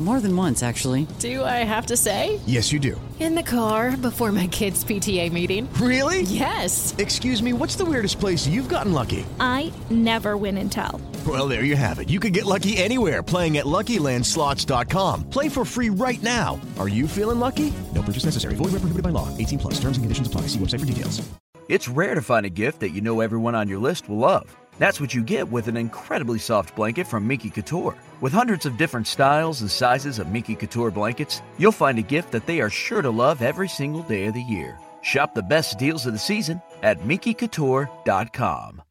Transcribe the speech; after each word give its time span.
More 0.00 0.20
than 0.20 0.36
once, 0.36 0.64
actually. 0.64 1.06
Do 1.20 1.44
I 1.44 1.62
have 1.62 1.86
to 1.86 1.96
say? 1.96 2.40
Yes, 2.46 2.72
you 2.72 2.80
do. 2.80 3.00
In 3.20 3.36
the 3.36 3.44
car 3.44 3.96
before 3.96 4.32
my 4.32 4.48
kids' 4.48 4.84
PTA 4.84 5.30
meeting. 5.30 5.72
Really? 5.74 6.22
Yes. 6.22 6.92
Excuse 6.98 7.40
me, 7.40 7.52
what's 7.52 7.76
the 7.76 7.84
weirdest 7.84 8.18
place 8.18 8.44
you've 8.44 8.68
gotten 8.68 8.92
lucky? 8.92 9.24
I 9.38 9.72
never 9.90 10.36
win 10.36 10.58
and 10.58 10.70
tell. 10.70 11.00
Well, 11.24 11.46
there 11.46 11.62
you 11.62 11.76
have 11.76 12.00
it. 12.00 12.10
You 12.10 12.18
can 12.18 12.32
get 12.32 12.44
lucky 12.44 12.76
anywhere 12.76 13.22
playing 13.22 13.56
at 13.58 13.66
LuckyLandSlots.com. 13.66 15.30
Play 15.30 15.48
for 15.48 15.64
free 15.64 15.90
right 15.90 16.22
now. 16.24 16.60
Are 16.76 16.88
you 16.88 17.06
feeling 17.06 17.38
lucky? 17.38 17.72
No 17.94 18.02
purchase 18.02 18.24
necessary. 18.24 18.56
Void 18.56 18.72
where 18.72 18.80
prohibited 18.80 19.04
by 19.04 19.10
law. 19.10 19.28
18 19.38 19.60
plus. 19.60 19.74
Terms 19.74 19.96
and 19.96 20.02
conditions 20.04 20.26
apply. 20.26 20.42
See 20.48 20.58
website 20.58 20.80
for 20.80 20.86
details. 20.86 21.22
It's 21.68 21.88
rare 21.88 22.14
to 22.14 22.20
find 22.20 22.44
a 22.44 22.50
gift 22.50 22.80
that 22.80 22.90
you 22.90 23.00
know 23.00 23.20
everyone 23.20 23.54
on 23.54 23.68
your 23.68 23.78
list 23.78 24.08
will 24.08 24.18
love. 24.18 24.54
That's 24.78 25.00
what 25.00 25.14
you 25.14 25.22
get 25.22 25.50
with 25.50 25.68
an 25.68 25.76
incredibly 25.76 26.38
soft 26.38 26.74
blanket 26.74 27.06
from 27.06 27.26
Miki 27.26 27.50
Couture. 27.50 27.96
With 28.20 28.32
hundreds 28.32 28.66
of 28.66 28.76
different 28.76 29.06
styles 29.06 29.60
and 29.60 29.70
sizes 29.70 30.18
of 30.18 30.28
Miki 30.28 30.54
Couture 30.54 30.90
blankets, 30.90 31.42
you'll 31.58 31.72
find 31.72 31.98
a 31.98 32.02
gift 32.02 32.32
that 32.32 32.46
they 32.46 32.60
are 32.60 32.70
sure 32.70 33.02
to 33.02 33.10
love 33.10 33.42
every 33.42 33.68
single 33.68 34.02
day 34.02 34.26
of 34.26 34.34
the 34.34 34.42
year. 34.42 34.78
Shop 35.02 35.34
the 35.34 35.42
best 35.42 35.78
deals 35.78 36.06
of 36.06 36.12
the 36.12 36.18
season 36.18 36.60
at 36.82 37.00
MikiCouture.com. 37.00 38.82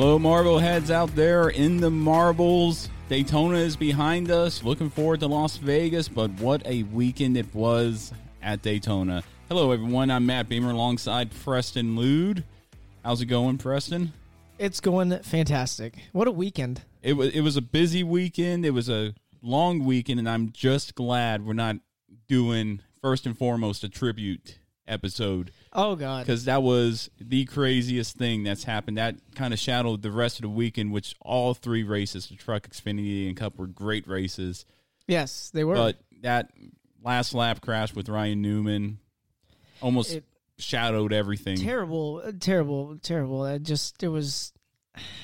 Hello, 0.00 0.16
Marble 0.16 0.60
heads 0.60 0.92
out 0.92 1.12
there 1.16 1.48
in 1.48 1.78
the 1.78 1.90
marbles. 1.90 2.88
Daytona 3.08 3.56
is 3.56 3.74
behind 3.74 4.30
us. 4.30 4.62
Looking 4.62 4.90
forward 4.90 5.18
to 5.18 5.26
Las 5.26 5.56
Vegas, 5.56 6.06
but 6.06 6.30
what 6.34 6.64
a 6.64 6.84
weekend 6.84 7.36
it 7.36 7.52
was 7.52 8.12
at 8.40 8.62
Daytona. 8.62 9.24
Hello, 9.48 9.72
everyone. 9.72 10.12
I'm 10.12 10.24
Matt 10.24 10.48
Beamer 10.48 10.70
alongside 10.70 11.32
Preston 11.42 11.96
Lude. 11.96 12.44
How's 13.04 13.22
it 13.22 13.26
going, 13.26 13.58
Preston? 13.58 14.12
It's 14.56 14.78
going 14.78 15.18
fantastic. 15.24 15.96
What 16.12 16.28
a 16.28 16.30
weekend. 16.30 16.82
It 17.02 17.14
was 17.14 17.34
it 17.34 17.40
was 17.40 17.56
a 17.56 17.62
busy 17.62 18.04
weekend. 18.04 18.64
It 18.64 18.70
was 18.70 18.88
a 18.88 19.16
long 19.42 19.84
weekend, 19.84 20.20
and 20.20 20.28
I'm 20.28 20.52
just 20.52 20.94
glad 20.94 21.44
we're 21.44 21.54
not 21.54 21.74
doing 22.28 22.82
first 23.02 23.26
and 23.26 23.36
foremost 23.36 23.82
a 23.82 23.88
tribute 23.88 24.60
episode 24.88 25.50
Oh 25.72 25.94
God. 25.96 26.26
because 26.26 26.44
that 26.46 26.62
was 26.62 27.10
the 27.20 27.44
craziest 27.44 28.16
thing 28.16 28.42
that's 28.42 28.64
happened. 28.64 28.98
That 28.98 29.16
kind 29.34 29.52
of 29.52 29.60
shadowed 29.60 30.02
the 30.02 30.10
rest 30.10 30.38
of 30.38 30.42
the 30.42 30.48
weekend, 30.48 30.90
which 30.92 31.14
all 31.20 31.54
three 31.54 31.82
races, 31.84 32.26
the 32.28 32.36
Truck, 32.36 32.68
Xfinity, 32.68 33.28
and 33.28 33.36
Cup, 33.36 33.58
were 33.58 33.66
great 33.66 34.06
races. 34.08 34.64
Yes, 35.06 35.50
they 35.54 35.64
were. 35.64 35.74
But 35.74 35.98
that 36.22 36.50
last 37.04 37.34
lap 37.34 37.60
crash 37.60 37.94
with 37.94 38.08
Ryan 38.08 38.42
Newman 38.42 38.98
almost 39.80 40.12
It- 40.14 40.24
shadowed 40.58 41.12
everything. 41.12 41.56
terrible, 41.58 42.20
uh, 42.24 42.32
terrible, 42.38 42.98
terrible. 43.02 43.44
It 43.46 43.62
just 43.62 43.98
there 43.98 44.10
was 44.10 44.52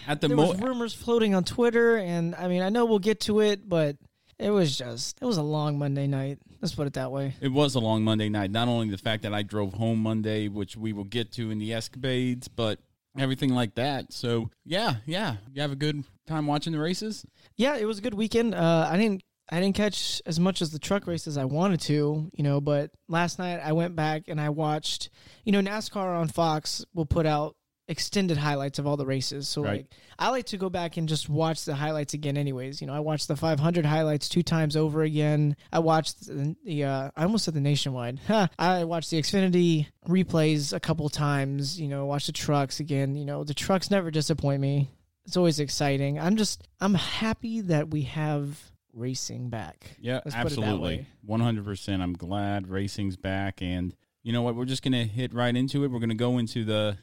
At 0.06 0.20
the 0.20 0.28
there 0.28 0.36
mo- 0.36 0.50
was 0.52 0.60
rumors 0.60 0.94
floating 0.94 1.34
on 1.34 1.42
Twitter, 1.42 1.96
and 1.96 2.34
I 2.36 2.46
mean 2.48 2.62
I 2.62 2.68
know 2.68 2.84
we'll 2.84 3.00
get 3.00 3.20
to 3.22 3.40
it, 3.40 3.68
but 3.68 3.96
it 4.38 4.50
was 4.50 4.76
just 4.76 5.18
it 5.20 5.24
was 5.24 5.36
a 5.36 5.42
long 5.42 5.78
Monday 5.78 6.06
night. 6.06 6.38
Let's 6.60 6.74
put 6.74 6.86
it 6.86 6.94
that 6.94 7.10
way. 7.12 7.34
It 7.40 7.52
was 7.52 7.74
a 7.74 7.80
long 7.80 8.02
Monday 8.02 8.28
night. 8.28 8.50
Not 8.50 8.68
only 8.68 8.90
the 8.90 8.98
fact 8.98 9.22
that 9.22 9.34
I 9.34 9.42
drove 9.42 9.74
home 9.74 10.00
Monday, 10.00 10.48
which 10.48 10.76
we 10.76 10.92
will 10.92 11.04
get 11.04 11.32
to 11.32 11.50
in 11.50 11.58
the 11.58 11.72
escapades, 11.74 12.48
but 12.48 12.78
everything 13.18 13.54
like 13.54 13.74
that. 13.76 14.12
So 14.12 14.50
yeah, 14.64 14.96
yeah, 15.06 15.36
you 15.52 15.62
have 15.62 15.72
a 15.72 15.76
good 15.76 16.04
time 16.26 16.46
watching 16.46 16.72
the 16.72 16.78
races. 16.78 17.24
Yeah, 17.56 17.76
it 17.76 17.84
was 17.84 17.98
a 17.98 18.02
good 18.02 18.14
weekend. 18.14 18.54
Uh, 18.54 18.88
I 18.90 18.96
didn't 18.96 19.22
I 19.50 19.60
didn't 19.60 19.76
catch 19.76 20.22
as 20.24 20.40
much 20.40 20.62
as 20.62 20.70
the 20.70 20.78
truck 20.78 21.06
race 21.06 21.26
as 21.26 21.36
I 21.36 21.44
wanted 21.44 21.80
to, 21.82 22.30
you 22.32 22.44
know, 22.44 22.60
but 22.60 22.90
last 23.08 23.38
night 23.38 23.60
I 23.62 23.72
went 23.72 23.94
back 23.94 24.24
and 24.28 24.40
I 24.40 24.48
watched, 24.48 25.10
you 25.44 25.52
know, 25.52 25.60
NASCAR 25.60 26.18
on 26.18 26.28
Fox 26.28 26.84
will 26.94 27.06
put 27.06 27.26
out 27.26 27.54
extended 27.88 28.36
highlights 28.38 28.78
of 28.78 28.86
all 28.86 28.96
the 28.96 29.04
races. 29.06 29.46
So 29.48 29.62
Right. 29.62 29.78
like 29.80 29.86
I 30.18 30.30
like 30.30 30.46
to 30.46 30.56
go 30.56 30.70
back 30.70 30.96
and 30.96 31.08
just 31.08 31.28
watch 31.28 31.64
the 31.64 31.74
highlights 31.74 32.14
again 32.14 32.36
anyways. 32.36 32.80
You 32.80 32.86
know, 32.86 32.94
I 32.94 33.00
watched 33.00 33.28
the 33.28 33.36
500 33.36 33.84
highlights 33.84 34.28
two 34.28 34.42
times 34.42 34.76
over 34.76 35.02
again. 35.02 35.54
I 35.72 35.80
watched 35.80 36.26
the, 36.26 36.56
the 36.64 36.84
uh 36.84 37.10
I 37.16 37.22
almost 37.24 37.44
said 37.44 37.54
the 37.54 37.60
nationwide. 37.60 38.20
Huh. 38.26 38.48
I 38.58 38.84
watched 38.84 39.10
the 39.10 39.20
Xfinity 39.20 39.86
replays 40.08 40.72
a 40.72 40.80
couple 40.80 41.08
times, 41.08 41.78
you 41.80 41.88
know, 41.88 42.06
watched 42.06 42.26
the 42.26 42.32
trucks 42.32 42.80
again, 42.80 43.16
you 43.16 43.24
know, 43.24 43.44
the 43.44 43.54
trucks 43.54 43.90
never 43.90 44.10
disappoint 44.10 44.60
me. 44.62 44.88
It's 45.26 45.36
always 45.36 45.60
exciting. 45.60 46.18
I'm 46.18 46.36
just 46.36 46.66
I'm 46.80 46.94
happy 46.94 47.60
that 47.62 47.90
we 47.90 48.02
have 48.02 48.58
racing 48.92 49.50
back. 49.50 49.96
Yeah, 50.00 50.20
Let's 50.24 50.36
put 50.36 50.52
it 50.52 50.56
that 50.56 50.62
absolutely. 50.62 50.96
way. 50.98 51.06
One 51.24 51.40
hundred 51.40 51.64
percent. 51.64 52.02
I'm 52.02 52.12
glad 52.14 52.68
racing's 52.68 53.16
back, 53.16 53.60
and 53.62 53.94
you 54.22 54.32
know 54.32 54.42
what? 54.42 54.54
We're 54.54 54.64
just 54.66 54.82
gonna 54.82 55.04
hit 55.04 55.34
right 55.34 55.54
into 55.54 55.82
it. 55.84 55.90
We're 55.90 55.98
gonna 55.98 56.14
go 56.14 56.38
into 56.38 56.64
the 56.64 56.96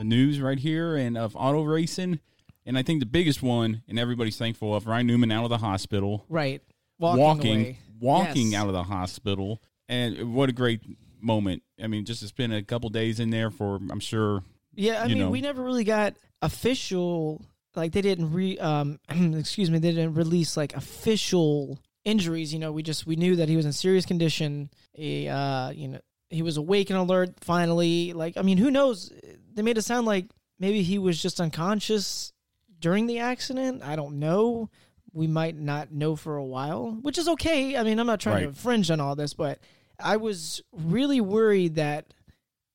the 0.00 0.04
news 0.04 0.40
right 0.40 0.58
here 0.58 0.96
and 0.96 1.18
of 1.18 1.36
auto 1.36 1.62
racing, 1.62 2.20
and 2.64 2.78
I 2.78 2.82
think 2.82 3.00
the 3.00 3.06
biggest 3.06 3.42
one, 3.42 3.82
and 3.86 3.98
everybody's 3.98 4.38
thankful 4.38 4.74
of 4.74 4.86
Ryan 4.86 5.06
Newman 5.06 5.30
out 5.30 5.44
of 5.44 5.50
the 5.50 5.58
hospital, 5.58 6.24
Right. 6.30 6.62
Walking 6.98 7.20
walking, 7.22 7.76
walking 8.00 8.52
Yes. 8.52 8.60
out 8.62 8.66
of 8.68 8.72
the 8.72 8.82
hospital, 8.84 9.62
and 9.90 10.34
what 10.34 10.48
a 10.48 10.52
great 10.52 10.80
moment. 11.20 11.62
I 11.82 11.86
mean, 11.86 12.06
just 12.06 12.20
to 12.22 12.28
spend 12.28 12.54
a 12.54 12.62
couple 12.62 12.88
days 12.88 13.20
in 13.20 13.28
there 13.28 13.50
for, 13.50 13.76
I'm 13.90 14.00
sure. 14.00 14.42
Yeah, 14.74 15.02
I 15.02 15.08
mean, 15.08 15.18
know. 15.18 15.30
we 15.30 15.42
never 15.42 15.62
really 15.62 15.84
got 15.84 16.14
official 16.40 17.42
like 17.76 17.92
they 17.92 18.00
didn't 18.00 18.32
re 18.32 18.58
um 18.58 18.98
excuse 19.10 19.70
me, 19.70 19.78
they 19.78 19.90
didn't 19.90 20.14
release 20.14 20.56
like 20.56 20.74
official 20.74 21.78
injuries, 22.06 22.54
you 22.54 22.58
know, 22.58 22.72
we 22.72 22.82
just 22.82 23.06
we 23.06 23.16
knew 23.16 23.36
that 23.36 23.50
he 23.50 23.56
was 23.56 23.66
in 23.66 23.72
serious 23.72 24.06
condition. 24.06 24.70
He 24.94 25.28
uh, 25.28 25.70
you 25.70 25.88
know, 25.88 26.00
he 26.30 26.40
was 26.42 26.56
awake 26.56 26.88
and 26.90 26.98
alert 26.98 27.34
finally. 27.40 28.12
Like 28.14 28.36
I 28.38 28.42
mean, 28.42 28.56
who 28.58 28.70
knows? 28.70 29.12
They 29.54 29.62
made 29.62 29.78
it 29.78 29.82
sound 29.82 30.06
like 30.06 30.26
maybe 30.58 30.82
he 30.82 30.98
was 30.98 31.20
just 31.20 31.40
unconscious 31.40 32.32
during 32.78 33.06
the 33.06 33.18
accident. 33.18 33.82
I 33.82 33.96
don't 33.96 34.18
know. 34.18 34.70
We 35.12 35.26
might 35.26 35.56
not 35.56 35.92
know 35.92 36.14
for 36.16 36.36
a 36.36 36.44
while, 36.44 36.92
which 37.02 37.18
is 37.18 37.28
okay. 37.28 37.76
I 37.76 37.82
mean, 37.82 37.98
I'm 37.98 38.06
not 38.06 38.20
trying 38.20 38.36
to 38.36 38.46
Right. 38.46 38.48
infringe 38.48 38.90
on 38.90 39.00
all 39.00 39.16
this, 39.16 39.34
but 39.34 39.58
I 39.98 40.16
was 40.16 40.62
really 40.72 41.20
worried 41.20 41.74
that 41.74 42.14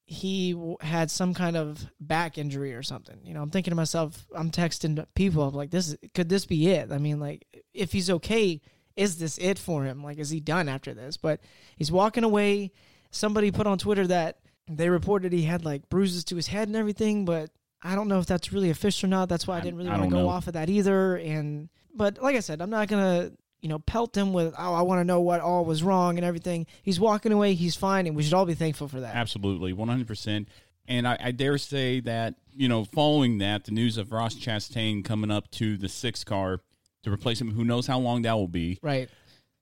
he 0.07 0.53
w- 0.53 0.77
had 0.81 1.09
some 1.09 1.33
kind 1.33 1.57
of 1.57 1.87
back 1.99 2.37
injury 2.37 2.73
or 2.75 2.83
something. 2.83 3.17
You 3.23 3.33
know, 3.33 3.41
I'm 3.41 3.49
thinking 3.49 3.71
to 3.71 3.75
myself, 3.75 4.27
I'm 4.35 4.51
texting 4.51 5.03
people, 5.15 5.43
I'm 5.43 5.55
like, 5.55 5.71
this 5.71 5.95
could 6.13 6.29
this 6.29 6.45
be 6.45 6.67
it? 6.69 6.91
I 6.91 6.97
mean, 6.99 7.19
like, 7.19 7.45
if 7.73 7.91
he's 7.91 8.09
okay, 8.11 8.61
is 8.95 9.17
this 9.17 9.37
it 9.39 9.57
for 9.57 9.83
him? 9.83 10.03
Like, 10.03 10.19
is 10.19 10.29
he 10.29 10.39
done 10.39 10.69
after 10.69 10.93
this? 10.93 11.17
But 11.17 11.39
he's 11.75 11.91
walking 11.91 12.23
away. 12.23 12.71
Somebody 13.09 13.49
put 13.49 13.65
on 13.65 13.77
Twitter 13.79 14.05
that 14.07 14.39
they 14.67 14.89
reported 14.89 15.31
he 15.33 15.43
had 15.43 15.63
like 15.65 15.89
bruises 15.89 16.23
to 16.25 16.35
his 16.35 16.47
head 16.47 16.67
and 16.67 16.75
everything, 16.75 17.25
but 17.25 17.49
I 17.83 17.95
don't 17.95 18.07
know 18.07 18.19
if 18.19 18.25
that's 18.25 18.51
really 18.51 18.69
official 18.69 19.07
or 19.07 19.09
not. 19.09 19.29
That's 19.29 19.47
why 19.47 19.55
I, 19.55 19.57
I- 19.59 19.61
didn't 19.61 19.77
really 19.77 19.89
want 19.89 20.03
to 20.03 20.09
go 20.09 20.23
know. 20.23 20.29
off 20.29 20.47
of 20.47 20.53
that 20.53 20.69
either. 20.69 21.17
And, 21.17 21.69
but 21.93 22.21
like 22.21 22.35
I 22.35 22.39
said, 22.39 22.61
I'm 22.61 22.69
not 22.69 22.87
going 22.87 23.03
to, 23.03 23.37
you 23.61 23.69
know, 23.69 23.79
pelt 23.79 24.15
him 24.15 24.33
with, 24.33 24.53
oh, 24.57 24.73
I 24.73 24.81
want 24.81 24.99
to 24.99 25.05
know 25.05 25.21
what 25.21 25.39
all 25.41 25.65
was 25.65 25.81
wrong 25.83 26.17
and 26.17 26.25
everything. 26.25 26.67
He's 26.83 26.99
walking 26.99 27.31
away. 27.31 27.53
He's 27.55 27.75
fine, 27.75 28.05
and 28.05 28.15
we 28.15 28.21
should 28.21 28.33
all 28.33 28.45
be 28.45 28.53
thankful 28.53 28.87
for 28.87 28.99
that. 28.99 29.15
Absolutely, 29.15 29.73
one 29.73 29.87
hundred 29.87 30.07
percent. 30.07 30.49
And 30.87 31.07
I, 31.07 31.17
I 31.19 31.31
dare 31.31 31.57
say 31.57 31.99
that 32.01 32.35
you 32.55 32.67
know, 32.67 32.85
following 32.85 33.39
that, 33.39 33.65
the 33.65 33.71
news 33.71 33.97
of 33.97 34.11
Ross 34.11 34.35
Chastain 34.35 35.03
coming 35.03 35.29
up 35.31 35.51
to 35.51 35.77
the 35.77 35.89
sixth 35.89 36.25
car 36.25 36.61
to 37.03 37.11
replace 37.11 37.41
him, 37.41 37.51
who 37.51 37.65
knows 37.65 37.85
how 37.85 37.99
long 37.99 38.21
that 38.23 38.33
will 38.33 38.47
be. 38.47 38.79
Right. 38.81 39.09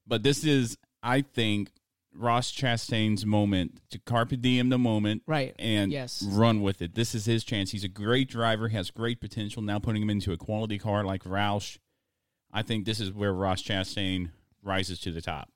But 0.05 0.21
this 0.23 0.43
is, 0.43 0.77
I 1.01 1.21
think, 1.21 1.71
Ross 2.15 2.51
Chastain's 2.51 3.25
moment 3.25 3.79
to 3.89 3.99
carpe 3.99 4.39
diem 4.39 4.69
the 4.69 4.77
moment, 4.77 5.23
Right. 5.25 5.55
and 5.59 5.91
Yes. 5.91 6.21
run 6.23 6.61
with 6.61 6.81
it. 6.81 6.95
This 6.95 7.15
is 7.15 7.25
his 7.25 7.43
chance. 7.43 7.71
He's 7.71 7.83
a 7.83 7.87
great 7.89 8.29
driver, 8.29 8.69
has 8.69 8.91
great 8.91 9.19
potential. 9.19 9.61
Now 9.61 9.79
putting 9.79 10.01
him 10.01 10.09
into 10.09 10.31
a 10.31 10.37
quality 10.37 10.77
car 10.77 11.03
like 11.03 11.23
Roush, 11.23 11.77
I 12.51 12.61
think 12.61 12.85
this 12.85 12.99
is 12.99 13.11
where 13.11 13.33
Ross 13.33 13.63
Chastain 13.63 14.29
rises 14.61 14.99
to 15.01 15.11
the 15.11 15.21
top. 15.21 15.49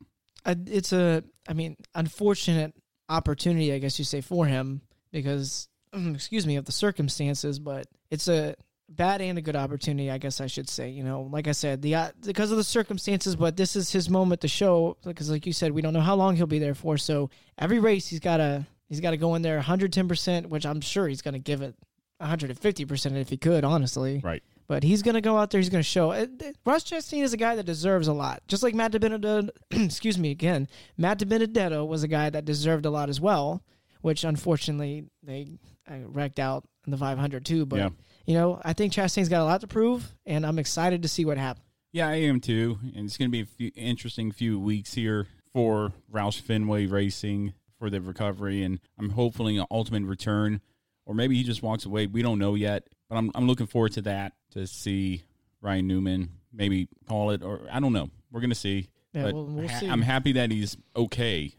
Uh, 0.46 0.56
it's 0.66 0.92
a, 0.94 1.24
I 1.48 1.54
mean, 1.54 1.78
unfortunate 1.94 2.74
opportunity, 3.10 3.72
I 3.74 3.80
guess 3.80 4.00
you 4.00 4.06
say, 4.06 4.22
for 4.22 4.46
him 4.48 4.82
because, 5.12 5.68
excuse 5.94 6.46
me, 6.48 6.56
of 6.56 6.66
the 6.66 6.72
circumstances, 6.72 7.60
but 7.60 7.88
it's 8.10 8.28
a 8.28 8.56
bad 8.90 9.22
and 9.22 9.38
a 9.38 9.42
good 9.42 9.56
opportunity, 9.56 10.10
I 10.10 10.18
guess 10.18 10.42
I 10.42 10.48
should 10.48 10.70
say. 10.70 10.90
You 10.90 11.04
know, 11.04 11.24
like 11.24 11.48
I 11.48 11.52
said, 11.52 11.82
the 11.82 11.96
uh, 11.96 12.12
because 12.26 12.52
of 12.52 12.58
the 12.58 12.64
circumstances, 12.64 13.36
but 13.36 13.58
this 13.58 13.76
is 13.76 13.92
his 13.92 14.10
moment 14.10 14.42
to 14.42 14.48
show 14.48 14.98
because, 15.04 15.30
like 15.30 15.46
you 15.46 15.54
said, 15.54 15.72
we 15.72 15.82
don't 15.82 15.94
know 15.94 16.02
how 16.02 16.16
long 16.16 16.36
he'll 16.36 16.48
be 16.48 16.60
there 16.60 16.76
for. 16.76 16.98
So 16.98 17.30
every 17.58 17.80
race, 17.80 18.08
he's 18.08 18.20
got 18.20 18.38
to 18.38 18.66
he's 18.90 19.02
got 19.02 19.12
to 19.12 19.18
go 19.18 19.36
in 19.36 19.42
there 19.42 19.56
110 19.56 20.08
percent, 20.08 20.50
which 20.50 20.66
I'm 20.66 20.82
sure 20.82 21.08
he's 21.08 21.22
going 21.22 21.34
to 21.34 21.40
give 21.40 21.62
it 21.62 21.76
150 22.18 22.86
percent 22.86 23.18
if 23.18 23.30
he 23.30 23.38
could, 23.38 23.64
honestly. 23.64 24.22
Right. 24.24 24.44
But 24.68 24.84
he's 24.84 25.02
going 25.02 25.16
to 25.16 25.22
go 25.22 25.38
out 25.38 25.50
there. 25.50 25.62
He's 25.62 25.70
going 25.70 25.84
to 25.84 25.90
show. 25.90 26.12
Uh, 26.12 26.26
Ross 26.66 26.84
Chastain 26.84 27.24
is 27.24 27.32
a 27.32 27.38
guy 27.38 27.56
that 27.56 27.66
deserves 27.66 28.10
a 28.10 28.14
lot, 28.14 28.44
just 28.50 28.64
like 28.64 28.76
Matt 28.76 28.92
DiBenedetto. 28.92 29.50
excuse 29.72 30.18
me 30.18 30.30
again. 30.32 30.68
Matt 30.98 31.20
DiBenedetto 31.20 31.88
was 31.88 32.04
a 32.04 32.08
guy 32.10 32.30
that 32.30 32.44
deserved 32.44 32.86
a 32.86 32.90
lot 32.90 33.08
as 33.08 33.22
well, 33.22 33.64
which 34.02 34.26
unfortunately 34.26 35.06
they 35.24 35.48
uh, 35.90 36.00
wrecked 36.08 36.38
out 36.38 36.66
in 36.86 36.92
the 36.92 36.98
500 36.98 37.46
too. 37.46 37.66
But 37.66 37.78
Yeah. 37.78 37.90
You 38.28 38.36
know, 38.36 38.62
I 38.64 38.74
think 38.74 38.94
Chastain's 38.94 39.30
got 39.30 39.42
a 39.42 39.46
lot 39.46 39.62
to 39.62 39.68
prove, 39.68 40.14
and 40.26 40.46
I'm 40.46 40.60
excited 40.60 41.02
to 41.02 41.08
see 41.08 41.26
what 41.26 41.38
happens. 41.38 41.66
Yeah, 41.92 42.08
I 42.10 42.16
am 42.16 42.40
too. 42.42 42.78
And 42.96 43.06
it's 43.06 43.18
going 43.18 43.30
to 43.30 43.32
be 43.32 43.42
a 43.42 43.46
few 43.46 43.72
interesting 43.76 44.32
few 44.32 44.60
weeks 44.60 44.94
here 44.94 45.26
for 45.54 45.94
Roush 46.12 46.40
Fenway 46.42 46.86
Racing 46.86 47.54
for 47.80 47.90
the 47.90 48.02
recovery, 48.02 48.62
and 48.64 48.80
I'm 49.00 49.12
hopefully 49.12 49.58
an 49.58 49.66
ultimate 49.72 50.04
return, 50.04 50.62
or 51.06 51.16
maybe 51.16 51.36
he 51.36 51.44
just 51.44 51.64
walks 51.64 51.86
away. 51.86 52.06
We 52.06 52.22
don't 52.22 52.38
know 52.40 52.54
yet, 52.56 52.88
but 53.10 53.16
I'm 53.16 53.32
I'm 53.34 53.48
looking 53.48 53.68
forward 53.68 53.94
to 53.94 54.02
that 54.04 54.34
to 54.52 54.68
see 54.68 55.24
Ryan 55.62 55.88
Newman 55.88 56.30
maybe 56.52 56.88
call 57.08 57.32
it, 57.32 57.42
or 57.44 57.62
I 57.72 57.80
don't 57.80 57.94
know. 57.94 58.10
We're 58.32 58.42
going 58.42 58.50
to 58.52 58.56
see. 58.56 58.90
Yeah, 59.14 59.24
but 59.24 59.34
we'll- 59.34 59.46
we'll 59.46 59.68
ha- 59.68 59.80
see. 59.80 59.88
I'm 59.88 60.02
happy 60.02 60.34
that 60.34 60.52
he's 60.52 60.76
okay. 60.96 61.54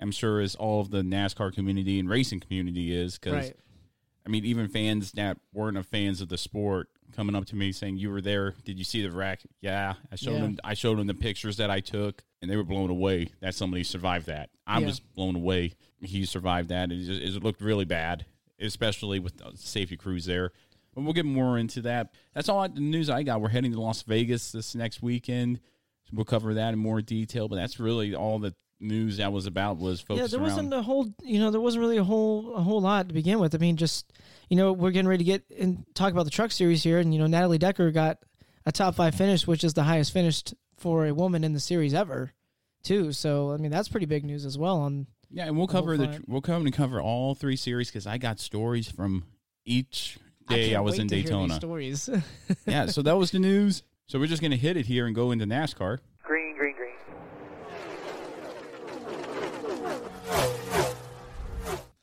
I'm 0.00 0.10
sure 0.10 0.40
as 0.40 0.54
all 0.56 0.80
of 0.80 0.90
the 0.90 1.02
NASCAR 1.02 1.52
community 1.54 1.98
and 1.98 2.08
racing 2.08 2.40
community 2.40 2.94
is 2.94 3.18
because 3.18 3.32
Right. 3.46 3.56
I 4.26 4.30
mean, 4.30 4.44
even 4.44 4.68
fans 4.68 5.12
that 5.12 5.38
weren't 5.52 5.76
a 5.76 5.82
fans 5.82 6.20
of 6.20 6.28
the 6.28 6.38
sport 6.38 6.88
coming 7.12 7.34
up 7.36 7.44
to 7.46 7.56
me 7.56 7.72
saying, 7.72 7.98
"You 7.98 8.10
were 8.10 8.20
there? 8.22 8.54
Did 8.64 8.78
you 8.78 8.84
see 8.84 9.02
the 9.02 9.10
wreck?" 9.10 9.42
Yeah, 9.60 9.94
I 10.10 10.16
showed 10.16 10.34
Yeah. 10.34 10.40
them. 10.40 10.58
I 10.64 10.74
showed 10.74 10.98
them 10.98 11.06
the 11.06 11.14
pictures 11.14 11.58
that 11.58 11.70
I 11.70 11.80
took, 11.80 12.24
and 12.40 12.50
they 12.50 12.56
were 12.56 12.64
blown 12.64 12.90
away 12.90 13.28
that 13.40 13.54
somebody 13.54 13.84
survived 13.84 14.26
that. 14.26 14.50
I 14.66 14.80
Yeah. 14.80 14.86
was 14.86 15.00
blown 15.00 15.36
away. 15.36 15.74
He 16.00 16.24
survived 16.24 16.70
that. 16.70 16.90
It, 16.90 17.04
just, 17.04 17.36
it 17.36 17.42
looked 17.42 17.60
really 17.60 17.84
bad, 17.84 18.24
especially 18.58 19.18
with 19.18 19.36
the 19.36 19.52
safety 19.56 19.96
crews 19.96 20.24
there. 20.24 20.52
But 20.94 21.02
we'll 21.02 21.12
get 21.12 21.26
more 21.26 21.58
into 21.58 21.82
that. 21.82 22.14
That's 22.34 22.48
all 22.48 22.68
the 22.68 22.80
news 22.80 23.10
I 23.10 23.24
got. 23.24 23.40
We're 23.40 23.48
heading 23.48 23.72
to 23.72 23.80
Las 23.80 24.02
Vegas 24.02 24.52
this 24.52 24.74
next 24.74 25.02
weekend. 25.02 25.58
So 26.04 26.12
we'll 26.14 26.24
cover 26.24 26.54
that 26.54 26.72
in 26.72 26.78
more 26.78 27.02
detail. 27.02 27.48
But 27.48 27.56
that's 27.56 27.78
really 27.80 28.14
all 28.14 28.38
the 28.38 28.54
news 28.84 29.16
that 29.16 29.32
was 29.32 29.46
about 29.46 29.78
was 29.78 30.00
focused. 30.00 30.32
Yeah, 30.32 30.38
there 30.38 30.44
wasn't 30.44 30.72
a 30.72 30.82
whole, 30.82 31.08
you 31.22 31.38
know, 31.38 31.50
there 31.50 31.60
wasn't 31.60 31.80
really 31.80 31.96
a 31.96 32.04
whole 32.04 32.54
a 32.54 32.62
whole 32.62 32.80
lot 32.80 33.08
to 33.08 33.14
begin 33.14 33.38
with. 33.38 33.54
I 33.54 33.58
mean, 33.58 33.76
just 33.76 34.12
you 34.48 34.56
know, 34.56 34.72
we're 34.72 34.90
getting 34.90 35.08
ready 35.08 35.24
to 35.24 35.30
get 35.30 35.44
and 35.58 35.84
talk 35.94 36.12
about 36.12 36.24
the 36.24 36.30
truck 36.30 36.52
series 36.52 36.82
here, 36.82 36.98
and 36.98 37.12
you 37.12 37.18
know, 37.18 37.26
Natalie 37.26 37.58
Decker 37.58 37.90
got 37.90 38.18
a 38.66 38.72
top 38.72 38.94
five 38.94 39.14
finish, 39.14 39.46
which 39.46 39.64
is 39.64 39.74
the 39.74 39.82
highest 39.82 40.12
finished 40.12 40.54
for 40.76 41.06
a 41.06 41.14
woman 41.14 41.44
in 41.44 41.52
the 41.52 41.60
series 41.60 41.94
ever, 41.94 42.32
too. 42.82 43.12
So 43.12 43.52
I 43.52 43.56
mean, 43.56 43.70
that's 43.70 43.88
pretty 43.88 44.06
big 44.06 44.24
news 44.24 44.44
as 44.44 44.58
well. 44.58 44.78
On 44.80 45.06
Yeah, 45.30 45.46
and 45.46 45.56
we'll 45.56 45.66
cover 45.66 45.96
the 45.96 46.22
we'll 46.26 46.40
come 46.40 46.64
and 46.64 46.74
cover 46.74 47.00
all 47.00 47.34
three 47.34 47.56
series 47.56 47.88
because 47.88 48.06
I 48.06 48.18
got 48.18 48.38
stories 48.38 48.90
from 48.90 49.24
each 49.64 50.18
day 50.48 50.68
can't 50.70 50.76
I, 50.76 50.80
was 50.80 50.98
in 50.98 51.08
to 51.08 51.14
hear 51.14 51.22
these 51.22 51.30
Daytona. 51.30 51.54
stories. 51.54 52.10
yeah, 52.66 52.86
so 52.86 53.02
that 53.02 53.16
was 53.16 53.30
the 53.30 53.38
news. 53.38 53.82
So 54.06 54.18
we're 54.18 54.26
just 54.26 54.42
gonna 54.42 54.56
hit 54.56 54.76
it 54.76 54.86
here 54.86 55.06
and 55.06 55.14
go 55.14 55.30
into 55.30 55.46
NASCAR. 55.46 55.98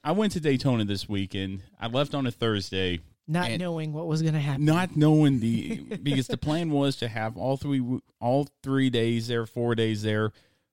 I 0.03 0.11
went 0.13 0.33
to 0.33 0.39
Daytona 0.39 0.83
this 0.85 1.07
weekend. 1.07 1.61
I 1.79 1.87
left 1.87 2.15
on 2.15 2.25
a 2.25 2.31
Thursday, 2.31 2.99
Not 3.27 3.51
knowing 3.51 3.93
what 3.93 4.07
was 4.07 4.21
going 4.21 4.33
to 4.33 4.39
happen. 4.39 4.65
not 4.65 4.95
knowing 4.97 5.39
the 5.39 5.75
because 6.01 6.27
the 6.27 6.37
plan 6.37 6.71
was 6.71 6.95
to 6.97 7.07
have 7.07 7.37
all 7.37 7.55
three 7.57 7.99
all 8.19 8.47
three 8.63 8.89
days 8.89 9.27
there, 9.27 9.45
four 9.45 9.75
days 9.75 10.01
there, 10.01 10.31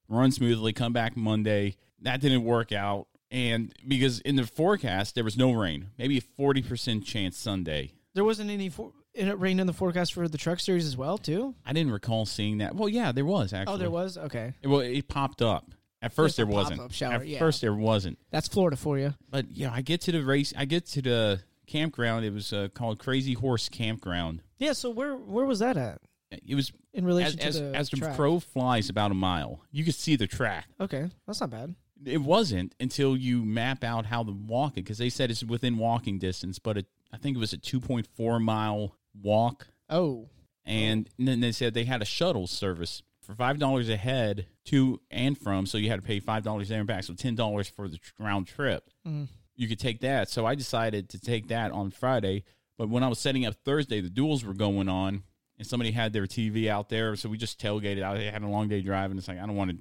run 0.09 0.31
smoothly, 0.33 0.73
come 0.73 0.93
back 0.93 1.17
Monday. 1.17 1.77
That 2.01 2.21
didn't 2.21 2.45
work 2.45 2.73
out, 2.73 3.07
and 3.31 3.73
because 3.87 4.21
in 4.21 4.37
the 4.37 4.47
forecast 4.47 5.15
there 5.15 5.25
was 5.25 5.37
no 5.37 5.53
rain, 5.53 5.89
maybe 5.99 6.19
a 6.19 6.23
forty 6.23 6.63
percent 6.63 7.05
chance 7.05 7.37
Sunday. 7.37 7.93
There 8.15 8.25
wasn't 8.25 8.51
any 8.51 8.71
for, 8.71 8.93
in 9.15 9.29
it 9.29 9.39
rained 9.39 9.61
in 9.61 9.67
the 9.67 9.73
forecast 9.73 10.15
for 10.15 10.27
the 10.27 10.39
truck 10.39 10.59
series 10.59 10.87
as 10.87 10.97
well, 10.97 11.19
too. 11.19 11.55
I 11.67 11.73
didn't 11.73 11.93
recall 11.93 12.25
seeing 12.25 12.59
that. 12.59 12.75
Well, 12.75 12.89
yeah, 12.89 13.13
there 13.13 13.25
was 13.27 13.53
actually. 13.53 13.75
Oh, 13.75 13.77
there 13.79 13.91
was. 13.91 14.17
Okay, 14.17 14.55
It, 14.63 14.69
well, 14.69 14.81
it 14.81 15.07
popped 15.07 15.43
up. 15.43 15.71
At 16.01 16.13
first, 16.13 16.37
there 16.37 16.47
wasn't. 16.47 16.93
shower, 16.93 17.15
At 17.15 17.27
yeah. 17.27 17.39
first, 17.39 17.61
there 17.61 17.75
wasn't. 17.75 18.19
that's 18.31 18.49
Florida 18.49 18.77
for 18.77 18.99
you. 18.99 19.15
But 19.31 19.51
yeah, 19.51 19.73
I 19.73 19.83
get 19.83 20.01
to 20.03 20.13
the 20.13 20.23
race. 20.23 20.55
I 20.57 20.65
get 20.65 20.87
to 20.87 21.03
the 21.03 21.41
campground. 21.67 22.25
It 22.25 22.33
was 22.33 22.53
uh, 22.53 22.69
called 22.73 22.99
Crazy 22.99 23.35
Horse 23.35 23.69
Campground. 23.69 24.43
Yeah. 24.59 24.73
So 24.73 24.91
where 24.91 25.17
where 25.17 25.45
was 25.45 25.59
that 25.59 25.77
at 25.77 26.01
It 26.47 26.55
was 26.55 26.73
in 26.93 27.05
relation 27.05 27.41
as, 27.41 27.57
to 27.57 27.63
the 27.65 27.75
as 27.75 27.91
the 27.91 28.13
crow 28.15 28.39
flies 28.41 28.89
about 28.89 29.11
a 29.11 29.15
mile. 29.15 29.61
You 29.73 29.85
could 29.85 29.95
see 29.95 30.17
the 30.17 30.27
track. 30.27 30.67
Okay, 30.81 31.09
that's 31.27 31.41
not 31.41 31.51
bad. 31.51 31.75
It 32.05 32.23
wasn't 32.23 32.77
until 32.79 33.17
you 33.17 33.45
map 33.45 33.83
out 33.83 34.07
how 34.07 34.23
the 34.23 34.33
walking 34.33 34.85
because 34.85 34.99
they 34.99 35.11
said 35.11 35.33
it's 35.33 35.43
within 35.43 35.79
walking 35.79 36.21
distance, 36.21 36.61
but 36.61 36.79
it, 36.79 36.87
I 37.13 37.17
think 37.17 37.37
it 37.37 37.41
was 37.41 37.53
a 37.53 37.59
two 37.59 37.81
point 37.81 38.07
four 38.17 38.39
mile 38.39 38.95
walk. 39.21 39.67
Oh, 39.91 40.29
and 40.65 41.09
then 41.19 41.41
they 41.41 41.51
said 41.51 41.75
they 41.75 41.85
had 41.85 42.03
a 42.03 42.05
shuttle 42.05 42.47
service 42.47 43.03
for 43.29 43.35
five 43.35 43.59
dollars 43.59 43.89
a 43.91 43.97
head 43.97 44.47
to 44.65 45.01
and 45.11 45.37
from. 45.37 45.67
So 45.67 45.77
you 45.77 45.91
had 45.91 46.01
to 46.01 46.07
pay 46.07 46.19
five 46.19 46.43
dollars 46.43 46.71
there 46.71 46.79
and 46.79 46.89
back, 46.89 47.05
so 47.05 47.15
ten 47.15 47.35
dollars 47.35 47.69
for 47.69 47.87
the 47.87 47.99
round 48.19 48.47
trip. 48.47 48.91
Mm. 49.07 49.29
You 49.55 49.69
could 49.69 49.79
take 49.79 50.01
that. 50.01 50.31
So 50.31 50.47
I 50.47 50.55
decided 50.55 51.11
to 51.11 51.21
take 51.21 51.49
that 51.49 51.71
on 51.71 51.91
Friday. 51.91 52.45
But 52.79 52.89
when 52.89 53.03
I 53.03 53.09
was 53.09 53.19
setting 53.19 53.45
up 53.45 53.55
Thursday, 53.65 54.01
the 54.01 54.09
duels 54.09 54.45
were 54.45 54.55
going 54.55 54.89
on, 54.89 55.25
and 55.59 55.67
somebody 55.67 55.91
had 55.91 56.13
their 56.13 56.27
TV 56.27 56.69
out 56.69 56.89
there, 56.89 57.17
so 57.17 57.29
we 57.29 57.37
just 57.37 57.61
tailgated. 57.61 58.03
I 58.03 58.31
had 58.31 58.43
a 58.43 58.49
long 58.49 58.69
day 58.69 58.81
driving. 58.81 59.19
it's 59.19 59.29
like 59.29 59.39
I 59.39 59.47
don't 59.47 59.57
want 59.57 59.73
to 59.73 59.79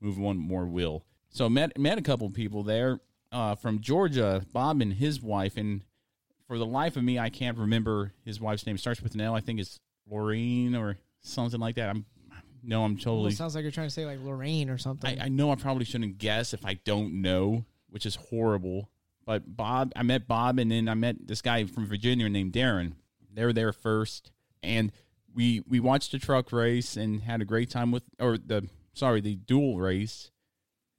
move 0.00 0.18
one 0.18 0.36
more 0.36 0.66
wheel. 0.66 1.04
So 1.30 1.48
met 1.48 1.78
met 1.78 1.98
a 1.98 2.02
couple 2.02 2.28
people 2.30 2.64
there 2.64 3.00
uh, 3.30 3.54
from 3.54 3.80
Georgia, 3.80 4.44
Bob 4.52 4.80
and 4.80 4.94
his 4.94 5.22
wife, 5.22 5.56
and 5.56 5.82
for 6.48 6.58
the 6.58 6.66
life 6.66 6.96
of 6.96 7.04
me, 7.04 7.18
I 7.18 7.28
can't 7.28 7.58
remember 7.58 8.12
his 8.24 8.40
wife's 8.40 8.66
name. 8.66 8.74
It 8.74 8.80
starts 8.80 9.02
with 9.02 9.14
an 9.14 9.20
L. 9.20 9.34
I 9.34 9.40
think 9.40 9.60
it's 9.60 9.78
Lorraine 10.10 10.74
or 10.74 10.96
something 11.20 11.60
like 11.60 11.76
that. 11.76 11.90
I'm 11.90 12.06
no, 12.68 12.84
I'm 12.84 12.96
totally. 12.96 13.32
It 13.32 13.36
sounds 13.36 13.54
like 13.54 13.62
you're 13.62 13.72
trying 13.72 13.88
to 13.88 13.92
say 13.92 14.04
like 14.04 14.20
Lorraine 14.22 14.68
or 14.68 14.76
something. 14.78 15.18
I, 15.18 15.24
I 15.24 15.28
know 15.28 15.50
I 15.50 15.54
probably 15.54 15.86
shouldn't 15.86 16.18
guess 16.18 16.52
if 16.52 16.64
I 16.66 16.74
don't 16.74 17.22
know, 17.22 17.64
which 17.88 18.04
is 18.04 18.16
horrible. 18.16 18.90
But 19.24 19.56
Bob, 19.56 19.92
I 19.96 20.02
met 20.02 20.28
Bob, 20.28 20.58
and 20.58 20.70
then 20.70 20.88
I 20.88 20.94
met 20.94 21.26
this 21.26 21.42
guy 21.42 21.64
from 21.64 21.86
Virginia 21.86 22.28
named 22.28 22.52
Darren. 22.52 22.92
They 23.32 23.44
were 23.44 23.52
there 23.52 23.72
first, 23.72 24.30
and 24.62 24.92
we 25.34 25.62
we 25.66 25.80
watched 25.80 26.12
the 26.12 26.18
truck 26.18 26.52
race 26.52 26.96
and 26.96 27.22
had 27.22 27.40
a 27.40 27.44
great 27.44 27.70
time 27.70 27.90
with, 27.90 28.04
or 28.20 28.38
the 28.38 28.68
sorry, 28.94 29.20
the 29.20 29.36
dual 29.36 29.78
race. 29.78 30.30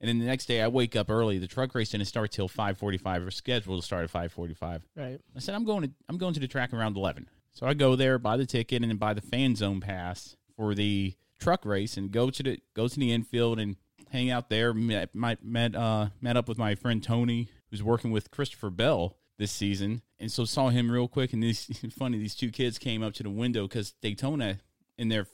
And 0.00 0.08
then 0.08 0.18
the 0.18 0.24
next 0.24 0.46
day, 0.46 0.62
I 0.62 0.68
wake 0.68 0.96
up 0.96 1.10
early. 1.10 1.38
The 1.38 1.46
truck 1.46 1.74
race 1.74 1.90
didn't 1.90 2.06
start 2.06 2.30
till 2.32 2.48
five 2.48 2.78
forty-five. 2.78 3.22
Or 3.24 3.30
scheduled 3.30 3.80
to 3.80 3.86
start 3.86 4.04
at 4.04 4.10
five 4.10 4.32
forty-five. 4.32 4.82
right. 4.96 5.20
I 5.36 5.38
said 5.40 5.54
I'm 5.54 5.64
going 5.64 5.82
to 5.82 5.90
I'm 6.08 6.16
going 6.16 6.34
to 6.34 6.40
the 6.40 6.48
track 6.48 6.72
around 6.72 6.96
eleven. 6.96 7.28
So 7.52 7.66
I 7.66 7.74
go 7.74 7.96
there, 7.96 8.18
buy 8.18 8.36
the 8.36 8.46
ticket, 8.46 8.80
and 8.82 8.90
then 8.90 8.96
buy 8.96 9.12
the 9.12 9.20
fan 9.20 9.56
zone 9.56 9.80
pass 9.80 10.36
for 10.56 10.74
the 10.74 11.14
truck 11.40 11.64
race, 11.64 11.96
and 11.96 12.12
go 12.12 12.30
to 12.30 12.42
the 12.42 12.60
go 12.74 12.86
to 12.86 12.98
the 12.98 13.12
infield 13.12 13.58
and 13.58 13.76
hang 14.10 14.30
out 14.30 14.48
there. 14.50 14.72
Met 14.72 15.14
my, 15.14 15.36
met 15.42 15.74
uh 15.74 16.08
met 16.20 16.36
up 16.36 16.48
with 16.48 16.58
my 16.58 16.74
friend 16.74 17.02
Tony, 17.02 17.48
who's 17.70 17.82
working 17.82 18.10
with 18.10 18.30
Christopher 18.30 18.70
Bell 18.70 19.16
this 19.38 19.50
season, 19.50 20.02
and 20.18 20.30
so 20.30 20.44
saw 20.44 20.68
him 20.68 20.90
real 20.90 21.08
quick. 21.08 21.32
And 21.32 21.42
these 21.42 21.66
funny, 21.98 22.18
these 22.18 22.34
two 22.34 22.50
kids 22.50 22.78
came 22.78 23.02
up 23.02 23.14
to 23.14 23.22
the 23.22 23.30
window 23.30 23.66
because 23.66 23.92
Daytona 24.02 24.60
in 24.98 25.08
their 25.08 25.26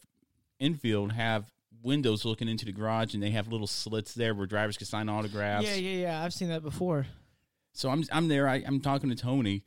infield 0.58 1.12
have 1.12 1.50
windows 1.82 2.24
looking 2.24 2.48
into 2.48 2.64
the 2.64 2.72
garage, 2.72 3.14
and 3.14 3.22
they 3.22 3.30
have 3.30 3.48
little 3.48 3.66
slits 3.66 4.14
there 4.14 4.34
where 4.34 4.46
drivers 4.46 4.76
can 4.76 4.86
sign 4.86 5.08
autographs. 5.08 5.66
Yeah, 5.66 5.74
yeah, 5.74 6.02
yeah. 6.02 6.24
I've 6.24 6.32
seen 6.32 6.48
that 6.48 6.62
before. 6.62 7.06
So 7.72 7.90
I'm 7.90 8.04
I'm 8.10 8.28
there. 8.28 8.48
I, 8.48 8.62
I'm 8.66 8.80
talking 8.80 9.10
to 9.10 9.16
Tony, 9.16 9.64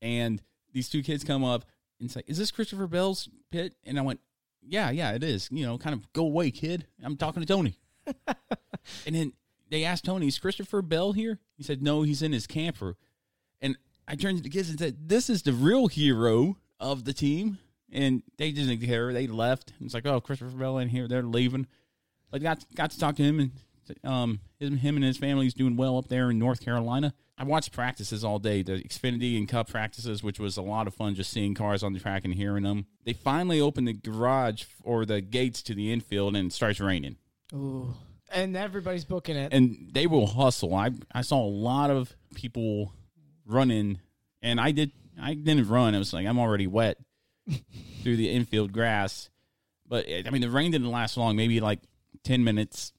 and 0.00 0.42
these 0.72 0.88
two 0.88 1.02
kids 1.02 1.22
come 1.22 1.44
up 1.44 1.64
and 2.00 2.10
say, 2.10 2.22
"Is 2.26 2.38
this 2.38 2.50
Christopher 2.50 2.86
Bell's 2.86 3.28
pit?" 3.50 3.74
And 3.84 3.98
I 3.98 4.02
went, 4.02 4.20
yeah, 4.66 4.90
yeah, 4.90 5.12
it 5.12 5.22
is. 5.22 5.48
You 5.50 5.66
know, 5.66 5.78
kind 5.78 5.94
of 5.94 6.12
go 6.12 6.24
away, 6.24 6.50
kid. 6.50 6.86
I'm 7.02 7.16
talking 7.16 7.42
to 7.42 7.46
Tony. 7.46 7.78
and 9.06 9.14
then 9.14 9.32
they 9.70 9.84
asked 9.84 10.04
Tony, 10.04 10.28
is 10.28 10.38
Christopher 10.38 10.82
Bell 10.82 11.12
here? 11.12 11.38
He 11.56 11.62
said, 11.62 11.82
no, 11.82 12.02
he's 12.02 12.22
in 12.22 12.32
his 12.32 12.46
camper. 12.46 12.96
And 13.60 13.76
I 14.06 14.16
turned 14.16 14.38
to 14.38 14.42
the 14.42 14.50
kids 14.50 14.68
and 14.68 14.78
said, 14.78 15.08
this 15.08 15.30
is 15.30 15.42
the 15.42 15.52
real 15.52 15.88
hero 15.88 16.56
of 16.78 17.04
the 17.04 17.12
team. 17.12 17.58
And 17.92 18.22
they 18.38 18.52
didn't 18.52 18.80
care. 18.80 19.12
They 19.12 19.26
left. 19.26 19.72
It's 19.80 19.94
like, 19.94 20.06
oh, 20.06 20.20
Christopher 20.20 20.56
Bell 20.56 20.78
in 20.78 20.88
here. 20.88 21.06
They're 21.08 21.22
leaving. 21.22 21.66
But 22.30 22.42
got 22.42 22.64
got 22.74 22.90
to 22.90 22.98
talk 22.98 23.16
to 23.16 23.22
him, 23.22 23.38
and 23.38 23.50
um, 24.04 24.40
him, 24.58 24.78
him 24.78 24.96
and 24.96 25.04
his 25.04 25.18
family's 25.18 25.52
doing 25.52 25.76
well 25.76 25.98
up 25.98 26.08
there 26.08 26.30
in 26.30 26.38
North 26.38 26.64
Carolina. 26.64 27.12
I 27.38 27.44
watched 27.44 27.72
practices 27.72 28.24
all 28.24 28.38
day, 28.38 28.62
the 28.62 28.82
Xfinity 28.82 29.36
and 29.36 29.48
Cup 29.48 29.68
practices, 29.68 30.22
which 30.22 30.38
was 30.38 30.56
a 30.56 30.62
lot 30.62 30.86
of 30.86 30.94
fun 30.94 31.14
just 31.14 31.30
seeing 31.30 31.54
cars 31.54 31.82
on 31.82 31.92
the 31.92 31.98
track 31.98 32.24
and 32.24 32.34
hearing 32.34 32.62
them. 32.62 32.86
They 33.04 33.14
finally 33.14 33.60
opened 33.60 33.88
the 33.88 33.94
garage 33.94 34.64
or 34.82 35.04
the 35.04 35.20
gates 35.20 35.62
to 35.62 35.74
the 35.74 35.92
infield, 35.92 36.36
and 36.36 36.48
it 36.48 36.52
starts 36.52 36.78
raining. 36.78 37.16
Ooh. 37.54 37.94
And 38.30 38.56
everybody's 38.56 39.04
booking 39.04 39.36
it. 39.36 39.52
And 39.52 39.90
they 39.92 40.06
will 40.06 40.26
hustle. 40.26 40.74
I 40.74 40.90
I 41.12 41.22
saw 41.22 41.42
a 41.42 41.48
lot 41.48 41.90
of 41.90 42.14
people 42.34 42.92
running, 43.46 44.00
and 44.40 44.60
I 44.60 44.72
did. 44.72 44.92
I 45.20 45.34
didn't 45.34 45.68
run. 45.68 45.94
I 45.94 45.98
was 45.98 46.12
like 46.12 46.26
I'm 46.26 46.38
already 46.38 46.66
wet 46.66 46.96
through 48.02 48.16
the 48.16 48.30
infield 48.30 48.72
grass. 48.72 49.28
But 49.86 50.06
I 50.08 50.30
mean, 50.30 50.40
the 50.40 50.48
rain 50.48 50.70
didn't 50.70 50.90
last 50.90 51.18
long. 51.18 51.36
Maybe 51.36 51.60
like 51.60 51.80
ten 52.24 52.42
minutes. 52.44 52.92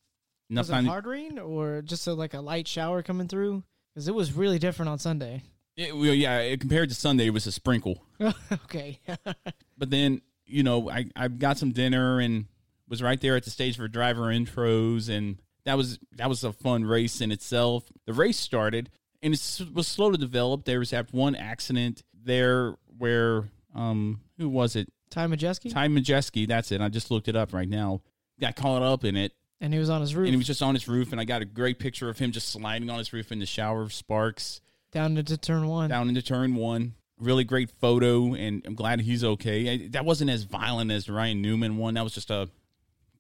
Was 0.52 0.70
it 0.70 0.86
hard 0.86 1.08
rain 1.08 1.40
or 1.40 1.82
just 1.82 2.06
a, 2.06 2.13
like 2.13 2.36
a 2.36 2.42
light 2.42 2.68
shower 2.68 3.02
coming 3.02 3.28
through? 3.28 3.63
Because 3.93 4.07
it 4.07 4.15
was 4.15 4.33
really 4.33 4.59
different 4.59 4.89
on 4.89 5.00
Sunday. 5.00 5.43
It, 5.75 5.95
well, 5.95 6.13
yeah, 6.13 6.39
it, 6.39 6.59
compared 6.59 6.89
to 6.89 6.95
Sunday, 6.95 7.27
it 7.27 7.33
was 7.33 7.47
a 7.47 7.51
sprinkle. 7.51 8.03
okay. 8.51 9.00
but 9.77 9.89
then 9.89 10.21
you 10.45 10.63
know, 10.63 10.89
I 10.89 11.05
I 11.15 11.27
got 11.27 11.57
some 11.57 11.71
dinner 11.71 12.19
and 12.19 12.45
was 12.88 13.01
right 13.01 13.19
there 13.19 13.35
at 13.35 13.43
the 13.43 13.50
stage 13.50 13.77
for 13.77 13.88
driver 13.88 14.23
intros, 14.23 15.09
and 15.09 15.41
that 15.65 15.77
was 15.77 16.00
that 16.17 16.29
was 16.29 16.43
a 16.43 16.53
fun 16.53 16.85
race 16.85 17.21
in 17.21 17.31
itself. 17.31 17.85
The 18.05 18.13
race 18.13 18.39
started, 18.39 18.89
and 19.21 19.33
it 19.33 19.62
was 19.73 19.88
slow 19.88 20.12
to 20.12 20.17
develop. 20.17 20.65
There 20.65 20.79
was 20.79 20.91
that 20.91 21.13
one 21.13 21.35
accident 21.35 22.03
there 22.13 22.75
where 22.97 23.50
um 23.73 24.21
who 24.38 24.50
was 24.50 24.75
it? 24.75 24.91
Ty 25.09 25.27
Majeski. 25.27 25.71
Ty 25.71 25.88
Majeski. 25.88 26.47
That's 26.47 26.71
it. 26.71 26.81
I 26.81 26.89
just 26.89 27.12
looked 27.12 27.27
it 27.27 27.35
up 27.35 27.53
right 27.53 27.69
now. 27.69 28.01
Got 28.39 28.55
caught 28.55 28.81
up 28.81 29.03
in 29.03 29.15
it. 29.15 29.33
And 29.63 29.72
he 29.72 29.79
was 29.79 29.89
on 29.89 30.01
his 30.01 30.13
roof. 30.13 30.25
And 30.25 30.34
he 30.34 30.38
was 30.38 30.46
just 30.46 30.62
on 30.62 30.75
his 30.75 30.89
roof, 30.89 31.13
and 31.13 31.22
I 31.22 31.24
got 31.24 31.41
a 31.41 31.46
great 31.46 31.79
picture 31.79 32.10
of 32.10 32.20
him 32.20 32.34
just 32.34 32.50
sliding 32.50 32.89
on 32.89 32.98
his 32.98 33.13
roof 33.13 33.32
in 33.32 33.39
the 33.39 33.46
shower 33.46 33.82
of 33.82 33.93
sparks. 33.93 34.60
Down 34.91 35.15
into 35.15 35.38
turn 35.38 35.70
one. 35.70 35.89
Down 35.89 36.10
into 36.10 36.22
turn 36.22 36.55
one. 36.55 36.96
Really 37.17 37.46
great 37.46 37.72
photo, 37.79 38.34
and 38.34 38.62
I'm 38.65 38.75
glad 38.75 39.00
he's 39.00 39.24
okay. 39.24 39.72
I, 39.72 39.88
that 39.91 40.03
wasn't 40.03 40.32
as 40.32 40.43
violent 40.43 40.91
as 40.91 41.05
the 41.05 41.13
Ryan 41.13 41.41
Newman 41.41 41.77
one. 41.77 41.93
That 41.93 42.03
was 42.03 42.13
just 42.13 42.29
a 42.29 42.50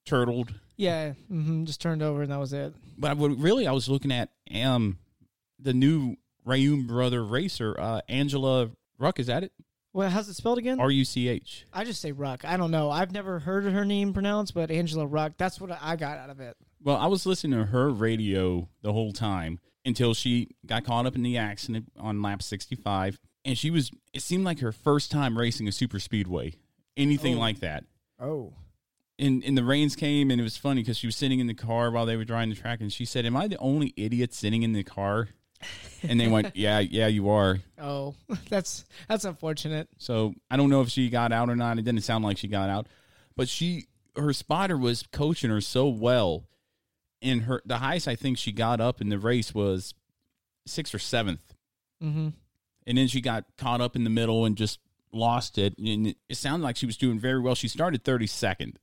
turtled. 0.05 0.53
Yeah, 0.75 1.13
mm-hmm, 1.31 1.63
just 1.63 1.79
turned 1.79 2.03
over, 2.03 2.23
and 2.23 2.31
that 2.31 2.39
was 2.39 2.51
it. 2.51 2.73
But 2.97 3.11
I 3.11 3.13
would, 3.13 3.41
really, 3.41 3.65
I 3.65 3.71
was 3.71 3.87
looking 3.87 4.11
at 4.11 4.29
um 4.53 4.97
the 5.57 5.73
new 5.73 6.17
Reaume 6.45 6.85
brother 6.87 7.23
racer, 7.23 7.73
uh, 7.79 8.01
Angela 8.09 8.69
Ruck. 8.97 9.17
Is 9.17 9.27
that 9.27 9.43
it? 9.43 9.53
Well, 9.93 10.09
how's 10.09 10.27
it 10.27 10.33
spelled 10.33 10.57
again? 10.57 10.79
R 10.79 10.89
U 10.91 11.05
C 11.05 11.27
H. 11.27 11.65
I 11.71 11.83
just 11.83 12.01
say 12.01 12.11
Ruck. 12.11 12.43
I 12.43 12.57
don't 12.57 12.71
know. 12.71 12.89
I've 12.89 13.11
never 13.11 13.39
heard 13.39 13.63
her 13.65 13.85
name 13.85 14.11
pronounced, 14.13 14.53
but 14.55 14.71
Angela 14.71 15.05
Ruck. 15.05 15.33
That's 15.37 15.61
what 15.61 15.71
I 15.81 15.95
got 15.95 16.17
out 16.17 16.29
of 16.31 16.39
it. 16.39 16.57
Well, 16.81 16.97
I 16.97 17.05
was 17.07 17.25
listening 17.25 17.59
to 17.59 17.65
her 17.67 17.89
radio 17.89 18.67
the 18.81 18.91
whole 18.91 19.13
time 19.13 19.59
until 19.85 20.13
she 20.13 20.49
got 20.65 20.83
caught 20.83 21.05
up 21.05 21.15
in 21.15 21.21
the 21.23 21.37
accident 21.37 21.91
on 21.99 22.21
lap 22.21 22.41
65. 22.41 23.19
And 23.45 23.57
she 23.57 23.69
was, 23.69 23.91
it 24.13 24.21
seemed 24.21 24.45
like 24.45 24.59
her 24.61 24.71
first 24.71 25.11
time 25.11 25.37
racing 25.37 25.67
a 25.67 25.71
super 25.71 25.99
speedway, 25.99 26.53
anything 26.97 27.35
Oh. 27.35 27.39
like 27.39 27.59
that. 27.59 27.83
Oh. 28.19 28.53
And, 29.19 29.43
and 29.43 29.57
the 29.57 29.63
rains 29.63 29.95
came, 29.95 30.31
and 30.31 30.39
it 30.39 30.43
was 30.43 30.57
funny 30.57 30.81
because 30.81 30.97
she 30.97 31.07
was 31.07 31.15
sitting 31.15 31.39
in 31.39 31.47
the 31.47 31.53
car 31.53 31.91
while 31.91 32.05
they 32.05 32.15
were 32.15 32.23
driving 32.25 32.49
the 32.49 32.55
track, 32.55 32.79
and 32.81 32.91
she 32.91 33.05
said, 33.05 33.25
Am 33.25 33.35
I 33.35 33.47
the 33.47 33.57
only 33.57 33.93
idiot 33.97 34.33
sitting 34.33 34.63
in 34.63 34.71
the 34.73 34.83
car? 34.83 35.27
And 36.07 36.19
they 36.19 36.27
went, 36.27 36.55
Yeah, 36.55 36.79
yeah, 36.79 37.07
you 37.07 37.29
are. 37.29 37.59
Oh, 37.79 38.15
that's 38.49 38.85
that's 39.07 39.25
unfortunate. 39.25 39.87
So 39.97 40.33
I 40.51 40.57
don't 40.57 40.69
know 40.69 40.81
if 40.81 40.89
she 40.89 41.09
got 41.09 41.31
out 41.31 41.49
or 41.49 41.55
not. 41.55 41.77
It 41.79 41.83
didn't 41.85 42.01
sound 42.01 42.23
like 42.25 42.37
she 42.37 42.47
got 42.47 42.69
out, 42.69 42.87
but 43.35 43.47
she 43.49 43.87
her 44.15 44.33
spotter 44.33 44.77
was 44.77 45.03
coaching 45.11 45.49
her 45.49 45.61
so 45.61 45.87
well. 45.87 46.43
And 47.21 47.43
her 47.43 47.61
the 47.65 47.77
highest 47.77 48.07
I 48.07 48.15
think 48.15 48.37
she 48.37 48.51
got 48.51 48.81
up 48.81 48.99
in 48.99 49.09
the 49.09 49.17
race 49.17 49.53
was 49.55 49.93
sixth 50.65 50.93
or 50.93 50.99
seventh, 50.99 51.53
Mm-hmm. 52.03 52.29
and 52.85 52.97
then 52.97 53.07
she 53.07 53.21
got 53.21 53.45
caught 53.57 53.79
up 53.79 53.95
in 53.95 54.03
the 54.03 54.09
middle 54.09 54.43
and 54.43 54.57
just 54.57 54.79
lost 55.13 55.57
it. 55.57 55.77
And 55.77 56.07
it, 56.07 56.17
it 56.27 56.35
sounded 56.35 56.65
like 56.65 56.75
she 56.75 56.85
was 56.85 56.97
doing 56.97 57.17
very 57.19 57.39
well. 57.39 57.55
She 57.55 57.69
started 57.69 58.03
thirty 58.03 58.27
second. 58.27 58.77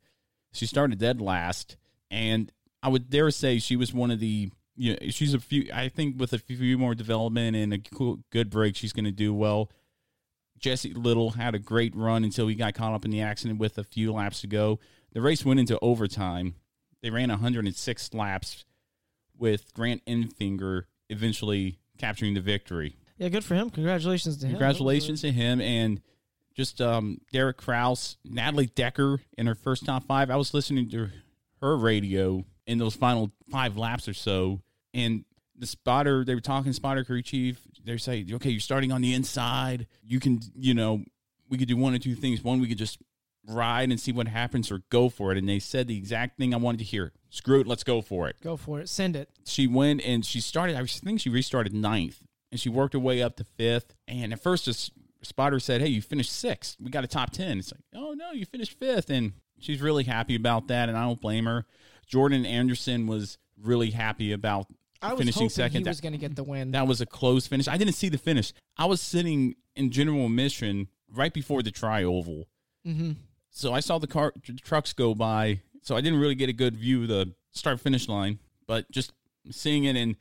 She 0.52 0.64
started 0.66 0.98
dead 0.98 1.20
last, 1.20 1.76
and 2.10 2.50
I 2.82 2.88
would 2.88 3.10
dare 3.10 3.30
say 3.30 3.58
she 3.58 3.76
was 3.76 3.92
one 3.92 4.10
of 4.10 4.20
the. 4.20 4.50
You 4.80 4.92
know, 4.92 5.10
she's 5.10 5.34
a 5.34 5.38
few. 5.38 5.68
I 5.74 5.90
think 5.90 6.18
with 6.18 6.32
a 6.32 6.38
few 6.38 6.78
more 6.78 6.94
development 6.94 7.54
and 7.54 7.74
a 7.74 7.78
cool, 7.78 8.20
good 8.30 8.48
break, 8.48 8.76
she's 8.76 8.94
going 8.94 9.04
to 9.04 9.10
do 9.10 9.34
well. 9.34 9.70
Jesse 10.58 10.94
Little 10.94 11.32
had 11.32 11.54
a 11.54 11.58
great 11.58 11.94
run 11.94 12.24
until 12.24 12.46
he 12.46 12.54
got 12.54 12.72
caught 12.72 12.94
up 12.94 13.04
in 13.04 13.10
the 13.10 13.20
accident 13.20 13.60
with 13.60 13.76
a 13.76 13.84
few 13.84 14.10
laps 14.10 14.40
to 14.40 14.46
go. 14.46 14.80
The 15.12 15.20
race 15.20 15.44
went 15.44 15.60
into 15.60 15.78
overtime. 15.80 16.54
They 17.02 17.10
ran 17.10 17.28
106 17.28 18.14
laps 18.14 18.64
with 19.36 19.74
Grant 19.74 20.02
Enfinger 20.06 20.84
eventually 21.10 21.78
capturing 21.98 22.32
the 22.32 22.40
victory. 22.40 22.96
Yeah, 23.18 23.28
good 23.28 23.44
for 23.44 23.54
him. 23.56 23.68
Congratulations 23.68 24.38
to 24.38 24.46
him. 24.46 24.52
Congratulations 24.52 25.20
to 25.20 25.30
him 25.30 25.60
and 25.60 26.00
just 26.54 26.80
um, 26.80 27.20
Derek 27.32 27.58
Kraus, 27.58 28.16
Natalie 28.24 28.66
Decker 28.66 29.20
in 29.36 29.46
her 29.46 29.54
first 29.54 29.84
top 29.84 30.04
five. 30.06 30.30
I 30.30 30.36
was 30.36 30.54
listening 30.54 30.88
to 30.90 31.10
her 31.60 31.76
radio 31.76 32.44
in 32.66 32.78
those 32.78 32.94
final 32.94 33.30
five 33.50 33.76
laps 33.76 34.08
or 34.08 34.14
so, 34.14 34.60
and 34.94 35.24
the 35.56 35.66
spotter 35.66 36.24
they 36.24 36.34
were 36.34 36.40
talking 36.40 36.72
spotter 36.72 37.04
crew 37.04 37.22
chief. 37.22 37.60
They're 37.84 37.98
saying, 37.98 38.32
okay, 38.34 38.50
you're 38.50 38.60
starting 38.60 38.92
on 38.92 39.00
the 39.02 39.14
inside. 39.14 39.86
You 40.02 40.20
can, 40.20 40.40
you 40.54 40.74
know, 40.74 41.04
we 41.48 41.58
could 41.58 41.68
do 41.68 41.76
one 41.76 41.94
or 41.94 41.98
two 41.98 42.14
things. 42.14 42.42
One, 42.42 42.60
we 42.60 42.68
could 42.68 42.78
just 42.78 42.98
ride 43.46 43.90
and 43.90 43.98
see 43.98 44.12
what 44.12 44.28
happens, 44.28 44.70
or 44.70 44.82
go 44.90 45.08
for 45.08 45.32
it. 45.32 45.38
And 45.38 45.48
they 45.48 45.58
said 45.58 45.88
the 45.88 45.96
exact 45.96 46.38
thing 46.38 46.52
I 46.54 46.58
wanted 46.58 46.78
to 46.78 46.84
hear. 46.84 47.12
Screw 47.30 47.60
it, 47.60 47.66
let's 47.66 47.84
go 47.84 48.02
for 48.02 48.28
it 48.28 48.36
Go 48.42 48.56
for 48.56 48.80
it. 48.80 48.88
Send 48.88 49.16
it. 49.16 49.28
she 49.46 49.66
went 49.66 50.02
and 50.04 50.24
she 50.24 50.40
started. 50.40 50.76
I 50.76 50.84
think 50.84 51.20
she 51.20 51.30
restarted 51.30 51.72
ninth, 51.74 52.20
and 52.50 52.60
she 52.60 52.68
worked 52.68 52.92
her 52.94 52.98
way 53.00 53.22
up 53.22 53.36
to 53.36 53.44
fifth. 53.44 53.94
And 54.08 54.32
at 54.32 54.40
first, 54.42 54.66
this 54.66 54.90
spotter 55.22 55.58
said, 55.60 55.80
"Hey, 55.80 55.88
you 55.88 56.02
finished 56.02 56.32
sixth. 56.32 56.76
We 56.80 56.90
got 56.90 57.04
a 57.04 57.08
top 57.08 57.30
10. 57.30 57.58
It's 57.58 57.72
like, 57.72 57.82
"Oh 57.94 58.12
no, 58.14 58.32
you 58.32 58.44
finished 58.46 58.78
fifth. 58.78 59.10
and 59.10 59.32
she's 59.58 59.80
really 59.80 60.04
happy 60.04 60.34
about 60.34 60.68
that, 60.68 60.88
and 60.88 60.96
I 60.98 61.02
don't 61.02 61.20
blame 61.20 61.46
her. 61.46 61.66
Jordan 62.06 62.44
Anderson 62.46 63.06
was 63.06 63.38
really 63.60 63.90
happy 63.90 64.32
about 64.32 64.66
I 65.02 65.12
was 65.12 65.20
finishing 65.20 65.48
second. 65.48 65.78
he 65.78 65.84
That- 65.84 65.90
was 65.90 66.00
going 66.00 66.12
to 66.12 66.18
get 66.18 66.36
the 66.36 66.44
win. 66.44 66.72
that 66.72 66.86
was 66.86 67.00
a 67.00 67.06
close 67.06 67.46
finish. 67.46 67.66
I 67.68 67.76
didn't 67.76 67.94
see 67.94 68.08
the 68.08 68.18
finish. 68.18 68.52
I 68.76 68.84
was 68.86 69.00
sitting 69.00 69.54
in 69.76 69.90
general 69.90 70.26
admission 70.26 70.88
right 71.10 71.32
before 71.32 71.62
the 71.62 71.70
tri 71.70 72.04
oval. 72.04 72.44
mm-hmm. 72.86 73.12
So 73.52 73.72
I 73.72 73.80
saw 73.80 73.98
the 73.98 74.06
car 74.06 74.32
the 74.46 74.52
trucks 74.54 74.92
go 74.92 75.14
by. 75.14 75.62
So 75.82 75.96
I 75.96 76.00
didn't 76.00 76.20
really 76.20 76.34
get 76.36 76.48
a 76.48 76.52
good 76.52 76.76
view 76.76 77.02
of 77.02 77.08
the 77.08 77.34
start 77.52 77.80
finish 77.80 78.08
line, 78.08 78.38
but 78.66 78.88
just 78.92 79.12
seeing 79.50 79.84
it 79.84 79.96
in 79.96 80.16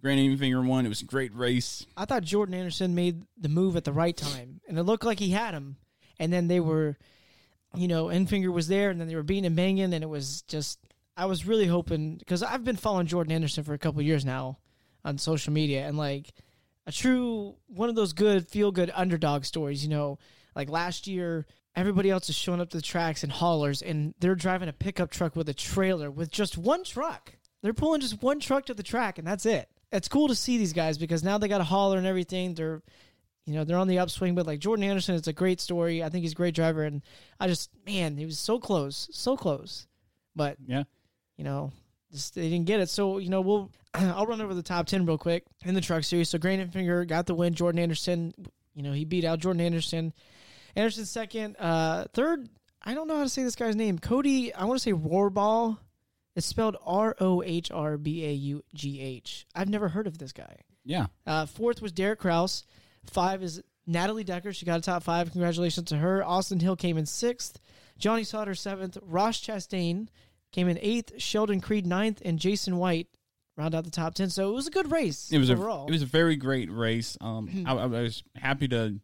Grant 0.00 0.18
Enfinger 0.18 0.64
one, 0.66 0.86
it 0.86 0.88
was 0.88 1.02
a 1.02 1.04
great 1.04 1.34
race. 1.34 1.84
I 1.96 2.06
thought 2.06 2.22
Jordan 2.22 2.54
Anderson 2.54 2.94
made 2.94 3.22
the 3.38 3.50
move 3.50 3.76
at 3.76 3.84
the 3.84 3.92
right 3.92 4.16
time, 4.16 4.60
and 4.66 4.78
it 4.78 4.84
looked 4.84 5.04
like 5.04 5.18
he 5.18 5.30
had 5.30 5.52
him. 5.52 5.76
And 6.18 6.32
then 6.32 6.48
they 6.48 6.58
were, 6.60 6.96
you 7.74 7.86
know, 7.86 8.06
Enfinger 8.06 8.50
was 8.52 8.68
there, 8.68 8.88
and 8.90 8.98
then 9.00 9.08
they 9.08 9.14
were 9.14 9.22
beating 9.22 9.44
and 9.46 9.56
banging, 9.56 9.92
and 9.92 10.02
it 10.02 10.08
was 10.08 10.40
just. 10.42 10.78
I 11.20 11.26
was 11.26 11.46
really 11.46 11.66
hoping 11.66 12.16
because 12.16 12.42
I've 12.42 12.64
been 12.64 12.76
following 12.76 13.06
Jordan 13.06 13.32
Anderson 13.32 13.62
for 13.62 13.74
a 13.74 13.78
couple 13.78 14.00
years 14.00 14.24
now 14.24 14.58
on 15.04 15.18
social 15.18 15.52
media, 15.52 15.86
and 15.86 15.98
like 15.98 16.32
a 16.86 16.92
true 16.92 17.56
one 17.66 17.90
of 17.90 17.94
those 17.94 18.14
good 18.14 18.48
feel 18.48 18.72
good 18.72 18.90
underdog 18.94 19.44
stories. 19.44 19.84
You 19.84 19.90
know, 19.90 20.18
like 20.56 20.70
last 20.70 21.06
year, 21.06 21.44
everybody 21.76 22.08
else 22.08 22.30
is 22.30 22.36
showing 22.36 22.58
up 22.58 22.70
to 22.70 22.78
the 22.78 22.82
tracks 22.82 23.22
and 23.22 23.30
haulers, 23.30 23.82
and 23.82 24.14
they're 24.18 24.34
driving 24.34 24.70
a 24.70 24.72
pickup 24.72 25.10
truck 25.10 25.36
with 25.36 25.50
a 25.50 25.54
trailer 25.54 26.10
with 26.10 26.30
just 26.30 26.56
one 26.56 26.84
truck. 26.84 27.34
They're 27.62 27.74
pulling 27.74 28.00
just 28.00 28.22
one 28.22 28.40
truck 28.40 28.64
to 28.66 28.74
the 28.74 28.82
track, 28.82 29.18
and 29.18 29.26
that's 29.26 29.44
it. 29.44 29.68
It's 29.92 30.08
cool 30.08 30.28
to 30.28 30.34
see 30.34 30.56
these 30.56 30.72
guys 30.72 30.96
because 30.96 31.22
now 31.22 31.36
they 31.36 31.48
got 31.48 31.60
a 31.60 31.64
hauler 31.64 31.98
and 31.98 32.06
everything. 32.06 32.54
They're, 32.54 32.80
you 33.44 33.52
know, 33.52 33.64
they're 33.64 33.76
on 33.76 33.88
the 33.88 33.98
upswing. 33.98 34.34
But 34.34 34.46
like 34.46 34.60
Jordan 34.60 34.84
Anderson, 34.84 35.16
it's 35.16 35.28
a 35.28 35.34
great 35.34 35.60
story. 35.60 36.02
I 36.02 36.08
think 36.08 36.22
he's 36.22 36.32
a 36.32 36.36
great 36.36 36.54
driver, 36.54 36.84
and 36.84 37.02
I 37.38 37.46
just, 37.46 37.68
man, 37.84 38.16
he 38.16 38.24
was 38.24 38.38
so 38.38 38.58
close, 38.58 39.10
so 39.12 39.36
close. 39.36 39.86
But 40.34 40.56
Yeah. 40.66 40.84
You 41.40 41.44
know, 41.44 41.72
just 42.12 42.34
they 42.34 42.50
didn't 42.50 42.66
get 42.66 42.80
it. 42.80 42.90
So 42.90 43.16
you 43.16 43.30
know, 43.30 43.40
we'll 43.40 43.70
I'll 43.94 44.26
run 44.26 44.42
over 44.42 44.52
the 44.52 44.62
top 44.62 44.86
ten 44.86 45.06
real 45.06 45.16
quick 45.16 45.44
in 45.64 45.74
the 45.74 45.80
truck 45.80 46.04
series. 46.04 46.28
So 46.28 46.36
Grant 46.36 46.70
Enfinger 46.70 47.08
got 47.08 47.24
the 47.24 47.34
win. 47.34 47.54
Jordan 47.54 47.78
Anderson, 47.78 48.34
you 48.74 48.82
know, 48.82 48.92
he 48.92 49.06
beat 49.06 49.24
out 49.24 49.38
Jordan 49.38 49.62
Anderson. 49.62 50.12
Anderson 50.76 51.06
second, 51.06 51.56
uh, 51.58 52.04
third. 52.12 52.46
I 52.82 52.92
don't 52.92 53.08
know 53.08 53.16
how 53.16 53.22
to 53.22 53.30
say 53.30 53.42
this 53.42 53.56
guy's 53.56 53.74
name. 53.74 53.98
Cody. 53.98 54.52
I 54.52 54.66
want 54.66 54.80
to 54.80 54.82
say 54.82 54.92
Rohrball. 54.92 55.78
It's 56.36 56.46
spelled 56.46 56.76
R 56.84 57.16
O 57.20 57.42
H 57.42 57.70
R 57.70 57.96
B 57.96 58.26
A 58.26 58.32
U 58.32 58.62
G 58.74 59.00
H. 59.00 59.46
I've 59.54 59.70
never 59.70 59.88
heard 59.88 60.06
of 60.06 60.18
this 60.18 60.32
guy. 60.32 60.56
Yeah. 60.84 61.06
Uh, 61.26 61.46
fourth 61.46 61.80
was 61.80 61.92
Derek 61.92 62.18
Kraus. 62.18 62.66
Five 63.06 63.42
is 63.42 63.62
Natalie 63.86 64.24
Decker. 64.24 64.52
She 64.52 64.66
got 64.66 64.78
a 64.78 64.82
top 64.82 65.04
five. 65.04 65.32
Congratulations 65.32 65.88
to 65.88 65.96
her. 65.96 66.22
Austin 66.22 66.60
Hill 66.60 66.76
came 66.76 66.98
in 66.98 67.06
sixth. 67.06 67.58
Johnny 67.96 68.24
Sauter 68.24 68.54
seventh. 68.54 68.98
Ross 69.00 69.40
Chastain 69.40 70.08
came 70.52 70.68
in 70.68 70.78
eighth. 70.80 71.20
Sheldon 71.20 71.60
Creed 71.60 71.86
ninth, 71.86 72.20
and 72.24 72.38
Jason 72.38 72.76
White 72.76 73.08
round 73.56 73.74
out 73.74 73.84
the 73.84 73.90
top 73.90 74.14
ten. 74.14 74.30
So 74.30 74.50
it 74.50 74.54
was 74.54 74.66
a 74.66 74.70
good 74.70 74.90
race. 74.90 75.30
It 75.32 75.38
was 75.38 75.50
overall. 75.50 75.84
a 75.84 75.88
it 75.88 75.92
was 75.92 76.02
a 76.02 76.06
very 76.06 76.36
great 76.36 76.70
race. 76.70 77.16
Um, 77.20 77.64
I, 77.66 77.72
I 77.74 77.86
was 77.86 78.22
happy 78.36 78.68
to 78.68 79.00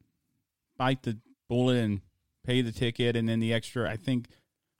bite 0.77 1.03
the 1.03 1.19
bullet 1.49 1.77
and 1.77 2.01
pay 2.45 2.63
the 2.63 2.73
ticket, 2.73 3.17
and 3.17 3.29
then 3.29 3.41
the 3.41 3.53
extra. 3.53 3.91
I 3.91 3.97
think 3.97 4.29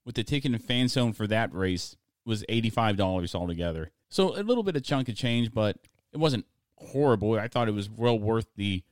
with 0.05 0.15
the 0.15 0.25
ticket 0.25 0.53
and 0.53 0.63
fan 0.63 0.89
zone 0.89 1.13
for 1.13 1.27
that 1.27 1.53
race 1.55 1.97
was 2.25 2.45
eighty 2.49 2.71
five 2.71 2.97
dollars 2.97 3.35
altogether. 3.35 3.91
So 4.09 4.39
a 4.39 4.43
little 4.43 4.63
bit 4.63 4.77
of 4.77 4.83
chunk 4.83 5.09
of 5.09 5.17
change, 5.17 5.53
but 5.53 5.77
it 6.13 6.19
wasn't 6.19 6.47
horrible. 6.77 7.39
I 7.39 7.49
thought 7.49 7.69
it 7.69 7.75
was 7.75 7.91
well 7.91 8.19
worth 8.19 8.47
the 8.57 8.83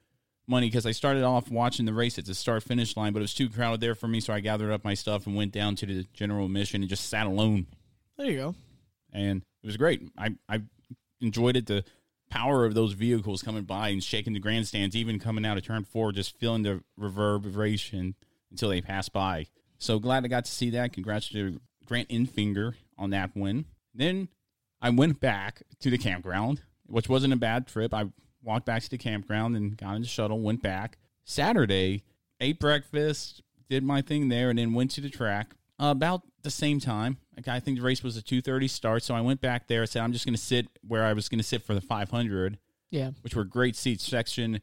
money 0.46 0.68
because 0.68 0.86
I 0.86 0.92
started 0.92 1.22
off 1.22 1.50
watching 1.50 1.86
the 1.86 1.94
race 1.94 2.18
at 2.18 2.26
the 2.26 2.34
start 2.34 2.62
finish 2.62 2.96
line, 2.96 3.12
but 3.12 3.20
it 3.20 3.22
was 3.22 3.34
too 3.34 3.48
crowded 3.48 3.80
there 3.80 3.94
for 3.94 4.08
me, 4.08 4.20
so 4.20 4.32
I 4.32 4.40
gathered 4.40 4.72
up 4.72 4.84
my 4.84 4.94
stuff 4.94 5.26
and 5.26 5.34
went 5.34 5.52
down 5.52 5.76
to 5.76 5.86
the 5.86 6.04
general 6.12 6.46
admission 6.46 6.82
and 6.82 6.88
just 6.88 7.08
sat 7.08 7.26
alone 7.26 7.66
there 8.16 8.30
you 8.30 8.36
go. 8.36 8.54
and 9.12 9.42
it 9.62 9.66
was 9.66 9.76
great. 9.76 10.08
I 10.16 10.36
I 10.48 10.62
enjoyed 11.20 11.56
it. 11.56 11.66
The 11.66 11.84
power 12.30 12.64
of 12.64 12.74
those 12.74 12.92
vehicles 12.92 13.42
coming 13.42 13.64
by 13.64 13.88
and 13.88 14.02
shaking 14.02 14.32
the 14.32 14.40
grandstands, 14.40 14.96
even 14.96 15.18
coming 15.18 15.44
out 15.44 15.56
of 15.56 15.64
turn 15.64 15.84
four, 15.84 16.12
just 16.12 16.38
feeling 16.38 16.62
the 16.62 16.82
reverberation 16.96 18.14
until 18.50 18.70
they 18.70 18.80
pass 18.80 19.08
by. 19.08 19.46
So 19.78 19.98
glad 19.98 20.24
I 20.24 20.28
got 20.28 20.44
to 20.44 20.50
see 20.50 20.70
that. 20.70 20.92
Congrats 20.92 21.28
to 21.30 21.60
Grant 21.86 22.08
Enfinger 22.08 22.74
on 22.96 23.10
that 23.10 23.30
win. 23.34 23.66
Then 23.94 24.28
I 24.80 24.90
went 24.90 25.20
back 25.20 25.62
to 25.80 25.90
the 25.90 25.98
campground, 25.98 26.62
which 26.86 27.08
wasn't 27.08 27.32
a 27.32 27.36
bad 27.36 27.66
trip. 27.66 27.92
I 27.92 28.06
walked 28.44 28.66
back 28.66 28.82
to 28.82 28.90
the 28.90 28.98
campground 28.98 29.56
and 29.56 29.76
got 29.76 29.96
in 29.96 30.02
the 30.02 30.08
shuttle, 30.08 30.40
went 30.40 30.62
back. 30.62 30.98
Saturday, 31.24 32.04
ate 32.40 32.60
breakfast, 32.60 33.42
did 33.70 33.82
my 33.82 34.02
thing 34.02 34.28
there, 34.28 34.50
and 34.50 34.58
then 34.58 34.74
went 34.74 34.90
to 34.92 35.00
the 35.00 35.08
track 35.10 35.54
uh, 35.80 35.86
about 35.86 36.22
the 36.42 36.50
same 36.50 36.78
time. 36.78 37.16
Like, 37.36 37.48
I 37.48 37.58
think 37.60 37.78
the 37.78 37.84
race 37.84 38.02
was 38.02 38.16
a 38.16 38.22
two 38.22 38.40
thirty 38.42 38.68
start, 38.68 39.02
so 39.02 39.14
I 39.14 39.20
went 39.22 39.40
back 39.40 39.66
there. 39.66 39.82
I 39.82 39.86
said 39.86 40.02
I'm 40.02 40.12
just 40.12 40.26
going 40.26 40.34
to 40.36 40.40
sit 40.40 40.66
where 40.86 41.04
I 41.04 41.12
was 41.14 41.28
going 41.28 41.38
to 41.38 41.44
sit 41.44 41.62
for 41.62 41.74
the 41.74 41.80
500, 41.80 42.58
Yeah. 42.90 43.10
which 43.22 43.34
were 43.34 43.44
great 43.44 43.74
seats. 43.76 44.04
Section 44.04 44.60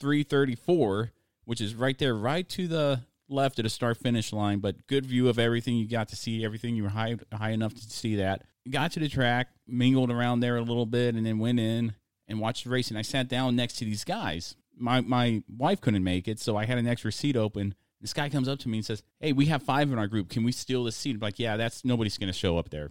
334, 0.00 1.12
which 1.44 1.60
is 1.60 1.74
right 1.74 1.98
there, 1.98 2.14
right 2.14 2.48
to 2.50 2.68
the 2.68 3.00
left 3.28 3.58
of 3.58 3.64
the 3.64 3.70
start 3.70 3.96
finish 3.96 4.32
line, 4.32 4.58
but 4.60 4.86
good 4.86 5.06
view 5.06 5.28
of 5.28 5.38
everything. 5.38 5.76
You 5.76 5.88
got 5.88 6.08
to 6.10 6.16
see 6.16 6.44
everything. 6.44 6.76
You 6.76 6.84
were 6.84 6.88
high 6.90 7.16
high 7.32 7.50
enough 7.50 7.74
to 7.74 7.80
see 7.80 8.16
that. 8.16 8.42
Got 8.70 8.92
to 8.92 9.00
the 9.00 9.08
track, 9.08 9.48
mingled 9.66 10.10
around 10.10 10.40
there 10.40 10.56
a 10.56 10.62
little 10.62 10.86
bit, 10.86 11.14
and 11.14 11.26
then 11.26 11.38
went 11.38 11.58
in 11.58 11.94
and 12.28 12.40
watched 12.40 12.64
the 12.64 12.70
race. 12.70 12.88
And 12.88 12.98
I 12.98 13.02
sat 13.02 13.28
down 13.28 13.56
next 13.56 13.76
to 13.76 13.84
these 13.84 14.04
guys. 14.04 14.56
My 14.76 15.00
my 15.00 15.42
wife 15.48 15.80
couldn't 15.80 16.04
make 16.04 16.26
it, 16.28 16.40
so 16.40 16.56
I 16.56 16.64
had 16.64 16.78
an 16.78 16.86
extra 16.86 17.12
seat 17.12 17.36
open. 17.36 17.74
This 18.00 18.12
guy 18.12 18.28
comes 18.28 18.48
up 18.48 18.58
to 18.60 18.68
me 18.68 18.78
and 18.78 18.86
says, 18.86 19.02
"Hey, 19.20 19.32
we 19.32 19.46
have 19.46 19.62
five 19.62 19.90
in 19.90 19.98
our 19.98 20.08
group. 20.08 20.28
Can 20.28 20.44
we 20.44 20.52
steal 20.52 20.84
this 20.84 20.96
seat?" 20.96 21.14
I'm 21.14 21.20
like, 21.20 21.38
"Yeah, 21.38 21.56
that's 21.56 21.84
nobody's 21.84 22.18
going 22.18 22.32
to 22.32 22.38
show 22.38 22.58
up 22.58 22.70
there. 22.70 22.90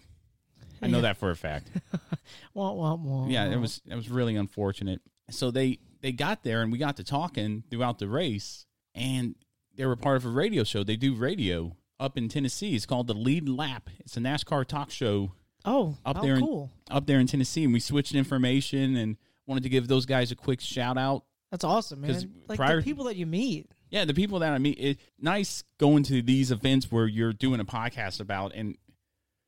I 0.82 0.88
know 0.88 1.02
that 1.02 1.18
for 1.18 1.30
a 1.30 1.36
fact." 1.36 1.68
Wah, 2.54 2.72
wah, 2.72 2.96
wah. 2.96 3.28
yeah, 3.28 3.46
it 3.46 3.58
was 3.58 3.82
it 3.90 3.96
was 3.96 4.10
really 4.10 4.36
unfortunate. 4.36 5.02
So 5.30 5.52
they 5.52 5.80
they 6.02 6.12
got 6.12 6.44
there 6.44 6.62
and 6.62 6.72
we 6.72 6.78
got 6.78 6.98
to 6.98 7.04
talking 7.04 7.63
throughout 7.70 8.00
the 8.00 8.08
race, 8.08 8.66
and 8.96 9.36
they 9.75 9.86
were 9.86 9.96
part 9.96 10.18
of 10.18 10.25
a 10.25 10.30
radio 10.30 10.63
show. 10.63 10.84
They 10.84 10.96
do 10.96 11.16
radio 11.16 11.75
up 12.00 12.18
in 12.18 12.30
Tennessee. 12.30 12.75
It's 12.75 12.86
called 12.86 13.08
the 13.08 13.13
Lead 13.13 13.50
Lap. 13.50 13.90
It's 14.00 14.18
a 14.18 14.20
NASCAR 14.20 14.66
talk 14.66 14.90
show 14.92 15.34
Oh, 15.65 15.98
up 16.05 16.22
there, 16.22 16.38
cool. 16.39 16.72
in, 16.89 16.96
up 16.96 17.05
there 17.05 17.20
in 17.20 17.27
Tennessee. 17.27 17.63
And 17.63 17.74
we 17.74 17.79
switched 17.79 18.13
information 18.15 18.96
and 18.96 19.17
wanted 19.48 19.63
to 19.63 19.70
give 19.70 19.88
those 19.88 20.05
guys 20.05 20.32
a 20.32 20.36
quick 20.36 20.60
shout 20.62 20.98
out. 20.98 21.24
That's 21.51 21.63
awesome, 21.63 22.01
man. 22.01 22.32
Like 22.48 22.58
prior- 22.58 22.77
the 22.77 22.84
people 22.84 23.05
that 23.05 23.15
you 23.15 23.25
meet. 23.25 23.70
Yeah, 23.89 24.05
the 24.05 24.13
people 24.13 24.39
that 24.39 24.51
I 24.53 24.58
meet, 24.58 24.79
it 24.79 25.00
nice 25.20 25.63
going 25.77 26.01
to 26.03 26.22
these 26.24 26.50
events 26.51 26.91
where 26.91 27.05
you're 27.05 27.32
doing 27.34 27.60
a 27.60 27.65
podcast 27.65 28.20
about 28.20 28.53
and 28.55 28.75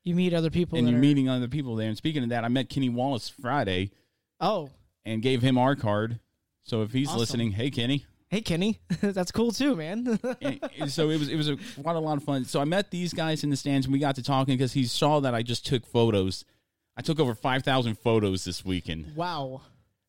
You 0.04 0.14
meet 0.14 0.34
other 0.34 0.52
people. 0.52 0.78
and 0.78 0.88
you're 0.88 0.98
are- 0.98 1.02
meeting 1.02 1.28
other 1.28 1.48
people 1.48 1.76
there. 1.76 1.88
And 1.90 1.98
speaking 1.98 2.22
of 2.24 2.30
that, 2.30 2.44
I 2.46 2.48
met 2.48 2.70
Kenny 2.70 2.90
Wallace 2.90 3.28
Friday 3.28 3.90
Oh, 4.40 4.70
and 5.04 5.22
gave 5.22 5.42
him 5.42 5.58
our 5.58 5.76
card. 5.76 6.20
So 6.64 6.84
if 6.84 6.92
he's 6.94 7.08
Awesome. 7.08 7.20
listening, 7.20 7.52
hey 7.54 7.72
Kenny. 7.72 8.06
Hey 8.30 8.42
Kenny, 8.42 8.80
that's 9.02 9.32
cool 9.32 9.52
too, 9.52 9.76
man. 9.76 10.20
So 10.88 11.10
it 11.10 11.20
was 11.20 11.30
it 11.30 11.36
was 11.36 11.50
a, 11.50 11.58
quite 11.82 11.96
a 11.96 12.00
lot 12.00 12.18
of 12.18 12.24
fun. 12.24 12.46
So 12.46 12.60
I 12.60 12.66
met 12.66 12.92
these 12.92 13.14
guys 13.14 13.44
in 13.44 13.50
the 13.50 13.56
stands 13.56 13.86
and 13.86 13.94
we 13.94 14.00
got 14.00 14.16
to 14.16 14.24
talking 14.24 14.56
because 14.56 14.74
he 14.74 14.84
saw 14.86 15.20
that 15.22 15.34
I 15.34 15.42
just 15.42 15.66
took 15.66 15.86
photos. 15.86 16.46
I 16.98 17.02
took 17.02 17.20
over 17.20 17.34
five 17.36 17.64
thousand 17.64 17.98
photos 18.00 18.46
this 18.46 18.64
weekend. 18.66 19.16
wow. 19.16 19.62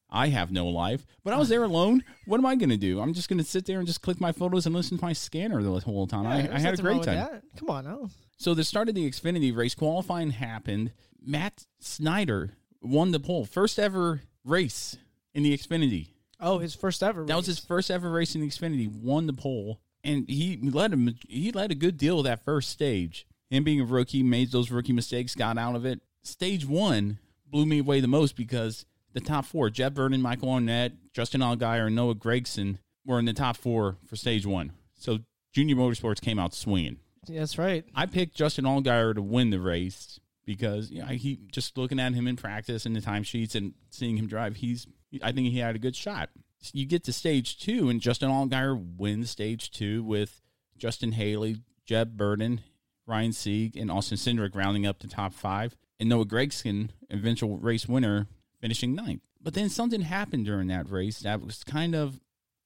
I 0.08 0.28
have 0.28 0.52
no 0.52 0.68
life, 0.68 1.04
but 1.24 1.34
I 1.34 1.36
was 1.36 1.48
there 1.48 1.64
alone. 1.64 2.04
What 2.26 2.38
am 2.38 2.46
I 2.46 2.54
going 2.54 2.70
to 2.70 2.76
do? 2.76 3.00
I'm 3.00 3.12
just 3.12 3.28
going 3.28 3.38
to 3.38 3.44
sit 3.44 3.66
there 3.66 3.78
and 3.78 3.88
just 3.88 4.02
click 4.02 4.20
my 4.20 4.30
photos 4.30 4.64
and 4.64 4.72
listen 4.74 4.96
to 4.98 5.04
my 5.04 5.12
scanner 5.12 5.60
the 5.60 5.80
whole 5.80 6.06
time. 6.06 6.24
Yeah, 6.24 6.52
I, 6.52 6.56
I 6.56 6.60
had 6.60 6.78
a 6.78 6.82
great 6.82 7.02
time. 7.02 7.16
that. 7.16 7.42
Come 7.58 7.70
on 7.70 7.84
now. 7.84 8.08
So 8.38 8.54
the 8.54 8.62
start 8.62 8.88
of 8.88 8.94
the 8.94 9.08
Xfinity 9.10 9.54
race 9.54 9.74
qualifying 9.74 10.30
happened. 10.30 10.92
Matt 11.20 11.66
Snyder 11.80 12.52
won 12.80 13.10
the 13.10 13.18
pole, 13.18 13.44
first 13.46 13.80
ever 13.80 14.22
race 14.44 14.96
in 15.34 15.42
the 15.42 15.56
Xfinity. 15.58 16.10
Oh, 16.40 16.58
his 16.58 16.74
first 16.74 17.02
ever. 17.02 17.24
That 17.24 17.36
was 17.36 17.46
his 17.46 17.58
first 17.58 17.90
ever 17.90 18.10
race 18.10 18.34
in 18.34 18.40
the 18.40 18.48
Xfinity. 18.48 18.88
Won 18.88 19.26
the 19.26 19.32
pole, 19.32 19.80
and 20.04 20.28
he 20.28 20.58
led 20.62 20.92
him. 20.92 21.14
He 21.28 21.52
led 21.52 21.70
a 21.70 21.76
good 21.76 21.96
deal 21.96 22.18
of 22.18 22.24
that 22.24 22.44
first 22.44 22.70
stage. 22.70 23.26
Him 23.50 23.64
being 23.64 23.80
a 23.80 23.84
rookie, 23.84 24.22
made 24.22 24.50
those 24.50 24.70
rookie 24.70 24.92
mistakes, 24.92 25.34
got 25.34 25.56
out 25.56 25.76
of 25.76 25.84
it. 25.84 26.00
Stage 26.22 26.66
one 26.66 27.18
blew 27.46 27.64
me 27.64 27.78
away 27.78 28.00
the 28.00 28.08
most 28.08 28.36
because 28.36 28.84
the 29.12 29.20
top 29.20 29.44
four: 29.46 29.70
Jeb 29.70 29.94
Burton, 29.94 30.20
Michael 30.20 30.48
Annett, 30.50 30.92
Justin 31.12 31.40
Allgaier, 31.40 31.86
and 31.86 31.96
Noah 31.96 32.14
Gragson 32.14 32.78
were 33.06 33.18
in 33.18 33.24
the 33.24 33.32
top 33.32 33.56
four 33.56 33.96
for 34.06 34.16
stage 34.16 34.44
one. 34.44 34.72
So 34.94 35.20
Junior 35.52 35.76
Motorsports 35.76 36.20
came 36.20 36.38
out 36.38 36.52
swinging. 36.52 36.98
That's 37.28 37.58
right. 37.58 37.84
I 37.94 38.06
picked 38.06 38.36
Justin 38.36 38.64
Allgaier 38.64 39.14
to 39.14 39.22
win 39.22 39.50
the 39.50 39.60
race 39.60 40.20
because 40.44 40.90
you 40.90 41.00
know, 41.00 41.06
he 41.06 41.40
just 41.50 41.76
looking 41.76 41.98
at 41.98 42.14
him 42.14 42.26
in 42.26 42.36
practice 42.36 42.86
and 42.86 42.94
the 42.94 43.00
timesheets 43.00 43.54
and 43.54 43.74
seeing 43.90 44.16
him 44.16 44.26
drive, 44.26 44.56
he's 44.56 44.86
I 45.22 45.32
think 45.32 45.48
he 45.48 45.58
had 45.58 45.76
a 45.76 45.80
good 45.80 45.96
shot. 45.96 46.30
You 46.72 46.86
get 46.86 47.04
to 47.04 47.12
stage 47.12 47.58
two, 47.58 47.88
and 47.88 48.00
Justin 48.00 48.30
Allgaier 48.30 48.96
wins 48.96 49.30
stage 49.30 49.70
two 49.70 50.02
with 50.02 50.42
Justin 50.76 51.12
Haley, 51.12 51.58
Jeb 51.84 52.16
Burton, 52.16 52.60
Ryan 53.06 53.32
Sieg, 53.32 53.76
and 53.76 53.90
Austin 53.90 54.18
Cindric 54.18 54.54
rounding 54.54 54.86
up 54.86 54.98
the 54.98 55.06
top 55.08 55.32
five, 55.32 55.76
and 56.00 56.08
Noah 56.08 56.24
Gragson, 56.26 56.90
eventual 57.10 57.58
race 57.58 57.86
winner, 57.86 58.26
finishing 58.60 58.94
ninth. 58.94 59.22
But 59.40 59.54
then 59.54 59.68
something 59.68 60.00
happened 60.02 60.46
during 60.46 60.66
that 60.68 60.90
race 60.90 61.20
that 61.20 61.40
was 61.40 61.62
kind 61.62 61.94
of 61.94 62.20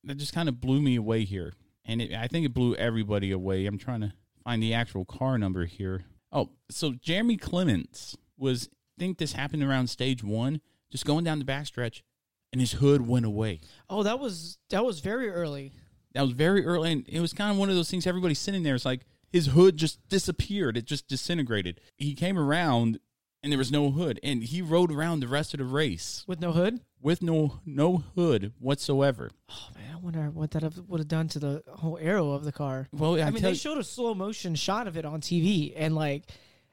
that 0.04 0.16
just 0.16 0.32
kind 0.32 0.48
of 0.48 0.60
blew 0.60 0.80
me 0.80 0.96
away 0.96 1.24
here, 1.24 1.52
and 1.84 2.00
it, 2.00 2.14
I 2.14 2.26
think 2.26 2.46
it 2.46 2.54
blew 2.54 2.74
everybody 2.76 3.30
away. 3.30 3.66
I'm 3.66 3.78
trying 3.78 4.00
to 4.00 4.14
find 4.42 4.62
the 4.62 4.72
actual 4.72 5.04
car 5.04 5.36
number 5.36 5.66
here. 5.66 6.04
Oh, 6.32 6.50
so 6.70 6.92
Jeremy 6.92 7.36
Clements 7.36 8.16
was 8.38 8.70
I 8.96 9.00
think 9.00 9.18
this 9.18 9.34
happened 9.34 9.62
around 9.62 9.88
stage 9.88 10.24
one, 10.24 10.62
just 10.90 11.04
going 11.04 11.24
down 11.24 11.38
the 11.38 11.44
backstretch, 11.44 12.02
and 12.52 12.60
his 12.60 12.72
hood 12.72 13.06
went 13.06 13.26
away. 13.26 13.60
Oh, 13.88 14.02
that 14.02 14.18
was 14.18 14.58
that 14.70 14.84
was 14.84 15.00
very 15.00 15.28
early. 15.30 15.72
That 16.14 16.22
was 16.22 16.32
very 16.32 16.64
early, 16.66 16.92
and 16.92 17.04
it 17.08 17.20
was 17.20 17.32
kind 17.32 17.50
of 17.52 17.56
one 17.56 17.70
of 17.70 17.76
those 17.76 17.90
things. 17.90 18.06
Everybody 18.06 18.34
sitting 18.34 18.62
there, 18.64 18.74
it's 18.74 18.84
like 18.84 19.02
his 19.30 19.46
hood 19.46 19.76
just 19.76 20.06
disappeared. 20.08 20.76
It 20.76 20.84
just 20.84 21.06
disintegrated. 21.06 21.80
He 21.96 22.14
came 22.14 22.36
around, 22.36 22.98
and 23.44 23.52
there 23.52 23.58
was 23.58 23.70
no 23.70 23.90
hood, 23.92 24.18
and 24.24 24.42
he 24.42 24.60
rode 24.60 24.90
around 24.90 25.20
the 25.20 25.28
rest 25.28 25.54
of 25.54 25.58
the 25.58 25.64
race 25.64 26.24
With 26.26 26.40
no 26.40 26.52
hood? 26.52 26.80
with 27.00 27.22
no 27.22 27.60
no 27.64 27.98
hood 28.16 28.52
whatsoever. 28.58 29.30
Oh 29.48 29.68
man, 29.76 29.94
I 29.94 29.96
wonder 29.98 30.30
what 30.30 30.50
that 30.50 30.64
would 30.88 30.98
have 31.00 31.08
done 31.08 31.28
to 31.28 31.38
the 31.38 31.62
whole 31.68 31.96
aero 32.00 32.32
of 32.32 32.44
the 32.44 32.52
car. 32.52 32.88
Well, 32.92 33.14
I, 33.16 33.26
I, 33.26 33.30
mean, 33.30 33.42
they 33.42 33.50
you- 33.50 33.54
showed 33.54 33.78
a 33.78 33.84
slow 33.84 34.12
motion 34.14 34.54
shot 34.56 34.88
of 34.88 34.96
it 34.96 35.04
on 35.04 35.20
TV, 35.20 35.72
and 35.76 35.94
like, 35.94 36.24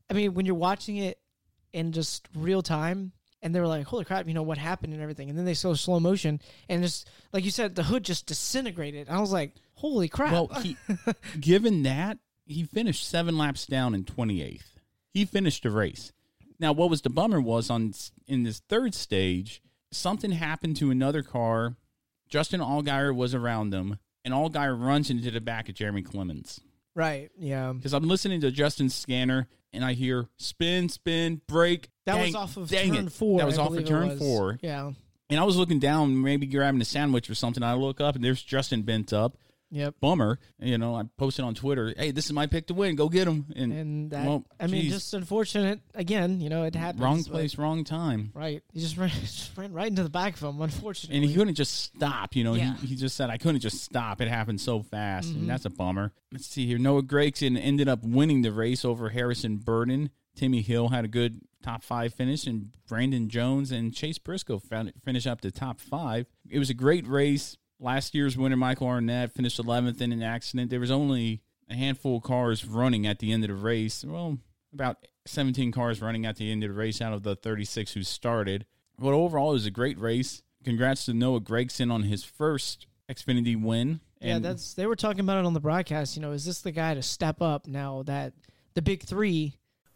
I 0.10 0.14
mean, 0.14 0.34
when 0.34 0.48
you're 0.48 0.56
watching 0.56 0.98
it 0.98 1.20
in 1.74 1.92
just 1.92 2.28
real 2.34 2.64
time, 2.64 3.12
and 3.42 3.54
they 3.54 3.60
were 3.60 3.68
like, 3.68 3.86
"Holy 3.86 4.06
crap!" 4.06 4.28
You 4.28 4.34
know 4.34 4.44
what 4.44 4.58
happened 4.58 4.94
and 4.94 5.02
everything, 5.02 5.30
and 5.30 5.38
then 5.38 5.46
they 5.46 5.54
saw 5.54 5.74
slow 5.74 6.00
motion, 6.00 6.40
and 6.70 6.82
just 6.84 7.10
like 7.34 7.44
you 7.46 7.52
said, 7.52 7.76
the 7.76 7.84
hood 7.84 8.04
just 8.04 8.26
disintegrated. 8.26 9.10
I 9.10 9.20
was 9.20 9.32
like, 9.32 9.54
"Holy 9.76 10.08
crap!" 10.08 10.32
Well, 10.32 10.48
he, 10.62 10.78
given 11.40 11.84
that, 11.84 12.18
he 12.46 12.64
finished 12.64 13.08
seven 13.08 13.38
laps 13.38 13.66
down 13.66 13.94
in 13.96 14.04
28th. 14.06 14.62
He 15.14 15.26
finished 15.26 15.64
the 15.64 15.72
race. 15.72 16.12
Now, 16.60 16.72
what 16.72 16.90
was 16.90 17.02
the 17.02 17.10
bummer 17.10 17.40
was 17.42 17.70
on 17.70 17.94
in 18.28 18.44
this 18.44 18.60
third 18.68 18.96
stage, 18.96 19.62
something 19.92 20.32
happened 20.32 20.76
to 20.78 20.90
another 20.92 21.22
car. 21.24 21.76
Justin 22.30 22.60
Allgaier 22.60 23.16
was 23.16 23.34
around 23.36 23.70
them, 23.70 24.00
and 24.26 24.34
Allgaier 24.34 24.76
runs 24.80 25.10
into 25.10 25.32
the 25.32 25.40
back 25.40 25.70
of 25.70 25.76
Jeremy 25.76 26.02
Clements. 26.02 26.60
right? 26.96 27.30
Yeah, 27.38 27.72
Because 27.74 27.94
I'm 27.94 28.08
listening 28.08 28.42
to 28.42 28.52
Justin's 28.52 28.96
scanner, 28.96 29.48
and 29.74 29.84
I 29.86 29.94
hear 29.94 30.28
spin, 30.38 30.90
spin, 30.90 31.42
brake. 31.48 31.90
that 32.06 32.14
Dang- 32.16 32.26
was 32.28 32.36
off 32.36 32.58
of 32.58 32.70
turn 32.70 32.96
it. 33.08 33.12
four. 33.12 33.40
That 33.40 33.46
was 33.46 33.58
I 33.58 33.64
off 33.64 33.76
of 33.76 33.86
turn 33.86 34.10
was. 34.10 34.20
four. 34.20 34.60
Yeah, 34.62 34.92
And 35.30 35.40
I 35.40 35.44
was 35.44 35.58
looking 35.58 35.80
down, 35.80 36.22
maybe 36.22 36.46
grabbing 36.48 36.82
a 36.82 36.86
sandwich 36.86 37.30
or 37.30 37.36
something. 37.36 37.64
I 37.64 37.74
look 37.74 38.00
up, 38.02 38.16
and 38.16 38.24
there's 38.24 38.42
Justin 38.42 38.84
bent 38.84 39.12
up. 39.14 39.38
Yep. 39.70 39.96
bummer. 40.00 40.40
You 40.60 40.78
know, 40.78 40.96
I 40.96 41.04
posted 41.18 41.44
on 41.44 41.54
Twitter, 41.54 41.94
"Hey, 41.98 42.12
this 42.12 42.26
is 42.26 42.34
my 42.34 42.48
pick 42.48 42.68
to 42.68 42.74
win. 42.74 42.96
Go 42.96 43.10
get 43.10 43.28
him." 43.28 43.46
And, 43.56 43.74
And 43.74 44.12
that, 44.12 44.26
well, 44.26 44.46
I 44.60 44.68
mean, 44.68 44.84
geez, 44.84 44.94
just 44.94 45.14
unfortunate. 45.14 45.82
Again, 45.94 46.40
you 46.40 46.50
know, 46.50 46.64
it 46.64 46.74
happens. 46.76 47.02
wrong 47.02 47.22
but- 47.24 47.32
place, 47.32 47.58
wrong 47.58 47.84
time. 47.84 48.32
Right. 48.34 48.64
He 48.74 48.80
just 48.80 48.98
ran, 48.98 49.10
just 49.10 49.58
ran 49.58 49.74
right 49.74 49.88
into 49.88 50.04
the 50.04 50.10
back 50.10 50.36
of 50.36 50.44
him, 50.44 50.62
unfortunately. 50.62 51.18
And 51.18 51.26
he 51.26 51.34
couldn't 51.36 51.56
just 51.56 51.74
stop. 51.76 52.36
You 52.36 52.44
know, 52.46 52.54
Yeah. 52.54 52.68
Mm-hmm. 52.74 52.82
he, 52.82 52.88
he 52.88 52.96
just 52.96 53.16
said, 53.18 53.30
I 53.30 53.38
couldn't 53.38 53.62
just 53.62 53.82
stop. 53.84 54.22
It 54.22 54.28
happened 54.30 54.62
so 54.62 54.82
fast. 54.84 55.30
And 55.34 55.50
that's 55.50 55.66
a 55.66 55.70
bummer. 55.70 56.14
Let's 56.32 56.48
see 56.48 56.66
here. 56.66 56.78
Noah 56.78 57.04
Gragson 57.04 57.60
ended 57.62 57.88
up 57.90 58.04
winning 58.04 58.42
the 58.44 58.52
race 58.52 58.86
over 58.86 59.10
Harrison 59.10 59.58
Burton. 59.58 60.10
Timmy 60.36 60.62
Hill 60.62 60.90
had 60.90 61.04
a 61.04 61.08
good 61.08 61.42
top 61.64 61.84
five 61.84 62.14
finish, 62.14 62.46
and 62.46 62.70
Brandon 62.88 63.28
Jones 63.28 63.72
and 63.72 63.94
Chase 63.94 64.20
Briscoe 64.20 64.60
found 64.60 64.94
finish 65.04 65.26
up 65.26 65.42
the 65.42 65.50
top 65.52 65.80
five. 65.80 66.28
It 66.48 66.60
was 66.60 66.70
a 66.70 66.76
great 66.76 67.08
race. 67.08 67.58
Last 67.80 68.16
year's 68.16 68.38
winner, 68.38 68.56
Michael 68.56 68.88
Annett, 68.88 69.32
finished 69.32 69.60
11th 69.62 70.02
in 70.02 70.12
an 70.12 70.24
accident. 70.24 70.70
There 70.70 70.80
was 70.80 70.92
only 70.92 71.42
a 71.70 71.76
handful 71.76 72.18
of 72.18 72.24
cars 72.24 72.66
running 72.66 73.06
at 73.06 73.20
the 73.20 73.32
end 73.32 73.44
of 73.44 73.50
the 73.50 73.56
race. 73.56 74.04
Well, 74.04 74.40
about 74.74 74.98
17 75.26 75.72
cars 75.72 76.02
running 76.02 76.26
at 76.26 76.38
the 76.38 76.52
end 76.52 76.64
of 76.64 76.70
the 76.70 76.76
race 76.76 77.02
out 77.02 77.14
of 77.14 77.24
the 77.24 77.36
36 77.36 77.94
who 77.94 78.04
started. 78.04 78.66
But 78.98 79.14
overall, 79.14 79.52
it 79.52 79.54
was 79.54 79.66
a 79.66 79.72
great 79.72 80.00
race. 80.00 80.42
Congrats 80.64 81.06
to 81.06 81.14
Noah 81.14 81.42
Gragson 81.42 81.92
on 81.92 82.04
his 82.04 82.24
first 82.24 82.88
Xfinity 83.10 83.62
win. 83.62 84.02
yeah, 84.20 84.40
that's 84.40 84.74
they 84.74 84.86
were 84.86 84.96
talking 84.96 85.22
about 85.22 85.38
it 85.38 85.46
on 85.46 85.54
the 85.54 85.60
broadcast. 85.60 86.16
You 86.16 86.22
know, 86.22 86.32
is 86.32 86.46
this 86.46 86.62
the 86.62 86.72
guy 86.72 86.94
to 86.94 87.04
step 87.04 87.42
up 87.42 87.68
now 87.68 88.04
that 88.04 88.34
the 88.74 88.82
big 88.82 89.04
three? 89.04 89.56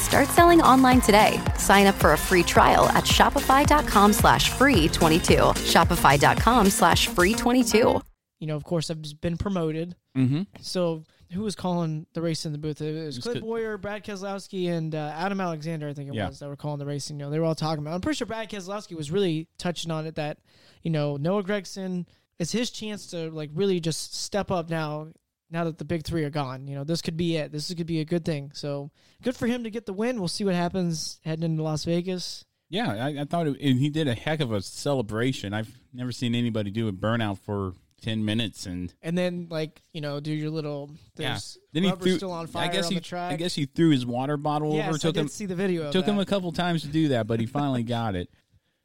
Start 0.00 0.28
selling 0.28 0.60
online 0.62 1.00
today. 1.00 1.40
Sign 1.58 1.86
up 1.86 1.94
for 1.96 2.12
a 2.14 2.18
free 2.18 2.42
trial 2.42 2.88
at 2.90 3.04
shopify.com 3.04 4.12
slash 4.12 4.50
free 4.50 4.88
22. 4.88 5.34
Shopify.com 5.34 6.70
slash 6.70 7.08
free 7.08 7.34
22. 7.34 8.00
You 8.40 8.46
know, 8.46 8.56
of 8.56 8.64
course, 8.64 8.90
I've 8.90 9.20
been 9.20 9.36
promoted. 9.36 9.96
Mm-hmm. 10.16 10.42
So 10.60 11.04
who 11.32 11.42
was 11.42 11.54
calling 11.54 12.06
the 12.14 12.22
race 12.22 12.46
in 12.46 12.52
the 12.52 12.58
booth? 12.58 12.80
It 12.80 13.04
was 13.04 13.16
It's 13.16 13.24
Cliff 13.24 13.34
good. 13.34 13.42
Bowyer, 13.42 13.76
Brad 13.76 14.04
Keselowski, 14.04 14.70
and 14.70 14.94
uh, 14.94 15.12
Adam 15.14 15.40
Alexander. 15.40 15.88
I 15.88 15.92
think 15.94 16.08
it 16.08 16.14
Yeah. 16.14 16.28
was 16.28 16.38
that 16.38 16.48
were 16.48 16.56
calling 16.56 16.78
the 16.78 16.86
race. 16.86 17.10
You 17.10 17.16
know, 17.16 17.30
they 17.30 17.38
were 17.38 17.44
all 17.44 17.54
talking 17.54 17.84
about. 17.84 17.94
I'm 17.94 18.00
pretty 18.00 18.16
sure 18.16 18.26
Brad 18.26 18.48
Keselowski 18.48 18.96
was 18.96 19.10
really 19.10 19.48
touching 19.58 19.90
on 19.90 20.06
it 20.06 20.14
that 20.14 20.38
you 20.82 20.90
know 20.90 21.16
Noah 21.16 21.42
Gragson. 21.42 22.06
It's 22.38 22.52
his 22.52 22.70
chance 22.70 23.08
to 23.08 23.30
like 23.30 23.50
really 23.52 23.80
just 23.80 24.14
step 24.14 24.50
up 24.52 24.70
now. 24.70 25.08
Now 25.50 25.64
that 25.64 25.78
the 25.78 25.84
big 25.84 26.04
three 26.04 26.24
are 26.24 26.30
gone, 26.30 26.66
you 26.66 26.74
know 26.74 26.84
this 26.84 27.02
could 27.02 27.16
be 27.16 27.36
it. 27.36 27.52
This 27.52 27.72
could 27.72 27.86
be 27.86 28.00
a 28.00 28.04
good 28.04 28.24
thing. 28.24 28.50
So 28.54 28.90
good 29.22 29.36
for 29.36 29.46
him 29.46 29.64
to 29.64 29.70
get 29.70 29.86
the 29.86 29.92
win. 29.92 30.18
We'll 30.18 30.28
see 30.28 30.44
what 30.44 30.54
happens 30.54 31.20
heading 31.24 31.44
into 31.44 31.62
Las 31.62 31.84
Vegas. 31.84 32.44
Yeah, 32.70 32.90
I, 32.92 33.20
I 33.22 33.24
thought 33.24 33.46
it, 33.46 33.58
and 33.60 33.78
he 33.78 33.88
did 33.88 34.08
a 34.08 34.14
heck 34.14 34.40
of 34.40 34.52
a 34.52 34.60
celebration. 34.60 35.54
I've 35.54 35.72
never 35.94 36.12
seen 36.12 36.34
anybody 36.34 36.70
do 36.70 36.86
a 36.88 36.92
burnout 36.92 37.38
for 37.38 37.72
10 38.02 38.24
minutes. 38.24 38.66
And 38.66 38.92
And 39.02 39.16
then 39.16 39.48
like 39.50 39.82
you 39.92 40.00
know 40.00 40.20
do 40.20 40.32
your 40.32 40.50
little 40.50 40.90
yeah, 41.16 41.38
then 41.72 41.82
he 41.84 41.90
threw, 41.92 42.16
still 42.16 42.32
on 42.32 42.46
fire 42.46 42.68
I 42.68 42.72
guess 42.72 42.86
on 42.86 42.92
he, 42.92 42.98
the 42.98 43.04
track. 43.04 43.32
I 43.32 43.36
guess 43.36 43.54
he 43.54 43.66
threw 43.66 43.90
his 43.90 44.06
water 44.06 44.36
bottle 44.36 44.74
Yes, 44.74 44.88
over. 44.88 44.96
I 44.96 44.98
Took 44.98 45.14
did 45.14 45.20
him, 45.22 45.28
see 45.28 45.46
the 45.46 45.54
video 45.54 45.86
of 45.86 45.92
Took 45.92 46.06
him 46.06 46.18
a 46.18 46.26
couple 46.26 46.52
times 46.52 46.82
to 46.82 46.88
do 46.88 47.08
that, 47.08 47.26
but 47.26 47.40
he 47.40 47.46
finally 47.46 47.82
got 47.84 48.14
it. 48.14 48.30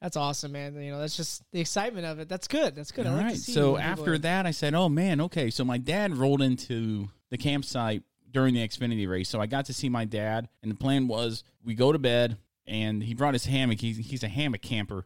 That's 0.04 0.18
awesome, 0.18 0.52
man. 0.52 0.76
You 0.76 0.92
know, 0.92 1.00
that's 1.00 1.16
just 1.16 1.50
the 1.54 1.62
excitement 1.62 2.06
of 2.06 2.20
it. 2.20 2.28
That's 2.28 2.50
good. 2.50 2.76
That's 2.76 2.92
good. 2.92 3.08
I 3.08 3.10
All 3.10 3.16
like 3.16 3.26
right. 3.28 3.36
to 3.36 3.40
see 3.40 3.54
So 3.54 3.78
after 3.78 4.18
that, 4.18 4.46
I 4.46 4.52
said, 4.52 4.74
"Oh 4.74 4.90
man, 4.90 5.22
okay." 5.22 5.50
So 5.50 5.64
my 5.64 5.78
dad 5.78 6.14
rolled 6.18 6.42
into 6.42 7.08
the 7.30 7.38
campsite 7.38 8.04
during 8.30 8.54
the 8.54 8.68
Xfinity 8.68 9.10
race, 9.10 9.30
so 9.30 9.40
I 9.40 9.46
got 9.46 9.68
to 9.68 9.74
see 9.74 9.88
my 9.88 10.04
dad. 10.04 10.50
And 10.62 10.70
the 10.70 10.76
plan 10.76 11.08
was 11.08 11.46
we 11.64 11.74
go 11.74 11.94
to 11.94 12.00
bed, 12.00 12.36
and 12.68 13.02
he 13.02 13.14
brought 13.14 13.34
his 13.34 13.46
hammock. 13.46 13.80
He's 13.80 13.96
he's 13.96 14.24
a 14.24 14.28
hammock 14.28 14.62
camper, 14.62 15.06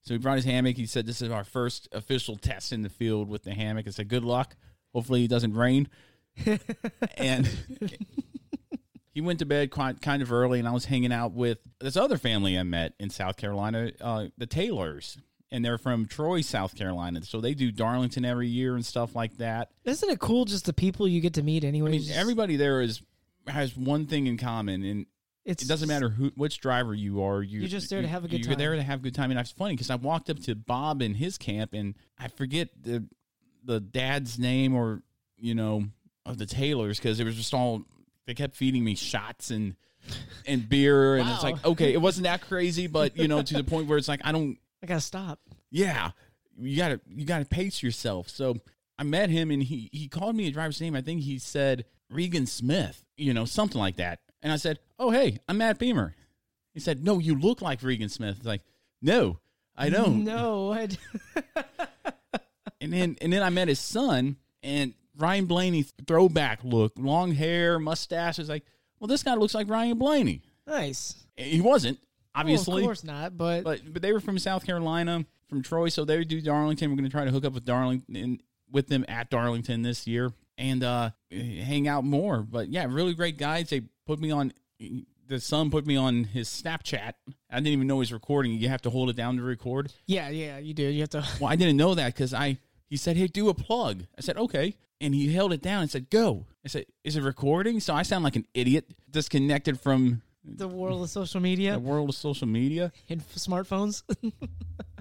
so 0.00 0.14
he 0.14 0.18
brought 0.18 0.36
his 0.36 0.46
hammock. 0.46 0.78
He 0.78 0.86
said, 0.86 1.04
"This 1.04 1.20
is 1.20 1.30
our 1.30 1.44
first 1.44 1.86
official 1.92 2.38
test 2.38 2.72
in 2.72 2.80
the 2.80 2.88
field 2.88 3.28
with 3.28 3.42
the 3.42 3.52
hammock." 3.52 3.86
I 3.86 3.90
said, 3.90 4.08
"Good 4.08 4.24
luck. 4.24 4.56
Hopefully, 4.94 5.24
it 5.24 5.28
doesn't 5.28 5.52
rain." 5.52 5.90
and 7.18 7.46
he 9.18 9.20
went 9.20 9.40
to 9.40 9.44
bed 9.46 9.72
quite 9.72 10.00
kind 10.00 10.22
of 10.22 10.30
early, 10.30 10.60
and 10.60 10.68
I 10.68 10.70
was 10.70 10.84
hanging 10.84 11.12
out 11.12 11.32
with 11.32 11.58
this 11.80 11.96
other 11.96 12.16
family 12.16 12.56
I 12.56 12.62
met 12.62 12.94
in 13.00 13.10
South 13.10 13.36
Carolina, 13.36 13.90
uh, 14.00 14.26
the 14.38 14.46
Taylors, 14.46 15.18
and 15.50 15.64
they're 15.64 15.76
from 15.76 16.06
Troy, 16.06 16.40
South 16.40 16.76
Carolina. 16.76 17.24
So 17.24 17.40
they 17.40 17.52
do 17.52 17.72
Darlington 17.72 18.24
every 18.24 18.46
year 18.46 18.76
and 18.76 18.86
stuff 18.86 19.16
like 19.16 19.38
that. 19.38 19.72
Isn't 19.84 20.08
it 20.08 20.20
cool 20.20 20.44
just 20.44 20.66
the 20.66 20.72
people 20.72 21.08
you 21.08 21.20
get 21.20 21.34
to 21.34 21.42
meet 21.42 21.64
I 21.64 21.72
mean, 21.72 22.00
everybody 22.12 22.54
there 22.54 22.80
is 22.80 23.02
has 23.48 23.76
one 23.76 24.06
thing 24.06 24.28
in 24.28 24.36
common, 24.36 24.84
and 24.84 25.06
It's- 25.44 25.64
it 25.64 25.68
doesn't 25.68 25.88
matter 25.88 26.10
who 26.10 26.30
which 26.36 26.60
driver 26.60 26.94
you 26.94 27.20
are. 27.24 27.42
You, 27.42 27.58
You're 27.58 27.68
just 27.68 27.90
there 27.90 28.02
to 28.02 28.06
have 28.06 28.24
a 28.24 28.28
good 28.28 28.46
You're 28.46 28.54
there 28.54 28.76
to 28.76 28.82
have 28.84 29.00
a 29.00 29.02
good 29.02 29.16
time, 29.16 29.32
and 29.32 29.40
it's 29.40 29.50
funny 29.50 29.74
because 29.74 29.90
I 29.90 29.96
walked 29.96 30.30
up 30.30 30.38
to 30.44 30.54
Bob 30.54 31.02
in 31.02 31.14
his 31.14 31.38
camp, 31.38 31.72
and 31.72 31.96
I 32.16 32.28
forget 32.28 32.68
the 32.80 33.04
the 33.64 33.80
dad's 33.80 34.38
name 34.38 34.76
or 34.76 35.02
you 35.36 35.56
know 35.56 35.86
of 36.24 36.38
the 36.38 36.46
Taylors 36.46 36.98
because 37.00 37.18
it 37.18 37.24
was 37.24 37.34
just 37.34 37.52
all 37.52 37.82
they 38.28 38.34
kept 38.34 38.54
feeding 38.54 38.84
me 38.84 38.94
shots 38.94 39.50
and 39.50 39.74
and 40.46 40.68
beer, 40.68 41.16
and 41.16 41.28
it's 41.28 41.42
like 41.42 41.64
okay, 41.64 41.94
it 41.94 42.00
wasn't 42.00 42.24
that 42.24 42.42
crazy, 42.42 42.86
but 42.86 43.16
you 43.16 43.26
know 43.26 43.42
to 43.42 43.54
the 43.54 43.64
point 43.64 43.88
where 43.88 43.96
it's 43.96 44.06
like 44.06 44.20
I 44.22 44.32
don't 44.32 44.58
I 44.82 44.86
gotta 44.86 45.00
stop. 45.00 45.40
yeah, 45.70 46.10
you 46.60 46.76
gotta 46.76 47.00
you 47.08 47.24
gotta 47.24 47.46
pace 47.46 47.82
yourself. 47.82 48.28
So 48.28 48.56
I 48.98 49.02
met 49.02 49.30
him 49.30 49.50
and 49.50 49.62
he 49.62 49.88
he 49.92 50.08
called 50.08 50.36
me 50.36 50.46
a 50.46 50.50
driver's 50.50 50.80
name. 50.80 50.94
I 50.94 51.00
think 51.00 51.22
he 51.22 51.38
said 51.38 51.86
Regan 52.10 52.46
Smith, 52.46 53.02
you 53.16 53.32
know, 53.32 53.46
something 53.46 53.80
like 53.80 53.96
that. 53.96 54.20
And 54.42 54.52
I 54.52 54.56
said, 54.56 54.78
"Oh 54.98 55.10
hey, 55.10 55.38
I'm 55.48 55.56
Matt 55.56 55.78
Beamer." 55.78 56.14
He 56.74 56.80
said, 56.80 57.02
"No, 57.02 57.18
you 57.18 57.34
look 57.36 57.62
like 57.62 57.82
Regan 57.82 58.10
Smith." 58.10 58.36
It's 58.36 58.46
like, 58.46 58.62
"No, 59.00 59.38
I 59.74 59.88
don't." 59.88 60.22
No, 60.24 60.72
I, 60.72 60.88
And 62.80 62.92
then 62.92 63.16
and 63.20 63.32
then 63.32 63.42
I 63.42 63.50
met 63.50 63.68
his 63.68 63.80
son 63.80 64.36
and 64.62 64.94
Ryan 65.18 65.46
Blaney 65.46 65.84
throwback 66.06 66.60
look, 66.64 66.92
long 66.96 67.32
hair, 67.32 67.78
mustache. 67.78 68.38
It's 68.38 68.48
like, 68.48 68.64
well, 69.00 69.08
this 69.08 69.22
guy 69.22 69.34
looks 69.34 69.54
like 69.54 69.68
Ryan 69.68 69.98
Blaney. 69.98 70.42
nice. 70.66 71.14
He 71.36 71.60
wasn't 71.60 71.98
obviously. 72.34 72.74
Well, 72.74 72.78
of 72.82 72.86
course 72.86 73.04
not. 73.04 73.36
But, 73.36 73.64
but 73.64 73.80
but 73.92 74.02
they 74.02 74.12
were 74.12 74.20
from 74.20 74.38
South 74.38 74.64
Carolina, 74.64 75.24
from 75.48 75.62
Troy, 75.62 75.88
so 75.88 76.04
they 76.04 76.24
do 76.24 76.40
Darlington. 76.40 76.90
We're 76.90 76.96
going 76.96 77.04
to 77.08 77.10
try 77.10 77.24
to 77.24 77.30
hook 77.30 77.44
up 77.44 77.52
with 77.52 77.64
Darlington 77.64 78.40
with 78.70 78.88
them 78.88 79.04
at 79.08 79.30
Darlington 79.30 79.82
this 79.82 80.06
year 80.06 80.32
and 80.58 80.82
uh 80.84 81.10
hang 81.30 81.88
out 81.88 82.04
more. 82.04 82.42
But 82.42 82.68
yeah, 82.68 82.86
really 82.88 83.14
great 83.14 83.38
guys. 83.38 83.70
They 83.70 83.82
put 84.06 84.18
me 84.20 84.30
on. 84.30 84.52
The 85.26 85.40
son 85.40 85.70
put 85.70 85.86
me 85.86 85.96
on 85.96 86.24
his 86.24 86.48
Snapchat. 86.48 87.12
I 87.50 87.56
didn't 87.56 87.66
even 87.68 87.86
know 87.86 87.96
he 87.96 88.00
was 88.00 88.12
recording. 88.12 88.52
You 88.52 88.68
have 88.70 88.82
to 88.82 88.90
hold 88.90 89.10
it 89.10 89.16
down 89.16 89.36
to 89.36 89.42
record. 89.42 89.92
yeah, 90.06 90.28
yeah, 90.30 90.58
you 90.58 90.72
do. 90.74 90.84
You 90.84 91.00
have 91.00 91.10
to. 91.10 91.24
Well, 91.40 91.50
I 91.50 91.56
didn't 91.56 91.76
know 91.76 91.94
that 91.94 92.14
because 92.14 92.32
I 92.32 92.58
he 92.88 92.96
said, 92.96 93.16
"Hey, 93.16 93.26
do 93.26 93.48
a 93.48 93.54
plug." 93.54 94.04
I 94.16 94.22
said, 94.22 94.36
"Okay," 94.38 94.74
and 95.00 95.14
he 95.14 95.32
held 95.32 95.52
it 95.52 95.62
down 95.62 95.82
and 95.82 95.90
said, 95.90 96.10
"Go." 96.10 96.46
I 96.64 96.68
said, 96.68 96.86
"Is 97.04 97.16
it 97.16 97.22
recording?" 97.22 97.80
So 97.80 97.94
I 97.94 98.02
sound 98.02 98.24
like 98.24 98.36
an 98.36 98.46
idiot, 98.54 98.90
disconnected 99.10 99.80
from 99.80 100.22
The 100.44 100.68
world 100.68 101.02
of 101.02 101.10
social 101.10 101.40
media 101.40 101.72
the 101.72 101.78
world 101.80 102.08
of 102.08 102.14
social 102.14 102.46
media. 102.48 102.92
and 103.08 103.20
f- 103.20 103.34
smartphones. 103.36 104.02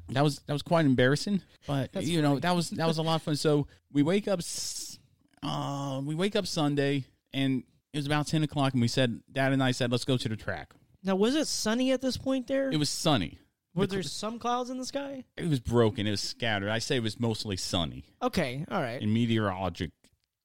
That 0.09 0.23
was 0.23 0.39
that 0.47 0.53
was 0.53 0.61
quite 0.61 0.85
embarrassing, 0.85 1.41
but 1.67 1.91
That's 1.91 2.07
you 2.07 2.21
know 2.21 2.39
that 2.39 2.55
was 2.55 2.69
that 2.69 2.87
was 2.87 2.97
a 2.97 3.01
lot 3.01 3.15
of 3.15 3.23
fun. 3.23 3.35
So 3.35 3.67
we 3.91 4.03
wake 4.03 4.29
up, 4.29 4.39
s- 4.39 4.97
uh, 5.43 6.01
we 6.01 6.15
wake 6.15 6.37
up 6.37 6.47
Sunday, 6.47 7.03
and 7.33 7.63
it 7.91 7.97
was 7.97 8.05
about 8.05 8.25
ten 8.25 8.41
o'clock, 8.41 8.71
and 8.71 8.81
we 8.81 8.87
said, 8.87 9.19
Dad 9.29 9.51
and 9.51 9.61
I 9.61 9.71
said, 9.71 9.91
let's 9.91 10.05
go 10.05 10.15
to 10.15 10.29
the 10.29 10.37
track. 10.37 10.73
now, 11.03 11.17
was 11.17 11.35
it 11.35 11.45
sunny 11.47 11.91
at 11.91 11.99
this 12.01 12.15
point 12.15 12.47
there? 12.47 12.69
It 12.71 12.77
was 12.77 12.89
sunny. 12.89 13.37
Were 13.77 13.87
there 13.87 14.03
some 14.03 14.39
clouds 14.39 14.69
in 14.69 14.77
the 14.77 14.85
sky? 14.85 15.23
It 15.37 15.47
was 15.47 15.59
broken. 15.59 16.07
It 16.07 16.11
was 16.11 16.21
scattered. 16.21 16.69
I 16.69 16.79
say 16.79 16.97
it 16.97 17.03
was 17.03 17.19
mostly 17.19 17.57
sunny 17.57 18.05
Okay, 18.21 18.65
all 18.69 18.81
right. 18.81 19.01
in 19.01 19.13
meteorologic 19.13 19.91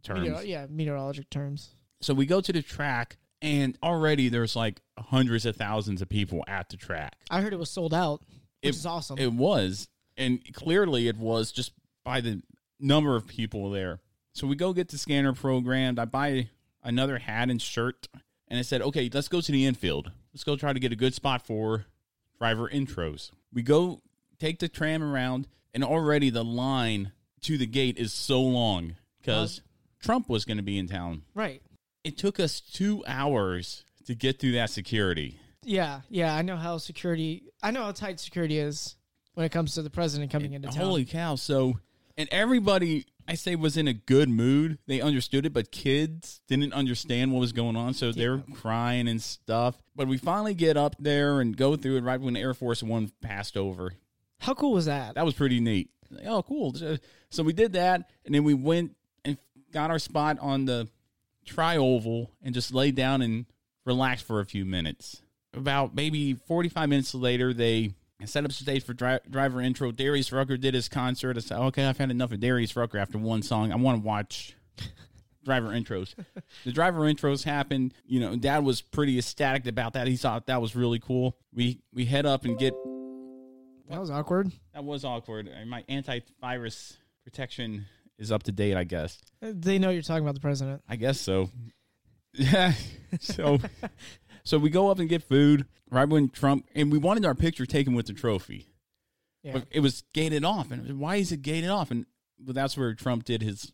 terms. 0.02 0.20
Meteor- 0.28 0.42
yeah, 0.44 0.66
meteorologic 0.66 1.30
terms. 1.30 1.70
So 2.00 2.14
we 2.14 2.26
go 2.26 2.40
to 2.40 2.52
the 2.52 2.62
track, 2.62 3.16
and 3.40 3.76
already 3.82 4.28
there's 4.28 4.54
like 4.56 4.80
hundreds 4.98 5.46
of 5.46 5.56
thousands 5.56 6.02
of 6.02 6.08
people 6.08 6.44
at 6.46 6.68
the 6.68 6.76
track. 6.76 7.16
I 7.30 7.40
heard 7.40 7.52
it 7.52 7.58
was 7.58 7.70
sold 7.70 7.94
out, 7.94 8.20
which 8.60 8.74
it, 8.74 8.76
is 8.76 8.86
awesome. 8.86 9.18
It 9.18 9.32
was, 9.32 9.88
and 10.16 10.40
clearly 10.52 11.08
it 11.08 11.16
was 11.16 11.52
just 11.52 11.72
by 12.04 12.20
the 12.20 12.42
number 12.80 13.16
of 13.16 13.26
people 13.26 13.70
there. 13.70 14.00
So 14.34 14.46
we 14.46 14.56
go 14.56 14.72
get 14.72 14.88
the 14.88 14.98
scanner 14.98 15.32
programmed. 15.32 15.98
I 15.98 16.04
buy 16.06 16.48
another 16.82 17.18
hat 17.18 17.50
and 17.50 17.60
shirt, 17.62 18.08
and 18.48 18.58
I 18.58 18.62
said, 18.62 18.82
"Okay, 18.82 19.08
let's 19.12 19.28
go 19.28 19.40
to 19.40 19.52
the 19.52 19.66
infield. 19.66 20.10
Let's 20.32 20.44
go 20.44 20.56
try 20.56 20.72
to 20.72 20.80
get 20.80 20.92
a 20.92 20.96
good 20.96 21.14
spot 21.14 21.46
for 21.46 21.84
driver 22.42 22.68
intros." 22.68 23.30
We 23.52 23.62
go 23.62 24.02
take 24.40 24.58
the 24.58 24.68
tram 24.68 25.02
around, 25.02 25.46
and 25.72 25.84
already 25.84 26.28
the 26.30 26.44
line 26.44 27.12
to 27.42 27.56
the 27.56 27.66
gate 27.66 27.98
is 27.98 28.12
so 28.12 28.42
long 28.42 28.96
because 29.20 29.62
Trump 30.00 30.28
was 30.28 30.44
going 30.44 30.56
to 30.56 30.62
be 30.62 30.76
in 30.78 30.88
town. 30.88 31.22
right. 31.34 31.62
It 32.02 32.18
took 32.18 32.40
us 32.40 32.60
two 32.60 33.04
hours 33.06 33.84
to 34.06 34.16
get 34.16 34.40
through 34.40 34.52
that 34.52 34.70
security. 34.70 35.38
Yeah, 35.62 36.00
yeah. 36.10 36.34
I 36.34 36.42
know 36.42 36.56
how 36.56 36.78
security. 36.78 37.44
I 37.62 37.70
know 37.70 37.84
how 37.84 37.92
tight 37.92 38.18
security 38.18 38.58
is 38.58 38.96
when 39.34 39.46
it 39.46 39.52
comes 39.52 39.74
to 39.74 39.82
the 39.82 39.90
president 39.90 40.32
coming 40.32 40.52
into 40.54 40.66
town. 40.66 40.78
Holy 40.84 41.04
cow! 41.04 41.36
So, 41.36 41.78
and 42.16 42.28
everybody, 42.32 43.06
I 43.28 43.34
say, 43.34 43.54
was 43.56 43.76
in 43.76 43.88
a 43.88 43.92
good 43.92 44.28
mood. 44.28 44.78
They 44.86 45.00
understood 45.00 45.46
it, 45.46 45.52
but 45.52 45.70
kids 45.70 46.40
didn't 46.48 46.72
understand 46.72 47.32
what 47.32 47.40
was 47.40 47.52
going 47.52 47.76
on, 47.76 47.94
so 47.94 48.12
they're 48.12 48.42
crying 48.54 49.08
and 49.08 49.22
stuff. 49.22 49.80
But 49.94 50.08
we 50.08 50.18
finally 50.18 50.54
get 50.54 50.76
up 50.76 50.96
there 50.98 51.40
and 51.40 51.56
go 51.56 51.76
through 51.76 51.98
it 51.98 52.04
right 52.04 52.20
when 52.20 52.36
Air 52.36 52.54
Force 52.54 52.82
One 52.82 53.10
passed 53.20 53.56
over. 53.56 53.92
How 54.40 54.54
cool 54.54 54.72
was 54.72 54.86
that? 54.86 55.14
That 55.14 55.24
was 55.24 55.34
pretty 55.34 55.60
neat. 55.60 55.90
Like, 56.10 56.26
oh, 56.26 56.42
cool! 56.42 56.74
So 57.30 57.42
we 57.42 57.52
did 57.52 57.74
that, 57.74 58.10
and 58.26 58.34
then 58.34 58.44
we 58.44 58.54
went 58.54 58.96
and 59.24 59.38
got 59.72 59.90
our 59.90 59.98
spot 59.98 60.38
on 60.40 60.64
the 60.64 60.88
tri 61.46 61.76
oval 61.76 62.30
and 62.42 62.54
just 62.54 62.74
laid 62.74 62.94
down 62.94 63.22
and 63.22 63.46
relaxed 63.86 64.26
for 64.26 64.40
a 64.40 64.44
few 64.44 64.64
minutes. 64.64 65.22
About 65.54 65.94
maybe 65.94 66.34
45 66.34 66.88
minutes 66.88 67.14
later, 67.14 67.54
they 67.54 67.92
set 68.24 68.44
up 68.44 68.52
stage 68.52 68.84
for 68.84 68.94
dri- 68.94 69.18
driver 69.28 69.60
intro. 69.60 69.90
Darius 69.92 70.32
Rucker 70.32 70.56
did 70.56 70.74
his 70.74 70.88
concert. 70.88 71.36
I 71.36 71.40
said, 71.40 71.58
okay, 71.58 71.84
I've 71.86 71.98
had 71.98 72.10
enough 72.10 72.32
of 72.32 72.40
Darius 72.40 72.74
Rucker 72.76 72.98
after 72.98 73.18
one 73.18 73.42
song. 73.42 73.72
I 73.72 73.76
want 73.76 74.02
to 74.02 74.06
watch 74.06 74.54
driver 75.44 75.68
intros. 75.68 76.14
the 76.64 76.72
driver 76.72 77.00
intros 77.00 77.44
happened. 77.44 77.94
You 78.06 78.20
know, 78.20 78.36
Dad 78.36 78.64
was 78.64 78.80
pretty 78.82 79.18
ecstatic 79.18 79.66
about 79.66 79.94
that. 79.94 80.06
He 80.06 80.16
thought 80.16 80.46
that 80.46 80.60
was 80.60 80.76
really 80.76 80.98
cool. 80.98 81.36
We 81.52 81.80
we 81.92 82.04
head 82.04 82.26
up 82.26 82.44
and 82.44 82.58
get. 82.58 82.74
That 83.88 84.00
was 84.00 84.10
awkward. 84.10 84.50
That 84.72 84.84
was 84.84 85.04
awkward. 85.04 85.50
My 85.66 85.82
antivirus 85.82 86.96
protection 87.24 87.86
is 88.18 88.32
up 88.32 88.42
to 88.44 88.52
date, 88.52 88.76
I 88.76 88.84
guess. 88.84 89.20
They 89.40 89.78
know 89.78 89.90
you're 89.90 90.02
talking 90.02 90.22
about 90.24 90.34
the 90.34 90.40
president. 90.40 90.82
I 90.88 90.96
guess 90.96 91.20
so. 91.20 91.50
Yeah. 92.34 92.72
so 93.20 93.58
so 94.44 94.58
we 94.58 94.70
go 94.70 94.90
up 94.90 94.98
and 94.98 95.08
get 95.08 95.22
food 95.22 95.66
right 95.90 96.08
when 96.08 96.28
Trump 96.28 96.66
and 96.74 96.90
we 96.90 96.98
wanted 96.98 97.24
our 97.24 97.34
picture 97.34 97.66
taken 97.66 97.94
with 97.94 98.06
the 98.06 98.12
trophy. 98.12 98.68
Yeah. 99.42 99.54
But 99.54 99.66
it 99.70 99.80
was 99.80 100.04
gated 100.12 100.44
off 100.44 100.70
and 100.70 100.98
why 100.98 101.16
is 101.16 101.32
it 101.32 101.42
gated 101.42 101.70
off? 101.70 101.90
And 101.90 102.06
but 102.38 102.54
that's 102.54 102.76
where 102.76 102.94
Trump 102.94 103.24
did 103.24 103.42
his 103.42 103.72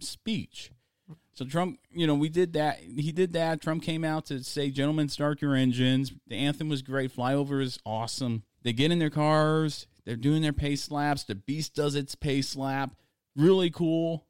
speech. 0.00 0.70
So 1.32 1.44
Trump, 1.44 1.78
you 1.90 2.06
know, 2.06 2.14
we 2.14 2.28
did 2.28 2.54
that. 2.54 2.78
He 2.78 3.12
did 3.12 3.34
that. 3.34 3.60
Trump 3.60 3.82
came 3.82 4.04
out 4.04 4.26
to 4.26 4.42
say, 4.42 4.70
"Gentlemen, 4.70 5.08
start 5.08 5.42
your 5.42 5.54
engines." 5.54 6.12
The 6.26 6.36
anthem 6.36 6.68
was 6.68 6.82
great. 6.82 7.14
Flyover 7.14 7.62
is 7.62 7.78
awesome. 7.84 8.42
They 8.62 8.72
get 8.72 8.90
in 8.90 8.98
their 8.98 9.10
cars. 9.10 9.86
They're 10.04 10.16
doing 10.16 10.40
their 10.40 10.54
pace 10.54 10.90
laps. 10.90 11.24
The 11.24 11.34
Beast 11.34 11.74
does 11.74 11.94
its 11.94 12.14
pace 12.14 12.56
lap. 12.56 12.96
Really 13.36 13.70
cool. 13.70 14.26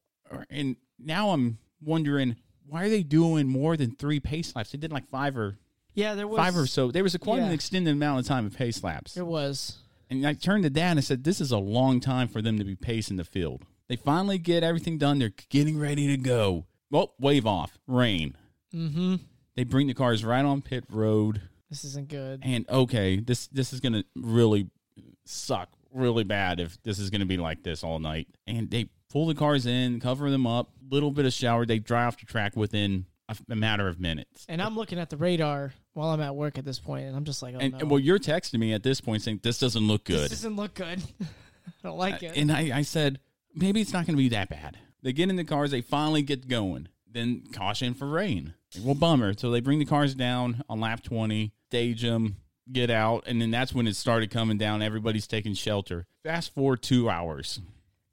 And 0.51 0.77
now 0.99 1.31
I'm 1.31 1.59
wondering 1.81 2.37
why 2.67 2.85
are 2.85 2.89
they 2.89 3.05
doing 3.05 3.47
more 3.47 3.77
than 3.77 3.95
three 3.95 4.19
pace 4.19 4.55
laps? 4.57 4.73
They 4.73 4.79
did 4.79 4.93
like 4.93 5.07
five 5.09 5.37
or 5.37 5.59
Yeah, 5.97 6.15
there 6.15 6.29
was 6.29 6.39
five 6.39 6.57
or 6.57 6.67
so. 6.67 6.91
There 6.91 7.03
was 7.03 7.15
a 7.15 7.19
quite 7.19 7.41
an 7.41 7.51
extended 7.51 7.91
amount 7.91 8.21
of 8.21 8.27
time 8.27 8.47
of 8.47 8.55
pace 8.55 8.85
laps. 8.85 9.17
It 9.17 9.27
was. 9.27 9.79
And 10.11 10.27
I 10.27 10.35
turned 10.35 10.63
to 10.65 10.71
Dad 10.71 10.91
and 10.91 10.99
I 10.99 11.03
said, 11.03 11.25
This 11.25 11.41
is 11.41 11.51
a 11.51 11.59
long 11.59 12.01
time 12.01 12.29
for 12.29 12.43
them 12.43 12.59
to 12.59 12.65
be 12.65 12.77
pacing 12.77 13.17
the 13.17 13.25
field. 13.25 13.65
They 13.89 13.97
finally 13.97 14.39
get 14.39 14.63
everything 14.63 14.99
done. 14.99 15.19
They're 15.19 15.33
getting 15.49 15.79
ready 15.79 16.07
to 16.09 16.17
go. 16.19 16.67
Well, 16.91 17.15
wave 17.19 17.47
off. 17.47 17.79
Rain. 17.87 18.37
Mm-hmm. 18.75 19.17
They 19.57 19.65
bring 19.65 19.87
the 19.87 19.95
cars 19.95 20.23
right 20.23 20.45
on 20.45 20.61
pit 20.61 20.85
road. 20.91 21.41
This 21.71 21.83
isn't 21.83 22.09
good. 22.09 22.43
And 22.45 22.69
okay, 22.69 23.19
this 23.19 23.47
this 23.49 23.73
is 23.73 23.81
gonna 23.81 24.05
really 24.15 24.69
suck 25.25 25.71
really 25.93 26.25
bad 26.25 26.61
if 26.61 26.81
this 26.83 26.99
is 26.99 27.09
gonna 27.09 27.27
be 27.27 27.39
like 27.39 27.63
this 27.63 27.83
all 27.83 27.99
night. 27.99 28.29
And 28.47 28.71
they 28.71 28.91
pull 29.11 29.27
the 29.27 29.35
cars 29.35 29.65
in, 29.65 29.99
cover 29.99 30.31
them 30.31 30.47
up, 30.47 30.73
little 30.91 31.11
bit 31.11 31.25
of 31.25 31.33
shower. 31.33 31.65
They 31.65 31.79
dry 31.79 32.05
off 32.05 32.21
the 32.21 32.27
track 32.27 32.55
within 32.55 33.07
a, 33.29 33.55
matter 33.55 33.89
of 33.89 34.01
minutes. 34.01 34.47
And 34.49 34.63
I'm 34.63 34.77
looking 34.77 34.99
at 34.99 35.11
the 35.11 35.17
radar 35.17 35.73
while 35.95 36.11
I'm 36.11 36.21
at 36.21 36.35
work 36.35 36.59
at 36.59 36.65
this 36.65 36.79
point, 36.79 37.07
and 37.07 37.17
I'm 37.17 37.25
just 37.25 37.43
like, 37.43 37.55
oh 37.55 37.59
and, 37.59 37.73
no, 37.73 37.79
and 37.81 37.91
well, 37.91 38.01
you're 38.01 38.19
texting 38.19 38.59
me 38.59 38.73
at 38.73 38.83
this 38.83 39.01
point 39.01 39.23
saying 39.23 39.41
this 39.43 39.59
doesn't 39.59 39.87
look 39.87 40.05
good. 40.05 40.31
this 40.31 40.31
doesn't 40.31 40.57
look 40.57 40.75
good. 40.75 41.03
I 41.21 41.71
don't 41.83 41.99
like 41.99 42.23
it. 42.23 42.37
And 42.37 42.53
I, 42.53 42.79
I 42.79 42.83
said, 42.83 43.21
maybe 43.55 43.81
it's 43.81 43.93
not 43.93 44.07
going 44.07 44.17
to 44.17 44.23
be 44.23 44.29
that 44.31 44.49
bad. 44.49 44.79
They 45.03 45.13
get 45.13 45.31
in 45.31 45.37
the 45.37 45.45
cars, 45.45 45.71
they 45.71 45.81
finally 45.81 46.23
get 46.23 46.49
going. 46.49 46.89
Then 47.11 47.45
caution 47.53 47.95
for 47.95 48.07
rain. 48.07 48.55
Well, 48.83 48.95
bummer. 48.95 49.35
So 49.37 49.51
they 49.51 49.61
bring 49.61 49.79
the 49.79 49.85
cars 49.87 50.15
down 50.15 50.63
on 50.69 50.81
lap 50.81 51.03
20, 51.03 51.53
stage 51.69 52.03
them, 52.03 52.37
get 52.71 52.91
out, 52.91 53.25
and 53.27 53.41
then 53.41 53.51
that's 53.51 53.73
when 53.73 53.87
it 53.87 53.97
started 53.97 54.31
coming 54.31 54.59
down. 54.59 54.83
Everybody's 54.83 55.27
taking 55.27 55.55
shelter. 55.55 56.07
Fast 56.25 56.55
forward 56.55 56.83
two 56.83 57.09
hours. 57.09 57.61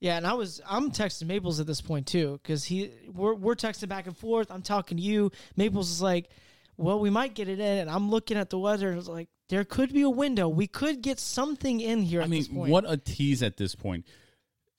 Yeah, 0.04 0.18
and 0.18 0.28
I 0.28 0.34
was 0.34 0.60
I'm 0.68 0.92
texting 0.92 1.28
Maples 1.28 1.62
at 1.62 1.66
this 1.66 1.80
point 1.80 2.08
too 2.08 2.38
because 2.44 2.66
he 2.66 2.92
we're 3.14 3.36
we're 3.36 3.56
texting 3.56 3.88
back 3.88 4.06
and 4.06 4.18
forth. 4.18 4.52
I'm 4.52 4.62
talking 4.62 4.98
to 4.98 5.04
you. 5.04 5.32
Maples 5.56 5.90
is 5.90 6.02
like, 6.02 6.30
"Well, 6.76 7.00
we 7.00 7.10
might 7.10 7.36
get 7.36 7.48
it 7.48 7.58
in," 7.62 7.78
and 7.78 7.90
I'm 7.90 8.10
looking 8.10 8.36
at 8.36 8.50
the 8.50 8.60
weather 8.60 8.90
and 8.90 9.00
it's 9.00 9.08
like, 9.08 9.30
"There 9.48 9.64
could 9.64 9.94
be 9.94 10.02
a 10.02 10.10
window. 10.10 10.50
We 10.50 10.68
could 10.68 11.02
get 11.02 11.20
something 11.22 11.80
in 11.80 12.02
here." 12.02 12.20
I 12.20 12.26
at 12.26 12.30
mean, 12.30 12.42
this 12.42 12.50
point. 12.50 12.70
what 12.70 12.84
a 12.86 12.98
tease 12.98 13.42
at 13.42 13.56
this 13.56 13.76
point. 13.76 14.06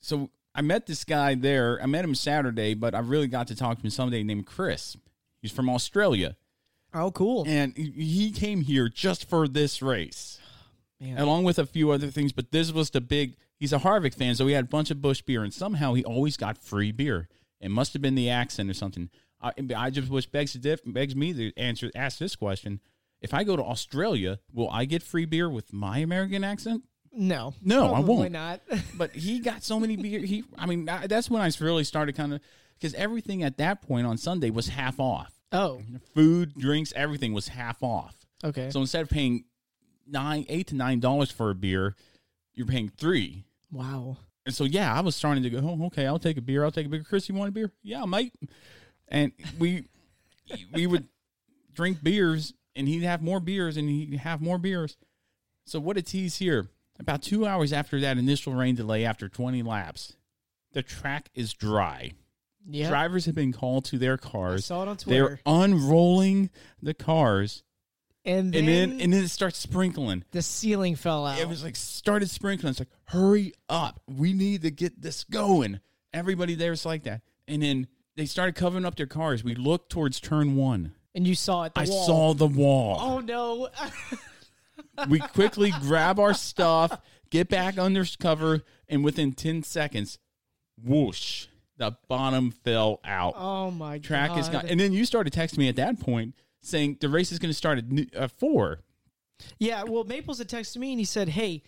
So 0.02 0.28
I 0.54 0.60
met 0.60 0.84
this 0.86 1.04
guy 1.04 1.34
there. 1.34 1.80
I 1.82 1.86
met 1.86 2.04
him 2.04 2.14
Saturday, 2.14 2.74
but 2.74 2.94
I 2.94 2.98
really 2.98 3.26
got 3.26 3.46
to 3.46 3.56
talk 3.56 3.78
to 3.78 3.82
him 3.84 3.88
Sunday 3.88 4.22
named 4.24 4.44
Chris. 4.44 4.94
He's 5.40 5.52
from 5.52 5.70
Australia. 5.70 6.36
Oh, 6.92 7.10
cool. 7.10 7.44
And 7.48 7.74
he- 7.74 7.90
he 7.92 8.30
came 8.30 8.60
here 8.60 8.90
just 8.90 9.26
for 9.26 9.48
this 9.48 9.80
race. 9.80 10.38
Man. 11.00 11.18
along 11.18 11.44
with 11.44 11.58
a 11.58 11.66
few 11.66 11.90
other 11.90 12.10
things. 12.10 12.32
But 12.32 12.52
this 12.52 12.72
was 12.72 12.90
the 12.90 13.00
big. 13.00 13.36
He's 13.64 13.72
a 13.72 13.78
Harvick 13.78 14.12
fan, 14.12 14.34
so 14.34 14.46
he 14.46 14.52
had 14.52 14.64
a 14.64 14.68
bunch 14.68 14.90
of 14.90 15.00
Busch 15.00 15.22
beer, 15.22 15.42
and 15.42 15.50
somehow 15.54 15.94
he 15.94 16.04
always 16.04 16.36
got 16.36 16.58
free 16.58 16.92
beer. 16.92 17.28
It 17.62 17.70
must 17.70 17.94
have 17.94 18.02
been 18.02 18.14
the 18.14 18.28
accent 18.28 18.68
or 18.68 18.74
something. 18.74 19.08
I, 19.40 19.52
I 19.74 19.88
just 19.88 20.10
which 20.10 20.30
begs 20.30 20.52
to 20.52 20.58
diff, 20.58 20.80
begs 20.84 21.16
me 21.16 21.32
to 21.32 21.50
answer 21.56 21.90
ask 21.94 22.18
this 22.18 22.36
question: 22.36 22.78
If 23.22 23.32
I 23.32 23.42
go 23.42 23.56
to 23.56 23.62
Australia, 23.64 24.38
will 24.52 24.68
I 24.68 24.84
get 24.84 25.02
free 25.02 25.24
beer 25.24 25.48
with 25.48 25.72
my 25.72 25.98
American 26.00 26.44
accent? 26.44 26.82
No, 27.10 27.54
No, 27.62 27.94
I 27.94 28.00
won't. 28.00 28.32
Not. 28.32 28.60
But 28.98 29.12
he 29.12 29.38
got 29.38 29.62
so 29.62 29.80
many 29.80 29.96
beer. 29.96 30.20
He, 30.20 30.44
I 30.58 30.66
mean, 30.66 30.86
I- 30.88 31.06
that's 31.06 31.30
when 31.30 31.40
I 31.40 31.50
really 31.58 31.84
started 31.84 32.14
kind 32.16 32.34
of 32.34 32.40
because 32.78 32.92
everything 32.92 33.42
at 33.44 33.56
that 33.56 33.80
point 33.80 34.06
on 34.06 34.18
Sunday 34.18 34.50
was 34.50 34.68
half 34.68 35.00
off. 35.00 35.32
oh, 35.52 35.80
Food, 36.14 36.52
drinks, 36.58 36.92
everything 36.94 37.32
was 37.32 37.48
half 37.48 37.82
off. 37.82 38.14
okay. 38.44 38.68
So 38.70 38.80
instead 38.80 39.00
of 39.02 39.08
paying 39.08 39.44
nine, 40.06 40.44
eight 40.50 40.66
to 40.66 40.74
nine 40.74 41.00
dollars 41.00 41.30
for 41.30 41.48
a 41.48 41.54
beer, 41.54 41.94
you're 42.54 42.66
paying 42.66 42.90
three. 42.90 43.44
Wow. 43.74 44.16
And 44.46 44.54
so 44.54 44.64
yeah, 44.64 44.94
I 44.94 45.00
was 45.00 45.16
starting 45.16 45.42
to 45.42 45.50
go, 45.50 45.58
oh, 45.58 45.86
okay, 45.86 46.06
I'll 46.06 46.18
take 46.18 46.36
a 46.36 46.42
beer. 46.42 46.64
I'll 46.64 46.70
take 46.70 46.86
a 46.86 46.88
beer. 46.88 47.02
Chris, 47.02 47.28
you 47.28 47.34
want 47.34 47.48
a 47.48 47.52
beer? 47.52 47.72
Yeah, 47.82 48.04
mate. 48.04 48.32
And 49.08 49.32
we 49.58 49.88
we 50.72 50.86
would 50.86 51.08
drink 51.72 52.02
beers, 52.02 52.54
and 52.76 52.88
he'd 52.88 53.02
have 53.02 53.22
more 53.22 53.40
beers, 53.40 53.76
and 53.76 53.88
he'd 53.88 54.18
have 54.18 54.40
more 54.40 54.58
beers. 54.58 54.96
So 55.66 55.80
what 55.80 55.96
a 55.96 56.02
tease 56.02 56.36
here! 56.36 56.68
About 56.98 57.22
two 57.22 57.46
hours 57.46 57.72
after 57.72 58.00
that 58.00 58.18
initial 58.18 58.54
rain 58.54 58.74
delay, 58.74 59.04
after 59.04 59.28
20 59.28 59.62
laps, 59.62 60.16
the 60.72 60.82
track 60.82 61.30
is 61.34 61.52
dry. 61.52 62.12
Yeah. 62.66 62.88
Drivers 62.88 63.26
have 63.26 63.34
been 63.34 63.52
called 63.52 63.84
to 63.86 63.98
their 63.98 64.16
cars. 64.16 64.66
saw 64.66 64.82
it 64.82 64.88
on 64.88 64.96
Twitter. 64.96 65.28
They're 65.28 65.40
unrolling 65.46 66.50
the 66.80 66.94
cars 66.94 67.62
And 68.26 68.52
then, 68.52 68.60
and 68.60 68.68
then 68.68 69.00
and 69.02 69.12
then 69.12 69.24
it 69.24 69.28
starts 69.28 69.58
sprinkling. 69.58 70.24
the 70.30 70.40
ceiling 70.40 70.96
fell 70.96 71.26
out. 71.26 71.38
It 71.38 71.48
was 71.48 71.62
like 71.62 71.76
started 71.76 72.30
sprinkling. 72.30 72.70
It's 72.70 72.80
like, 72.80 72.88
hurry 73.04 73.52
up. 73.68 74.00
We 74.06 74.32
need 74.32 74.62
to 74.62 74.70
get 74.70 75.02
this 75.02 75.24
going. 75.24 75.80
Everybody 76.12 76.54
there's 76.54 76.86
like 76.86 77.02
that. 77.02 77.20
And 77.46 77.62
then 77.62 77.86
they 78.16 78.24
started 78.26 78.54
covering 78.54 78.84
up 78.86 78.96
their 78.96 79.06
cars. 79.06 79.44
We 79.44 79.54
looked 79.54 79.90
towards 79.90 80.20
turn 80.20 80.56
one. 80.56 80.92
And 81.14 81.26
you 81.26 81.34
saw 81.34 81.64
it. 81.64 81.74
The 81.74 81.82
I 81.82 81.84
wall. 81.84 82.06
saw 82.06 82.34
the 82.34 82.46
wall. 82.46 82.98
Oh 83.00 83.18
no! 83.20 83.68
we 85.08 85.18
quickly 85.18 85.72
grab 85.82 86.18
our 86.18 86.34
stuff, 86.34 86.98
get 87.30 87.48
back 87.48 87.78
under 87.78 88.04
cover, 88.18 88.62
and 88.88 89.04
within 89.04 89.32
10 89.32 89.62
seconds, 89.62 90.18
whoosh, 90.82 91.46
the 91.76 91.96
bottom 92.08 92.50
fell 92.50 93.00
out. 93.04 93.34
oh 93.36 93.70
my 93.70 93.98
Track 93.98 94.30
god! 94.30 94.38
is 94.38 94.48
gone. 94.48 94.66
And 94.66 94.80
then 94.80 94.92
you 94.92 95.04
started 95.04 95.32
texting 95.32 95.58
me 95.58 95.68
at 95.68 95.76
that 95.76 96.00
point 96.00 96.34
saying 96.64 96.98
the 97.00 97.08
race 97.08 97.32
is 97.32 97.38
going 97.38 97.50
to 97.50 97.56
start 97.56 97.78
at 97.78 98.16
uh, 98.16 98.28
4. 98.28 98.80
Yeah, 99.58 99.84
well, 99.84 100.04
Maples 100.04 100.38
had 100.38 100.48
texted 100.48 100.78
me 100.78 100.92
and 100.92 100.98
he 100.98 101.04
said, 101.04 101.28
"Hey, 101.28 101.62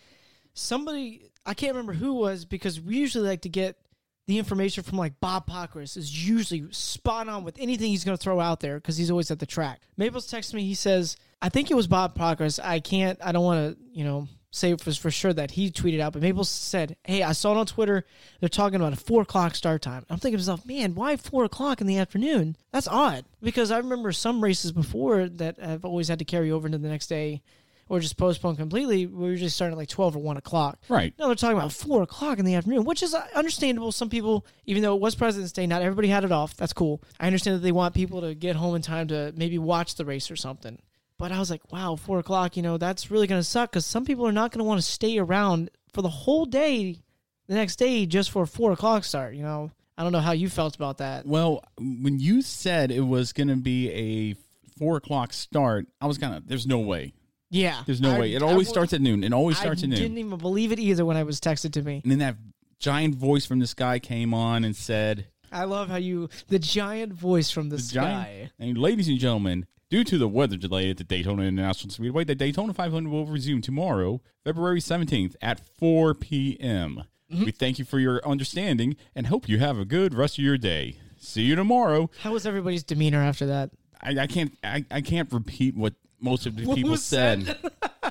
somebody 0.53 1.29
I 1.45 1.53
can't 1.53 1.73
remember 1.73 1.93
who 1.93 2.13
was 2.13 2.45
because 2.45 2.79
we 2.81 2.97
usually 2.97 3.27
like 3.27 3.41
to 3.41 3.49
get 3.49 3.77
the 4.25 4.37
information 4.37 4.83
from 4.83 4.97
like 4.97 5.19
Bob 5.19 5.47
Pockrass 5.47 5.95
is 5.95 6.27
usually 6.27 6.67
spot 6.71 7.27
on 7.29 7.43
with 7.43 7.55
anything 7.59 7.89
he's 7.89 8.03
going 8.03 8.17
to 8.17 8.21
throw 8.21 8.39
out 8.39 8.59
there 8.59 8.75
because 8.75 8.97
he's 8.97 9.11
always 9.11 9.31
at 9.31 9.39
the 9.39 9.45
track." 9.45 9.81
Maples 9.97 10.31
texted 10.31 10.53
me. 10.53 10.63
He 10.63 10.75
says, 10.75 11.17
"I 11.41 11.49
think 11.49 11.69
it 11.69 11.75
was 11.75 11.87
Bob 11.87 12.17
Pockrass. 12.17 12.59
I 12.63 12.79
can't. 12.79 13.19
I 13.23 13.31
don't 13.31 13.45
want 13.45 13.77
to. 13.77 13.83
You 13.97 14.05
know." 14.05 14.27
Say 14.57 14.75
for, 14.75 14.91
for 14.91 15.11
sure 15.11 15.33
that 15.33 15.51
he 15.51 15.69
tweeted 15.69 15.99
out, 15.99 16.13
but 16.13 16.23
Maples 16.23 16.49
said, 16.49 16.97
"Hey, 17.03 17.21
I 17.21 17.33
saw 17.33 17.51
it 17.51 17.57
on 17.57 17.67
Twitter. 17.67 18.05
They're 18.39 18.49
talking 18.49 18.77
about 18.77 18.91
a 18.91 18.95
four 18.95 19.21
o'clock 19.21 19.53
start 19.53 19.83
time." 19.83 20.03
I'm 20.09 20.17
thinking 20.17 20.39
to 20.39 20.41
myself, 20.41 20.65
"Man, 20.65 20.95
why 20.95 21.15
four 21.15 21.43
o'clock 21.43 21.79
in 21.79 21.85
the 21.85 21.99
afternoon? 21.99 22.57
That's 22.71 22.87
odd." 22.87 23.25
Because 23.39 23.69
I 23.69 23.77
remember 23.77 24.11
some 24.11 24.43
races 24.43 24.71
before 24.71 25.29
that 25.29 25.59
have 25.59 25.85
always 25.85 26.07
had 26.07 26.17
to 26.19 26.25
carry 26.25 26.51
over 26.51 26.67
into 26.67 26.79
the 26.79 26.89
next 26.89 27.05
day, 27.05 27.43
or 27.87 27.99
just 27.99 28.17
postpone 28.17 28.55
completely. 28.55 29.05
We 29.05 29.29
were 29.29 29.35
just 29.35 29.55
starting 29.55 29.73
at 29.73 29.77
like 29.77 29.89
twelve 29.89 30.15
or 30.15 30.19
one 30.19 30.37
o'clock. 30.37 30.79
Right. 30.89 31.13
Now 31.19 31.27
they're 31.27 31.35
talking 31.35 31.57
about 31.57 31.71
four 31.71 32.01
o'clock 32.01 32.39
in 32.39 32.45
the 32.45 32.55
afternoon, 32.55 32.83
which 32.83 33.03
is 33.03 33.13
uh, 33.13 33.27
understandable. 33.35 33.91
Some 33.91 34.09
people, 34.09 34.43
even 34.65 34.81
though 34.81 34.95
it 34.95 35.01
was 35.01 35.13
President's 35.13 35.53
Day, 35.53 35.67
not 35.67 35.83
everybody 35.83 36.07
had 36.07 36.23
it 36.23 36.31
off. 36.31 36.57
That's 36.57 36.73
cool. 36.73 37.03
I 37.19 37.27
understand 37.27 37.57
that 37.57 37.61
they 37.61 37.71
want 37.71 37.93
people 37.93 38.21
to 38.21 38.33
get 38.33 38.55
home 38.55 38.75
in 38.75 38.81
time 38.81 39.07
to 39.09 39.33
maybe 39.35 39.59
watch 39.59 39.95
the 39.95 40.05
race 40.05 40.31
or 40.31 40.35
something. 40.35 40.79
But 41.19 41.31
I 41.31 41.39
was 41.39 41.49
like, 41.49 41.71
wow, 41.71 41.95
four 41.95 42.19
o'clock, 42.19 42.55
you 42.57 42.63
know, 42.63 42.77
that's 42.77 43.09
really 43.09 43.25
going 43.27 43.39
to 43.39 43.43
suck 43.47 43.71
because 43.71 43.85
some 43.85 44.05
people 44.05 44.27
are 44.27 44.31
not 44.31 44.51
going 44.51 44.59
to 44.59 44.63
want 44.65 44.79
to 44.79 44.85
stay 44.87 45.17
around 45.17 45.71
for 45.93 46.01
the 46.01 46.09
whole 46.09 46.45
day 46.45 47.01
the 47.47 47.55
next 47.55 47.77
day 47.77 48.05
just 48.05 48.29
for 48.31 48.43
a 48.43 48.47
four 48.47 48.71
o'clock 48.71 49.03
start, 49.03 49.33
you 49.33 49.41
know? 49.43 49.71
I 49.97 50.03
don't 50.03 50.11
know 50.11 50.19
how 50.19 50.33
you 50.33 50.47
felt 50.47 50.75
about 50.75 50.99
that. 50.99 51.25
Well, 51.25 51.63
when 51.79 52.19
you 52.19 52.43
said 52.43 52.91
it 52.91 53.01
was 53.01 53.33
going 53.33 53.47
to 53.47 53.55
be 53.55 53.89
a 53.91 54.35
4 54.77 54.97
o'clock 54.97 55.33
start, 55.33 55.87
I 55.99 56.05
was 56.05 56.19
kind 56.19 56.35
of, 56.35 56.47
there's 56.47 56.67
no 56.67 56.77
way. 56.77 57.13
Yeah. 57.49 57.81
There's 57.87 57.99
no 57.99 58.11
I- 58.11 58.19
way. 58.19 58.33
It 58.35 58.43
always 58.43 58.67
wa- 58.67 58.73
starts 58.73 58.93
at 58.93 59.01
noon. 59.01 59.23
It 59.23 59.33
always 59.33 59.57
starts 59.57 59.81
I 59.81 59.85
at 59.85 59.89
noon. 59.89 59.99
didn't 59.99 60.17
even 60.19 60.37
believe 60.37 60.71
it 60.71 60.77
either 60.77 61.03
when 61.03 61.17
I 61.17 61.23
was 61.23 61.39
texted 61.41 61.71
to 61.73 61.81
me. 61.81 62.01
And 62.03 62.11
then 62.11 62.19
that 62.19 62.35
giant 62.77 63.15
voice 63.15 63.47
from 63.47 63.57
the 63.57 63.65
sky 63.65 63.97
came 63.97 64.35
on 64.35 64.63
and 64.63 64.75
said, 64.75 65.29
I 65.51 65.63
love 65.65 65.89
how 65.89 65.95
you, 65.97 66.29
the 66.47 66.59
giant 66.59 67.13
voice 67.13 67.49
from 67.51 67.69
the, 67.69 67.77
The 67.77 67.81
sky. 67.81 68.01
giant, 68.01 68.51
and 68.59 68.77
ladies 68.77 69.07
and 69.07 69.17
gentlemen, 69.19 69.65
due 69.89 70.03
to 70.03 70.17
the 70.17 70.27
weather 70.27 70.57
delay 70.57 70.89
at 70.89 70.97
the 70.97 71.03
Daytona 71.03 71.43
International 71.43 71.91
Speedway, 71.91 72.23
the 72.23 72.35
Daytona 72.35 72.73
500 72.73 73.09
will 73.09 73.25
resume 73.25 73.61
tomorrow, 73.61 74.21
February 74.43 74.79
17th 74.79 75.35
at 75.41 75.59
4 75.77 76.13
p.m. 76.13 77.03
Mm-hmm. 77.31 77.45
We 77.45 77.51
thank 77.51 77.79
you 77.79 77.85
for 77.85 77.99
your 77.99 78.25
understanding 78.27 78.95
and 79.15 79.27
hope 79.27 79.49
you 79.49 79.59
have 79.59 79.77
a 79.77 79.85
good 79.85 80.13
rest 80.13 80.37
of 80.37 80.43
your 80.43 80.57
day. 80.57 80.97
See 81.19 81.43
you 81.43 81.55
tomorrow. 81.55 82.09
How 82.21 82.33
was 82.33 82.45
everybody's 82.45 82.83
demeanor 82.83 83.21
after 83.21 83.45
that? 83.47 83.71
I, 84.01 84.19
I 84.19 84.27
can't 84.27 84.55
I, 84.63 84.85
I 84.91 85.01
can't 85.01 85.31
repeat 85.33 85.75
what 85.75 85.93
most 86.21 86.45
of 86.45 86.55
the 86.55 86.65
What 86.65 86.75
people 86.75 86.95
said. 86.97 87.57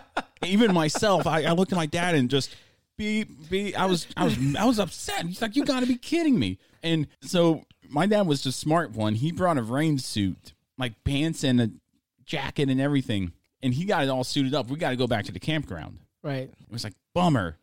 Even 0.45 0.75
myself, 0.75 1.27
I, 1.27 1.45
I 1.45 1.53
looked 1.53 1.73
at 1.73 1.77
my 1.77 1.87
dad 1.87 2.15
and 2.15 2.29
just 2.29 2.55
be 2.97 3.25
be 3.25 3.75
I 3.75 3.87
was 3.87 4.07
I 4.17 4.25
was 4.25 4.37
I 4.59 4.65
was 4.65 4.79
upset. 4.79 5.27
He's 5.27 5.43
like, 5.43 5.57
You 5.57 5.65
gotta 5.65 5.87
be 5.87 5.97
kidding 5.97 6.39
me. 6.39 6.59
And 6.83 7.07
so 7.21 7.65
my 7.89 8.07
dad 8.07 8.27
was 8.27 8.43
the 8.43 8.53
smart 8.53 8.93
one. 8.93 9.15
He 9.15 9.33
brought 9.33 9.59
a 9.59 9.63
rain 9.63 9.99
suit, 9.99 10.53
like 10.79 11.03
pants 11.05 11.45
and 11.45 11.61
a 11.61 11.71
jacket 12.25 12.69
and 12.69 12.81
everything. 12.81 13.33
And 13.63 13.75
he 13.75 13.85
got 13.85 14.05
it 14.05 14.11
all 14.11 14.25
suited 14.25 14.55
up. 14.55 14.69
We 14.69 14.79
gotta 14.79 14.97
go 14.97 15.07
back 15.07 15.25
to 15.27 15.33
the 15.33 15.41
campground. 15.41 15.99
Right. 16.23 16.51
It 16.51 16.71
was 16.71 16.85
like, 16.85 16.95
bummer. 17.15 17.57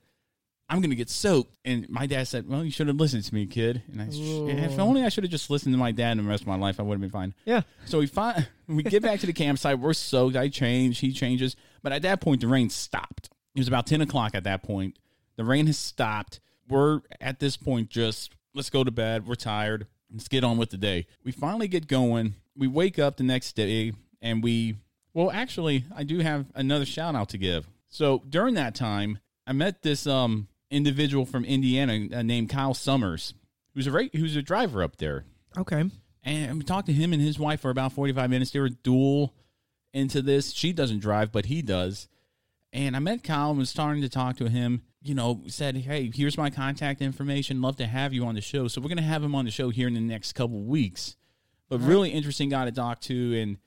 I'm 0.69 0.81
gonna 0.81 0.95
get 0.95 1.09
soaked. 1.09 1.55
And 1.65 1.87
my 1.89 2.07
dad 2.07 2.27
said, 2.27 2.49
"Well, 2.49 2.63
you 2.63 2.71
should 2.71 2.87
have 2.87 2.95
listened 2.95 3.23
to 3.25 3.35
me, 3.35 3.45
kid." 3.45 3.83
And 3.91 4.01
I, 4.01 4.05
if 4.63 4.79
only 4.79 5.03
I 5.03 5.09
should 5.09 5.23
have 5.23 5.29
just 5.29 5.49
listened 5.49 5.73
to 5.73 5.77
my 5.77 5.91
dad, 5.91 6.17
and 6.17 6.21
the 6.21 6.29
rest 6.29 6.41
of 6.41 6.47
my 6.47 6.55
life 6.55 6.79
I 6.79 6.83
would 6.83 6.95
have 6.95 7.01
been 7.01 7.11
fine. 7.11 7.35
Yeah. 7.45 7.61
So 7.85 7.99
we 7.99 8.07
find 8.07 8.47
we 8.67 8.81
get 8.81 9.03
back 9.03 9.19
to 9.19 9.27
the 9.27 9.33
campsite. 9.33 9.77
We're 9.77 9.93
soaked. 9.93 10.35
I 10.35 10.47
change. 10.47 10.99
He 10.99 11.11
changes. 11.11 11.55
But 11.83 11.91
at 11.91 12.01
that 12.03 12.21
point, 12.21 12.41
the 12.41 12.47
rain 12.47 12.69
stopped. 12.69 13.29
It 13.53 13.59
was 13.59 13.67
about 13.67 13.85
ten 13.85 14.01
o'clock 14.01 14.33
at 14.33 14.45
that 14.45 14.63
point. 14.63 14.97
The 15.35 15.43
rain 15.43 15.67
has 15.67 15.77
stopped. 15.77 16.39
We're 16.67 17.01
at 17.19 17.39
this 17.39 17.57
point 17.57 17.89
just 17.89 18.33
let's 18.53 18.69
go 18.69 18.83
to 18.83 18.91
bed. 18.91 19.27
We're 19.27 19.35
tired. 19.35 19.87
Let's 20.11 20.27
get 20.27 20.43
on 20.43 20.57
with 20.57 20.69
the 20.69 20.77
day. 20.77 21.07
We 21.23 21.31
finally 21.31 21.67
get 21.67 21.87
going. 21.87 22.35
We 22.55 22.67
wake 22.67 22.99
up 22.99 23.17
the 23.17 23.23
next 23.23 23.55
day 23.55 23.93
and 24.21 24.43
we 24.43 24.75
well, 25.13 25.29
actually, 25.29 25.85
I 25.95 26.03
do 26.03 26.19
have 26.19 26.47
another 26.55 26.85
shout 26.85 27.15
out 27.15 27.29
to 27.29 27.37
give. 27.37 27.67
So 27.87 28.23
during 28.27 28.55
that 28.55 28.73
time, 28.73 29.19
I 29.45 29.53
met 29.53 29.83
this 29.83 30.07
um 30.07 30.47
individual 30.71 31.25
from 31.25 31.45
Indiana 31.45 32.07
uh, 32.15 32.21
named 32.23 32.49
Kyle 32.49 32.73
Summers, 32.73 33.33
who's 33.73 33.87
a 33.87 33.91
ra- 33.91 34.07
who's 34.13 34.35
a 34.35 34.41
driver 34.41 34.83
up 34.83 34.97
there. 34.97 35.25
Okay. 35.57 35.83
And 36.23 36.57
we 36.57 36.63
talked 36.63 36.87
to 36.87 36.93
him 36.93 37.13
and 37.13 37.21
his 37.21 37.37
wife 37.37 37.61
for 37.61 37.69
about 37.69 37.91
45 37.91 38.29
minutes. 38.29 38.51
They 38.51 38.59
were 38.59 38.69
dual 38.69 39.33
into 39.93 40.21
this. 40.21 40.53
She 40.53 40.71
doesn't 40.71 40.99
drive, 40.99 41.31
but 41.31 41.45
he 41.47 41.61
does. 41.61 42.07
And 42.73 42.95
I 42.95 42.99
met 42.99 43.23
Kyle 43.23 43.51
and 43.51 43.59
was 43.59 43.69
starting 43.69 44.01
to 44.01 44.09
talk 44.09 44.35
to 44.37 44.49
him. 44.49 44.81
You 45.01 45.13
know, 45.13 45.43
said, 45.47 45.77
"Hey, 45.77 46.11
here's 46.13 46.37
my 46.37 46.49
contact 46.49 47.01
information. 47.01 47.61
Love 47.61 47.77
to 47.77 47.85
have 47.85 48.13
you 48.13 48.25
on 48.25 48.35
the 48.35 48.41
show." 48.41 48.67
So 48.67 48.81
we're 48.81 48.89
gonna 48.89 49.03
have 49.03 49.23
him 49.23 49.35
on 49.35 49.45
the 49.45 49.51
show 49.51 49.69
here 49.69 49.87
in 49.87 49.93
the 49.93 49.99
next 50.01 50.33
couple 50.33 50.63
weeks. 50.63 51.15
But 51.69 51.79
really 51.81 52.09
interesting 52.09 52.49
guy 52.49 52.65
to 52.65 52.71
talk 52.71 52.99
to, 53.01 53.39
and 53.39 53.57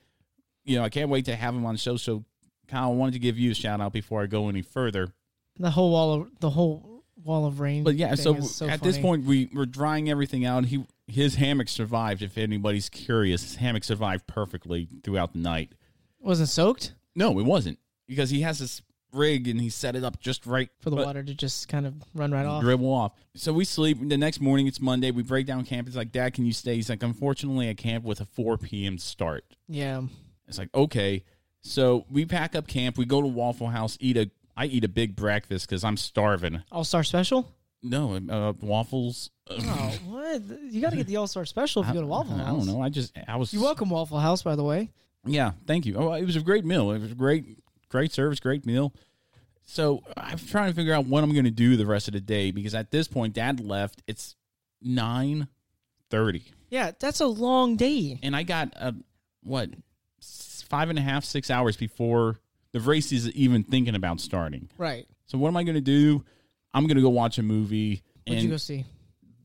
you 0.64 0.76
know, 0.76 0.84
I 0.84 0.88
can't 0.88 1.08
wait 1.08 1.24
to 1.26 1.36
have 1.36 1.54
him 1.54 1.64
on 1.64 1.74
the 1.74 1.78
show. 1.78 1.96
So, 1.96 2.24
Kyle, 2.68 2.90
I 2.90 2.94
wanted 2.94 3.12
to 3.12 3.18
give 3.18 3.38
you 3.38 3.52
a 3.52 3.54
shout 3.54 3.80
out 3.80 3.92
before 3.92 4.22
I 4.22 4.26
go 4.26 4.48
any 4.48 4.62
further. 4.62 5.14
The 5.58 5.70
whole 5.70 5.92
wall 5.92 6.14
of 6.14 6.40
the 6.40 6.50
whole 6.50 7.04
wall 7.22 7.46
of 7.46 7.60
rain. 7.60 7.84
But 7.84 7.96
yeah, 7.96 8.14
so, 8.14 8.40
so 8.40 8.68
at 8.68 8.82
this 8.82 8.98
point 8.98 9.24
we 9.24 9.50
we're 9.52 9.66
drying 9.66 10.10
everything 10.10 10.44
out. 10.44 10.66
He 10.66 10.84
his 11.06 11.36
hammock 11.36 11.68
survived. 11.68 12.22
If 12.22 12.36
anybody's 12.38 12.88
curious, 12.88 13.42
his 13.42 13.56
hammock 13.56 13.84
survived 13.84 14.26
perfectly 14.26 14.88
throughout 15.02 15.32
the 15.32 15.38
night. 15.38 15.72
wasn't 16.20 16.48
soaked 16.48 16.94
No, 17.14 17.38
it 17.38 17.44
wasn't 17.44 17.78
because 18.06 18.30
he 18.30 18.40
has 18.42 18.58
this 18.58 18.82
rig 19.16 19.48
and 19.48 19.60
he 19.60 19.70
set 19.70 19.96
it 19.96 20.04
up 20.04 20.20
just 20.20 20.46
right 20.46 20.68
for 20.80 20.90
the 20.90 20.96
but- 20.96 21.06
water 21.06 21.22
to 21.22 21.34
just 21.34 21.68
kind 21.68 21.86
of 21.86 21.94
run 22.14 22.30
right 22.30 22.46
off. 22.46 22.62
dribble 22.62 22.92
off. 22.92 23.12
So 23.34 23.52
we 23.52 23.64
sleep. 23.64 23.98
The 24.08 24.16
next 24.16 24.40
morning, 24.40 24.66
it's 24.66 24.80
Monday. 24.80 25.10
We 25.10 25.22
break 25.22 25.46
down 25.46 25.64
camp. 25.64 25.86
It's 25.88 25.96
like, 25.96 26.12
Dad, 26.12 26.34
can 26.34 26.46
you 26.46 26.52
stay? 26.52 26.74
He's 26.76 26.88
like, 26.88 27.02
unfortunately, 27.02 27.68
I 27.68 27.74
camp 27.74 28.04
with 28.04 28.20
a 28.20 28.24
4 28.26 28.58
p.m. 28.58 28.98
start. 28.98 29.44
Yeah. 29.68 30.02
It's 30.48 30.58
like, 30.58 30.70
okay. 30.74 31.24
So 31.62 32.06
we 32.10 32.24
pack 32.26 32.54
up 32.54 32.66
camp. 32.68 32.96
We 32.96 33.04
go 33.04 33.20
to 33.20 33.26
Waffle 33.26 33.68
House. 33.68 33.96
Eat 34.00 34.16
a. 34.16 34.30
I 34.56 34.66
eat 34.66 34.84
a 34.84 34.88
big 34.88 35.16
breakfast 35.16 35.68
because 35.68 35.84
I'm 35.84 35.96
starving. 35.98 36.62
All 36.72 36.84
Star 36.84 37.02
Special. 37.04 37.52
No, 37.82 38.16
uh, 38.30 38.52
waffles. 38.60 39.30
Oh, 39.50 39.98
what? 40.06 40.42
You 40.70 40.80
got 40.80 40.90
to 40.90 40.96
get 40.96 41.06
the 41.06 41.16
All 41.16 41.26
Star 41.26 41.44
Special 41.44 41.82
if 41.82 41.88
you 41.88 41.94
go 41.94 42.00
to 42.00 42.06
Waffle 42.06 42.36
House. 42.36 42.46
I 42.46 42.50
don't 42.50 42.66
know. 42.66 42.80
I 42.80 42.88
just 42.88 43.16
I 43.28 43.36
was. 43.36 43.52
You're 43.52 43.62
welcome, 43.62 43.90
Waffle 43.90 44.18
House. 44.18 44.42
By 44.42 44.56
the 44.56 44.64
way. 44.64 44.90
Yeah, 45.24 45.52
thank 45.66 45.86
you. 45.86 45.96
Oh, 45.96 46.12
it 46.12 46.24
was 46.24 46.36
a 46.36 46.40
great 46.40 46.64
meal. 46.64 46.92
It 46.92 47.00
was 47.00 47.10
a 47.12 47.16
great, 47.16 47.58
great 47.90 48.12
service, 48.12 48.38
great 48.40 48.64
meal. 48.64 48.94
So 49.66 50.02
I'm 50.16 50.38
trying 50.38 50.70
to 50.70 50.74
figure 50.76 50.94
out 50.94 51.06
what 51.06 51.22
I'm 51.24 51.32
going 51.32 51.44
to 51.44 51.50
do 51.50 51.76
the 51.76 51.86
rest 51.86 52.08
of 52.08 52.14
the 52.14 52.20
day 52.20 52.50
because 52.52 52.74
at 52.74 52.90
this 52.90 53.08
point, 53.08 53.34
Dad 53.34 53.60
left. 53.60 54.02
It's 54.06 54.36
nine 54.80 55.48
thirty, 56.08 56.44
Yeah, 56.70 56.92
that's 56.98 57.20
a 57.20 57.26
long 57.26 57.76
day. 57.76 58.18
and 58.22 58.36
I 58.36 58.44
got 58.44 58.72
uh, 58.76 58.92
what 59.42 59.70
s- 60.20 60.64
five 60.68 60.88
and 60.88 60.98
a 60.98 61.02
half, 61.02 61.24
six 61.24 61.50
hours 61.50 61.76
before 61.76 62.38
the 62.72 62.78
race 62.80 63.10
is 63.10 63.28
even 63.32 63.64
thinking 63.64 63.94
about 63.96 64.20
starting. 64.20 64.68
Right. 64.78 65.06
So 65.26 65.36
what 65.38 65.48
am 65.48 65.56
I 65.56 65.64
going 65.64 65.74
to 65.74 65.80
do? 65.80 66.24
I'm 66.72 66.86
going 66.86 66.96
to 66.96 67.02
go 67.02 67.08
watch 67.08 67.38
a 67.38 67.42
movie. 67.42 68.02
What'd 68.24 68.38
and 68.38 68.44
you 68.44 68.50
go 68.50 68.56
see? 68.56 68.84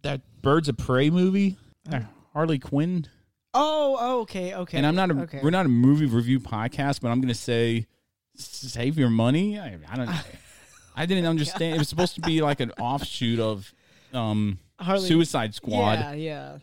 That 0.04 0.22
Birds 0.42 0.70
of 0.70 0.78
Prey 0.78 1.10
movie. 1.10 1.58
Uh, 1.92 2.02
Harley 2.34 2.60
Quinn. 2.60 3.08
Oh, 3.54 3.98
oh, 4.00 4.20
okay, 4.22 4.54
okay. 4.54 4.78
And 4.78 4.86
I'm 4.86 4.96
not 4.96 5.10
a 5.12 5.22
okay. 5.24 5.40
we're 5.42 5.50
not 5.50 5.66
a 5.66 5.70
movie 5.70 6.06
review 6.06 6.40
podcast, 6.40 7.02
but 7.02 7.10
I'm 7.10 7.20
going 7.22 7.34
to 7.34 7.40
say 7.40 7.88
save 8.36 8.98
your 8.98 9.10
money. 9.10 9.60
I, 9.60 9.78
I 9.89 9.96
don't. 9.96 10.10
I 10.96 11.06
didn't 11.06 11.26
understand. 11.26 11.76
It 11.76 11.80
was 11.80 11.88
supposed 11.89 12.15
to 12.15 12.22
be 12.22 12.41
like 12.41 12.60
an 12.60 12.72
offshoot 12.80 13.39
of 13.39 13.74
um, 14.13 14.60
Harley- 14.80 15.08
Suicide 15.08 15.56
Squad, 15.56 16.00
Yeah, 16.00 16.13
yeah. 16.13 16.58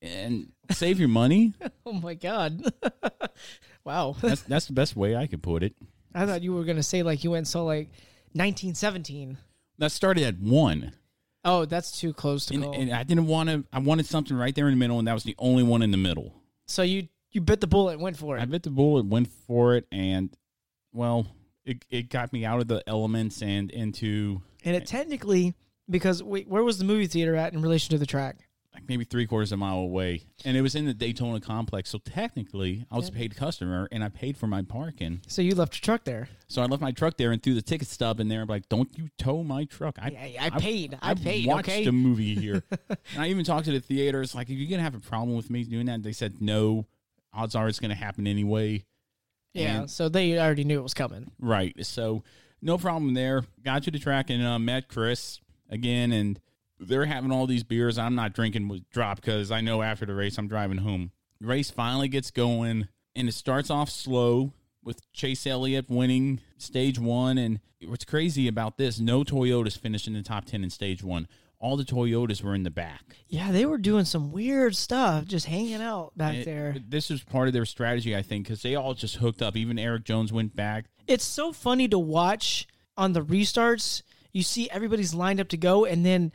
and 0.00 0.52
save 0.70 0.98
your 1.00 1.08
money. 1.08 1.52
Oh 1.84 1.92
my 1.94 2.14
god. 2.14 2.62
wow. 3.84 4.14
That's 4.20 4.42
that's 4.42 4.66
the 4.66 4.72
best 4.72 4.94
way 4.96 5.16
I 5.16 5.26
could 5.26 5.42
put 5.42 5.62
it. 5.64 5.74
I 6.14 6.26
thought 6.26 6.42
you 6.42 6.52
were 6.54 6.64
gonna 6.64 6.82
say 6.82 7.02
like 7.02 7.24
you 7.24 7.30
went 7.32 7.38
and 7.38 7.48
saw 7.48 7.62
like 7.64 7.88
1917. 8.34 9.36
That 9.78 9.90
started 9.92 10.24
at 10.24 10.38
one, 10.38 10.92
Oh, 11.44 11.64
that's 11.64 11.98
too 11.98 12.12
close 12.12 12.46
to 12.46 12.54
and, 12.54 12.62
call. 12.62 12.72
and 12.74 12.92
I 12.92 13.02
didn't 13.02 13.26
want 13.26 13.48
to. 13.48 13.64
I 13.72 13.80
wanted 13.80 14.06
something 14.06 14.36
right 14.36 14.54
there 14.54 14.68
in 14.68 14.74
the 14.74 14.78
middle, 14.78 14.98
and 15.00 15.08
that 15.08 15.12
was 15.14 15.24
the 15.24 15.34
only 15.38 15.64
one 15.64 15.82
in 15.82 15.90
the 15.90 15.96
middle. 15.96 16.32
so 16.68 16.82
you 16.82 17.08
you 17.32 17.40
bit 17.40 17.60
the 17.60 17.66
bullet 17.66 17.94
and 17.94 18.02
went 18.02 18.16
for 18.16 18.36
it. 18.36 18.40
I 18.40 18.44
bit 18.44 18.62
the 18.62 18.70
bullet, 18.70 19.06
went 19.06 19.26
for 19.28 19.74
it, 19.74 19.86
and 19.90 20.30
well, 20.92 21.26
it 21.64 21.84
it 21.90 22.08
got 22.10 22.32
me 22.32 22.44
out 22.44 22.60
of 22.60 22.68
the 22.68 22.82
elements 22.86 23.42
and 23.42 23.70
into 23.70 24.42
And 24.64 24.76
it 24.76 24.86
technically 24.86 25.54
because 25.88 26.22
wait, 26.22 26.48
where 26.48 26.62
was 26.62 26.78
the 26.78 26.84
movie 26.84 27.06
theater 27.06 27.34
at 27.36 27.52
in 27.52 27.62
relation 27.62 27.90
to 27.90 27.98
the 27.98 28.06
track? 28.06 28.36
like 28.74 28.88
maybe 28.88 29.04
three 29.04 29.26
quarters 29.26 29.52
of 29.52 29.56
a 29.56 29.60
mile 29.60 29.78
away, 29.78 30.22
and 30.44 30.56
it 30.56 30.62
was 30.62 30.74
in 30.74 30.86
the 30.86 30.94
Daytona 30.94 31.40
complex. 31.40 31.90
So 31.90 31.98
technically, 31.98 32.86
I 32.90 32.96
was 32.96 33.08
a 33.08 33.12
paid 33.12 33.36
customer, 33.36 33.88
and 33.92 34.02
I 34.02 34.08
paid 34.08 34.36
for 34.36 34.46
my 34.46 34.62
parking. 34.62 35.20
So 35.26 35.42
you 35.42 35.54
left 35.54 35.74
your 35.74 35.80
truck 35.84 36.04
there. 36.04 36.28
So 36.48 36.62
I 36.62 36.66
left 36.66 36.80
my 36.80 36.92
truck 36.92 37.16
there 37.16 37.32
and 37.32 37.42
threw 37.42 37.54
the 37.54 37.62
ticket 37.62 37.88
stub 37.88 38.20
in 38.20 38.28
there. 38.28 38.42
I'm 38.42 38.48
like, 38.48 38.68
"Don't 38.68 38.88
you 38.96 39.10
tow 39.18 39.44
my 39.44 39.64
truck?" 39.64 39.98
I 40.00 40.08
Yeah, 40.08 40.44
I 40.44 40.50
paid. 40.50 40.98
I 41.02 41.14
paid, 41.14 41.46
Watched 41.46 41.68
okay? 41.68 41.84
a 41.84 41.92
movie 41.92 42.34
here, 42.34 42.62
and 42.88 43.18
I 43.18 43.28
even 43.28 43.44
talked 43.44 43.66
to 43.66 43.72
the 43.72 43.80
theaters. 43.80 44.34
Like, 44.34 44.48
if 44.48 44.56
you're 44.56 44.70
gonna 44.70 44.82
have 44.82 44.94
a 44.94 45.00
problem 45.00 45.36
with 45.36 45.50
me 45.50 45.64
doing 45.64 45.86
that, 45.86 46.02
they 46.02 46.12
said 46.12 46.40
no. 46.40 46.86
Odds 47.34 47.54
are 47.54 47.68
it's 47.68 47.80
gonna 47.80 47.94
happen 47.94 48.26
anyway. 48.26 48.84
Yeah. 49.54 49.80
And- 49.82 49.90
so 49.90 50.08
they 50.08 50.38
already 50.38 50.64
knew 50.64 50.78
it 50.78 50.82
was 50.82 50.94
coming. 50.94 51.30
Right. 51.38 51.74
So 51.84 52.22
no 52.60 52.78
problem 52.78 53.14
there. 53.14 53.42
Got 53.64 53.82
to 53.84 53.90
the 53.90 53.98
track 53.98 54.30
and 54.30 54.44
uh, 54.44 54.58
met 54.58 54.88
Chris 54.88 55.40
again, 55.68 56.12
and 56.12 56.40
they're 56.78 57.04
having 57.06 57.30
all 57.32 57.46
these 57.46 57.64
beers. 57.64 57.98
I'm 57.98 58.14
not 58.14 58.32
drinking 58.34 58.68
with 58.68 58.88
drop 58.90 59.20
because 59.20 59.50
I 59.50 59.60
know 59.60 59.82
after 59.82 60.06
the 60.06 60.14
race 60.14 60.38
I'm 60.38 60.48
driving 60.48 60.78
home. 60.78 61.10
Race 61.40 61.70
finally 61.70 62.08
gets 62.08 62.30
going, 62.30 62.88
and 63.16 63.28
it 63.28 63.32
starts 63.34 63.68
off 63.70 63.90
slow 63.90 64.52
with 64.84 65.00
Chase 65.12 65.46
Elliott 65.46 65.88
winning 65.88 66.40
stage 66.58 66.98
one. 66.98 67.36
And 67.38 67.60
what's 67.84 68.04
crazy 68.04 68.46
about 68.48 68.78
this? 68.78 69.00
No 69.00 69.22
Toyotas 69.24 69.76
finished 69.78 70.06
in 70.06 70.12
the 70.14 70.22
top 70.22 70.44
ten 70.44 70.62
in 70.64 70.70
stage 70.70 71.02
one. 71.02 71.26
All 71.62 71.76
the 71.76 71.84
Toyotas 71.84 72.42
were 72.42 72.56
in 72.56 72.64
the 72.64 72.70
back. 72.70 73.02
Yeah, 73.28 73.52
they 73.52 73.64
were 73.64 73.78
doing 73.78 74.04
some 74.04 74.32
weird 74.32 74.74
stuff, 74.74 75.26
just 75.26 75.46
hanging 75.46 75.80
out 75.80 76.12
back 76.16 76.34
It- 76.34 76.44
there. 76.44 76.74
This 76.88 77.08
is 77.08 77.22
part 77.22 77.46
of 77.46 77.54
their 77.54 77.64
strategy, 77.64 78.16
I 78.16 78.22
think, 78.22 78.46
because 78.46 78.62
they 78.62 78.74
all 78.74 78.94
just 78.94 79.14
hooked 79.16 79.40
up. 79.40 79.56
Even 79.56 79.78
Erik 79.78 80.02
Jones 80.04 80.32
went 80.32 80.56
back. 80.56 80.86
It's 81.06 81.24
so 81.24 81.52
funny 81.52 81.86
to 81.88 82.00
watch 82.00 82.66
on 82.96 83.12
the 83.12 83.22
restarts. 83.24 84.02
You 84.32 84.42
see 84.42 84.68
everybody's 84.70 85.14
lined 85.14 85.38
up 85.40 85.48
to 85.50 85.56
go, 85.56 85.84
and 85.84 86.04
then 86.04 86.32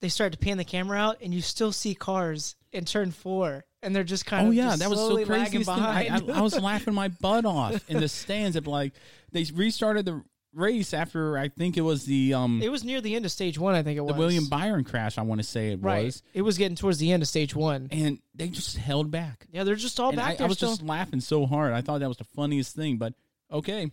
they 0.00 0.10
start 0.10 0.32
to 0.32 0.38
pan 0.38 0.58
the 0.58 0.64
camera 0.64 0.98
out, 0.98 1.16
and 1.22 1.32
you 1.32 1.40
still 1.40 1.72
see 1.72 1.94
cars 1.94 2.54
in 2.70 2.84
turn 2.84 3.12
four, 3.12 3.64
and 3.82 3.96
they're 3.96 4.04
just 4.04 4.26
kind 4.26 4.46
oh 4.46 4.50
of 4.50 4.54
yeah, 4.54 4.76
that 4.76 4.90
was 4.90 4.98
so 4.98 5.24
crazy. 5.24 5.64
I, 5.66 6.06
I. 6.06 6.20
I 6.34 6.40
was 6.42 6.60
laughing 6.60 6.92
my 6.92 7.08
butt 7.08 7.46
off 7.46 7.88
in 7.88 7.98
the 7.98 8.08
stands. 8.08 8.56
Of 8.56 8.66
like 8.66 8.92
they 9.32 9.44
restarted 9.54 10.04
the 10.04 10.22
race 10.52 10.92
after 10.92 11.38
I 11.38 11.48
think 11.48 11.76
it 11.76 11.82
was 11.82 12.04
the 12.06 12.34
um 12.34 12.60
it 12.62 12.70
was 12.70 12.82
near 12.84 13.00
the 13.00 13.14
end 13.14 13.24
of 13.24 13.30
stage 13.32 13.58
one, 13.58 13.74
I 13.74 13.82
think 13.82 13.96
it 13.98 14.00
was. 14.00 14.12
the 14.14 14.18
William 14.18 14.46
Byron 14.48 14.84
crash. 14.84 15.16
I 15.18 15.22
want 15.22 15.40
to 15.40 15.46
say 15.46 15.72
it 15.72 15.80
right. 15.82 16.06
was, 16.06 16.22
It 16.34 16.42
was 16.42 16.58
getting 16.58 16.76
towards 16.76 16.98
the 16.98 17.12
end 17.12 17.22
of 17.22 17.28
stage 17.28 17.54
one, 17.54 17.88
and 17.92 18.18
they 18.34 18.48
just 18.48 18.76
held 18.76 19.10
back. 19.10 19.46
yeah, 19.52 19.64
they're 19.64 19.74
just 19.76 19.98
all 20.00 20.08
And 20.08 20.16
back 20.18 20.32
I, 20.32 20.36
there 20.36 20.46
I 20.46 20.48
was 20.48 20.56
still. 20.58 20.70
just 20.70 20.82
laughing 20.82 21.20
so 21.20 21.46
hard. 21.46 21.72
I 21.72 21.80
thought 21.82 22.00
that 22.00 22.08
was 22.08 22.16
the 22.18 22.24
funniest 22.24 22.74
thing. 22.74 22.96
But 22.96 23.14
okay, 23.52 23.90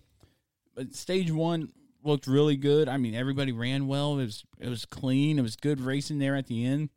but 0.76 0.96
stage 0.96 1.32
one 1.32 1.70
looked 2.04 2.28
really 2.28 2.56
good. 2.56 2.88
I 2.90 2.98
mean, 2.98 3.14
everybody 3.16 3.52
ran 3.52 3.88
well. 3.88 4.18
It 4.20 4.26
was 4.26 4.44
it 4.60 4.70
was 4.70 4.86
clean. 4.86 5.38
It 5.40 5.44
was 5.44 5.56
good 5.56 5.80
racing 5.82 6.20
there 6.20 6.36
at 6.36 6.48
the 6.48 6.66
end. 6.66 6.90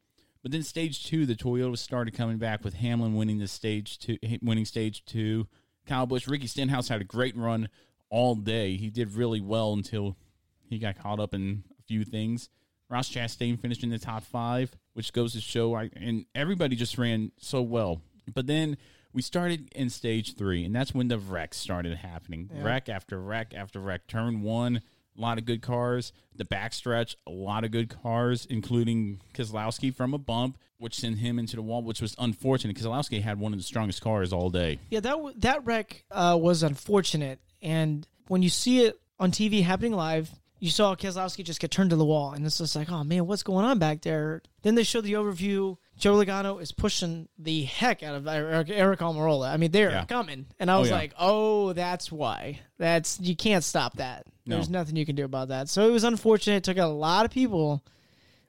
But 0.42 0.52
then 0.52 0.62
stage 0.62 1.04
two, 1.04 1.26
the 1.26 1.34
Toyota 1.34 1.76
started 1.76 2.14
coming 2.14 2.38
back 2.38 2.64
with 2.64 2.72
Hamlin 2.74 3.14
winning 3.14 3.38
the 3.38 3.46
stage 3.46 3.98
two, 3.98 4.16
winning 4.40 4.64
stage 4.64 5.04
two. 5.04 5.46
Kyle 5.86 6.06
Busch, 6.06 6.26
Ricky 6.28 6.46
Stenhouse 6.46 6.88
had 6.88 7.00
a 7.02 7.04
great 7.04 7.36
run 7.36 7.68
all 8.10 8.34
day. 8.34 8.76
He 8.76 8.90
did 8.90 9.14
really 9.14 9.40
well 9.40 9.72
until 9.72 10.16
he 10.68 10.78
got 10.78 10.98
caught 10.98 11.20
up 11.20 11.32
in 11.34 11.64
a 11.78 11.82
few 11.82 12.04
things. 12.04 12.48
Ross 12.88 13.08
Chastain 13.08 13.58
finished 13.58 13.82
in 13.84 13.90
the 13.90 13.98
top 13.98 14.24
five, 14.24 14.76
which 14.94 15.12
goes 15.12 15.32
to 15.34 15.40
show, 15.40 15.74
I, 15.74 15.90
and 15.94 16.26
everybody 16.34 16.74
just 16.76 16.98
ran 16.98 17.30
so 17.38 17.62
well. 17.62 18.02
But 18.32 18.46
then 18.46 18.76
we 19.12 19.22
started 19.22 19.70
in 19.74 19.90
stage 19.90 20.36
three, 20.36 20.64
and 20.64 20.74
that's 20.74 20.92
when 20.94 21.08
the 21.08 21.18
wrecks 21.18 21.56
started 21.56 21.96
happening. 21.98 22.50
Yeah. 22.52 22.64
Wreck 22.64 22.88
after 22.88 23.20
wreck 23.20 23.54
after 23.54 23.80
wreck. 23.80 24.06
Turn 24.08 24.42
one, 24.42 24.82
a 25.16 25.20
lot 25.20 25.38
of 25.38 25.44
good 25.44 25.62
cars. 25.62 26.12
The 26.34 26.44
backstretch, 26.44 27.14
a 27.26 27.30
lot 27.30 27.64
of 27.64 27.70
good 27.70 27.90
cars, 28.02 28.46
including 28.46 29.20
Keselowski 29.34 29.94
from 29.94 30.14
a 30.14 30.18
bump, 30.18 30.58
which 30.78 30.94
sent 30.96 31.18
him 31.18 31.38
into 31.38 31.56
the 31.56 31.62
wall, 31.62 31.82
which 31.82 32.00
was 32.00 32.14
unfortunate. 32.18 32.76
Keselowski 32.76 33.22
had 33.22 33.38
one 33.38 33.52
of 33.52 33.58
the 33.58 33.64
strongest 33.64 34.00
cars 34.00 34.32
all 34.32 34.50
day. 34.50 34.78
Yeah, 34.90 35.00
that 35.00 35.10
w- 35.10 35.34
that 35.38 35.64
wreck 35.64 36.04
uh, 36.10 36.36
was 36.40 36.62
unfortunate, 36.62 37.38
and 37.62 38.06
when 38.28 38.42
you 38.42 38.48
see 38.48 38.84
it 38.84 39.00
on 39.18 39.30
TV 39.30 39.62
happening 39.62 39.92
live, 39.92 40.30
you 40.58 40.70
saw 40.70 40.94
Keselowski 40.94 41.42
just 41.44 41.58
get 41.60 41.70
turned 41.70 41.90
to 41.90 41.96
the 41.96 42.04
wall, 42.04 42.32
and 42.32 42.44
it's 42.44 42.58
just 42.58 42.76
like, 42.76 42.90
oh 42.90 43.02
man, 43.02 43.26
what's 43.26 43.42
going 43.42 43.64
on 43.64 43.78
back 43.78 44.02
there? 44.02 44.42
Then 44.62 44.74
they 44.74 44.82
show 44.82 45.00
the 45.00 45.14
overview. 45.14 45.76
Joe 45.98 46.14
Logano 46.16 46.60
is 46.60 46.70
pushing 46.72 47.28
the 47.38 47.62
heck 47.64 48.02
out 48.02 48.14
of 48.14 48.24
Aric, 48.24 48.68
Aric 48.68 48.98
Almirola. 48.98 49.50
I 49.52 49.56
mean, 49.56 49.70
they're 49.70 49.90
Yeah. 49.90 50.04
coming, 50.04 50.46
and 50.58 50.70
I 50.70 50.74
Oh, 50.76 50.80
was 50.80 50.90
yeah. 50.90 50.96
like, 50.96 51.14
oh, 51.18 51.72
that's 51.72 52.10
why. 52.12 52.60
That's 52.78 53.18
you 53.20 53.34
can't 53.36 53.64
stop 53.64 53.96
that. 53.96 54.26
No. 54.46 54.56
There's 54.56 54.68
nothing 54.70 54.96
you 54.96 55.06
can 55.06 55.16
do 55.16 55.24
about 55.24 55.48
that. 55.48 55.68
So 55.68 55.86
it 55.88 55.92
was 55.92 56.04
unfortunate. 56.04 56.56
It 56.56 56.64
took 56.64 56.78
a 56.78 56.86
lot 56.86 57.24
of 57.24 57.30
people, 57.30 57.82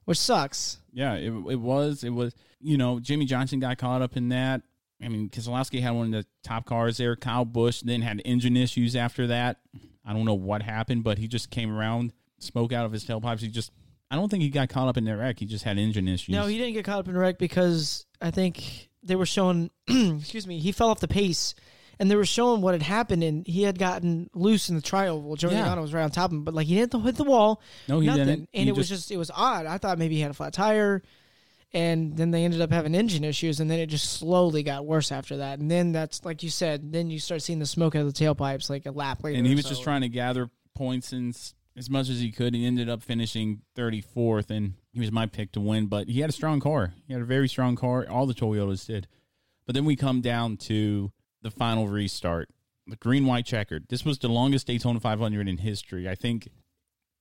which 0.05 0.17
sucks. 0.17 0.77
Yeah, 0.93 1.13
it, 1.15 1.31
it 1.31 1.59
was. 1.59 2.03
It 2.03 2.09
was. 2.09 2.33
You 2.59 2.77
know, 2.77 2.99
Jimmie 2.99 3.25
Johnson 3.25 3.59
got 3.59 3.77
caught 3.77 4.01
up 4.01 4.15
in 4.17 4.29
that. 4.29 4.61
I 5.03 5.07
mean, 5.07 5.29
Keselowski 5.29 5.81
had 5.81 5.91
one 5.91 6.07
of 6.07 6.11
the 6.11 6.25
top 6.43 6.65
cars 6.65 6.97
there. 6.97 7.15
Kyle 7.15 7.45
Busch 7.45 7.81
then 7.81 8.01
had 8.01 8.21
engine 8.25 8.55
issues 8.55 8.95
after 8.95 9.27
that. 9.27 9.57
I 10.05 10.13
don't 10.13 10.25
know 10.25 10.33
what 10.35 10.61
happened, 10.61 11.03
but 11.03 11.17
he 11.17 11.27
just 11.27 11.49
came 11.49 11.71
around, 11.75 12.13
smoke 12.39 12.71
out 12.73 12.85
of 12.85 12.91
his 12.91 13.05
tailpipes. 13.05 13.39
He 13.39 13.47
just, 13.47 13.71
I 14.09 14.15
don't 14.15 14.29
think 14.29 14.43
he 14.43 14.49
got 14.49 14.69
caught 14.69 14.87
up 14.87 14.97
in 14.97 15.05
the 15.05 15.15
wreck. 15.17 15.39
He 15.39 15.45
just 15.45 15.63
had 15.63 15.77
engine 15.77 16.07
issues. 16.07 16.29
No, 16.33 16.45
he 16.45 16.57
didn't 16.57 16.73
get 16.73 16.85
caught 16.85 16.99
up 16.99 17.07
in 17.07 17.15
a 17.15 17.19
wreck 17.19 17.37
because 17.39 18.05
I 18.21 18.31
think 18.31 18.89
they 19.03 19.15
were 19.15 19.25
showing. 19.25 19.69
excuse 19.87 20.45
me. 20.47 20.59
He 20.59 20.71
fell 20.71 20.89
off 20.89 20.99
the 20.99 21.07
pace, 21.07 21.55
and 21.99 22.09
they 22.11 22.15
were 22.15 22.25
showing 22.25 22.61
what 22.61 22.73
had 22.73 22.83
happened, 22.83 23.23
and 23.23 23.45
he 23.47 23.63
had 23.63 23.79
gotten 23.79 24.29
loose 24.33 24.69
in 24.69 24.75
the 24.75 24.81
trial. 24.81 25.21
Well, 25.21 25.35
Joey 25.35 25.53
Yeah. 25.53 25.67
Logano 25.67 25.81
was 25.81 25.93
right 25.93 26.03
on 26.03 26.11
top 26.11 26.31
of 26.31 26.33
him, 26.33 26.43
but 26.43 26.53
like 26.53 26.67
he 26.67 26.75
didn't 26.75 27.01
hit 27.01 27.15
the 27.15 27.23
wall. 27.23 27.61
No, 27.87 27.99
he 27.99 28.07
nothing. 28.07 28.25
didn't. 28.25 28.49
And 28.53 28.63
He 28.63 28.69
it 28.69 28.75
was 28.75 28.89
just- 28.89 29.03
just 29.03 29.11
it 29.11 29.17
was 29.17 29.31
odd. 29.33 29.65
I 29.65 29.77
thought 29.77 29.97
maybe 29.97 30.15
he 30.15 30.21
had 30.21 30.31
a 30.31 30.35
flat 30.35 30.53
tire, 30.53 31.01
and 31.73 32.15
then 32.17 32.31
they 32.31 32.43
ended 32.43 32.61
up 32.61 32.71
having 32.71 32.95
engine 32.95 33.23
issues, 33.23 33.59
and 33.59 33.69
then 33.71 33.79
it 33.79 33.87
just 33.87 34.13
slowly 34.13 34.63
got 34.63 34.85
worse 34.85 35.11
after 35.11 35.37
that. 35.37 35.59
And 35.59 35.69
then 35.71 35.91
that's 35.91 36.25
like 36.25 36.43
you 36.43 36.49
said. 36.49 36.91
Then 36.91 37.09
you 37.09 37.19
start 37.19 37.41
seeing 37.41 37.59
the 37.59 37.65
smoke 37.65 37.95
out 37.95 38.05
of 38.05 38.13
the 38.13 38.25
tailpipes 38.25 38.69
like 38.69 38.85
a 38.85 38.91
lap 38.91 39.23
later. 39.23 39.37
and 39.37 39.47
he 39.47 39.55
was 39.55 39.63
so- 39.63 39.69
just 39.69 39.83
trying 39.83 40.01
to 40.01 40.09
gather 40.09 40.49
points 40.75 41.11
and 41.13 41.35
as 41.77 41.89
much 41.89 42.09
as 42.09 42.19
he 42.19 42.31
could. 42.31 42.53
He 42.53 42.65
ended 42.65 42.89
up 42.89 43.01
finishing 43.01 43.61
34th, 43.77 44.49
and 44.49 44.73
he 44.91 44.99
was 44.99 45.11
my 45.11 45.25
pick 45.25 45.51
to 45.53 45.61
win. 45.61 45.87
But 45.87 46.09
he 46.09 46.19
had 46.19 46.29
a 46.29 46.33
strong 46.33 46.59
car. 46.59 46.93
He 47.07 47.13
had 47.13 47.21
a 47.21 47.25
very 47.25 47.47
strong 47.47 47.75
car. 47.75 48.05
All 48.09 48.25
the 48.25 48.33
Toyotas 48.33 48.85
did. 48.85 49.07
But 49.65 49.75
then 49.75 49.85
we 49.85 49.95
come 49.95 50.21
down 50.21 50.57
to 50.57 51.11
the 51.41 51.51
final 51.51 51.87
restart, 51.87 52.49
the 52.87 52.97
green 52.97 53.25
white 53.25 53.45
checkered. 53.45 53.87
This 53.87 54.03
was 54.03 54.19
the 54.19 54.27
longest 54.27 54.67
Daytona 54.67 54.99
500 54.99 55.47
in 55.47 55.59
history. 55.59 56.09
I 56.09 56.15
think 56.15 56.49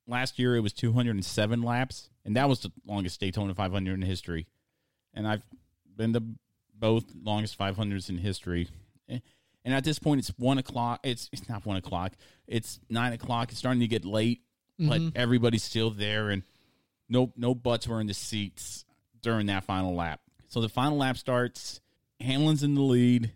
last 0.07 0.39
year 0.39 0.57
it 0.57 0.61
was 0.61 0.73
207 0.73 1.63
laps, 1.63 2.11
and 2.31 2.37
that 2.37 2.49
was 2.49 2.61
the 2.61 2.71
longest 2.87 3.19
Daytona 3.19 3.53
500 3.57 3.93
in 3.95 4.03
history. 4.03 4.47
And 5.13 5.27
I've 5.27 5.43
been 5.97 6.13
to 6.13 6.23
both 6.79 7.05
longest 7.21 7.59
500s 7.59 8.09
in 8.09 8.19
history. 8.19 8.69
Eh, 9.09 9.19
And 9.65 9.75
at 9.75 9.83
this 9.83 9.99
point, 9.99 10.21
it's 10.21 10.29
one 10.39 10.57
o'clock. 10.59 11.01
It's 11.03 11.29
it's 11.33 11.49
not 11.49 11.67
one 11.67 11.77
o'clock. 11.77 12.13
It's 12.47 12.79
nine 12.89 13.13
o'clock. 13.13 13.51
It's 13.51 13.59
starting 13.59 13.81
to 13.81 13.89
get 13.89 14.05
late, 14.05 14.43
but 14.79 15.01
Mhm. 15.01 15.13
everybody's 15.17 15.65
still 15.65 15.91
there, 15.91 16.31
and 16.31 16.45
no 17.09 17.33
no 17.37 17.53
butts 17.53 17.89
were 17.89 18.01
in 18.01 18.07
the 18.07 18.15
seats 18.15 18.85
during 19.21 19.47
that 19.47 19.65
final 19.65 19.93
lap. 19.93 20.21
So 20.47 20.61
the 20.61 20.69
final 20.69 20.99
lap 20.99 21.17
starts. 21.19 21.81
Hamlin's 22.21 22.63
in 22.63 22.77
the 22.77 22.81
lead, 22.83 23.33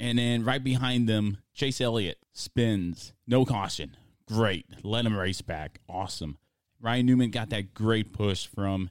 and 0.00 0.18
then 0.18 0.42
right 0.44 0.62
behind 0.64 1.08
them, 1.08 1.38
Chase 1.54 1.80
Elliott 1.80 2.18
spins. 2.32 3.12
No 3.28 3.44
caution. 3.44 3.96
Great. 4.26 4.66
Let 4.82 5.06
him 5.06 5.16
race 5.16 5.40
back. 5.40 5.80
Awesome. 5.88 6.38
Ryan 6.84 7.06
Newman 7.06 7.30
got 7.30 7.48
that 7.50 7.72
great 7.72 8.12
push 8.12 8.46
from 8.46 8.90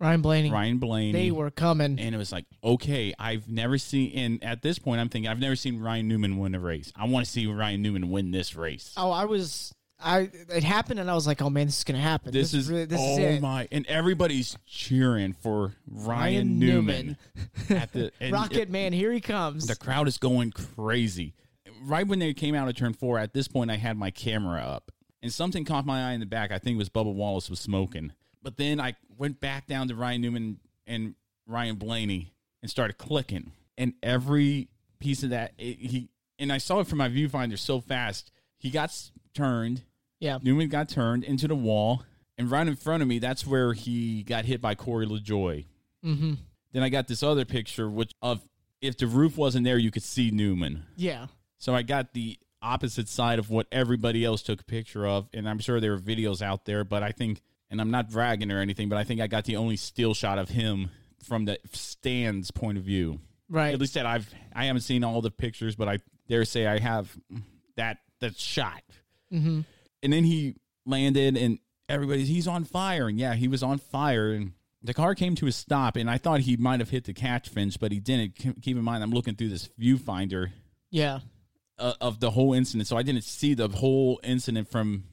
Ryan 0.00 0.20
Blaney. 0.20 0.50
Ryan 0.50 0.78
Blaney. 0.78 1.12
They 1.12 1.30
were 1.30 1.50
coming. 1.50 2.00
And 2.00 2.12
it 2.12 2.18
was 2.18 2.32
like, 2.32 2.44
okay, 2.64 3.14
I've 3.18 3.48
never 3.48 3.78
seen, 3.78 4.12
and 4.18 4.42
at 4.42 4.62
this 4.62 4.80
point, 4.80 5.00
I'm 5.00 5.08
thinking, 5.08 5.30
I've 5.30 5.38
never 5.38 5.54
seen 5.54 5.78
Ryan 5.80 6.08
Newman 6.08 6.38
win 6.38 6.56
a 6.56 6.60
race. 6.60 6.92
I 6.96 7.06
want 7.06 7.24
to 7.24 7.30
see 7.30 7.46
Ryan 7.46 7.82
Newman 7.82 8.10
win 8.10 8.32
this 8.32 8.56
race. 8.56 8.92
Oh, 8.96 9.12
I 9.12 9.26
was. 9.26 9.72
I 10.02 10.30
it 10.48 10.64
happened, 10.64 10.98
and 10.98 11.10
I 11.10 11.14
was 11.14 11.26
like, 11.26 11.42
"Oh 11.42 11.50
man, 11.50 11.66
this 11.66 11.76
is 11.76 11.84
gonna 11.84 12.00
happen. 12.00 12.32
This, 12.32 12.54
is, 12.54 12.70
really, 12.70 12.86
this 12.86 12.98
oh 12.98 13.18
is 13.18 13.36
it." 13.36 13.42
my, 13.42 13.68
and 13.70 13.86
everybody's 13.86 14.56
cheering 14.66 15.34
for 15.34 15.74
Ryan, 15.86 16.08
Ryan 16.08 16.58
Newman. 16.58 17.16
Newman. 17.68 17.82
at 17.82 17.92
the 17.92 18.10
Rocket 18.32 18.56
it- 18.56 18.70
Man, 18.70 18.94
here 18.94 19.12
he 19.12 19.20
comes. 19.20 19.66
The 19.66 19.76
crowd 19.76 20.08
is 20.08 20.16
going 20.16 20.52
crazy. 20.52 21.34
Right 21.82 22.06
when 22.06 22.18
they 22.18 22.32
came 22.32 22.54
out 22.54 22.66
of 22.66 22.76
turn 22.76 22.94
four, 22.94 23.18
at 23.18 23.34
this 23.34 23.46
point, 23.46 23.70
I 23.70 23.76
had 23.76 23.98
my 23.98 24.10
camera 24.10 24.62
up, 24.62 24.90
and 25.22 25.32
something 25.32 25.64
caught 25.64 25.86
my 25.86 26.10
eye 26.10 26.12
in 26.12 26.20
the 26.20 26.26
back. 26.26 26.50
I 26.50 26.58
think 26.58 26.74
it 26.74 26.78
was 26.78 26.88
Bubba 26.88 27.12
Wallace 27.12 27.50
was 27.50 27.60
smoking. 27.60 28.12
But 28.42 28.56
then 28.56 28.80
I 28.80 28.96
went 29.16 29.40
back 29.40 29.66
down 29.66 29.88
to 29.88 29.94
Ryan 29.94 30.22
Newman 30.22 30.60
and 30.86 31.14
Ryan 31.46 31.76
Blaney 31.76 32.32
and 32.62 32.70
started 32.70 32.98
clicking, 32.98 33.52
and 33.76 33.94
every 34.02 34.68
piece 34.98 35.22
of 35.22 35.30
that 35.30 35.52
it, 35.58 35.78
he 35.78 36.10
and 36.38 36.52
I 36.52 36.58
saw 36.58 36.80
it 36.80 36.86
from 36.86 36.98
my 36.98 37.08
viewfinder 37.08 37.58
so 37.58 37.80
fast. 37.80 38.30
He 38.58 38.70
got 38.70 38.92
turned. 39.34 39.82
Yeah. 40.20 40.38
Newman 40.42 40.68
got 40.68 40.88
turned 40.88 41.24
into 41.24 41.48
the 41.48 41.54
wall, 41.54 42.04
and 42.36 42.50
right 42.50 42.66
in 42.66 42.76
front 42.76 43.02
of 43.02 43.08
me, 43.08 43.18
that's 43.18 43.46
where 43.46 43.72
he 43.72 44.22
got 44.22 44.44
hit 44.44 44.60
by 44.60 44.74
Corey 44.74 45.06
LaJoie. 45.06 45.66
Mm-hmm. 46.04 46.34
Then 46.72 46.82
I 46.82 46.88
got 46.88 47.08
this 47.08 47.22
other 47.22 47.44
picture, 47.44 47.90
which 47.90 48.12
of 48.22 48.42
if 48.80 48.96
the 48.96 49.06
roof 49.06 49.36
wasn't 49.36 49.64
there, 49.64 49.78
you 49.78 49.90
could 49.90 50.02
see 50.02 50.30
Newman. 50.30 50.84
Yeah. 50.96 51.26
So 51.58 51.74
I 51.74 51.82
got 51.82 52.14
the 52.14 52.38
opposite 52.62 53.08
side 53.08 53.38
of 53.38 53.50
what 53.50 53.66
everybody 53.72 54.24
else 54.24 54.42
took 54.42 54.60
a 54.60 54.64
picture 54.64 55.06
of, 55.06 55.28
and 55.32 55.48
I'm 55.48 55.58
sure 55.58 55.80
there 55.80 55.94
are 55.94 55.98
videos 55.98 56.42
out 56.42 56.64
there, 56.64 56.84
but 56.84 57.02
I 57.02 57.12
think, 57.12 57.40
and 57.70 57.80
I'm 57.80 57.90
not 57.90 58.10
bragging 58.10 58.50
or 58.50 58.60
anything, 58.60 58.88
but 58.88 58.98
I 58.98 59.04
think 59.04 59.20
I 59.20 59.26
got 59.26 59.44
the 59.44 59.56
only 59.56 59.76
still 59.76 60.14
shot 60.14 60.38
of 60.38 60.48
him 60.48 60.90
from 61.24 61.44
the 61.44 61.58
stands 61.72 62.50
point 62.50 62.78
of 62.78 62.84
view. 62.84 63.20
Right. 63.48 63.74
At 63.74 63.80
least 63.80 63.94
that 63.94 64.06
I've 64.06 64.32
I 64.54 64.66
haven't 64.66 64.82
seen 64.82 65.02
all 65.02 65.20
the 65.20 65.30
pictures, 65.30 65.74
but 65.74 65.88
I 65.88 65.98
dare 66.28 66.44
say 66.44 66.66
I 66.66 66.78
have 66.78 67.16
that 67.76 67.98
that 68.20 68.38
shot. 68.38 68.82
Mm-hmm. 69.32 69.60
And 70.02 70.12
then 70.12 70.24
he 70.24 70.56
landed, 70.86 71.36
and 71.36 71.58
everybody's 71.88 72.28
he's 72.28 72.46
on 72.46 72.64
fire, 72.64 73.08
and 73.08 73.18
yeah, 73.18 73.34
he 73.34 73.48
was 73.48 73.62
on 73.62 73.78
fire, 73.78 74.32
and 74.32 74.52
the 74.82 74.94
car 74.94 75.14
came 75.14 75.34
to 75.36 75.46
a 75.46 75.52
stop, 75.52 75.96
and 75.96 76.08
I 76.08 76.16
thought 76.18 76.40
he 76.40 76.56
might 76.56 76.80
have 76.80 76.90
hit 76.90 77.04
the 77.04 77.12
catch 77.12 77.48
fence, 77.48 77.76
but 77.76 77.92
he 77.92 77.98
didn't. 78.00 78.36
Keep 78.36 78.76
in 78.76 78.82
mind, 78.84 79.02
I'm 79.02 79.10
looking 79.10 79.34
through 79.34 79.50
this 79.50 79.68
viewfinder 79.80 80.52
Yeah. 80.90 81.20
Uh, 81.80 81.94
of 82.00 82.20
the 82.20 82.30
whole 82.30 82.52
incident, 82.52 82.86
so 82.86 82.96
I 82.96 83.02
didn't 83.02 83.24
see 83.24 83.54
the 83.54 83.68
whole 83.68 84.20
incident 84.22 84.70
from 84.70 85.04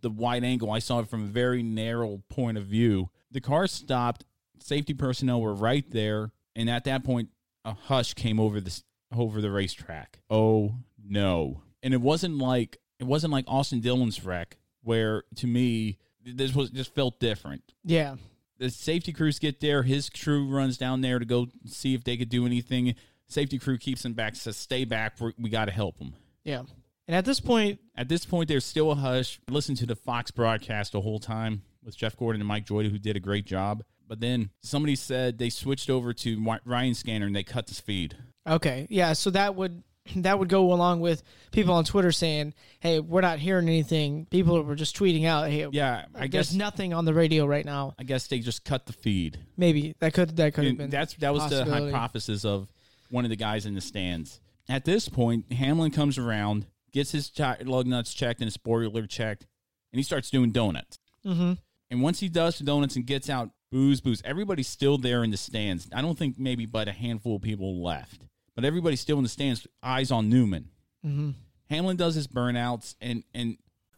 the 0.00 0.10
wide 0.10 0.44
angle. 0.44 0.70
I 0.70 0.78
saw 0.78 1.00
it 1.00 1.08
from 1.08 1.24
a 1.24 1.28
very 1.28 1.62
narrow 1.62 2.22
point 2.28 2.58
of 2.58 2.64
view. 2.64 3.10
The 3.30 3.40
car 3.40 3.66
stopped. 3.66 4.24
Safety 4.58 4.94
personnel 4.94 5.40
were 5.40 5.54
right 5.54 5.88
there, 5.90 6.32
and 6.54 6.68
at 6.68 6.84
that 6.84 7.04
point, 7.04 7.28
a 7.64 7.72
hush 7.72 8.14
came 8.14 8.40
over 8.40 8.60
the 8.60 8.82
over 9.14 9.40
the 9.40 9.50
racetrack. 9.50 10.20
Oh 10.28 10.74
no! 11.02 11.62
And 11.82 11.94
it 11.94 12.00
wasn't 12.00 12.38
like 12.38 12.78
it 12.98 13.04
wasn't 13.04 13.32
like 13.32 13.44
Austin 13.48 13.80
Dillon's 13.80 14.24
wreck, 14.24 14.58
where 14.82 15.24
to 15.36 15.46
me 15.46 15.98
this 16.24 16.54
was 16.54 16.70
just 16.70 16.94
felt 16.94 17.20
different. 17.20 17.62
Yeah. 17.84 18.16
The 18.58 18.68
safety 18.68 19.12
crews 19.14 19.38
get 19.38 19.60
there. 19.60 19.82
His 19.82 20.10
crew 20.10 20.46
runs 20.46 20.76
down 20.76 21.00
there 21.00 21.18
to 21.18 21.24
go 21.24 21.48
see 21.64 21.94
if 21.94 22.04
they 22.04 22.18
could 22.18 22.28
do 22.28 22.44
anything. 22.44 22.94
Safety 23.30 23.58
crew 23.58 23.78
keeps 23.78 24.04
him 24.04 24.12
back. 24.14 24.36
Says, 24.36 24.56
"Stay 24.56 24.84
back. 24.84 25.14
We're, 25.20 25.32
we 25.38 25.50
got 25.50 25.66
to 25.66 25.72
help 25.72 25.98
him." 25.98 26.14
Yeah. 26.44 26.62
And 27.08 27.16
at 27.16 27.24
this 27.24 27.40
point, 27.40 27.80
At 27.96 28.08
this 28.08 28.24
point, 28.24 28.48
there's 28.48 28.64
still 28.64 28.90
a 28.92 28.94
hush. 28.94 29.40
Listen 29.48 29.74
to 29.76 29.86
the 29.86 29.96
Fox 29.96 30.30
broadcast 30.30 30.92
the 30.92 31.00
whole 31.00 31.18
time 31.18 31.62
with 31.82 31.96
Jeff 31.96 32.16
Gordon 32.16 32.40
and 32.40 32.46
Mike 32.48 32.66
Joyda, 32.66 32.90
who 32.90 32.98
did 32.98 33.16
a 33.16 33.20
great 33.20 33.46
job. 33.46 33.82
But 34.06 34.20
then 34.20 34.50
somebody 34.62 34.96
said 34.96 35.38
they 35.38 35.50
switched 35.50 35.90
over 35.90 36.12
to 36.12 36.58
Ryan 36.64 36.94
Scanner 36.94 37.26
and 37.26 37.34
they 37.34 37.42
cut 37.42 37.66
the 37.68 37.74
feed. 37.74 38.16
Okay, 38.46 38.86
yeah, 38.90 39.12
so 39.12 39.30
that 39.30 39.54
would 39.54 39.82
that 40.16 40.38
would 40.38 40.48
go 40.48 40.72
along 40.72 41.00
with 41.00 41.22
people 41.52 41.74
on 41.74 41.84
Twitter 41.84 42.10
saying, 42.12 42.54
"Hey, 42.80 43.00
we're 43.00 43.20
not 43.20 43.38
hearing 43.38 43.68
anything." 43.68 44.26
People 44.26 44.62
were 44.62 44.74
just 44.74 44.96
tweeting 44.96 45.26
out, 45.26 45.48
"Hey, 45.50 45.66
Yeah, 45.70 46.06
I 46.14 46.20
there's 46.28 46.30
guess 46.50 46.54
nothing 46.54 46.92
on 46.94 47.04
the 47.04 47.14
radio 47.14 47.44
right 47.46 47.64
now." 47.64 47.94
I 47.98 48.04
guess 48.04 48.26
they 48.28 48.38
just 48.38 48.64
cut 48.64 48.86
the 48.86 48.92
feed. 48.92 49.38
Maybe 49.56 49.94
that 50.00 50.14
could 50.14 50.36
that 50.36 50.54
could 50.54 50.64
have 50.64 50.76
been 50.76 50.90
that's 50.90 51.14
that 51.14 51.32
was 51.34 51.50
the 51.50 51.64
hypothesis 51.64 52.44
of 52.44 52.68
one 53.10 53.24
of 53.24 53.30
the 53.30 53.36
guys 53.36 53.66
in 53.66 53.74
the 53.74 53.80
stands. 53.80 54.40
At 54.68 54.84
this 54.84 55.08
point, 55.08 55.52
Hamlin 55.52 55.90
comes 55.90 56.16
around, 56.16 56.66
gets 56.92 57.12
his 57.12 57.30
lug 57.64 57.86
nuts 57.86 58.14
checked 58.14 58.40
and 58.40 58.46
his 58.46 58.54
spoiler 58.54 59.06
checked, 59.06 59.46
and 59.92 59.98
he 59.98 60.02
starts 60.02 60.30
doing 60.30 60.52
donuts. 60.52 60.98
Mhm. 61.24 61.58
And 61.90 62.02
once 62.02 62.20
he 62.20 62.28
does 62.28 62.58
the 62.58 62.64
donuts 62.64 62.96
and 62.96 63.04
gets 63.06 63.28
out, 63.28 63.50
booze, 63.70 64.00
booze. 64.00 64.22
Everybody's 64.24 64.68
still 64.68 64.96
there 64.98 65.24
in 65.24 65.30
the 65.30 65.36
stands. 65.36 65.88
I 65.92 66.02
don't 66.02 66.18
think 66.18 66.38
maybe 66.38 66.66
but 66.66 66.88
a 66.88 66.92
handful 66.92 67.36
of 67.36 67.42
people 67.42 67.82
left, 67.82 68.28
but 68.54 68.64
everybody's 68.64 69.00
still 69.00 69.16
in 69.18 69.22
the 69.24 69.28
stands. 69.28 69.66
Eyes 69.82 70.10
on 70.10 70.28
Newman. 70.28 70.70
Mm-hmm. 71.04 71.30
Hamlin 71.68 71.96
does 71.96 72.14
his 72.14 72.26
burnouts, 72.26 72.94
and 73.00 73.24
and 73.34 73.56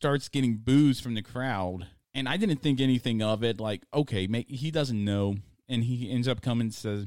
Starts 0.00 0.30
getting 0.30 0.56
boos 0.56 0.98
from 0.98 1.12
the 1.14 1.20
crowd, 1.20 1.86
and 2.14 2.26
I 2.26 2.38
didn't 2.38 2.62
think 2.62 2.80
anything 2.80 3.20
of 3.20 3.44
it. 3.44 3.60
Like, 3.60 3.82
okay, 3.92 4.26
make, 4.26 4.48
he 4.48 4.70
doesn't 4.70 5.04
know, 5.04 5.36
and 5.68 5.84
he 5.84 6.10
ends 6.10 6.26
up 6.26 6.40
coming 6.40 6.70
says 6.70 7.06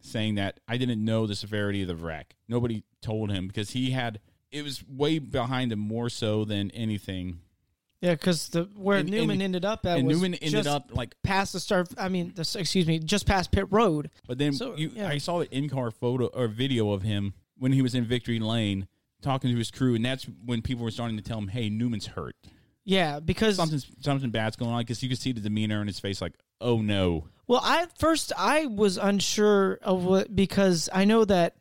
saying 0.00 0.36
that 0.36 0.60
I 0.68 0.76
didn't 0.76 1.04
know 1.04 1.26
the 1.26 1.34
severity 1.34 1.82
of 1.82 1.88
the 1.88 1.96
wreck. 1.96 2.36
Nobody 2.48 2.84
told 3.02 3.32
him 3.32 3.48
because 3.48 3.70
he 3.70 3.90
had 3.90 4.20
it 4.52 4.62
was 4.62 4.84
way 4.88 5.18
behind 5.18 5.72
him 5.72 5.80
more 5.80 6.08
so 6.08 6.44
than 6.44 6.70
anything. 6.70 7.40
Yeah, 8.00 8.12
because 8.12 8.50
the 8.50 8.68
where 8.76 8.98
And- 8.98 9.10
Newman 9.10 9.30
and- 9.32 9.42
ended 9.42 9.64
up 9.64 9.84
at 9.84 10.04
was 10.04 10.16
Newman 10.16 10.34
ended 10.34 10.50
just 10.52 10.68
up, 10.68 10.90
like- 10.94 11.20
past 11.24 11.54
the 11.54 11.58
start. 11.60 11.88
I 11.98 12.08
mean, 12.08 12.32
the, 12.36 12.42
excuse 12.56 12.86
me, 12.86 13.00
just 13.00 13.26
past 13.26 13.50
pit 13.50 13.66
road. 13.70 14.10
But 14.28 14.38
then 14.38 14.52
So, 14.52 14.76
you, 14.76 14.92
yeah. 14.94 15.08
I 15.08 15.18
saw 15.18 15.40
an 15.40 15.48
in-car 15.50 15.90
photo 15.90 16.26
or 16.26 16.46
video 16.46 16.92
of 16.92 17.02
him 17.02 17.34
when 17.56 17.72
he 17.72 17.82
was 17.82 17.96
in 17.96 18.04
Victory 18.04 18.38
Lane 18.38 18.86
talking 19.22 19.50
to 19.50 19.56
his 19.56 19.70
crew, 19.70 19.94
and 19.94 20.04
that's 20.04 20.24
when 20.44 20.62
people 20.62 20.84
were 20.84 20.90
starting 20.90 21.16
to 21.16 21.22
tell 21.22 21.38
him, 21.38 21.48
"Hey, 21.48 21.68
Newman's 21.68 22.06
hurt. 22.06 22.36
Yeah, 22.84 23.20
because 23.20 23.56
Something 23.56 23.80
something 24.00 24.30
bad's 24.30 24.56
going 24.56 24.70
on." 24.70 24.80
Because 24.80 25.02
you 25.02 25.08
could 25.08 25.18
see 25.18 25.32
the 25.32 25.40
demeanor 25.40 25.80
in 25.80 25.86
his 25.86 26.00
face, 26.00 26.20
like, 26.20 26.34
"Oh 26.60 26.80
no." 26.80 27.28
Well, 27.46 27.60
I 27.62 27.86
first 27.98 28.32
I 28.36 28.66
was 28.66 28.96
unsure 28.96 29.78
of 29.82 30.04
what 30.04 30.34
because 30.34 30.88
I 30.92 31.04
know 31.04 31.24
that 31.24 31.56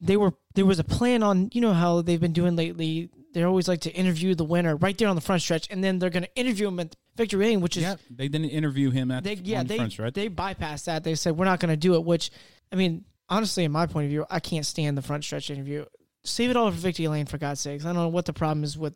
they 0.00 0.16
were 0.16 0.34
there 0.54 0.66
was 0.66 0.78
a 0.78 0.84
plan 0.84 1.22
on 1.22 1.50
you 1.52 1.60
know 1.60 1.72
how 1.72 2.02
they've 2.02 2.20
been 2.20 2.32
doing 2.32 2.56
lately. 2.56 3.10
They 3.32 3.42
always 3.44 3.66
like 3.66 3.80
to 3.82 3.90
interview 3.90 4.34
the 4.34 4.44
winner 4.44 4.76
right 4.76 4.96
there 4.98 5.08
on 5.08 5.14
the 5.16 5.22
front 5.22 5.40
stretch, 5.42 5.66
and 5.70 5.82
then 5.82 5.98
they're 5.98 6.10
going 6.10 6.24
to 6.24 6.36
interview 6.36 6.68
him 6.68 6.78
at 6.80 6.94
victory 7.16 7.46
lane, 7.46 7.60
which 7.62 7.78
is 7.78 7.82
Yeah, 7.82 7.96
they 8.10 8.28
didn't 8.28 8.50
interview 8.50 8.90
him 8.90 9.10
at 9.10 9.24
they 9.24 9.36
the, 9.36 9.44
yeah 9.44 9.62
they 9.62 9.76
front 9.76 9.92
stretch. 9.92 10.14
they 10.14 10.28
bypassed 10.28 10.84
that. 10.84 11.02
They 11.02 11.14
said 11.14 11.36
we're 11.36 11.46
not 11.46 11.58
going 11.60 11.70
to 11.70 11.76
do 11.76 11.94
it. 11.94 12.04
Which 12.04 12.30
I 12.70 12.76
mean, 12.76 13.04
honestly, 13.28 13.64
in 13.64 13.72
my 13.72 13.86
point 13.86 14.04
of 14.04 14.10
view, 14.10 14.26
I 14.28 14.40
can't 14.40 14.66
stand 14.66 14.98
the 14.98 15.02
front 15.02 15.24
stretch 15.24 15.50
interview. 15.50 15.84
Save 16.24 16.50
it 16.50 16.56
all 16.56 16.70
for 16.70 16.76
victory 16.76 17.08
lane 17.08 17.26
for 17.26 17.38
God's 17.38 17.60
sakes. 17.60 17.84
I 17.84 17.88
don't 17.88 17.96
know 17.96 18.08
what 18.08 18.26
the 18.26 18.32
problem 18.32 18.62
is 18.64 18.78
with 18.78 18.94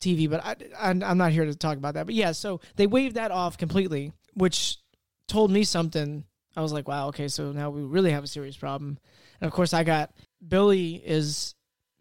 TV, 0.00 0.28
but 0.28 0.44
I, 0.44 0.56
I'm 0.80 1.18
not 1.18 1.32
here 1.32 1.44
to 1.44 1.54
talk 1.54 1.76
about 1.76 1.94
that. 1.94 2.06
But 2.06 2.14
yeah, 2.14 2.32
so 2.32 2.60
they 2.76 2.86
waved 2.86 3.16
that 3.16 3.30
off 3.30 3.56
completely, 3.58 4.12
which 4.34 4.78
told 5.28 5.50
me 5.50 5.64
something. 5.64 6.24
I 6.56 6.62
was 6.62 6.72
like, 6.72 6.86
wow, 6.88 7.08
okay, 7.08 7.28
so 7.28 7.52
now 7.52 7.70
we 7.70 7.82
really 7.82 8.10
have 8.12 8.24
a 8.24 8.28
serious 8.28 8.56
problem. 8.56 8.98
And 9.40 9.46
of 9.48 9.52
course, 9.52 9.72
I 9.74 9.84
got 9.84 10.12
Billy 10.46 10.94
is 10.96 11.54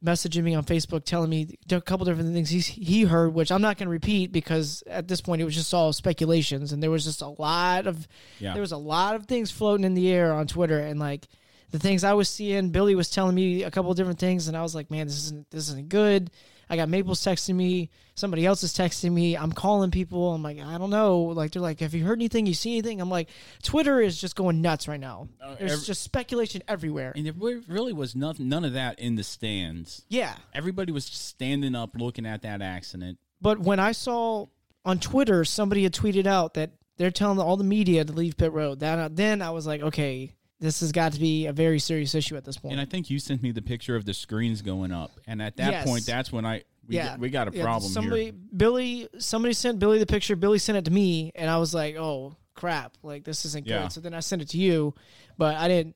messaging 0.03 0.43
me 0.43 0.53
on 0.53 0.63
Facebook 0.65 1.05
telling 1.05 1.29
me 1.29 1.55
a 1.71 1.79
couple 1.79 2.05
different 2.05 2.33
things 2.33 2.49
he's, 2.49 2.67
he 2.67 3.03
heard, 3.03 3.33
which 3.33 3.51
I'm 3.51 3.61
not 3.61 3.77
going 3.77 3.87
to 3.87 3.91
repeat 3.91 4.31
because 4.33 4.83
at 4.85 5.07
this 5.07 5.21
point 5.21 5.41
it 5.41 5.45
was 5.45 5.55
just 5.55 5.73
all 5.73 5.93
speculations, 5.93 6.73
and 6.73 6.83
there 6.83 6.91
was 6.91 7.05
just 7.05 7.21
a 7.21 7.29
lot 7.29 7.87
of 7.87 8.07
Yeah. 8.39 8.53
there 8.53 8.61
was 8.61 8.73
a 8.73 8.77
lot 8.77 9.15
of 9.15 9.27
things 9.27 9.49
floating 9.49 9.85
in 9.85 9.93
the 9.93 10.11
air 10.11 10.33
on 10.33 10.45
Twitter, 10.47 10.79
and 10.79 10.99
like 10.99 11.27
the 11.73 11.79
things 11.79 12.03
I 12.03 12.13
was 12.13 12.29
seeing, 12.29 12.69
Billy 12.69 12.93
was 12.93 13.09
telling 13.09 13.33
me 13.33 13.63
a 13.63 13.71
couple 13.71 13.89
of 13.89 13.97
different 13.97 14.19
things, 14.19 14.47
and 14.47 14.55
I 14.55 14.61
was 14.61 14.75
like, 14.75 14.91
man, 14.91 15.07
this 15.07 15.17
isn't 15.17 15.49
this 15.49 15.69
isn't 15.69 15.89
good. 15.89 16.29
I 16.69 16.75
got 16.75 16.87
Maples 16.87 17.19
texting 17.19 17.55
me, 17.55 17.89
somebody 18.15 18.45
else 18.45 18.61
is 18.63 18.73
texting 18.73 19.11
me. 19.11 19.35
I'm 19.35 19.51
calling 19.51 19.89
people. 19.91 20.33
I'm 20.33 20.43
like, 20.43 20.59
I 20.59 20.77
don't 20.77 20.91
know. 20.91 21.21
Like 21.23 21.51
they're 21.51 21.61
like, 21.63 21.79
have 21.79 21.95
you 21.95 22.05
heard 22.05 22.19
anything? 22.19 22.45
You 22.45 22.53
see 22.53 22.73
anything? 22.73 23.01
I'm 23.01 23.09
like, 23.09 23.29
Twitter 23.63 23.99
is 23.99 24.21
just 24.21 24.35
going 24.35 24.61
nuts 24.61 24.87
right 24.87 24.99
now. 24.99 25.27
Oh, 25.43 25.55
There's 25.59 25.73
every- 25.73 25.85
just 25.85 26.03
speculation 26.03 26.61
everywhere. 26.67 27.11
And 27.15 27.25
there 27.25 27.33
really 27.67 27.91
was 27.91 28.15
nothing, 28.15 28.49
none 28.49 28.63
of 28.65 28.73
that 28.73 28.97
in 28.99 29.15
the 29.15 29.23
stands. 29.23 30.05
Yeah. 30.09 30.35
Everybody 30.53 30.91
was 30.93 31.09
just 31.09 31.27
standing 31.27 31.75
up 31.75 31.95
looking 31.97 32.25
at 32.25 32.43
that 32.43 32.61
accident. 32.61 33.17
But 33.41 33.59
when 33.59 33.79
I 33.79 33.91
saw 33.91 34.45
on 34.85 34.99
Twitter 34.99 35.43
somebody 35.43 35.83
had 35.83 35.93
tweeted 35.93 36.27
out 36.27 36.53
that 36.53 36.71
they're 36.97 37.11
telling 37.11 37.39
all 37.39 37.57
the 37.57 37.63
media 37.63 38.05
to 38.05 38.13
leave 38.13 38.37
pit 38.37 38.53
road, 38.53 38.79
that 38.79 39.15
then 39.15 39.41
I 39.41 39.49
was 39.49 39.67
like, 39.67 39.81
okay, 39.81 40.33
this 40.63 40.79
has 40.79 40.91
got 40.91 41.11
to 41.13 41.19
be 41.19 41.45
a 41.45 41.53
very 41.53 41.77
serious 41.77 42.15
issue 42.15 42.37
at 42.37 42.45
this 42.45 42.57
point. 42.57 42.71
And 42.71 42.81
I 42.81 42.85
think 42.85 43.09
you 43.09 43.19
sent 43.19 43.43
me 43.43 43.51
the 43.51 43.61
picture 43.61 43.95
of 43.95 44.05
the 44.05 44.13
screens 44.13 44.61
going 44.61 44.91
up. 44.93 45.19
And 45.27 45.41
at 45.41 45.57
that 45.57 45.71
Yes. 45.71 45.83
point, 45.85 46.05
that's 46.05 46.31
when 46.31 46.45
I 46.45 46.63
we, 46.87 46.95
yeah, 46.95 47.15
we 47.17 47.29
got 47.29 47.47
a 47.47 47.51
Yeah, 47.55 47.63
problem 47.63 47.91
Somebody, 47.91 48.23
here. 48.25 48.33
Billy, 48.55 49.07
somebody 49.17 49.53
sent 49.53 49.79
Billy 49.79 49.99
the 49.99 50.05
picture. 50.05 50.35
Billy 50.35 50.57
sent 50.57 50.77
it 50.77 50.85
to 50.85 50.91
me, 50.91 51.31
and 51.35 51.49
I 51.49 51.57
was 51.57 51.73
like, 51.73 51.95
"Oh 51.95 52.35
crap! 52.55 52.97
Like 53.03 53.23
this 53.23 53.45
isn't 53.45 53.65
Yeah. 53.67 53.83
good." 53.83 53.91
So 53.93 54.01
then 54.01 54.13
I 54.13 54.19
sent 54.21 54.41
it 54.41 54.49
to 54.49 54.57
you, 54.57 54.93
but 55.37 55.55
I 55.55 55.67
didn't. 55.67 55.95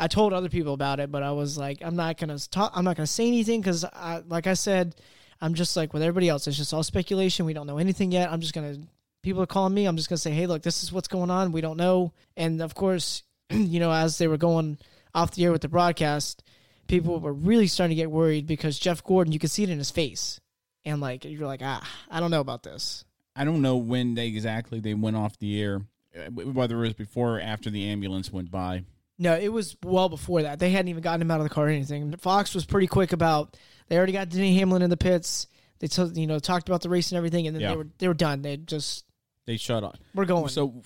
I 0.00 0.08
told 0.08 0.32
other 0.32 0.48
people 0.48 0.74
about 0.74 0.98
it, 0.98 1.12
but 1.12 1.22
I 1.22 1.30
was 1.30 1.56
like, 1.56 1.78
"I'm 1.82 1.94
not 1.94 2.16
gonna 2.18 2.38
talk. 2.38 2.72
I'm 2.74 2.84
not 2.84 2.96
gonna 2.96 3.06
say 3.06 3.28
anything 3.28 3.60
because, 3.60 3.84
I, 3.84 4.22
like 4.26 4.48
I 4.48 4.54
said, 4.54 4.96
I'm 5.40 5.54
just 5.54 5.76
like 5.76 5.92
with 5.92 6.02
everybody 6.02 6.28
else. 6.28 6.46
It's 6.48 6.56
just 6.56 6.74
all 6.74 6.82
speculation. 6.82 7.46
We 7.46 7.52
don't 7.52 7.66
know 7.68 7.78
anything 7.78 8.10
yet. 8.10 8.32
I'm 8.32 8.40
just 8.40 8.54
gonna 8.54 8.76
people 9.22 9.42
are 9.42 9.46
calling 9.46 9.72
me, 9.72 9.86
I'm 9.86 9.96
just 9.96 10.08
gonna 10.08 10.18
say, 10.18 10.30
hey, 10.32 10.46
look, 10.46 10.62
this 10.62 10.82
is 10.82 10.92
what's 10.92 11.08
going 11.08 11.30
on. 11.30 11.50
We 11.50 11.60
don't 11.62 11.78
know. 11.78 12.12
And 12.36 12.60
of 12.60 12.74
course, 12.74 13.22
you 13.70 13.80
know, 13.80 13.92
as 13.92 14.18
they 14.18 14.28
were 14.28 14.36
going 14.36 14.78
off 15.14 15.32
the 15.32 15.44
air 15.44 15.52
with 15.52 15.62
the 15.62 15.68
broadcast, 15.68 16.42
people 16.88 17.18
were 17.20 17.32
really 17.32 17.66
starting 17.66 17.96
to 17.96 18.00
get 18.02 18.10
worried 18.10 18.46
because 18.46 18.78
Jeff 18.78 19.02
Gordon, 19.04 19.32
you 19.32 19.38
could 19.38 19.50
see 19.50 19.62
it 19.62 19.70
in 19.70 19.78
his 19.78 19.90
face, 19.90 20.40
and 20.84 21.00
like 21.00 21.24
you're 21.24 21.46
like, 21.46 21.60
ah, 21.62 21.86
I 22.10 22.20
don't 22.20 22.30
know 22.30 22.40
about 22.40 22.62
this. 22.62 23.04
I 23.36 23.44
don't 23.44 23.62
know 23.62 23.76
when 23.76 24.14
they 24.14 24.28
exactly 24.28 24.80
they 24.80 24.94
went 24.94 25.16
off 25.16 25.38
the 25.38 25.60
air, 25.60 25.82
uh, 26.16 26.30
whether 26.30 26.76
it 26.76 26.86
was 26.88 26.94
before 26.94 27.38
or 27.38 27.40
after 27.40 27.70
the 27.70 27.88
ambulance 27.88 28.32
went 28.32 28.50
by. 28.50 28.84
No, 29.18 29.34
it 29.36 29.52
was 29.52 29.76
well 29.84 30.08
before 30.08 30.42
that. 30.42 30.58
They 30.58 30.70
hadn't 30.70 30.88
even 30.88 31.02
gotten 31.02 31.22
him 31.22 31.30
out 31.30 31.40
of 31.40 31.44
the 31.44 31.54
car 31.54 31.66
or 31.66 31.68
anything. 31.68 32.16
Fox 32.16 32.54
was 32.54 32.64
pretty 32.64 32.88
quick 32.88 33.12
about. 33.12 33.56
They 33.88 33.96
already 33.96 34.12
got 34.12 34.28
Denny 34.28 34.56
Hamlin 34.58 34.82
in 34.82 34.90
the 34.90 34.96
pits. 34.96 35.46
They 35.78 35.86
told 35.88 36.16
you 36.16 36.26
know 36.26 36.38
talked 36.38 36.68
about 36.68 36.82
the 36.82 36.88
race 36.88 37.10
and 37.12 37.16
everything, 37.16 37.46
and 37.46 37.54
then 37.54 37.60
Yeah. 37.62 37.70
they 37.70 37.76
were 37.76 37.86
they 37.98 38.08
were 38.08 38.14
done. 38.14 38.42
They 38.42 38.56
just 38.56 39.04
They 39.46 39.56
shut 39.56 39.84
off. 39.84 39.98
We're 40.14 40.24
going. 40.24 40.48
So 40.48 40.82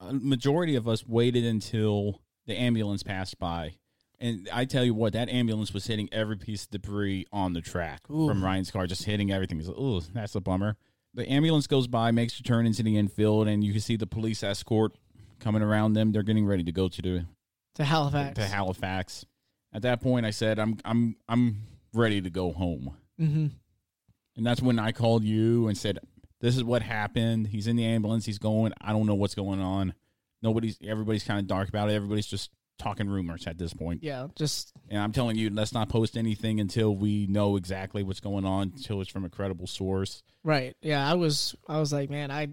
a 0.00 0.12
majority 0.12 0.74
of 0.76 0.86
us 0.88 1.06
waited 1.06 1.44
until 1.44 2.20
the 2.46 2.54
ambulance 2.58 3.02
passed 3.02 3.38
by. 3.38 3.74
And 4.18 4.48
I 4.52 4.64
tell 4.64 4.84
you 4.84 4.94
what, 4.94 5.12
that 5.12 5.28
ambulance 5.28 5.74
was 5.74 5.86
hitting 5.86 6.08
every 6.12 6.36
piece 6.36 6.64
of 6.64 6.70
debris 6.70 7.26
on 7.32 7.52
the 7.52 7.60
track 7.60 8.08
Ooh. 8.10 8.28
from 8.28 8.42
Ryan's 8.42 8.70
car, 8.70 8.86
just 8.86 9.04
hitting 9.04 9.30
everything. 9.30 9.58
Like, 9.62 9.76
Oh, 9.78 10.00
that's 10.00 10.34
a 10.34 10.40
bummer. 10.40 10.76
The 11.12 11.30
ambulance 11.30 11.66
goes 11.66 11.86
by, 11.86 12.10
makes 12.12 12.38
a 12.38 12.42
turn 12.42 12.66
into 12.66 12.82
the 12.82 12.96
infield, 12.96 13.48
and 13.48 13.62
you 13.64 13.72
can 13.72 13.80
see 13.80 13.96
the 13.96 14.06
police 14.06 14.42
escort 14.42 14.92
coming 15.38 15.62
around 15.62 15.92
them. 15.94 16.12
They're 16.12 16.22
getting 16.22 16.46
ready 16.46 16.62
to 16.64 16.72
go 16.72 16.88
to 16.88 17.02
the 17.02 17.26
to 17.74 17.84
Halifax. 17.84 18.34
to 18.38 18.46
Halifax. 18.46 19.24
At 19.72 19.82
that 19.82 20.00
point, 20.00 20.24
I 20.24 20.30
said, 20.30 20.58
"I'm 20.58 20.78
I'm 20.84 21.16
I'm 21.28 21.62
ready 21.92 22.20
to 22.22 22.30
go 22.30 22.52
home." 22.52 22.96
Mhm. 23.20 23.50
And 24.36 24.46
that's 24.46 24.60
when 24.62 24.78
I 24.78 24.92
called 24.92 25.24
you 25.24 25.68
and 25.68 25.76
said, 25.76 25.98
"This 26.40 26.56
is 26.56 26.64
what 26.64 26.82
happened. 26.82 27.46
He's 27.48 27.66
in 27.66 27.76
the 27.76 27.84
ambulance. 27.84 28.26
He's 28.26 28.38
going. 28.38 28.72
I 28.80 28.92
don't 28.92 29.06
know 29.06 29.14
what's 29.14 29.34
going 29.34 29.60
on. 29.60 29.94
Nobody's. 30.42 30.78
Everybody's 30.86 31.24
kind 31.24 31.40
of 31.40 31.46
dark 31.46 31.68
about 31.68 31.90
it. 31.90 31.94
Everybody's 31.94 32.26
just 32.26 32.50
talking 32.78 33.08
rumors 33.08 33.46
at 33.46 33.58
this 33.58 33.72
point." 33.72 34.02
Yeah, 34.02 34.28
just 34.36 34.72
And 34.88 35.00
I'm 35.00 35.12
telling 35.12 35.36
you, 35.36 35.50
let's 35.50 35.72
not 35.72 35.88
post 35.88 36.16
anything 36.16 36.60
until 36.60 36.94
we 36.94 37.26
know 37.26 37.56
exactly 37.56 38.02
what's 38.02 38.20
going 38.20 38.44
on, 38.44 38.72
until 38.76 39.00
it's 39.00 39.10
from 39.10 39.24
a 39.24 39.30
credible 39.30 39.66
source. 39.66 40.22
Right. 40.44 40.76
Yeah, 40.80 41.08
I 41.08 41.14
was 41.14 41.56
I 41.66 41.80
was 41.80 41.92
like, 41.92 42.08
man, 42.10 42.30
I 42.30 42.48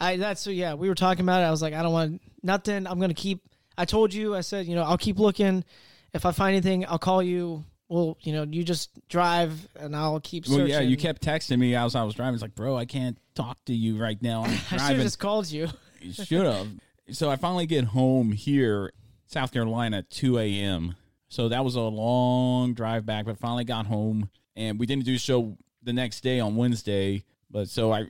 I 0.00 0.16
that's 0.16 0.40
so 0.40 0.50
yeah, 0.50 0.74
we 0.74 0.88
were 0.88 0.94
talking 0.94 1.24
about 1.24 1.42
it. 1.42 1.46
I 1.46 1.50
was 1.50 1.62
like, 1.62 1.74
I 1.74 1.82
don't 1.82 1.92
want 1.92 2.20
nothing. 2.42 2.86
I'm 2.86 2.98
going 2.98 3.08
to 3.08 3.14
keep 3.14 3.40
I 3.78 3.84
told 3.84 4.12
you, 4.12 4.34
I 4.34 4.40
said, 4.40 4.66
you 4.66 4.74
know, 4.74 4.82
I'll 4.82 4.98
keep 4.98 5.18
looking. 5.18 5.64
If 6.12 6.26
I 6.26 6.32
find 6.32 6.54
anything, 6.54 6.84
I'll 6.86 6.98
call 6.98 7.22
you. 7.22 7.64
Well, 7.88 8.18
you 8.20 8.34
know, 8.34 8.42
you 8.42 8.64
just 8.64 8.90
drive 9.08 9.66
and 9.78 9.96
I'll 9.96 10.20
keep 10.20 10.44
searching. 10.44 10.58
Well, 10.58 10.68
yeah, 10.68 10.80
you 10.80 10.98
kept 10.98 11.22
texting 11.22 11.58
me 11.58 11.74
as 11.74 11.94
I 11.94 12.02
was 12.02 12.14
driving. 12.14 12.34
It's 12.34 12.42
like, 12.42 12.54
bro, 12.54 12.76
I 12.76 12.84
can't 12.84 13.16
talk 13.38 13.64
to 13.66 13.74
you 13.74 13.96
right 13.96 14.20
now. 14.20 14.42
I 14.44 14.48
should 14.48 14.80
have 14.80 14.96
just 14.98 15.18
called 15.18 15.50
you. 15.50 15.68
you 16.00 16.12
should 16.12 16.44
have. 16.44 16.68
So 17.10 17.30
I 17.30 17.36
finally 17.36 17.66
get 17.66 17.84
home 17.84 18.32
here, 18.32 18.92
South 19.26 19.52
Carolina, 19.52 19.98
at 19.98 20.10
2 20.10 20.38
a.m. 20.38 20.96
So 21.28 21.48
that 21.48 21.64
was 21.64 21.74
a 21.74 21.80
long 21.80 22.74
drive 22.74 23.06
back, 23.06 23.26
but 23.26 23.38
finally 23.38 23.64
got 23.64 23.86
home. 23.86 24.28
And 24.56 24.78
we 24.78 24.86
didn't 24.86 25.04
do 25.04 25.12
the 25.12 25.18
show 25.18 25.56
the 25.82 25.92
next 25.92 26.20
day 26.20 26.40
on 26.40 26.56
Wednesday. 26.56 27.24
But 27.50 27.68
so 27.68 27.92
I, 27.92 28.00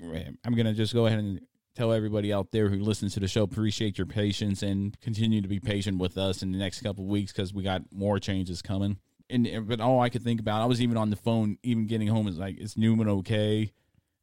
I'm 0.44 0.54
going 0.54 0.66
to 0.66 0.72
just 0.72 0.94
go 0.94 1.06
ahead 1.06 1.18
and 1.18 1.40
tell 1.76 1.92
everybody 1.92 2.32
out 2.32 2.50
there 2.50 2.68
who 2.68 2.80
listens 2.80 3.14
to 3.14 3.20
the 3.20 3.28
show, 3.28 3.42
appreciate 3.42 3.98
your 3.98 4.06
patience 4.06 4.62
and 4.62 4.98
continue 5.00 5.40
to 5.40 5.48
be 5.48 5.60
patient 5.60 5.98
with 5.98 6.18
us 6.18 6.42
in 6.42 6.50
the 6.50 6.58
next 6.58 6.80
couple 6.80 7.04
of 7.04 7.10
weeks 7.10 7.32
because 7.32 7.54
we 7.54 7.62
got 7.62 7.82
more 7.92 8.18
changes 8.18 8.62
coming. 8.62 8.98
And 9.30 9.68
but 9.68 9.80
all 9.80 10.00
I 10.00 10.08
could 10.08 10.22
think 10.22 10.40
about, 10.40 10.62
I 10.62 10.64
was 10.64 10.80
even 10.80 10.96
on 10.96 11.10
the 11.10 11.16
phone, 11.16 11.58
even 11.62 11.86
getting 11.86 12.08
home, 12.08 12.26
is 12.26 12.38
like, 12.38 12.58
is 12.58 12.78
Newman 12.78 13.08
okay? 13.08 13.72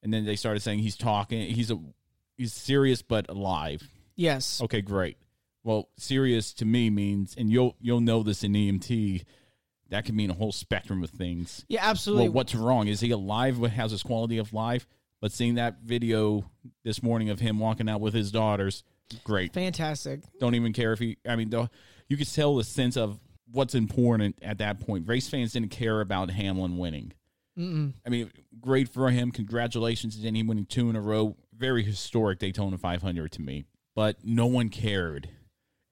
And 0.06 0.14
then 0.14 0.24
they 0.24 0.36
started 0.36 0.62
saying 0.62 0.80
he's 0.80 0.96
talking, 0.96 1.50
he's 1.50 1.72
a, 1.72 1.80
he's 2.38 2.54
serious 2.54 3.02
but 3.02 3.28
alive. 3.28 3.82
Yes. 4.16 4.62
Okay, 4.62 4.82
great. 4.82 5.18
Well, 5.64 5.90
serious 5.98 6.54
to 6.54 6.66
me 6.66 6.92
means, 6.92 7.34
and 7.36 7.50
you'll 7.50 7.76
you'll 7.82 8.00
know 8.00 8.22
this 8.22 8.44
in 8.44 8.54
EMT, 8.54 9.26
that 9.90 10.06
can 10.06 10.16
mean 10.16 10.30
a 10.30 10.34
whole 10.36 10.52
spectrum 10.52 11.04
of 11.04 11.10
things. 11.10 11.66
Yeah, 11.68 11.80
absolutely. 11.82 12.26
Well, 12.30 12.34
what's 12.34 12.54
wrong? 12.54 12.88
Is 12.88 13.00
he 13.00 13.10
alive? 13.10 13.58
What 13.58 13.72
has 13.72 13.90
his 13.90 14.04
quality 14.04 14.38
of 14.38 14.54
life? 14.54 14.88
But 15.22 15.32
seeing 15.32 15.56
that 15.56 15.80
video 15.82 16.52
this 16.84 17.02
morning 17.02 17.32
of 17.32 17.40
him 17.40 17.58
walking 17.58 17.90
out 17.90 18.00
with 18.00 18.14
his 18.14 18.32
daughters, 18.32 18.84
great. 19.24 19.54
Fantastic. 19.54 20.22
Don't 20.40 20.54
even 20.54 20.72
care 20.72 20.94
if 20.94 21.00
he. 21.00 21.18
I 21.28 21.36
mean, 21.36 21.52
you 22.08 22.18
could 22.18 22.32
tell 22.32 22.56
the 22.58 22.64
sense 22.64 22.96
of 22.96 23.20
what's 23.52 23.74
important 23.74 24.38
at 24.44 24.60
that 24.60 24.80
point. 24.82 25.08
Race 25.08 25.28
fans 25.28 25.54
didn't 25.54 25.72
care 25.72 26.00
about 26.00 26.30
Hamlin 26.30 26.78
winning. 26.78 27.12
Mm-mm. 27.58 27.94
I 28.06 28.10
mean, 28.10 28.32
great 28.60 28.90
for 28.90 29.10
him. 29.10 29.32
Congratulations 29.32 30.20
to 30.20 30.28
him 30.28 30.48
winning 30.48 30.66
two 30.66 30.90
in 30.90 30.96
a 30.96 31.02
row. 31.02 31.36
Very 31.56 31.84
historic 31.84 32.40
Daytona 32.40 32.78
500 32.78 33.32
to 33.34 33.42
me. 33.42 33.66
But 33.96 34.18
no 34.24 34.46
one 34.46 34.70
cared. 34.70 35.30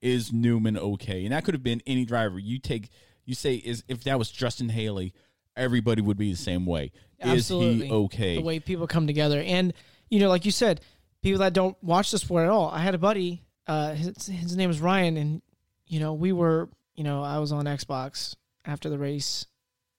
Is 0.01 0.34
Newman 0.34 0.78
okay? 0.78 1.24
And 1.24 1.32
that 1.32 1.45
could 1.45 1.53
have 1.53 1.64
been 1.64 1.82
any 1.88 2.03
driver. 2.03 2.38
You 2.38 2.59
take, 2.59 2.89
you 3.26 3.34
say, 3.34 3.55
is 3.55 3.84
if 3.88 4.03
that 4.03 4.20
was 4.20 4.30
Justin 4.30 4.68
Haley, 4.68 5.14
everybody 5.55 6.01
would 6.01 6.18
be 6.18 6.32
the 6.32 6.38
same 6.38 6.66
way. 6.66 6.91
Absolutely. 7.22 7.76
Is 7.76 7.84
he 7.84 7.91
okay? 7.91 8.36
The 8.36 8.41
way 8.41 8.59
people 8.59 8.88
come 8.88 9.07
together, 9.07 9.39
and 9.39 9.74
you 10.09 10.20
know, 10.20 10.30
like 10.30 10.43
you 10.43 10.51
said, 10.51 10.82
people 11.22 11.39
that 11.39 11.53
don't 11.53 11.82
watch 11.82 12.11
the 12.11 12.20
sport 12.20 12.43
at 12.43 12.49
all. 12.49 12.70
I 12.70 12.80
had 12.80 12.95
a 12.95 12.97
buddy, 12.99 13.41
uh, 13.68 13.93
his, 13.93 14.28
his 14.28 14.57
name 14.57 14.70
is 14.70 14.82
Ryan, 14.82 15.18
and 15.18 15.41
you 15.88 15.99
know, 15.99 16.14
we 16.14 16.32
were, 16.32 16.70
you 16.95 17.03
know, 17.03 17.24
I 17.24 17.39
was 17.39 17.51
on 17.51 17.66
Xbox 17.66 18.36
after 18.66 18.89
the 18.89 18.97
race. 18.97 19.45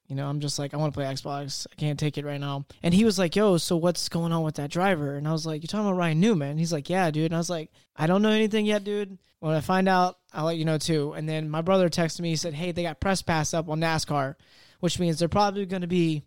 You 0.07 0.17
know, 0.17 0.29
I'm 0.29 0.41
just 0.41 0.59
like, 0.59 0.75
I 0.75 0.77
want 0.77 0.93
to 0.93 0.99
play 0.99 1.07
Xbox. 1.07 1.67
I 1.73 1.75
can't 1.77 1.99
take 1.99 2.19
it 2.19 2.27
right 2.27 2.41
now. 2.41 2.67
And 2.83 2.93
he 2.93 3.05
was 3.07 3.19
like, 3.19 3.35
Yo, 3.37 3.57
so 3.57 3.77
what's 3.77 4.09
going 4.09 4.33
on 4.33 4.43
with 4.43 4.57
that 4.57 4.71
driver? 4.71 5.15
And 5.17 5.27
I 5.27 5.33
was 5.33 5.47
like, 5.47 5.63
You're 5.63 5.69
talking 5.69 5.87
about 5.87 5.97
Ryan 5.99 6.21
Newman? 6.21 6.59
He's 6.59 6.73
like, 6.73 6.91
Yeah, 6.91 7.11
dude. 7.11 7.27
And 7.27 7.35
I 7.35 7.39
was 7.39 7.49
like, 7.51 7.71
I 7.97 8.07
don't 8.07 8.21
know 8.23 8.31
anything 8.31 8.67
yet, 8.67 8.85
dude. 8.85 9.19
When 9.41 9.55
I 9.55 9.61
find 9.61 9.89
out, 9.89 10.19
I'll 10.33 10.45
let 10.47 10.57
you 10.59 10.65
know 10.65 10.79
too. 10.79 11.13
And 11.13 11.29
then 11.29 11.49
my 11.49 11.63
brother 11.63 11.89
texted 11.89 12.21
me. 12.21 12.31
He 12.31 12.37
said, 12.37 12.55
Hey, 12.55 12.73
they 12.73 12.83
got 12.83 13.01
press 13.01 13.23
pass 13.23 13.55
up 13.55 13.69
on 13.69 13.81
NASCAR, 13.81 14.35
which 14.81 14.99
means 14.99 15.19
they're 15.19 15.29
probably 15.29 15.65
going 15.67 15.83
to 15.83 15.89
be 15.89 16.23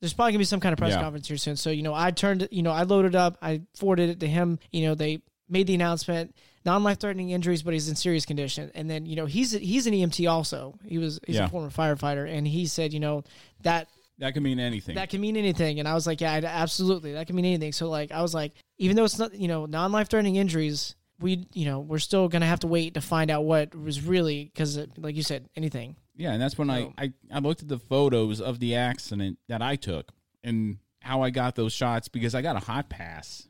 there's 0.00 0.14
probably 0.14 0.32
gonna 0.32 0.38
be 0.38 0.44
some 0.46 0.60
kind 0.60 0.72
of 0.72 0.78
press 0.78 0.92
Yeah. 0.92 1.02
conference 1.02 1.28
here 1.28 1.36
soon. 1.36 1.56
So 1.56 1.68
you 1.70 1.82
know, 1.82 1.92
I 1.94 2.10
turned, 2.10 2.48
you 2.50 2.62
know, 2.62 2.70
I 2.70 2.84
loaded 2.84 3.14
up, 3.14 3.36
I 3.42 3.62
forwarded 3.76 4.08
it 4.08 4.20
to 4.20 4.26
him. 4.26 4.58
You 4.72 4.86
know, 4.88 4.94
they 4.94 5.20
made 5.48 5.66
the 5.66 5.74
announcement, 5.74 6.34
non-life-threatening 6.64 7.30
injuries, 7.30 7.62
but 7.62 7.72
he's 7.72 7.88
in 7.88 7.94
serious 7.96 8.26
condition. 8.26 8.70
And 8.74 8.88
then 8.90 9.06
you 9.06 9.16
know, 9.16 9.26
he's 9.26 9.52
he's 9.52 9.86
an 9.86 9.94
EMT 9.94 10.30
also. 10.30 10.74
He 10.84 10.98
was 10.98 11.20
he's 11.26 11.36
Yeah. 11.36 11.46
a 11.46 11.48
former 11.48 11.70
firefighter, 11.70 12.28
and 12.30 12.46
he 12.46 12.66
said, 12.66 12.92
you 12.92 13.00
know, 13.00 13.24
that 13.62 13.88
That 14.18 14.34
could 14.34 14.42
mean 14.42 14.58
anything. 14.60 14.94
that 14.96 15.08
can 15.10 15.20
mean 15.20 15.36
anything. 15.36 15.78
And 15.78 15.88
I 15.88 15.94
was 15.94 16.06
like, 16.06 16.20
yeah, 16.20 16.40
absolutely, 16.44 17.12
that 17.14 17.26
can 17.26 17.36
mean 17.36 17.44
anything. 17.46 17.72
So 17.72 17.88
like, 17.88 18.12
I 18.12 18.22
was 18.22 18.34
like, 18.34 18.52
even 18.78 18.96
though 18.96 19.04
it's 19.04 19.18
not, 19.18 19.34
you 19.34 19.48
know, 19.48 19.66
non-life-threatening 19.66 20.36
injuries. 20.36 20.94
We, 21.22 21.46
you 21.52 21.66
know, 21.66 21.80
we're 21.80 21.98
still 21.98 22.28
gonna 22.28 22.46
have 22.46 22.60
to 22.60 22.66
wait 22.66 22.94
to 22.94 23.02
find 23.02 23.30
out 23.30 23.44
what 23.44 23.74
was 23.74 24.02
really 24.02 24.44
because, 24.44 24.78
like 24.96 25.16
you 25.16 25.22
said, 25.22 25.50
anything. 25.54 25.96
Yeah, 26.16 26.32
and 26.32 26.40
that's 26.40 26.56
when 26.56 26.70
I, 26.70 26.94
I 26.96 27.12
I 27.30 27.40
looked 27.40 27.60
at 27.60 27.68
the 27.68 27.78
photos 27.78 28.40
of 28.40 28.58
the 28.58 28.76
accident 28.76 29.38
that 29.46 29.60
I 29.60 29.76
took 29.76 30.12
and 30.42 30.78
how 31.02 31.20
I 31.20 31.28
got 31.28 31.56
those 31.56 31.74
shots 31.74 32.08
because 32.08 32.34
I 32.34 32.40
got 32.40 32.56
a 32.56 32.60
hot 32.60 32.88
pass. 32.88 33.46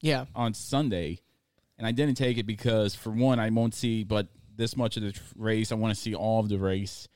Yeah. 0.00 0.24
On 0.34 0.54
Sunday, 0.54 1.20
and 1.78 1.86
I 1.86 1.92
didn't 1.92 2.14
take 2.14 2.38
it 2.38 2.46
because 2.46 2.94
for 2.94 3.10
one, 3.10 3.38
I 3.38 3.50
won't 3.50 3.74
see 3.74 4.04
but 4.04 4.28
this 4.54 4.76
much 4.76 4.96
of 4.96 5.02
the 5.02 5.14
race. 5.36 5.72
I 5.72 5.74
want 5.74 5.94
to 5.94 6.00
see 6.00 6.14
all 6.14 6.40
of 6.40 6.48
the 6.48 6.58
race, 6.58 7.08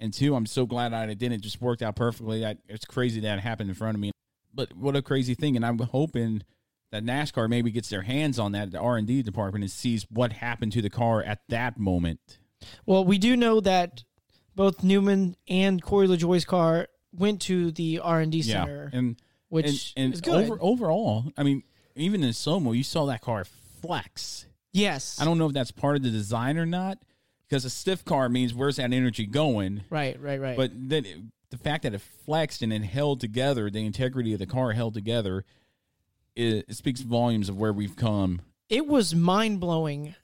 and 0.00 0.12
two, 0.12 0.34
I'm 0.34 0.46
so 0.46 0.66
glad 0.66 0.92
I 0.92 1.06
didn't. 1.06 1.32
It 1.32 1.40
just 1.40 1.60
worked 1.60 1.82
out 1.82 1.96
perfectly. 1.96 2.40
That 2.40 2.58
it's 2.68 2.84
crazy 2.84 3.20
that 3.20 3.38
it 3.38 3.40
happened 3.40 3.70
in 3.70 3.74
front 3.74 3.94
of 3.94 4.00
me. 4.00 4.12
But 4.54 4.74
what 4.74 4.96
a 4.96 5.02
crazy 5.02 5.34
thing! 5.34 5.56
And 5.56 5.64
I'm 5.64 5.78
hoping 5.78 6.42
that 6.92 7.04
NASCAR 7.04 7.48
maybe 7.48 7.70
gets 7.70 7.88
their 7.88 8.02
hands 8.02 8.38
on 8.38 8.52
that, 8.52 8.70
the 8.70 8.78
R 8.78 8.96
and 8.96 9.06
D 9.06 9.22
department, 9.22 9.64
and 9.64 9.70
sees 9.70 10.06
what 10.10 10.32
happened 10.32 10.72
to 10.72 10.82
the 10.82 10.90
car 10.90 11.22
at 11.22 11.40
that 11.48 11.78
moment. 11.78 12.38
Well, 12.84 13.04
we 13.04 13.18
do 13.18 13.36
know 13.36 13.60
that 13.60 14.04
both 14.54 14.82
Newman 14.82 15.36
and 15.48 15.82
Corey 15.82 16.08
LaJoie's 16.08 16.44
car 16.44 16.88
went 17.12 17.42
to 17.42 17.70
the 17.70 18.00
R 18.00 18.20
and 18.20 18.32
D 18.32 18.42
center, 18.42 18.90
and 18.92 19.16
which 19.48 19.92
and, 19.96 20.04
and 20.04 20.14
is 20.14 20.20
good. 20.20 20.44
Over, 20.44 20.58
overall, 20.60 21.32
I 21.36 21.42
mean, 21.42 21.62
even 21.94 22.22
in 22.22 22.30
Somo, 22.30 22.76
you 22.76 22.82
saw 22.82 23.06
that 23.06 23.20
car 23.20 23.44
flex. 23.86 24.46
Yes, 24.72 25.18
I 25.20 25.24
don't 25.24 25.38
know 25.38 25.46
if 25.46 25.52
that's 25.54 25.70
part 25.70 25.96
of 25.96 26.02
the 26.02 26.10
design 26.10 26.58
or 26.58 26.66
not, 26.66 26.98
because 27.48 27.64
a 27.64 27.70
stiff 27.70 28.04
car 28.04 28.28
means 28.28 28.52
where's 28.52 28.76
that 28.76 28.92
energy 28.92 29.26
going? 29.26 29.82
right, 29.90 30.20
right, 30.20 30.40
right. 30.40 30.56
But 30.56 30.70
then 30.74 31.04
it- 31.06 31.18
the 31.50 31.56
fact 31.58 31.84
that 31.84 31.94
it 31.94 32.00
flexed 32.24 32.60
and 32.60 32.72
it 32.72 32.82
held 32.82 33.20
together, 33.20 33.70
the 33.70 33.86
integrity 33.86 34.32
of 34.32 34.40
the 34.40 34.46
car 34.46 34.72
held 34.72 34.94
together, 34.94 35.44
it, 36.34 36.64
it 36.68 36.74
speaks 36.74 37.00
volumes 37.02 37.48
of 37.48 37.56
where 37.56 37.72
we've 37.72 37.94
come. 37.96 38.40
it 38.68 38.86
was 38.86 39.14
mind 39.14 39.60
blowing 39.60 40.14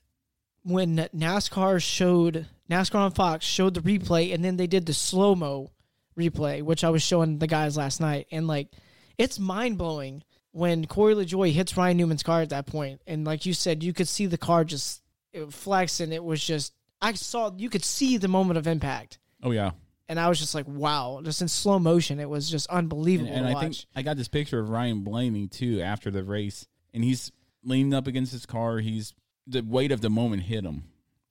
when 0.65 0.97
NASCAR 1.15 1.81
showed 1.83 2.47
NASCAR 2.69 2.97
on 2.97 3.13
Fox 3.13 3.45
showed 3.47 3.75
the 3.75 3.81
replay, 3.81 4.35
and 4.35 4.45
then 4.45 4.57
they 4.57 4.67
did 4.67 4.85
the 4.87 4.93
slow 4.95 5.35
mo 5.37 5.71
replay, 6.19 6.61
which 6.63 6.83
I 6.85 6.91
was 6.91 7.03
showing 7.03 7.39
the 7.39 7.47
guys 7.47 7.77
last 7.77 8.01
night, 8.01 8.27
and 8.33 8.47
like 8.49 8.69
it's 9.17 9.39
mind 9.39 9.79
blowing 9.79 10.25
when 10.53 10.87
Corey 10.87 11.15
LaJoie 11.15 11.53
hits 11.53 11.77
Ryan 11.77 11.97
Newman's 11.97 12.23
car 12.23 12.43
at 12.43 12.51
that 12.51 12.67
point, 12.67 13.01
and 13.07 13.25
like 13.25 13.45
you 13.45 13.55
said, 13.55 13.83
you 13.83 13.93
could 13.93 14.09
see 14.09 14.27
the 14.27 14.39
car 14.39 14.65
just 14.65 15.03
it 15.33 15.53
flex, 15.53 16.01
and 16.01 16.13
it 16.13 16.23
was 16.23 16.45
just 16.45 16.73
I 17.01 17.13
saw 17.15 17.51
you 17.57 17.69
could 17.69 17.85
see 17.85 18.17
the 18.19 18.29
moment 18.29 18.59
of 18.59 18.67
impact. 18.67 19.19
Oh 19.43 19.51
yeah, 19.51 19.73
and 20.09 20.21
I 20.21 20.29
was 20.29 20.39
just 20.39 20.55
like, 20.55 20.69
wow, 20.69 21.21
just 21.25 21.43
in 21.43 21.49
slow 21.49 21.79
motion, 21.79 22.21
it 22.21 22.29
was 22.29 22.51
just 22.51 22.69
unbelievable 22.69 23.33
and 23.33 23.47
to 23.47 23.57
I 23.57 23.61
think 23.61 23.77
I 23.97 24.03
got 24.03 24.17
this 24.17 24.29
picture 24.29 24.61
of 24.61 24.69
Ryan 24.69 25.01
Blaney 25.01 25.49
too 25.49 25.81
after 25.81 26.11
the 26.11 26.23
race, 26.23 26.67
and 26.93 27.03
he's 27.03 27.33
leaning 27.65 27.95
up 27.95 28.07
against 28.07 28.33
his 28.33 28.47
car. 28.47 28.79
He's 28.79 29.15
the 29.47 29.63
weight 29.63 29.91
of 29.91 30.01
the 30.01 30.11
moment 30.11 30.45
hit 30.45 30.65
him. 30.65 30.85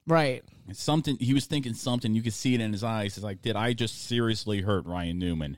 Right. 0.07 0.43
It's 0.67 0.82
something 0.82 1.17
he 1.19 1.34
was 1.34 1.45
thinking 1.45 1.74
something. 1.74 2.15
You 2.15 2.22
could 2.22 2.34
see 2.34 2.55
it 2.55 2.61
in 2.61 2.72
his 2.72 2.84
eyes. 2.84 3.17
It's 3.17 3.24
like, 3.24 3.41
did 3.41 3.55
I 3.55 3.74
just 3.74 4.07
seriously 4.07 4.61
hurt 4.61 4.86
Ryan 4.86 5.19
Newman? 5.19 5.57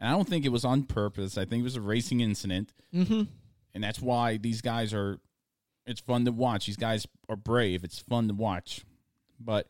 And 0.00 0.08
I 0.08 0.12
don't 0.12 0.26
think 0.28 0.44
it 0.46 0.50
was 0.50 0.64
on 0.64 0.84
purpose. 0.84 1.36
I 1.36 1.44
think 1.44 1.60
it 1.60 1.64
was 1.64 1.76
a 1.76 1.80
racing 1.80 2.20
incident, 2.20 2.72
Mm-hmm. 2.94 3.22
and 3.74 3.84
that's 3.84 4.00
why 4.00 4.36
these 4.38 4.60
guys 4.62 4.94
are. 4.94 5.18
It's 5.86 6.00
fun 6.00 6.24
to 6.24 6.32
watch. 6.32 6.66
These 6.66 6.76
guys 6.76 7.06
are 7.28 7.36
brave. 7.36 7.84
It's 7.84 7.98
fun 7.98 8.28
to 8.28 8.34
watch. 8.34 8.84
But 9.38 9.66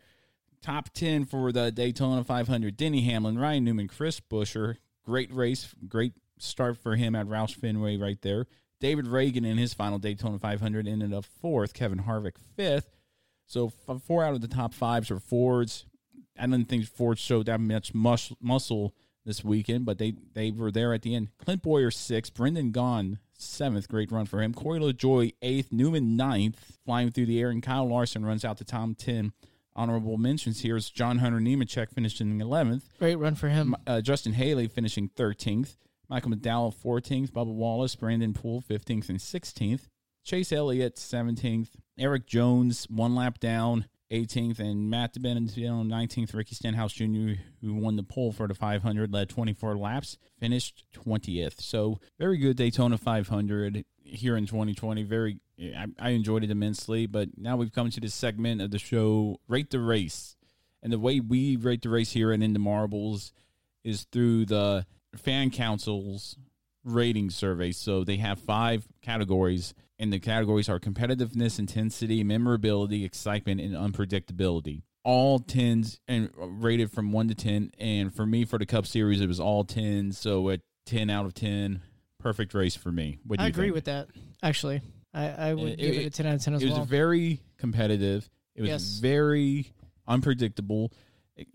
top 0.62 0.90
ten 0.92 1.24
for 1.24 1.50
the 1.52 1.70
Daytona 1.72 2.22
500: 2.24 2.76
Denny 2.76 3.02
Hamlin, 3.02 3.38
Ryan 3.38 3.64
Newman, 3.64 3.88
Chris 3.88 4.20
Buescher. 4.20 4.76
Great 5.04 5.32
race. 5.32 5.74
Great 5.88 6.12
start 6.38 6.78
for 6.78 6.96
him 6.96 7.14
at 7.14 7.26
Roush 7.26 7.54
Fenway 7.56 7.96
right 7.96 8.20
there. 8.22 8.46
David 8.80 9.06
Ragan 9.06 9.44
in 9.46 9.58
his 9.58 9.74
final 9.74 9.98
Daytona 9.98 10.38
500 10.38 10.86
ended 10.88 11.12
up 11.12 11.24
fourth. 11.24 11.74
Kevin 11.74 12.00
Harvick 12.04 12.36
fifth. 12.56 12.88
So 13.46 13.68
four 14.06 14.24
out 14.24 14.34
of 14.34 14.40
the 14.40 14.48
top 14.48 14.72
fives 14.74 15.10
are 15.10 15.18
Fords. 15.18 15.84
I 16.38 16.46
don't 16.46 16.64
think 16.66 16.86
Ford 16.86 17.18
showed 17.18 17.46
that 17.46 17.60
much 17.60 17.92
mus- 17.92 18.32
muscle 18.40 18.94
this 19.24 19.44
weekend, 19.44 19.84
but 19.84 19.98
they, 19.98 20.14
they 20.34 20.50
were 20.50 20.70
there 20.70 20.94
at 20.94 21.02
the 21.02 21.14
end. 21.14 21.28
Clint 21.38 21.62
Bowyer 21.62 21.90
sixth, 21.90 22.34
Brendan 22.34 22.72
Gaughan 22.72 23.18
seventh, 23.36 23.88
great 23.88 24.10
run 24.12 24.26
for 24.26 24.42
him. 24.42 24.52
Corey 24.52 24.80
LaJoie 24.80 25.34
eighth, 25.42 25.72
Newman 25.72 26.16
ninth, 26.16 26.78
flying 26.84 27.10
through 27.10 27.26
the 27.26 27.40
air, 27.40 27.50
and 27.50 27.62
Kyle 27.62 27.88
Larson 27.88 28.24
runs 28.24 28.44
out 28.44 28.58
to 28.58 28.64
Tom 28.64 28.94
ten. 28.94 29.32
Honorable 29.76 30.18
mentions 30.18 30.60
here 30.60 30.76
is 30.76 30.90
John 30.90 31.18
Hunter 31.18 31.38
Nemechek 31.38 31.90
finishing 31.90 32.40
eleventh. 32.40 32.84
Great 32.98 33.16
run 33.16 33.34
for 33.34 33.48
him. 33.48 33.76
Uh, 33.86 34.00
Justin 34.00 34.32
Haley 34.32 34.68
finishing 34.68 35.08
thirteenth. 35.08 35.76
Michael 36.08 36.32
McDowell 36.32 36.74
fourteenth. 36.74 37.32
Bubba 37.32 37.54
Wallace, 37.54 37.94
Brennan 37.94 38.34
Poole 38.34 38.60
fifteenth 38.60 39.08
and 39.08 39.22
sixteenth. 39.22 39.88
Chase 40.24 40.52
Elliott 40.52 40.98
seventeenth. 40.98 41.76
Erik 41.98 42.26
Jones 42.26 42.86
one 42.90 43.14
lap 43.14 43.38
down, 43.38 43.86
18th, 44.10 44.58
and 44.58 44.90
Matt 44.90 45.14
DiBenedetto 45.14 45.86
19th. 45.86 46.34
Ricky 46.34 46.54
Stenhouse 46.54 46.92
Jr., 46.92 47.40
who 47.60 47.74
won 47.74 47.96
the 47.96 48.02
pole 48.02 48.32
for 48.32 48.48
the 48.48 48.54
500, 48.54 49.12
led 49.12 49.28
24 49.28 49.76
laps, 49.76 50.18
finished 50.38 50.84
20th. 50.94 51.60
So 51.60 51.98
very 52.18 52.38
good 52.38 52.56
Daytona 52.56 52.98
500 52.98 53.84
here 54.02 54.36
in 54.36 54.46
2020. 54.46 55.02
Very, 55.04 55.40
I, 55.60 55.86
I 55.98 56.10
enjoyed 56.10 56.44
it 56.44 56.50
immensely. 56.50 57.06
But 57.06 57.28
now 57.36 57.56
we've 57.56 57.72
come 57.72 57.90
to 57.90 58.00
this 58.00 58.14
segment 58.14 58.60
of 58.60 58.70
the 58.70 58.78
show, 58.78 59.40
rate 59.48 59.70
the 59.70 59.80
race, 59.80 60.36
and 60.82 60.92
the 60.92 60.98
way 60.98 61.20
we 61.20 61.56
rate 61.56 61.82
the 61.82 61.88
race 61.88 62.12
here 62.12 62.32
and 62.32 62.42
in 62.42 62.52
the 62.52 62.58
marbles 62.58 63.32
is 63.84 64.06
through 64.10 64.46
the 64.46 64.86
fan 65.16 65.50
council's 65.50 66.36
rating 66.84 67.30
survey. 67.30 67.72
So 67.72 68.04
they 68.04 68.16
have 68.16 68.38
five 68.38 68.88
categories, 69.02 69.74
and 70.00 70.10
the 70.12 70.18
categories 70.18 70.68
are 70.68 70.80
competitiveness, 70.80 71.58
intensity, 71.58 72.24
memorability, 72.24 73.04
excitement, 73.04 73.60
and 73.60 73.74
unpredictability. 73.74 74.82
All 75.04 75.38
tens 75.38 76.00
and 76.08 76.30
uh, 76.40 76.46
rated 76.48 76.90
from 76.90 77.12
one 77.12 77.28
to 77.28 77.34
ten. 77.34 77.70
And 77.78 78.12
for 78.12 78.26
me, 78.26 78.44
for 78.44 78.58
the 78.58 78.66
Cup 78.66 78.86
Series, 78.86 79.20
it 79.20 79.26
was 79.28 79.38
all 79.38 79.62
tens. 79.64 80.18
So 80.18 80.48
at 80.50 80.60
ten 80.86 81.10
out 81.10 81.26
of 81.26 81.34
ten, 81.34 81.82
perfect 82.18 82.54
race 82.54 82.74
for 82.76 82.90
me. 82.90 83.18
I 83.38 83.44
you 83.44 83.48
agree 83.48 83.66
think? 83.66 83.74
with 83.74 83.84
that. 83.84 84.08
Actually, 84.42 84.80
I, 85.14 85.28
I 85.28 85.54
would 85.54 85.78
give 85.78 85.96
it, 85.96 86.06
a 86.06 86.10
ten 86.10 86.26
out 86.26 86.34
of 86.34 86.42
ten 86.42 86.54
as 86.54 86.62
it 86.62 86.70
well. 86.70 86.80
was 86.80 86.88
very 86.88 87.40
competitive. 87.58 88.28
It 88.54 88.62
was 88.62 88.70
Yes. 88.70 88.98
very 89.00 89.72
unpredictable. 90.08 90.92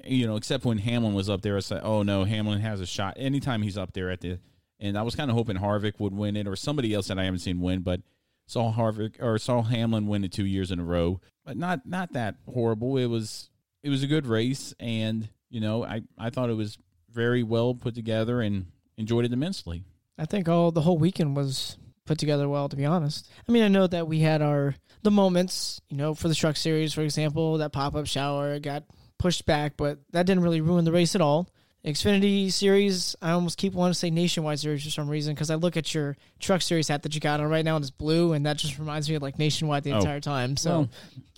You 0.03 0.25
know, 0.27 0.35
except 0.35 0.65
when 0.65 0.77
Hamlin 0.79 1.13
was 1.13 1.29
up 1.29 1.41
there, 1.41 1.57
I 1.57 1.59
said, 1.59 1.81
"Oh 1.83 2.01
no, 2.03 2.23
Hamlin 2.23 2.59
has 2.61 2.79
a 2.79 2.85
shot." 2.87 3.15
Anytime 3.17 3.61
he's 3.61 3.77
up 3.77 3.93
there 3.93 4.09
at 4.09 4.21
the, 4.21 4.39
and 4.79 4.97
I 4.97 5.03
was 5.03 5.15
kind 5.15 5.29
of 5.29 5.37
hoping 5.37 5.57
Harvick 5.57 5.99
would 5.99 6.13
win 6.13 6.35
it 6.35 6.47
or 6.47 6.55
somebody 6.55 6.93
else 6.93 7.07
that 7.09 7.19
I 7.19 7.25
haven't 7.25 7.39
seen 7.39 7.61
win, 7.61 7.81
but 7.81 8.01
saw 8.47 8.73
Harvick 8.73 9.21
or 9.21 9.37
saw 9.37 9.61
Hamlin 9.61 10.07
win 10.07 10.23
it 10.23 10.31
two 10.31 10.45
years 10.45 10.71
in 10.71 10.79
a 10.79 10.83
row, 10.83 11.19
but 11.43 11.57
not 11.57 11.85
not 11.85 12.13
that 12.13 12.35
horrible. 12.51 12.97
It 12.97 13.07
was 13.07 13.49
it 13.83 13.89
was 13.89 14.03
a 14.03 14.07
good 14.07 14.27
race, 14.27 14.73
and 14.79 15.29
you 15.49 15.59
know, 15.59 15.83
I 15.83 16.01
I 16.17 16.29
thought 16.29 16.49
it 16.49 16.55
was 16.55 16.77
very 17.11 17.43
well 17.43 17.73
put 17.73 17.95
together 17.95 18.41
and 18.41 18.67
enjoyed 18.97 19.25
it 19.25 19.33
immensely. 19.33 19.83
I 20.17 20.25
think 20.25 20.47
all 20.47 20.71
the 20.71 20.81
whole 20.81 20.97
weekend 20.97 21.35
was 21.35 21.77
put 22.05 22.17
together 22.17 22.47
well. 22.47 22.69
To 22.69 22.75
be 22.75 22.85
honest, 22.85 23.29
I 23.47 23.51
mean, 23.51 23.63
I 23.63 23.67
know 23.67 23.87
that 23.87 24.07
we 24.07 24.19
had 24.19 24.41
our 24.41 24.75
the 25.03 25.11
moments, 25.11 25.81
you 25.89 25.97
know, 25.97 26.13
for 26.13 26.27
the 26.27 26.35
truck 26.35 26.57
series, 26.57 26.93
for 26.93 27.01
example, 27.01 27.59
that 27.59 27.71
pop 27.71 27.95
up 27.95 28.07
shower 28.07 28.59
got 28.59 28.83
pushed 29.17 29.45
back, 29.45 29.77
but 29.77 29.99
that 30.11 30.25
didn't 30.25 30.43
really 30.43 30.61
ruin 30.61 30.85
the 30.85 30.91
race 30.91 31.15
at 31.15 31.21
all. 31.21 31.49
Xfinity 31.85 32.51
series, 32.51 33.15
I 33.21 33.31
almost 33.31 33.57
keep 33.59 33.73
wanting 33.73 33.93
to 33.93 33.99
say 33.99 34.09
nationwide 34.09 34.59
series 34.59 34.83
for 34.83 34.89
some 34.89 35.07
reason 35.07 35.35
because 35.35 35.51
I 35.51 35.55
look 35.55 35.77
at 35.77 35.93
your 35.93 36.17
truck 36.39 36.61
series 36.63 36.87
hat 36.87 37.03
that 37.03 37.13
you 37.13 37.21
got 37.21 37.39
on 37.39 37.47
right 37.47 37.63
now 37.63 37.75
and 37.75 37.83
it's 37.83 37.91
blue, 37.91 38.33
and 38.33 38.45
that 38.47 38.57
just 38.57 38.79
reminds 38.79 39.07
me 39.07 39.15
of 39.15 39.21
like 39.21 39.37
nationwide 39.37 39.83
the 39.83 39.91
Oh. 39.93 39.97
entire 39.99 40.19
time. 40.19 40.57
So 40.57 40.89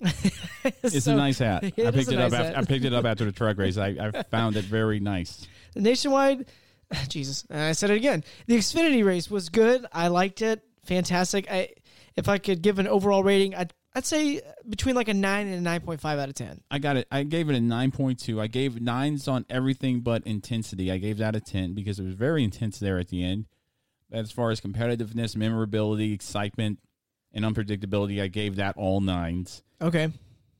It's 0.82 1.04
So- 1.04 1.12
a 1.12 1.16
nice 1.16 1.38
hat. 1.38 1.64
I 1.64 1.70
picked 1.70 2.10
it 2.12 2.18
up. 2.18 2.32
After. 2.32 2.58
I 2.58 2.64
picked 2.64 2.84
it 2.86 2.94
up 2.94 3.04
after 3.04 3.24
the 3.26 3.32
truck 3.32 3.58
race. 3.58 3.76
I, 3.76 3.88
I 4.14 4.22
found 4.30 4.56
it 4.56 4.64
very 4.64 5.00
nice. 5.00 5.46
The 5.74 5.80
nationwide, 5.82 6.46
Jesus, 7.08 7.44
and 7.50 7.60
I 7.60 7.72
said 7.72 7.90
it 7.90 7.96
again. 7.96 8.24
The 8.46 8.56
Xfinity 8.56 9.04
race 9.04 9.30
was 9.30 9.50
good. 9.50 9.84
I 9.92 10.08
liked 10.08 10.40
it. 10.40 10.62
Fantastic. 10.84 11.50
I, 11.50 11.68
if 12.16 12.28
I 12.28 12.38
could 12.38 12.62
give 12.62 12.78
an 12.78 12.88
overall 12.88 13.22
rating, 13.22 13.54
I'd, 13.54 13.74
I'd 13.98 14.06
say 14.06 14.40
between 14.68 14.94
like 14.94 15.08
a 15.08 15.14
nine 15.14 15.48
and 15.48 15.56
a 15.56 15.60
nine 15.60 15.80
point 15.80 16.00
five 16.00 16.20
out 16.20 16.28
of 16.28 16.36
ten. 16.36 16.60
I 16.70 16.78
got 16.78 16.96
it. 16.96 17.08
I 17.10 17.24
gave 17.24 17.50
it 17.50 17.56
a 17.56 17.60
nine 17.60 17.90
point 17.90 18.20
two. 18.20 18.40
I 18.40 18.46
gave 18.46 18.80
nines 18.80 19.26
on 19.26 19.44
everything 19.50 20.00
but 20.00 20.24
intensity. 20.24 20.92
I 20.92 20.98
gave 20.98 21.18
that 21.18 21.34
a 21.34 21.40
ten 21.40 21.74
because 21.74 21.98
it 21.98 22.04
was 22.04 22.14
very 22.14 22.44
intense 22.44 22.78
there 22.78 22.98
at 23.00 23.08
the 23.08 23.24
end. 23.24 23.46
As 24.12 24.30
far 24.30 24.50
as 24.50 24.60
competitiveness, 24.60 25.34
memorability, 25.34 26.12
excitement, 26.12 26.78
and 27.32 27.44
unpredictability, 27.44 28.22
I 28.22 28.28
gave 28.28 28.54
that 28.56 28.76
all 28.76 29.00
nines. 29.00 29.64
Okay. 29.82 30.10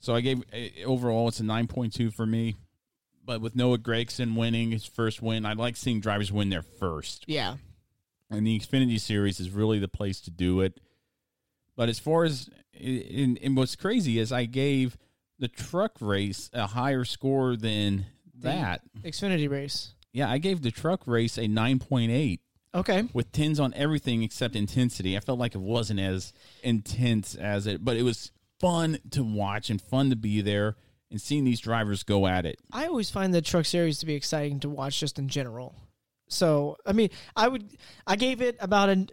So 0.01 0.17
I 0.17 0.21
gave 0.21 0.43
eh, 0.53 0.71
overall 0.85 1.29
it's 1.29 1.39
a 1.39 1.45
nine 1.45 1.69
point 1.69 1.93
two 1.95 2.11
for 2.11 2.27
me. 2.27 2.57
But 3.25 3.41
with 3.41 3.55
Noah 3.55 3.79
Gragson 3.79 4.35
winning 4.37 4.73
his 4.73 4.85
first 4.85 5.23
win, 5.23 5.47
I 5.47 5.53
like 5.53 5.77
seeing 5.77 6.01
drivers 6.01 6.33
win 6.33 6.51
their 6.51 6.63
first. 6.63 7.25
Yeah. 7.29 7.55
and 8.31 8.45
the 8.47 8.59
Xfinity 8.59 8.99
Series 8.99 9.39
is 9.39 9.51
really 9.51 9.79
the 9.79 9.87
place 9.87 10.21
to 10.23 10.31
do 10.33 10.61
it. 10.63 10.81
But 11.79 11.89
as 11.89 12.01
far 12.01 12.25
as 12.25 12.51
and, 12.75 13.39
and 13.41 13.57
what's 13.57 13.77
crazy 13.77 14.19
is 14.19 14.33
I 14.33 14.47
gave 14.47 14.99
the 15.39 15.47
truck 15.47 15.93
race 16.01 16.51
a 16.53 16.67
higher 16.67 17.05
score 17.05 17.55
than 17.55 18.07
The 18.35 18.49
that. 18.49 18.83
Xfinity 19.03 19.49
race. 19.49 19.95
Yeah, 20.13 20.29
I 20.29 20.39
gave 20.39 20.63
the 20.63 20.73
truck 20.73 21.07
race 21.07 21.39
a 21.39 21.47
nine 21.47 21.79
point 21.79 22.11
eight. 22.11 22.41
Okay. 22.75 23.09
With 23.13 23.31
tens 23.31 23.61
on 23.61 23.73
everything 23.75 24.25
except 24.25 24.57
intensity. 24.57 25.17
I 25.17 25.21
felt 25.21 25.39
like 25.39 25.55
it 25.55 25.61
wasn't 25.61 26.01
as 26.01 26.33
intense 26.65 27.37
as 27.37 27.69
it, 27.69 27.85
but 27.85 27.97
it 27.97 28.03
was 28.03 28.33
fun 28.59 28.99
to 29.13 29.23
watch 29.23 29.71
and 29.71 29.81
fun 29.81 30.11
to 30.11 30.17
be 30.17 30.41
there 30.41 30.75
and 31.13 31.21
seeing 31.21 31.45
these 31.45 31.61
drivers 31.61 32.03
go 32.03 32.27
at 32.27 32.45
it. 32.45 32.59
I 32.73 32.87
always 32.87 33.09
find 33.09 33.33
the 33.33 33.41
truck 33.41 33.67
series 33.67 34.01
to 34.01 34.07
be 34.07 34.15
exciting 34.15 34.59
to 34.61 34.69
watch 34.69 34.99
just 34.99 35.17
in 35.21 35.29
general. 35.29 35.77
So 36.29 36.77
I 36.85 36.93
mean, 36.93 37.11
I 37.37 37.47
would 37.47 37.71
I 38.05 38.17
gave 38.17 38.43
it 38.43 38.57
about 38.59 38.89
an 38.89 39.11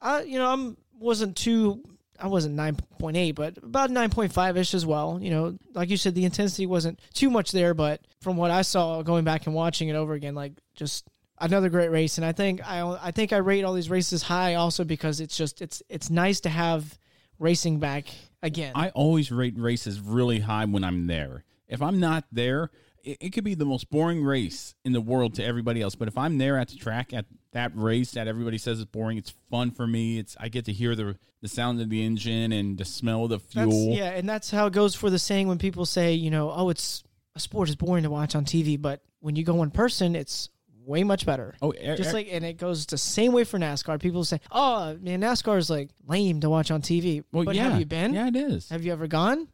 I 0.00 0.22
you 0.22 0.38
know 0.38 0.48
I'm 0.52 0.76
wasn't 0.96 1.36
too 1.36 1.82
I 2.18 2.28
wasn't 2.28 2.54
nine 2.54 2.76
point 2.98 3.16
eight, 3.16 3.32
but 3.32 3.58
about 3.58 3.90
nine 3.90 4.10
point 4.10 4.32
five 4.32 4.56
ish 4.56 4.74
as 4.74 4.86
well. 4.86 5.18
You 5.20 5.30
know, 5.30 5.58
like 5.74 5.90
you 5.90 5.96
said, 5.96 6.14
the 6.14 6.24
intensity 6.24 6.66
wasn't 6.66 7.00
too 7.12 7.30
much 7.30 7.52
there, 7.52 7.74
but 7.74 8.00
from 8.20 8.36
what 8.36 8.50
I 8.50 8.62
saw 8.62 9.02
going 9.02 9.24
back 9.24 9.46
and 9.46 9.54
watching 9.54 9.88
it 9.88 9.94
over 9.94 10.14
again, 10.14 10.34
like 10.34 10.52
just 10.74 11.06
another 11.40 11.68
great 11.68 11.90
race. 11.90 12.18
And 12.18 12.24
I 12.24 12.32
think 12.32 12.66
I 12.68 12.80
I 13.02 13.10
think 13.10 13.32
I 13.32 13.38
rate 13.38 13.64
all 13.64 13.74
these 13.74 13.90
races 13.90 14.22
high 14.22 14.54
also 14.54 14.84
because 14.84 15.20
it's 15.20 15.36
just 15.36 15.60
it's 15.60 15.82
it's 15.88 16.10
nice 16.10 16.40
to 16.40 16.48
have 16.48 16.98
racing 17.38 17.80
back 17.80 18.06
again. 18.42 18.72
I 18.74 18.90
always 18.90 19.32
rate 19.32 19.54
races 19.56 20.00
really 20.00 20.40
high 20.40 20.64
when 20.64 20.84
I'm 20.84 21.06
there. 21.06 21.44
If 21.66 21.82
I'm 21.82 21.98
not 21.98 22.24
there, 22.30 22.70
it, 23.04 23.18
it 23.20 23.30
could 23.30 23.44
be 23.44 23.54
the 23.54 23.64
most 23.64 23.90
boring 23.90 24.24
race 24.24 24.74
in 24.84 24.92
the 24.92 25.00
world 25.00 25.34
to 25.34 25.44
everybody 25.44 25.80
else. 25.80 25.94
But 25.94 26.08
if 26.08 26.18
I'm 26.18 26.38
there 26.38 26.58
at 26.58 26.68
the 26.68 26.76
track 26.76 27.12
at 27.12 27.26
that 27.52 27.72
race 27.74 28.12
that 28.12 28.26
everybody 28.26 28.58
says 28.58 28.78
is 28.78 28.84
boring, 28.84 29.18
it's 29.18 29.34
fun 29.50 29.70
for 29.70 29.86
me. 29.86 30.18
It's 30.18 30.36
I 30.40 30.48
get 30.48 30.64
to 30.66 30.72
hear 30.72 30.94
the 30.96 31.16
the 31.40 31.48
sound 31.48 31.80
of 31.80 31.90
the 31.90 32.04
engine 32.04 32.52
and 32.52 32.78
the 32.78 32.84
smell 32.84 33.24
of 33.24 33.30
the 33.30 33.38
That's, 33.38 33.70
fuel. 33.70 33.94
yeah, 33.94 34.10
and 34.10 34.28
that's 34.28 34.50
how 34.50 34.66
it 34.66 34.72
goes 34.72 34.94
for 34.94 35.10
the 35.10 35.18
saying 35.18 35.46
when 35.46 35.58
people 35.58 35.84
say, 35.84 36.14
you 36.14 36.30
know, 36.30 36.50
oh, 36.50 36.70
it's 36.70 37.04
a 37.36 37.40
sport 37.40 37.68
is 37.68 37.76
boring 37.76 38.04
to 38.04 38.10
watch 38.10 38.34
on 38.34 38.44
TV, 38.44 38.80
but 38.80 39.02
when 39.20 39.36
you 39.36 39.44
go 39.44 39.62
in 39.62 39.70
person, 39.70 40.16
it's 40.16 40.48
way 40.86 41.02
much 41.04 41.26
better. 41.26 41.54
Oh, 41.60 41.72
er- 41.72 41.96
just 41.96 42.12
like, 42.12 42.28
and 42.30 42.44
it 42.44 42.58
goes 42.58 42.86
the 42.86 42.98
same 42.98 43.32
way 43.32 43.44
for 43.44 43.58
NASCAR. 43.58 44.00
People 44.00 44.24
say, 44.24 44.40
oh, 44.50 44.96
man, 45.00 45.20
NASCAR 45.20 45.58
is 45.58 45.70
like 45.70 45.90
lame 46.06 46.40
to 46.40 46.50
watch 46.50 46.70
on 46.70 46.82
TV. 46.82 47.24
Well, 47.32 47.44
but 47.44 47.54
yeah. 47.54 47.70
have 47.70 47.78
you 47.78 47.86
been? 47.86 48.14
Yeah, 48.14 48.28
it 48.28 48.36
is. 48.36 48.68
Have 48.70 48.84
you 48.84 48.92
ever 48.92 49.06
gone? 49.06 49.48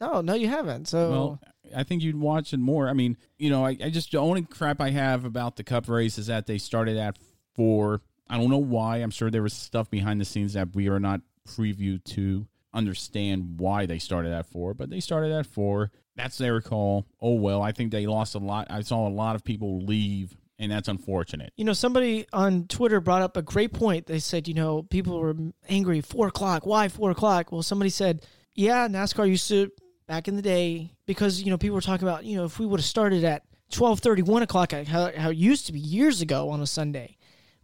No, 0.00 0.20
no, 0.20 0.34
you 0.34 0.48
haven't. 0.48 0.88
So 0.88 1.10
Well, 1.10 1.40
I 1.74 1.82
think 1.82 2.02
you'd 2.02 2.20
watch 2.20 2.52
it 2.52 2.60
more. 2.60 2.88
I 2.88 2.92
mean, 2.92 3.16
you 3.38 3.50
know, 3.50 3.64
I, 3.64 3.76
I 3.82 3.90
just 3.90 4.12
the 4.12 4.18
only 4.18 4.42
crap 4.42 4.80
I 4.80 4.90
have 4.90 5.24
about 5.24 5.56
the 5.56 5.64
Cup 5.64 5.88
race 5.88 6.18
is 6.18 6.26
that 6.26 6.46
they 6.46 6.58
started 6.58 6.96
at 6.96 7.18
four. 7.54 8.02
I 8.28 8.36
don't 8.36 8.50
know 8.50 8.58
why. 8.58 8.98
I'm 8.98 9.10
sure 9.10 9.30
there 9.30 9.42
was 9.42 9.52
stuff 9.52 9.90
behind 9.90 10.20
the 10.20 10.24
scenes 10.24 10.54
that 10.54 10.74
we 10.74 10.88
are 10.88 11.00
not 11.00 11.20
preview 11.48 12.02
to 12.04 12.46
understand 12.74 13.58
why 13.58 13.86
they 13.86 13.98
started 13.98 14.32
at 14.32 14.46
four, 14.46 14.74
but 14.74 14.90
they 14.90 15.00
started 15.00 15.32
at 15.32 15.46
four. 15.46 15.90
That's 16.16 16.38
their 16.38 16.60
call. 16.60 17.06
Oh 17.20 17.34
well, 17.34 17.62
I 17.62 17.72
think 17.72 17.92
they 17.92 18.06
lost 18.06 18.34
a 18.34 18.38
lot. 18.38 18.66
I 18.70 18.80
saw 18.82 19.06
a 19.06 19.10
lot 19.10 19.36
of 19.36 19.44
people 19.44 19.80
leave 19.80 20.36
and 20.58 20.72
that's 20.72 20.88
unfortunate. 20.88 21.52
You 21.56 21.64
know, 21.64 21.72
somebody 21.72 22.26
on 22.32 22.66
Twitter 22.66 23.00
brought 23.00 23.22
up 23.22 23.36
a 23.36 23.42
great 23.42 23.72
point. 23.72 24.06
They 24.06 24.18
said, 24.18 24.48
you 24.48 24.54
know, 24.54 24.82
people 24.82 25.18
were 25.20 25.34
angry. 25.68 26.00
Four 26.00 26.28
o'clock. 26.28 26.66
Why 26.66 26.88
four 26.88 27.10
o'clock? 27.10 27.52
Well, 27.52 27.62
somebody 27.62 27.90
said, 27.90 28.24
yeah, 28.54 28.88
NASCAR 28.88 29.28
used 29.28 29.48
to 29.48 29.70
back 30.06 30.28
in 30.28 30.36
the 30.36 30.42
day 30.42 30.92
because 31.06 31.42
you 31.42 31.50
know 31.50 31.58
people 31.58 31.74
were 31.74 31.80
talking 31.80 32.06
about 32.06 32.24
you 32.24 32.36
know 32.36 32.44
if 32.44 32.58
we 32.58 32.66
would 32.66 32.80
have 32.80 32.84
started 32.86 33.24
at 33.24 33.42
12 33.72 34.00
1 34.04 34.42
o'clock 34.42 34.72
how, 34.72 35.10
how 35.16 35.30
it 35.30 35.36
used 35.36 35.66
to 35.66 35.72
be 35.72 35.80
years 35.80 36.20
ago 36.20 36.48
on 36.50 36.60
a 36.60 36.66
sunday 36.66 37.16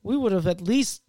we 0.02 0.16
would 0.16 0.32
have 0.32 0.46
at 0.48 0.60
least 0.60 1.02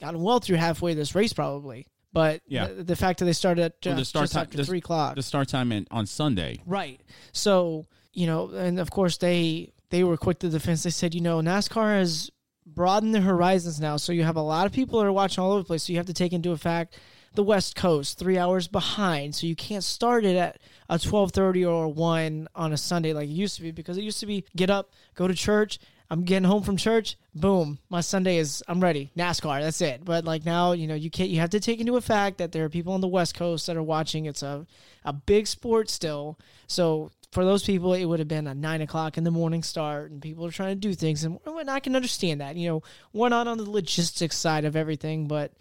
gotten 0.00 0.20
well 0.20 0.40
through 0.40 0.56
halfway 0.56 0.92
this 0.94 1.14
race 1.14 1.32
probably 1.32 1.86
but 2.12 2.42
Yeah. 2.46 2.68
the, 2.68 2.84
the 2.84 2.96
fact 2.96 3.18
that 3.18 3.24
they 3.26 3.32
started 3.32 3.62
at 3.64 3.72
Well, 3.84 3.96
the 3.96 4.04
start 4.04 4.24
just 4.24 4.32
time 4.34 4.42
after 4.42 4.56
the- 4.58 4.64
three 4.64 4.78
o'clock 4.78 5.16
The 5.16 5.22
start 5.22 5.48
time 5.48 5.72
in, 5.72 5.86
on 5.90 6.06
Sunday. 6.06 6.60
Right. 6.64 7.00
So, 7.32 7.86
you 8.12 8.28
know, 8.28 8.50
and 8.50 8.78
of 8.78 8.90
course 8.92 9.16
they 9.16 9.72
they 9.90 10.04
were 10.04 10.16
quick 10.16 10.38
to 10.40 10.48
defense. 10.48 10.84
They 10.84 10.90
said, 10.90 11.12
you 11.14 11.20
know, 11.20 11.40
NASCAR 11.40 11.98
has 11.98 12.30
broadened 12.66 13.14
their 13.16 13.22
horizons 13.22 13.80
now. 13.80 13.96
So 13.96 14.12
you 14.12 14.22
have 14.22 14.36
a 14.36 14.42
lot 14.42 14.64
of 14.66 14.72
people 14.72 15.00
that 15.00 15.06
are 15.06 15.12
watching 15.12 15.42
all 15.42 15.50
over 15.52 15.60
the 15.62 15.66
place. 15.66 15.82
So 15.84 15.92
you 15.92 15.98
have 15.98 16.06
to 16.06 16.12
take 16.14 16.32
into 16.32 16.52
effect 16.52 16.96
the 17.34 17.42
West 17.42 17.76
Coast, 17.76 18.18
three 18.18 18.38
hours 18.38 18.68
behind. 18.68 19.34
So 19.34 19.46
you 19.46 19.56
can't 19.56 19.84
start 19.84 20.24
it 20.24 20.36
at 20.36 20.58
a 20.88 20.98
twelve 20.98 21.32
thirty 21.32 21.64
or 21.64 21.84
a 21.84 21.88
one 21.88 22.48
on 22.54 22.72
a 22.72 22.76
Sunday 22.76 23.12
like 23.12 23.28
it 23.28 23.32
used 23.32 23.56
to 23.56 23.62
be 23.62 23.70
because 23.70 23.96
it 23.98 24.02
used 24.02 24.20
to 24.20 24.26
be 24.26 24.44
get 24.56 24.70
up, 24.70 24.90
go 25.14 25.28
to 25.28 25.34
church. 25.34 25.78
I'm 26.10 26.22
getting 26.22 26.44
home 26.44 26.62
from 26.62 26.76
church. 26.76 27.16
Boom, 27.34 27.78
my 27.88 28.00
Sunday 28.00 28.36
is 28.36 28.62
I'm 28.68 28.80
ready. 28.80 29.10
NASCAR, 29.16 29.62
that's 29.62 29.80
it. 29.80 30.04
But 30.04 30.24
like 30.24 30.44
now, 30.44 30.72
you 30.72 30.86
know, 30.86 30.94
you 30.94 31.10
can't. 31.10 31.30
You 31.30 31.40
have 31.40 31.50
to 31.50 31.60
take 31.60 31.80
into 31.80 31.96
effect 31.96 32.38
that 32.38 32.52
there 32.52 32.64
are 32.64 32.68
people 32.68 32.92
on 32.92 33.00
the 33.00 33.08
West 33.08 33.34
Coast 33.34 33.66
that 33.66 33.76
are 33.76 33.82
watching. 33.82 34.26
It's 34.26 34.42
a 34.42 34.66
a 35.04 35.12
big 35.12 35.46
sport 35.46 35.90
still. 35.90 36.38
So 36.66 37.10
for 37.32 37.44
those 37.44 37.64
people, 37.64 37.94
it 37.94 38.04
would 38.04 38.20
have 38.20 38.28
been 38.28 38.46
a 38.46 38.54
nine 38.54 38.80
o'clock 38.80 39.18
in 39.18 39.24
the 39.24 39.30
morning 39.30 39.64
start, 39.64 40.12
and 40.12 40.22
people 40.22 40.46
are 40.46 40.52
trying 40.52 40.76
to 40.76 40.88
do 40.88 40.94
things, 40.94 41.24
and, 41.24 41.40
and 41.46 41.68
I 41.68 41.80
can 41.80 41.96
understand 41.96 42.40
that. 42.40 42.54
You 42.54 42.68
know, 42.68 42.82
we're 43.12 43.28
not 43.28 43.48
on 43.48 43.58
the 43.58 43.68
logistics 43.68 44.36
side 44.36 44.64
of 44.64 44.76
everything, 44.76 45.26
but 45.26 45.52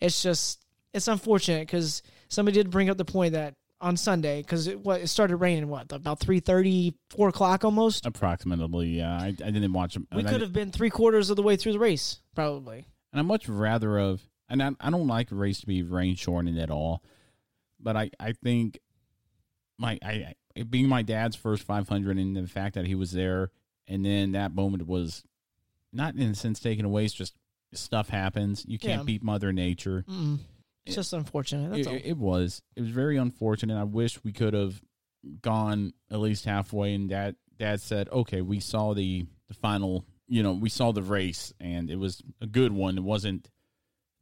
it's 0.00 0.22
just 0.22 0.60
it's 0.94 1.08
unfortunate 1.08 1.66
because 1.66 2.02
somebody 2.28 2.56
did 2.56 2.70
bring 2.70 2.90
up 2.90 2.96
the 2.96 3.04
point 3.04 3.32
that 3.34 3.54
on 3.80 3.96
Sunday 3.96 4.42
because 4.42 4.66
it 4.66 4.78
what 4.80 5.00
it 5.00 5.06
started 5.08 5.36
raining 5.36 5.68
what 5.68 5.90
about 5.92 6.20
3.30, 6.20 6.94
4 7.10 7.28
o'clock 7.28 7.64
almost. 7.64 8.04
Approximately, 8.04 8.88
yeah. 8.88 9.12
I, 9.16 9.28
I 9.28 9.50
didn't 9.50 9.72
watch 9.72 9.94
them. 9.94 10.06
We 10.14 10.22
could 10.22 10.40
have 10.42 10.52
been 10.52 10.70
three 10.70 10.90
quarters 10.90 11.30
of 11.30 11.36
the 11.36 11.42
way 11.42 11.56
through 11.56 11.72
the 11.72 11.78
race, 11.78 12.20
probably. 12.34 12.86
And 13.12 13.20
I 13.20 13.22
much 13.22 13.48
rather 13.48 13.98
of, 13.98 14.20
and 14.48 14.62
I, 14.62 14.70
I 14.80 14.90
don't 14.90 15.06
like 15.06 15.30
a 15.30 15.34
race 15.34 15.60
to 15.60 15.66
be 15.66 15.82
rain 15.82 16.14
shortened 16.14 16.58
at 16.58 16.70
all, 16.70 17.02
but 17.80 17.96
I, 17.96 18.10
I 18.20 18.32
think 18.32 18.78
my 19.78 19.98
I 20.04 20.34
it 20.54 20.70
being 20.70 20.88
my 20.88 21.02
dad's 21.02 21.36
first 21.36 21.62
500 21.62 22.18
and 22.18 22.36
the 22.36 22.46
fact 22.46 22.74
that 22.74 22.86
he 22.86 22.94
was 22.94 23.12
there, 23.12 23.50
and 23.88 24.04
then 24.04 24.32
that 24.32 24.54
moment 24.54 24.86
was 24.86 25.24
not 25.92 26.14
in 26.16 26.30
a 26.30 26.34
sense 26.34 26.60
taken 26.60 26.84
away. 26.84 27.04
It's 27.04 27.14
just 27.14 27.34
stuff 27.72 28.08
happens. 28.10 28.64
You 28.68 28.78
can't 28.78 29.00
Yeah. 29.02 29.04
beat 29.04 29.22
Mother 29.22 29.52
Nature. 29.52 30.04
Mm-mm. 30.08 30.40
It's 30.86 30.96
just 30.96 31.12
unfortunate. 31.12 31.70
That's 31.70 31.86
It, 31.86 31.90
all. 31.90 32.00
it 32.04 32.16
was. 32.16 32.62
It 32.76 32.80
was 32.80 32.90
very 32.90 33.16
unfortunate. 33.16 33.78
I 33.78 33.84
wish 33.84 34.22
we 34.24 34.32
could 34.32 34.54
have 34.54 34.80
gone 35.42 35.92
at 36.10 36.18
least 36.20 36.44
halfway. 36.44 36.94
And 36.94 37.08
dad, 37.08 37.36
dad 37.58 37.80
said, 37.80 38.08
"Okay, 38.10 38.40
we 38.42 38.60
saw 38.60 38.94
the 38.94 39.26
the 39.48 39.54
final. 39.54 40.04
You 40.28 40.42
know, 40.42 40.52
we 40.52 40.68
saw 40.68 40.92
the 40.92 41.02
race, 41.02 41.52
and 41.60 41.90
it 41.90 41.96
was 41.96 42.22
a 42.40 42.46
good 42.46 42.72
one. 42.72 42.96
It 42.96 43.02
wasn't 43.04 43.50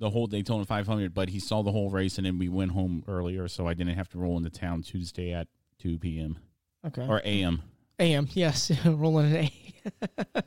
the 0.00 0.11
whole 0.11 0.26
Daytona 0.26 0.64
500, 0.64 1.12
but 1.12 1.28
he 1.28 1.38
saw 1.40 1.62
the 1.62 1.72
whole 1.72 1.90
race, 1.90 2.18
and 2.18 2.26
then 2.26 2.38
we 2.38 2.48
went 2.48 2.70
home 2.72 3.04
earlier, 3.09 3.46
so 3.48 3.66
I 3.66 3.74
didn't 3.74 3.94
have 3.96 4.09
to 4.11 4.18
roll 4.18 4.36
into 4.38 4.48
town 4.48 4.82
Tuesday 4.82 5.32
at 5.32 5.48
2 5.80 5.98
p.m. 5.98 6.38
Okay. 6.86 7.06
or 7.06 7.20
a.m. 7.24 7.62
AM, 7.98 8.28
yes, 8.32 8.70
rolling 8.86 9.26
an 9.26 9.36
A. 9.36 9.52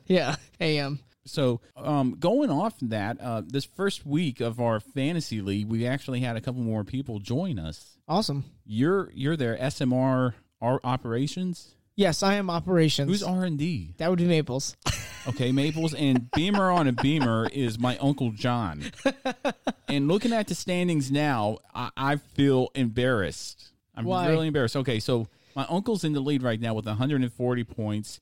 yeah, 0.06 0.36
AM. 0.60 0.98
So, 1.24 1.60
um, 1.76 2.16
going 2.18 2.50
off 2.50 2.74
that, 2.82 3.20
uh, 3.20 3.42
this 3.46 3.64
first 3.64 4.04
week 4.04 4.40
of 4.40 4.60
our 4.60 4.80
fantasy 4.80 5.40
league, 5.40 5.68
we 5.68 5.86
actually 5.86 6.20
had 6.20 6.36
a 6.36 6.40
couple 6.40 6.62
more 6.62 6.84
people 6.84 7.20
join 7.20 7.58
us. 7.58 7.96
Awesome. 8.08 8.44
You're 8.64 9.10
you're 9.14 9.36
there, 9.36 9.56
SMR 9.56 10.34
our 10.62 10.80
operations. 10.84 11.74
Yes, 11.96 12.22
I 12.22 12.34
am 12.34 12.48
operations. 12.48 13.08
Who's 13.10 13.22
R 13.22 13.44
and 13.44 13.58
D? 13.58 13.94
That 13.98 14.08
would 14.08 14.18
be 14.18 14.26
Maples. 14.26 14.76
Okay, 15.24 15.52
Maples 15.52 15.94
and 15.94 16.28
Beamer 16.32 16.68
on 16.72 16.88
a 16.88 16.92
Beamer 16.92 17.48
is 17.52 17.78
my 17.78 17.96
uncle 17.98 18.32
John. 18.32 18.82
And 19.86 20.08
looking 20.08 20.32
at 20.32 20.48
the 20.48 20.56
standings 20.56 21.12
now, 21.12 21.58
I, 21.72 21.90
I 21.96 22.16
feel 22.16 22.70
embarrassed. 22.74 23.70
I'm 23.94 24.04
Why? 24.04 24.28
really 24.28 24.48
embarrassed. 24.48 24.74
Okay, 24.74 24.98
so 24.98 25.28
my 25.54 25.64
uncle's 25.68 26.02
in 26.02 26.12
the 26.12 26.18
lead 26.18 26.42
right 26.42 26.60
now 26.60 26.74
with 26.74 26.86
140 26.86 27.62
points. 27.62 28.20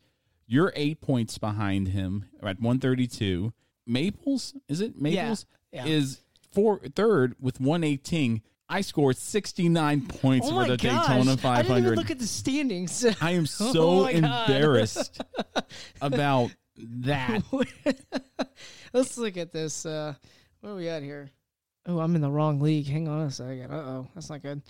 You're 0.53 0.73
eight 0.75 1.01
points 1.01 1.39
behind 1.39 1.89
him 1.89 2.25
at 2.41 2.61
132. 2.61 3.53
Maples, 3.87 4.55
is 4.69 4.81
it 4.81 5.01
Maples? 5.01 5.47
Yeah. 5.73 5.87
Is 5.87 6.23
four 6.53 6.81
third 6.97 7.37
with 7.41 7.61
118. 7.61 8.43
I 8.69 8.81
scored 8.81 9.17
69 9.17 10.07
points 10.09 10.49
oh 10.51 10.63
for 10.65 10.69
the 10.69 10.77
gosh. 10.77 11.07
Daytona 11.07 11.33
I 11.35 11.37
500. 11.37 11.63
didn't 11.63 11.85
even 11.85 11.95
look 11.95 12.11
at 12.11 12.19
the 12.19 12.27
standings. 12.27 13.07
I 13.21 13.31
am 13.31 13.43
Oh 13.61 13.73
so 13.73 14.01
God. 14.03 14.11
embarrassed 14.15 15.21
about 16.03 16.51
that. 16.77 17.43
Let's 18.93 19.17
look 19.19 19.37
at 19.37 19.53
this. 19.53 19.87
Uh, 19.87 20.15
where 20.63 20.73
are 20.73 20.77
we 20.77 20.89
at 20.89 21.05
here? 21.05 21.31
Oh, 21.87 22.01
I'm 22.01 22.17
in 22.17 22.23
the 22.23 22.31
wrong 22.31 22.59
league. 22.61 22.89
Hang 22.89 23.07
on 23.07 23.21
a 23.23 23.31
second. 23.31 23.71
Uh 23.71 23.77
oh, 23.77 24.09
that's 24.17 24.31
not 24.31 24.43
good. 24.43 24.63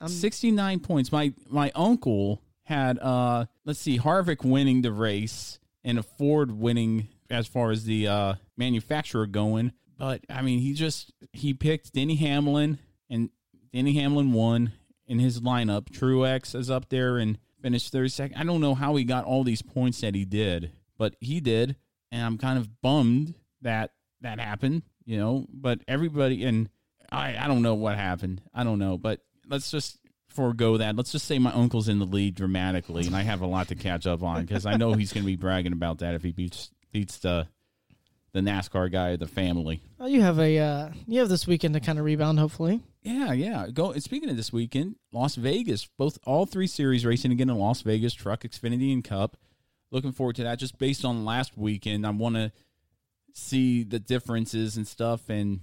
I'm 0.00 0.08
69 0.08 0.80
points. 0.80 1.12
My 1.12 1.32
my 1.50 1.70
uncle 1.74 2.40
had 2.66 2.98
uh 2.98 3.46
let's 3.64 3.80
see, 3.80 3.98
Harvick 3.98 4.44
winning 4.44 4.82
the 4.82 4.92
race 4.92 5.58
and 5.84 5.98
a 5.98 6.02
Ford 6.02 6.50
winning 6.50 7.08
as 7.30 7.46
far 7.46 7.70
as 7.70 7.84
the 7.84 8.08
uh 8.08 8.34
manufacturer 8.56 9.26
going. 9.26 9.72
But 9.98 10.24
I 10.28 10.42
mean 10.42 10.58
he 10.58 10.74
just 10.74 11.12
he 11.32 11.54
picked 11.54 11.92
Denny 11.92 12.16
Hamlin 12.16 12.78
and 13.08 13.30
Denny 13.72 13.94
Hamlin 13.94 14.32
won 14.32 14.72
in 15.06 15.18
his 15.18 15.40
lineup. 15.40 15.90
Truex 15.90 16.54
is 16.54 16.70
up 16.70 16.88
there 16.88 17.18
and 17.18 17.38
finished 17.62 17.92
32nd. 17.92 18.36
I 18.36 18.44
don't 18.44 18.60
know 18.60 18.74
how 18.74 18.96
he 18.96 19.04
got 19.04 19.24
all 19.24 19.44
these 19.44 19.62
points 19.62 20.00
that 20.00 20.14
he 20.14 20.24
did, 20.24 20.72
but 20.98 21.14
he 21.20 21.40
did. 21.40 21.76
And 22.10 22.24
I'm 22.24 22.38
kind 22.38 22.58
of 22.58 22.80
bummed 22.80 23.34
that 23.62 23.92
that 24.22 24.40
happened, 24.40 24.82
you 25.04 25.18
know, 25.18 25.46
but 25.52 25.80
everybody 25.86 26.44
and 26.44 26.68
I 27.12 27.36
I 27.38 27.46
don't 27.46 27.62
know 27.62 27.74
what 27.74 27.96
happened. 27.96 28.42
I 28.52 28.64
don't 28.64 28.80
know, 28.80 28.98
but 28.98 29.20
let's 29.48 29.70
just 29.70 29.98
forego 30.36 30.76
that. 30.76 30.94
Let's 30.94 31.10
just 31.10 31.26
say 31.26 31.38
my 31.38 31.52
uncle's 31.52 31.88
in 31.88 31.98
the 31.98 32.04
lead 32.04 32.34
dramatically, 32.36 33.06
and 33.06 33.16
I 33.16 33.22
have 33.22 33.40
a 33.40 33.46
lot 33.46 33.68
to 33.68 33.74
catch 33.74 34.06
up 34.06 34.22
on 34.22 34.44
because 34.44 34.66
I 34.66 34.76
know 34.76 34.92
he's 34.92 35.12
going 35.12 35.24
to 35.24 35.26
be 35.26 35.36
bragging 35.36 35.72
about 35.72 35.98
that 35.98 36.14
if 36.14 36.22
he 36.22 36.30
beats 36.30 36.70
beats 36.92 37.18
the 37.18 37.48
the 38.32 38.40
NASCAR 38.42 38.92
guy 38.92 39.10
of 39.10 39.18
the 39.18 39.26
family. 39.26 39.80
Oh, 39.98 40.06
you 40.06 40.20
have 40.20 40.38
a 40.38 40.58
uh, 40.58 40.90
you 41.06 41.20
have 41.20 41.28
this 41.30 41.46
weekend 41.46 41.74
to 41.74 41.80
kind 41.80 41.98
of 41.98 42.04
rebound, 42.04 42.38
hopefully. 42.38 42.82
Yeah, 43.02 43.32
yeah. 43.32 43.66
Go. 43.72 43.92
Speaking 43.94 44.28
of 44.28 44.36
this 44.36 44.52
weekend, 44.52 44.96
Las 45.10 45.36
Vegas, 45.36 45.86
both 45.96 46.18
all 46.24 46.44
three 46.44 46.66
series 46.66 47.06
racing 47.06 47.32
again 47.32 47.48
in 47.48 47.56
Las 47.56 47.82
Vegas, 47.82 48.12
Truck, 48.12 48.42
Xfinity, 48.42 48.92
and 48.92 49.02
Cup. 49.02 49.36
Looking 49.90 50.12
forward 50.12 50.36
to 50.36 50.42
that. 50.42 50.58
Just 50.58 50.78
based 50.78 51.04
on 51.04 51.24
last 51.24 51.56
weekend, 51.56 52.06
I 52.06 52.10
want 52.10 52.36
to 52.36 52.52
see 53.32 53.84
the 53.84 53.98
differences 53.98 54.76
and 54.76 54.86
stuff 54.86 55.28
and 55.28 55.60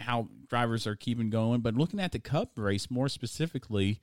how 0.00 0.28
drivers 0.48 0.86
are 0.86 0.96
keeping 0.96 1.30
going. 1.30 1.60
But 1.60 1.74
looking 1.74 2.00
at 2.00 2.12
the 2.12 2.18
Cup 2.18 2.52
race 2.56 2.90
more 2.90 3.08
specifically, 3.08 4.00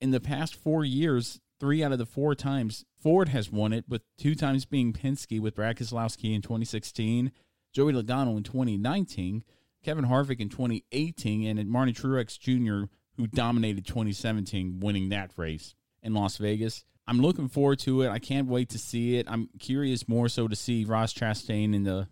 in 0.00 0.10
the 0.10 0.20
past 0.20 0.54
four 0.54 0.84
years, 0.84 1.40
three 1.60 1.82
out 1.82 1.92
of 1.92 1.98
the 1.98 2.06
four 2.06 2.34
times 2.34 2.84
Ford 3.00 3.28
has 3.28 3.50
won 3.50 3.72
it, 3.72 3.84
with 3.88 4.02
two 4.18 4.34
times 4.34 4.64
being 4.64 4.92
Penske 4.92 5.40
with 5.40 5.54
Brad 5.54 5.76
Keselowski 5.76 6.34
in 6.34 6.42
2016, 6.42 7.32
Joey 7.72 7.92
Logano 7.92 8.36
in 8.36 8.42
2019, 8.42 9.44
Kevin 9.82 10.06
Harvick 10.06 10.40
in 10.40 10.48
2018, 10.48 11.58
and 11.58 11.68
Marty 11.68 11.92
Truex 11.92 12.38
Jr., 12.38 12.90
who 13.16 13.26
dominated 13.26 13.86
2017, 13.86 14.80
winning 14.80 15.08
that 15.10 15.30
race 15.36 15.74
in 16.02 16.14
Las 16.14 16.36
Vegas. 16.38 16.84
I'm 17.06 17.20
looking 17.20 17.48
forward 17.48 17.78
to 17.80 18.02
it. 18.02 18.08
I 18.08 18.18
can't 18.18 18.48
wait 18.48 18.70
to 18.70 18.78
see 18.78 19.18
it. 19.18 19.26
I'm 19.28 19.50
curious 19.58 20.08
more 20.08 20.28
so 20.28 20.48
to 20.48 20.56
see 20.56 20.84
Ross 20.84 21.12
Chastain 21.12 21.74
in 21.74 21.84
the 21.84 22.08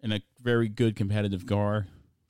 in 0.00 0.12
a 0.12 0.20
very 0.40 0.68
good 0.68 0.94
competitive 0.94 1.46
car 1.46 1.86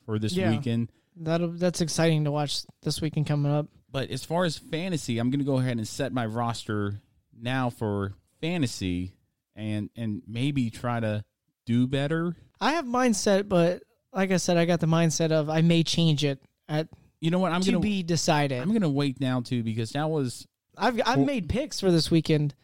for 0.07 0.19
this 0.19 0.33
Yeah. 0.35 0.51
weekend. 0.51 0.91
That 1.17 1.59
that's 1.59 1.81
exciting 1.81 2.25
to 2.25 2.31
watch 2.31 2.63
this 2.83 3.01
weekend 3.01 3.27
coming 3.27 3.53
up. 3.53 3.67
But 3.91 4.11
as 4.11 4.25
far 4.25 4.45
as 4.45 4.57
fantasy, 4.59 5.19
I'm 5.19 5.31
going 5.31 5.39
to 5.41 5.45
go 5.47 5.59
ahead 5.59 5.77
and 5.77 5.87
set 5.89 6.13
my 6.13 6.27
roster 6.27 7.01
now 7.39 7.71
for 7.71 8.15
fantasy 8.41 9.15
and 9.55 9.91
and 9.97 10.23
maybe 10.27 10.71
try 10.71 11.01
to 11.01 11.25
do 11.67 11.87
better. 11.87 12.37
I 12.61 12.73
have 12.73 12.85
mindset, 12.85 13.49
but 13.49 13.83
like 14.13 14.31
I 14.31 14.37
said, 14.37 14.57
I 14.57 14.65
got 14.65 14.81
the 14.81 14.87
mindset 14.87 15.33
of 15.33 15.49
I 15.51 15.61
may 15.63 15.83
change 15.83 16.25
it 16.25 16.41
at 16.69 16.89
You 17.21 17.31
know 17.31 17.39
what? 17.39 17.53
I'm 17.53 17.63
to 17.63 17.71
going 17.71 17.83
to 17.83 17.87
be 17.89 18.03
decided. 18.03 18.61
I'm 18.61 18.69
going 18.69 18.83
to 18.83 18.89
wait 18.89 19.21
now 19.21 19.41
too 19.41 19.63
because 19.63 19.93
that 19.93 20.09
was 20.11 20.47
I've 20.77 21.01
I've 21.07 21.19
made 21.21 21.49
picks 21.49 21.81
for 21.81 21.91
this 21.91 22.11
weekend, 22.11 22.55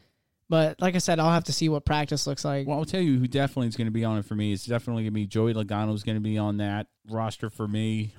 but 0.49 0.81
like 0.81 0.95
I 0.95 0.99
said, 0.99 1.19
I'll 1.19 1.33
have 1.33 1.45
to 1.45 1.53
see 1.53 1.69
what 1.69 1.85
practice 1.85 2.27
looks 2.27 2.45
like. 2.45 2.67
Well, 2.67 2.79
I'll 2.79 2.85
tell 2.85 3.01
you 3.01 3.19
who 3.19 3.27
definitely 3.27 3.69
is 3.69 3.77
going 3.77 3.87
to 3.87 3.93
be 3.93 4.05
on 4.05 4.19
it 4.19 4.25
for 4.25 4.35
me. 4.35 4.53
It's 4.53 4.67
definitely 4.67 5.05
going 5.05 5.13
to 5.13 5.21
be 5.21 5.27
Joey 5.27 5.55
Logano 5.55 5.95
is 5.95 6.03
going 6.03 6.17
to 6.17 6.21
be 6.21 6.39
on 6.39 6.59
that 6.59 6.89
roster 7.09 7.51
for 7.51 7.67
me. 7.67 8.13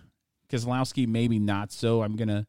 Keselowski, 0.49 1.07
maybe 1.07 1.39
not 1.39 1.71
so. 1.71 2.03
I'm 2.03 2.15
going 2.15 2.29
to 2.29 2.45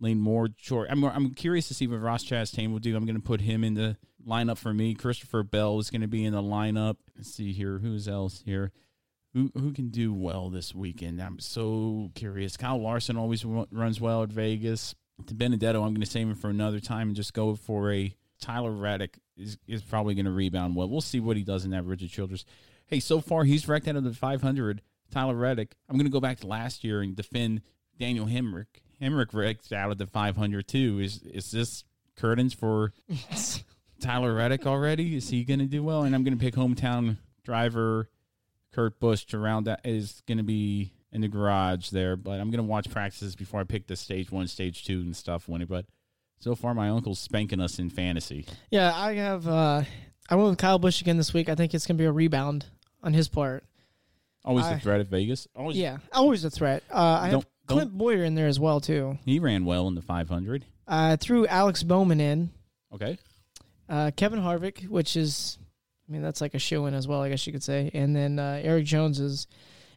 lean 0.00 0.20
more 0.20 0.48
short. 0.56 0.88
I'm 0.90 1.04
I'm 1.04 1.34
curious 1.34 1.68
to 1.68 1.74
see 1.74 1.86
what 1.86 2.00
Ross 2.00 2.24
Chastain 2.24 2.72
will 2.72 2.78
do. 2.78 2.96
I'm 2.96 3.04
going 3.04 3.16
to 3.16 3.22
put 3.22 3.40
him 3.40 3.64
in 3.64 3.74
the 3.74 3.96
lineup 4.26 4.58
for 4.58 4.72
me. 4.72 4.94
Christopher 4.94 5.42
Bell 5.42 5.78
is 5.78 5.90
going 5.90 6.00
to 6.00 6.08
be 6.08 6.24
in 6.24 6.32
the 6.32 6.42
lineup. 6.42 6.96
Let's 7.16 7.34
see 7.34 7.52
here. 7.52 7.78
Who's 7.78 8.08
else 8.08 8.42
here? 8.44 8.72
Who 9.34 9.52
who 9.54 9.72
can 9.72 9.90
do 9.90 10.12
well 10.12 10.50
this 10.50 10.74
weekend? 10.74 11.22
I'm 11.22 11.38
so 11.38 12.10
curious. 12.14 12.56
Kyle 12.56 12.80
Larson 12.80 13.16
always 13.16 13.44
runs 13.44 14.00
well 14.00 14.22
at 14.22 14.30
Vegas. 14.30 14.94
DiBenedetto, 15.22 15.74
I'm 15.74 15.92
going 15.92 16.00
to 16.00 16.06
save 16.06 16.28
him 16.28 16.34
for 16.34 16.48
another 16.48 16.80
time 16.80 17.08
and 17.08 17.16
just 17.16 17.34
go 17.34 17.54
for 17.54 17.92
a 17.92 18.14
Tyler 18.40 18.72
Reddick 18.72 19.18
is, 19.36 19.58
is 19.66 19.82
probably 19.82 20.14
going 20.14 20.26
to 20.26 20.30
rebound 20.32 20.76
well. 20.76 20.88
We'll 20.88 21.00
see 21.00 21.20
what 21.20 21.36
he 21.36 21.44
does 21.44 21.64
in 21.64 21.70
that 21.70 21.84
Richard 21.84 22.10
Childress. 22.10 22.44
Hey, 22.86 23.00
so 23.00 23.20
far 23.20 23.44
he's 23.44 23.68
wrecked 23.68 23.88
out 23.88 23.96
of 23.96 24.04
the 24.04 24.12
500. 24.12 24.82
Tyler 25.10 25.34
Reddick. 25.34 25.74
I'm 25.88 25.96
going 25.96 26.06
to 26.06 26.12
go 26.12 26.20
back 26.20 26.40
to 26.40 26.46
last 26.46 26.84
year 26.84 27.02
and 27.02 27.16
defend 27.16 27.62
Daniel 27.98 28.26
Hemric. 28.26 28.66
Hemric 29.00 29.32
wrecked 29.32 29.72
out 29.72 29.90
of 29.90 29.98
the 29.98 30.06
500 30.06 30.66
too. 30.66 31.00
Is 31.00 31.22
is 31.22 31.50
this 31.50 31.84
curtains 32.16 32.54
for 32.54 32.92
Tyler 34.00 34.34
Reddick 34.34 34.66
already? 34.66 35.16
Is 35.16 35.30
he 35.30 35.44
going 35.44 35.60
to 35.60 35.66
do 35.66 35.82
well? 35.82 36.02
And 36.04 36.14
I'm 36.14 36.24
going 36.24 36.38
to 36.38 36.42
pick 36.42 36.54
hometown 36.54 37.18
driver 37.44 38.08
Kurt 38.72 39.00
Busch 39.00 39.24
to 39.26 39.38
round 39.38 39.66
that 39.66 39.80
is 39.84 40.22
going 40.26 40.38
to 40.38 40.44
be 40.44 40.92
in 41.12 41.22
the 41.22 41.28
garage 41.28 41.90
there. 41.90 42.16
But 42.16 42.40
I'm 42.40 42.50
going 42.50 42.64
to 42.64 42.70
watch 42.70 42.90
practices 42.90 43.34
before 43.34 43.60
I 43.60 43.64
pick 43.64 43.86
the 43.86 43.96
stage 43.96 44.30
one, 44.30 44.46
stage 44.46 44.84
two, 44.84 45.00
and 45.00 45.16
stuff. 45.16 45.48
When 45.48 45.62
it, 45.62 45.68
but 45.68 45.86
so 46.40 46.54
far 46.54 46.74
my 46.74 46.88
uncle's 46.88 47.18
spanking 47.18 47.60
us 47.60 47.78
in 47.78 47.90
fantasy. 47.90 48.46
Yeah, 48.70 48.92
I 48.94 49.14
have. 49.14 49.46
uh 49.46 49.82
I 50.28 50.34
went 50.36 50.50
with 50.50 50.58
Kyle 50.58 50.78
Busch 50.78 51.00
again 51.00 51.16
this 51.16 51.34
week. 51.34 51.48
I 51.48 51.54
think 51.56 51.74
it's 51.74 51.86
going 51.86 51.96
to 51.96 52.02
be 52.02 52.06
a 52.06 52.12
rebound 52.12 52.64
on 53.02 53.12
his 53.12 53.28
part. 53.28 53.64
Always 54.44 54.64
I- 54.66 54.74
the 54.74 54.80
threat 54.80 55.00
at 55.00 55.08
Vegas. 55.08 55.48
Always, 55.56 55.76
yeah, 55.76 55.98
always 56.12 56.44
a 56.44 56.50
threat. 56.50 56.82
Uh, 56.90 57.20
I 57.22 57.28
have 57.30 57.46
Clint 57.66 57.92
Bowyer 57.92 58.24
in 58.24 58.34
there 58.34 58.46
as 58.46 58.58
well 58.60 58.80
too. 58.80 59.18
He 59.24 59.38
ran 59.38 59.64
well 59.64 59.86
in 59.88 59.94
the 59.94 60.02
500. 60.02 60.64
I 60.86 61.16
threw 61.16 61.46
Alex 61.46 61.82
Bowman 61.82 62.20
in. 62.20 62.50
Okay. 62.92 63.18
Uh, 63.88 64.10
Kevin 64.16 64.40
Harvick, 64.40 64.88
which 64.88 65.16
is, 65.16 65.58
I 66.08 66.12
mean, 66.12 66.22
that's 66.22 66.40
like 66.40 66.54
a 66.54 66.58
shoe 66.60 66.86
in 66.86 66.94
as 66.94 67.06
well, 67.08 67.22
I 67.22 67.28
guess 67.28 67.46
you 67.46 67.52
could 67.52 67.62
say. 67.62 67.90
And 67.92 68.14
then 68.14 68.38
uh, 68.38 68.60
Erik 68.62 68.84
Jones 68.84 69.18
is 69.20 69.46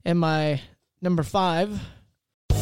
in 0.04 0.18
my 0.18 0.62
number 1.02 1.22
five. 1.24 1.80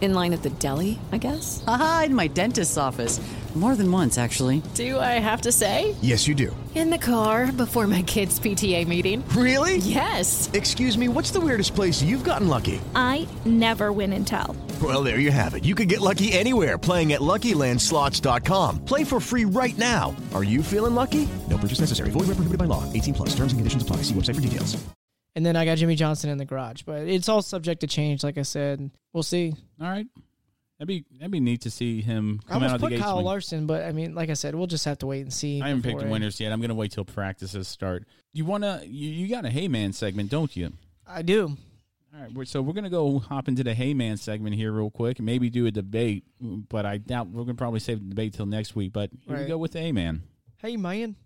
In 0.00 0.14
line 0.14 0.32
at 0.32 0.42
the 0.42 0.50
deli, 0.50 0.98
I 1.12 1.18
guess? 1.18 1.62
Aha, 1.66 2.04
in 2.06 2.14
my 2.14 2.26
dentist's 2.28 2.76
office. 2.76 3.20
More 3.54 3.74
than 3.74 3.90
once, 3.90 4.16
actually. 4.16 4.62
Do 4.74 4.98
I 5.00 5.18
have 5.18 5.40
to 5.42 5.50
say? 5.50 5.96
Yes, 6.00 6.28
you 6.28 6.36
do. 6.36 6.54
In 6.76 6.88
the 6.88 6.98
car 6.98 7.50
before 7.50 7.88
my 7.88 8.02
kids' 8.02 8.38
PTA 8.38 8.86
meeting. 8.86 9.26
Really? 9.30 9.78
Yes. 9.78 10.48
Excuse 10.52 10.96
me, 10.96 11.08
what's 11.08 11.32
the 11.32 11.40
weirdest 11.40 11.74
place 11.74 12.00
you've 12.00 12.22
gotten 12.22 12.46
lucky? 12.46 12.80
I 12.94 13.26
never 13.44 13.92
win 13.92 14.12
and 14.12 14.24
tell. 14.24 14.54
Well, 14.80 15.02
there 15.02 15.18
you 15.18 15.32
have 15.32 15.54
it. 15.54 15.64
You 15.64 15.74
can 15.74 15.88
get 15.88 16.00
lucky 16.00 16.32
anywhere 16.32 16.78
playing 16.78 17.12
at 17.12 17.20
LuckyLandSlots.com. 17.20 18.84
Play 18.84 19.02
for 19.02 19.18
free 19.20 19.44
right 19.44 19.76
now. 19.76 20.14
Are 20.32 20.44
you 20.44 20.62
feeling 20.62 20.94
lucky? 20.94 21.28
No 21.48 21.58
purchase 21.58 21.80
necessary. 21.80 22.10
Void 22.10 22.28
where 22.28 22.36
prohibited 22.36 22.58
by 22.58 22.66
law. 22.66 22.90
18 22.92 23.14
plus. 23.14 23.30
Terms 23.30 23.52
and 23.52 23.58
conditions 23.58 23.82
apply. 23.82 23.96
See 23.96 24.14
website 24.14 24.36
for 24.36 24.40
details. 24.40 24.80
And 25.36 25.44
then 25.46 25.56
I 25.56 25.64
got 25.64 25.78
Jimmie 25.78 25.96
Johnson 25.96 26.30
in 26.30 26.38
the 26.38 26.44
garage. 26.44 26.82
But 26.82 27.08
it's 27.08 27.28
all 27.28 27.42
subject 27.42 27.80
to 27.80 27.86
change, 27.88 28.22
like 28.22 28.38
I 28.38 28.42
said. 28.42 28.90
We'll 29.12 29.22
see. 29.24 29.54
All 29.80 29.88
right. 29.88 30.06
That'd 30.78 30.88
be 30.88 31.04
that'd 31.18 31.30
be 31.30 31.40
neat 31.40 31.60
to 31.62 31.70
see 31.70 32.00
him 32.00 32.40
I 32.48 32.54
come 32.54 32.62
out 32.62 32.70
almost 32.70 32.74
of 32.74 32.80
the 32.80 32.84
put 32.86 32.90
gates. 32.92 33.02
Kyle 33.02 33.14
swing- 33.16 33.26
Larson, 33.26 33.66
but 33.66 33.84
I 33.84 33.92
mean, 33.92 34.14
like 34.14 34.30
I 34.30 34.34
said, 34.34 34.54
we'll 34.54 34.66
just 34.66 34.86
have 34.86 34.98
to 34.98 35.06
wait 35.06 35.20
and 35.20 35.32
see. 35.32 35.60
I 35.60 35.68
haven't 35.68 35.82
picked 35.82 35.98
the 36.00 36.06
it- 36.06 36.10
winners 36.10 36.40
yet. 36.40 36.52
I'm 36.52 36.60
gonna 36.62 36.74
wait 36.74 36.92
till 36.92 37.04
practices 37.04 37.68
start. 37.68 38.06
You 38.32 38.46
wanna 38.46 38.82
you, 38.86 39.10
you 39.10 39.28
got 39.28 39.44
a 39.44 39.50
Hey 39.50 39.68
Man 39.68 39.92
segment, 39.92 40.30
don't 40.30 40.56
you? 40.56 40.72
I 41.06 41.20
do. 41.22 41.56
All 42.14 42.20
right, 42.34 42.48
so 42.48 42.62
we're 42.62 42.72
gonna 42.72 42.88
go 42.90 43.18
hop 43.18 43.46
into 43.46 43.62
the 43.62 43.74
Hey 43.74 43.92
Man 43.92 44.16
segment 44.16 44.56
here 44.56 44.72
real 44.72 44.90
quick 44.90 45.18
and 45.18 45.26
maybe 45.26 45.50
do 45.50 45.66
a 45.66 45.70
debate, 45.70 46.24
but 46.40 46.86
I 46.86 46.96
doubt 46.96 47.28
we're 47.28 47.42
gonna 47.42 47.54
probably 47.54 47.80
save 47.80 48.00
the 48.00 48.08
debate 48.08 48.32
till 48.32 48.46
next 48.46 48.74
week. 48.74 48.92
But 48.94 49.10
here 49.26 49.38
we 49.38 49.44
go 49.44 49.58
with 49.58 49.72
the 49.72 49.80
Hey 49.80 49.92
Man. 49.92 50.22
Hey, 50.56 50.76
man. 50.76 51.16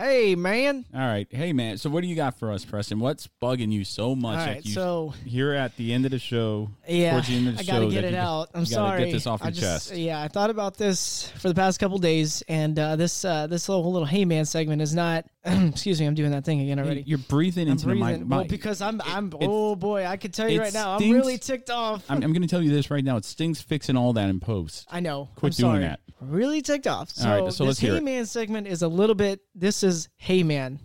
Hey, 0.00 0.34
man. 0.34 0.86
All 0.94 1.00
right, 1.00 1.26
hey 1.30 1.52
man. 1.52 1.76
So 1.76 1.90
what 1.90 2.00
do 2.00 2.06
you 2.06 2.16
got 2.16 2.38
for 2.38 2.50
us, 2.52 2.64
Preston? 2.64 3.00
What's 3.00 3.28
bugging 3.42 3.70
you 3.70 3.84
so 3.84 4.16
much 4.16 4.38
All 4.38 4.46
right, 4.46 4.64
you 4.64 4.72
so- 4.72 5.12
here 5.26 5.52
at 5.52 5.76
the 5.76 5.92
end 5.92 6.06
of 6.06 6.10
the 6.10 6.18
show? 6.18 6.70
Yeah, 6.88 7.10
towards 7.12 7.28
the 7.28 7.36
end 7.36 7.48
of 7.48 7.54
the 7.56 7.60
I 7.60 7.64
gotta 7.64 7.84
show 7.84 7.90
get 7.90 8.04
it 8.04 8.14
out. 8.14 8.48
I'm 8.54 8.60
you 8.60 8.66
sorry. 8.66 9.04
Get 9.04 9.12
this 9.12 9.26
off 9.26 9.42
I 9.42 9.46
your 9.48 9.52
just- 9.52 9.88
chest. 9.90 10.00
Yeah, 10.00 10.22
I 10.22 10.28
thought 10.28 10.48
about 10.48 10.78
this 10.78 11.28
for 11.38 11.48
the 11.48 11.54
past 11.54 11.80
couple 11.80 11.98
days, 11.98 12.42
and 12.48 12.78
uh, 12.78 12.96
this 12.96 13.26
uh, 13.26 13.46
this 13.46 13.68
little 13.68 13.92
little 13.92 14.06
hey 14.06 14.24
man 14.24 14.46
segment 14.46 14.80
is 14.80 14.94
not. 14.94 15.26
excuse 15.44 16.00
me, 16.00 16.06
I'm 16.06 16.14
doing 16.14 16.30
that 16.32 16.44
thing 16.46 16.60
again 16.62 16.78
already. 16.78 17.02
You're 17.06 17.18
breathing 17.18 17.66
I'm 17.66 17.72
into 17.72 17.86
the 17.88 17.94
mic. 17.94 18.22
Well, 18.26 18.44
because 18.44 18.80
I'm 18.80 19.02
I'm. 19.04 19.26
it- 19.28 19.36
oh 19.42 19.76
boy, 19.76 20.06
I 20.06 20.16
can 20.16 20.30
tell 20.30 20.48
you 20.48 20.60
right 20.60 20.72
now, 20.72 20.96
I'm 20.96 21.10
really 21.10 21.36
ticked 21.36 21.68
off. 21.68 22.04
I'm, 22.08 22.22
I'm 22.22 22.32
going 22.32 22.42
to 22.42 22.48
tell 22.48 22.62
you 22.62 22.70
this 22.70 22.90
right 22.90 23.04
now. 23.04 23.18
It 23.18 23.26
stings 23.26 23.60
fixing 23.60 23.96
all 23.98 24.14
that 24.14 24.30
in 24.30 24.40
post. 24.40 24.86
I 24.90 25.00
know. 25.00 25.28
Quit 25.36 25.54
I'm 25.54 25.62
doing 25.62 25.72
sorry. 25.72 25.82
that. 25.84 26.00
Really 26.20 26.60
ticked 26.60 26.86
off. 26.86 27.08
So, 27.08 27.26
All 27.26 27.44
right, 27.44 27.52
so 27.52 27.64
this 27.64 27.68
let's 27.68 27.78
hear 27.78 27.92
Hey 27.92 27.98
it. 27.98 28.02
Man 28.04 28.26
segment 28.26 28.66
is 28.66 28.82
a 28.82 28.88
little 28.88 29.14
bit. 29.14 29.40
This 29.54 29.82
is 29.82 29.89
Hey 30.16 30.42
Man. 30.42 30.78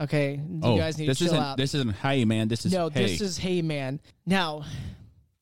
Okay, 0.00 0.40
you 0.48 0.60
oh, 0.62 0.78
guys 0.78 0.96
need 0.96 1.08
this 1.08 1.18
to 1.18 1.24
chill 1.24 1.34
isn't 1.34 1.44
out. 1.44 1.56
this 1.58 1.74
isn't 1.74 1.94
hey 1.94 2.24
man. 2.24 2.48
This 2.48 2.64
is 2.64 2.72
no, 2.72 2.88
hey. 2.88 3.02
this 3.02 3.20
is 3.20 3.36
Hey 3.36 3.60
Man. 3.60 4.00
Now, 4.24 4.64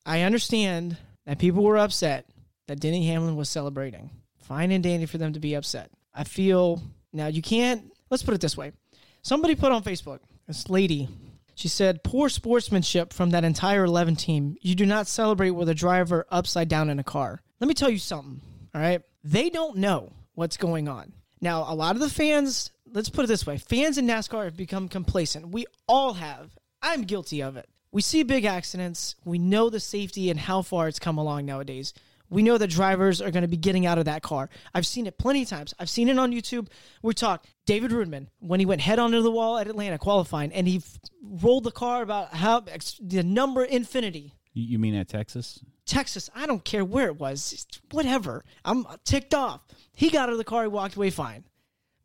I 0.05 0.23
understand 0.23 0.97
that 1.25 1.39
people 1.39 1.63
were 1.63 1.77
upset 1.77 2.25
that 2.67 2.81
Denny 2.81 3.07
Hamlin 3.07 3.37
was 3.37 3.49
celebrating. 3.49 4.09
Fine 4.37 4.71
and 4.71 4.83
dandy 4.83 5.05
for 5.05 5.17
them 5.17 5.33
to 5.33 5.39
be 5.39 5.55
upset. 5.55 5.91
I 6.13 6.25
feel 6.25 6.81
now 7.13 7.27
you 7.27 7.41
can't. 7.41 7.89
Let's 8.09 8.23
put 8.23 8.33
it 8.33 8.41
this 8.41 8.57
way. 8.57 8.73
Somebody 9.21 9.55
put 9.55 9.71
on 9.71 9.83
Facebook. 9.83 10.19
This 10.45 10.69
lady. 10.69 11.07
She 11.55 11.67
said, 11.67 12.03
"Poor 12.03 12.27
sportsmanship 12.27 13.13
from 13.13 13.29
that 13.29 13.43
entire 13.45 13.85
11 13.85 14.15
team. 14.17 14.57
You 14.61 14.75
do 14.75 14.85
not 14.85 15.07
celebrate 15.07 15.51
with 15.51 15.69
a 15.69 15.73
driver 15.73 16.25
upside 16.29 16.67
down 16.67 16.89
in 16.89 16.99
a 16.99 17.03
car." 17.03 17.41
Let 17.61 17.67
me 17.67 17.73
tell 17.73 17.89
you 17.89 17.99
something. 17.99 18.41
All 18.73 18.81
right, 18.81 19.01
they 19.23 19.49
don't 19.49 19.77
know 19.77 20.11
what's 20.35 20.57
going 20.57 20.87
on. 20.87 21.13
Now, 21.41 21.65
a 21.67 21.75
lot 21.75 21.95
of 21.95 22.01
the 22.01 22.09
fans, 22.09 22.71
let's 22.93 23.09
put 23.09 23.25
it 23.25 23.27
this 23.27 23.45
way 23.45 23.57
fans 23.57 23.97
in 23.97 24.07
NASCAR 24.07 24.45
have 24.45 24.57
become 24.57 24.87
complacent. 24.87 25.49
We 25.49 25.65
all 25.87 26.13
have. 26.13 26.51
I'm 26.81 27.03
guilty 27.03 27.41
of 27.41 27.57
it. 27.57 27.67
We 27.91 28.01
see 28.01 28.23
big 28.23 28.45
accidents. 28.45 29.15
We 29.25 29.39
know 29.39 29.69
the 29.69 29.79
safety 29.79 30.29
and 30.29 30.39
how 30.39 30.61
far 30.61 30.87
it's 30.87 30.99
come 30.99 31.17
along 31.17 31.45
nowadays. 31.45 31.93
We 32.29 32.43
know 32.43 32.59
that 32.59 32.69
drivers 32.69 33.21
are 33.21 33.31
going 33.31 33.41
to 33.41 33.47
be 33.47 33.57
getting 33.57 33.87
out 33.87 33.97
of 33.97 34.05
that 34.05 34.21
car. 34.21 34.49
I've 34.75 34.85
seen 34.85 35.07
it 35.07 35.17
plenty 35.17 35.41
of 35.41 35.49
times. 35.49 35.73
I've 35.79 35.89
seen 35.89 36.09
it 36.09 36.19
on 36.19 36.31
YouTube. 36.31 36.67
We 37.01 37.15
talk 37.15 37.45
David 37.65 37.89
Reutimann 37.89 38.27
when 38.39 38.59
he 38.59 38.67
went 38.67 38.81
head 38.81 38.99
on 38.99 39.11
to 39.11 39.21
the 39.23 39.31
wall 39.31 39.57
at 39.57 39.67
Atlanta 39.67 39.97
qualifying 39.97 40.53
and 40.53 40.67
he 40.67 40.77
f- 40.77 40.99
rolled 41.23 41.63
the 41.63 41.71
car 41.71 42.03
about 42.03 42.33
how 42.35 42.63
ex- 42.67 42.99
the 43.01 43.23
number 43.23 43.63
infinity. 43.63 44.35
You 44.53 44.63
you 44.63 44.79
mean 44.79 44.93
at 44.93 45.07
Texas? 45.07 45.63
Texas, 45.85 46.29
I 46.35 46.45
don't 46.45 46.63
care 46.63 46.85
where 46.85 47.07
it 47.07 47.19
was, 47.19 47.65
whatever. 47.91 48.45
I'm 48.63 48.85
ticked 49.05 49.33
off. 49.33 49.61
He 49.91 50.11
got 50.11 50.29
out 50.29 50.33
of 50.33 50.37
the 50.37 50.43
car, 50.43 50.61
he 50.61 50.67
walked 50.67 50.95
away 50.95 51.09
fine. 51.09 51.45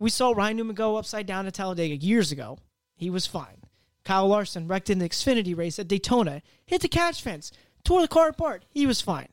We 0.04 0.10
saw 0.10 0.32
Ryan 0.32 0.58
Newman 0.58 0.74
go 0.74 0.96
upside 0.96 1.24
down 1.24 1.46
at 1.46 1.54
Talladega 1.54 1.96
years 1.96 2.30
ago. 2.30 2.58
He 2.94 3.08
was 3.08 3.26
fine. 3.26 3.62
Kyle 4.04 4.28
Larson 4.28 4.68
wrecked 4.68 4.90
in 4.90 4.98
the 4.98 5.08
Xfinity 5.08 5.56
race 5.56 5.78
at 5.78 5.88
Daytona, 5.88 6.42
hit 6.66 6.82
the 6.82 6.88
catch 6.88 7.22
fence, 7.22 7.50
tore 7.84 8.02
the 8.02 8.08
car 8.08 8.28
apart. 8.28 8.66
He 8.68 8.84
was 8.84 9.00
fine. 9.00 9.28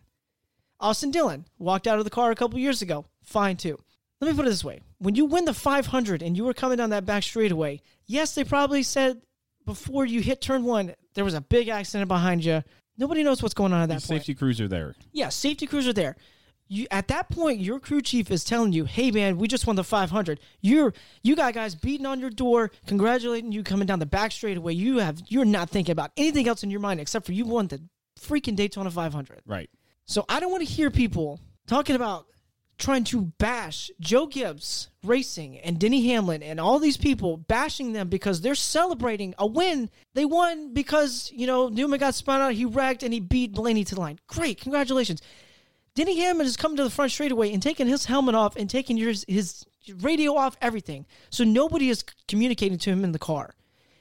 Austin 0.80 1.12
Dillon 1.12 1.44
walked 1.60 1.88
out 1.88 1.98
of 1.98 2.06
the 2.06 2.10
car 2.10 2.32
a 2.32 2.38
couple 2.38 2.58
years 2.58 2.82
ago, 2.82 3.04
fine 3.22 3.58
too. 3.58 3.78
Let 4.22 4.32
me 4.32 4.34
put 4.38 4.46
it 4.46 4.50
this 4.50 4.64
way: 4.64 4.80
when 5.00 5.16
you 5.16 5.26
win 5.26 5.44
the 5.44 5.54
500 5.54 6.22
and 6.22 6.38
you 6.38 6.46
were 6.46 6.54
coming 6.54 6.78
down 6.78 6.92
that 6.92 7.06
back 7.06 7.24
straightaway, 7.24 7.82
yes, 8.06 8.34
they 8.34 8.46
probably 8.46 8.82
said 8.82 9.22
before 9.66 10.06
you 10.06 10.22
hit 10.22 10.40
turn 10.40 10.64
one 10.64 10.96
there 11.16 11.26
was 11.26 11.34
a 11.34 11.42
big 11.42 11.68
accident 11.68 12.08
behind 12.08 12.46
you. 12.46 12.64
Nobody 12.98 13.24
knows 13.24 13.44
what's 13.44 13.54
going 13.54 13.74
on 13.74 13.82
at 13.82 13.90
that 13.90 14.04
point. 14.04 14.22
Safety 14.22 14.36
crews 14.36 14.62
are 14.62 14.70
there. 14.70 14.96
Yeah, 15.12 15.28
safety 15.28 15.68
crews 15.68 15.86
are 15.86 15.92
there. 15.92 16.16
You 16.72 16.88
at 16.90 17.10
that 17.10 17.30
point, 17.30 17.60
your 17.60 17.82
crew 17.82 18.02
chief 18.02 18.32
is 18.32 18.46
telling 18.46 18.72
you, 18.72 18.86
"Hey, 18.86 19.12
man, 19.12 19.38
we 19.38 19.50
just 19.50 19.68
won 19.68 19.76
the 19.76 19.84
500. 19.84 20.40
You're 20.62 20.94
you 21.22 21.36
got 21.36 21.54
guys 21.54 21.76
beating 21.76 22.06
on 22.06 22.22
your 22.22 22.30
door, 22.30 22.72
congratulating 22.88 23.52
you 23.52 23.62
coming 23.62 23.86
down 23.86 24.00
the 24.00 24.06
back 24.06 24.32
straightaway. 24.32 24.74
You 24.74 25.00
have 25.00 25.22
you're 25.28 25.44
not 25.44 25.70
thinking 25.70 25.92
about 25.92 26.12
anything 26.16 26.48
else 26.48 26.64
in 26.64 26.72
your 26.72 26.80
mind 26.80 27.02
except 27.02 27.26
for 27.26 27.34
you 27.34 27.44
won 27.44 27.68
the 27.68 27.82
freaking 28.18 28.56
Daytona 28.56 28.90
500. 28.90 29.42
Right. 29.46 29.70
So 30.06 30.24
I 30.30 30.40
don't 30.40 30.50
want 30.50 30.66
to 30.66 30.74
hear 30.74 30.90
people 30.90 31.42
talking 31.68 31.98
about 31.98 32.28
trying 32.78 33.04
to 33.04 33.22
bash 33.38 33.92
Joe 34.00 34.26
Gibbs 34.26 34.90
Racing 35.04 35.60
and 35.60 35.78
Denny 35.78 36.08
Hamlin 36.08 36.42
and 36.42 36.60
all 36.60 36.80
these 36.80 36.98
people 36.98 37.38
bashing 37.38 37.94
them 37.94 38.08
because 38.08 38.42
they're 38.42 38.56
celebrating 38.56 39.36
a 39.38 39.46
win. 39.46 39.90
They 40.14 40.26
won 40.26 40.74
because, 40.74 41.32
you 41.36 41.48
know, 41.48 41.68
Newman 41.68 42.00
got 42.00 42.16
spun 42.16 42.42
out, 42.42 42.54
he 42.54 42.66
wrecked, 42.66 43.04
and 43.04 43.14
he 43.14 43.20
beat 43.20 43.52
Blaney 43.54 43.84
to 43.84 43.96
the 43.96 44.02
line. 44.02 44.20
Great, 44.28 44.60
congratulations. 44.60 45.22
Denny 46.02 46.20
Hamlin 46.22 46.48
has 46.48 46.58
come 46.58 46.76
to 46.76 46.84
the 46.84 46.90
front 46.90 47.12
straightaway 47.12 47.54
and 47.54 47.62
taken 47.62 47.88
his 47.88 48.06
helmet 48.06 48.34
off 48.34 48.56
and 48.56 48.68
taken 48.68 48.98
his, 48.98 49.24
his 49.28 49.68
radio 50.00 50.36
off, 50.36 50.58
everything. 50.60 51.06
So 51.30 51.44
nobody 51.44 51.90
is 51.90 52.04
communicating 52.28 52.80
to 52.80 52.90
him 52.90 53.04
in 53.04 53.12
the 53.12 53.20
car. 53.20 53.54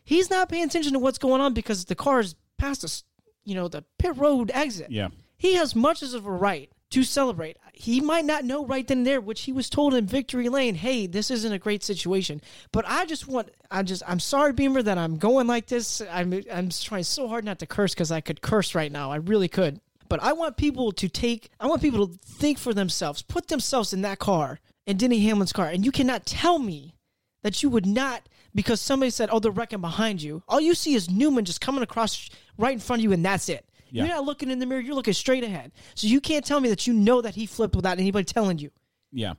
He's 0.02 0.30
not 0.30 0.48
paying 0.48 0.64
attention 0.64 0.94
to 0.94 0.98
what's 0.98 1.18
going 1.18 1.42
on 1.42 1.52
because 1.52 1.84
the 1.84 1.94
car 1.94 2.20
is 2.20 2.36
past 2.56 2.84
us, 2.84 3.04
you 3.44 3.54
know, 3.54 3.68
the 3.68 3.84
pit 3.98 4.16
road 4.16 4.50
exit. 4.54 4.90
Yeah. 4.90 5.08
He 5.36 5.56
has 5.56 5.76
much 5.76 6.02
as 6.02 6.14
of 6.14 6.24
a 6.24 6.32
right 6.32 6.72
to 6.88 7.02
celebrate. 7.02 7.58
He 7.74 8.00
might 8.00 8.24
not 8.24 8.46
know 8.46 8.64
right 8.64 8.88
then 8.88 9.00
and 9.00 9.06
there, 9.06 9.20
which 9.20 9.42
he 9.42 9.52
was 9.52 9.68
told 9.68 9.92
in 9.92 10.06
victory 10.06 10.48
lane, 10.48 10.76
hey, 10.76 11.06
this 11.06 11.30
isn't 11.30 11.52
a 11.52 11.58
great 11.58 11.84
situation. 11.84 12.40
But 12.72 12.86
I 12.88 13.04
just 13.04 13.28
want, 13.28 13.50
I 13.70 13.82
just, 13.82 14.02
I'm 14.06 14.20
sorry, 14.20 14.54
Beamer, 14.54 14.82
that 14.84 14.96
I'm 14.96 15.18
going 15.18 15.46
like 15.46 15.66
this. 15.66 16.00
I'm, 16.10 16.32
I'm 16.50 16.70
trying 16.70 17.02
so 17.02 17.28
hard 17.28 17.44
not 17.44 17.58
to 17.58 17.66
curse 17.66 17.92
because 17.92 18.10
I 18.10 18.22
could 18.22 18.40
curse 18.40 18.74
right 18.74 18.90
now. 18.90 19.12
I 19.12 19.16
really 19.16 19.48
could. 19.48 19.82
But 20.10 20.22
I 20.22 20.32
want 20.32 20.56
people 20.56 20.90
to 20.92 21.08
take, 21.08 21.50
I 21.60 21.68
want 21.68 21.80
people 21.80 22.08
to 22.08 22.18
think 22.26 22.58
for 22.58 22.74
themselves, 22.74 23.22
put 23.22 23.46
themselves 23.46 23.92
in 23.92 24.02
that 24.02 24.18
car, 24.18 24.58
in 24.84 24.96
Denny 24.96 25.20
Hamlin's 25.20 25.52
car. 25.52 25.68
And 25.68 25.84
you 25.84 25.92
cannot 25.92 26.26
tell 26.26 26.58
me 26.58 26.96
that 27.44 27.62
you 27.62 27.70
would 27.70 27.86
not, 27.86 28.28
because 28.52 28.80
somebody 28.80 29.10
said, 29.10 29.28
oh, 29.30 29.38
they're 29.38 29.52
wrecking 29.52 29.80
behind 29.80 30.20
you. 30.20 30.42
All 30.48 30.60
you 30.60 30.74
see 30.74 30.94
is 30.94 31.08
Newman 31.08 31.44
just 31.44 31.60
coming 31.60 31.84
across 31.84 32.28
right 32.58 32.72
in 32.72 32.80
front 32.80 33.00
of 33.00 33.04
you, 33.04 33.12
and 33.12 33.24
that's 33.24 33.48
it. 33.48 33.64
Yeah. 33.88 34.02
You're 34.04 34.16
not 34.16 34.24
looking 34.24 34.50
in 34.50 34.58
the 34.58 34.66
mirror, 34.66 34.80
you're 34.80 34.96
looking 34.96 35.14
straight 35.14 35.44
ahead. 35.44 35.70
So 35.94 36.08
you 36.08 36.20
can't 36.20 36.44
tell 36.44 36.58
me 36.58 36.68
that 36.70 36.88
you 36.88 36.92
know 36.92 37.22
that 37.22 37.36
he 37.36 37.46
flipped 37.46 37.76
without 37.76 38.00
anybody 38.00 38.24
telling 38.24 38.58
you. 38.58 38.72
Yeah. 39.12 39.34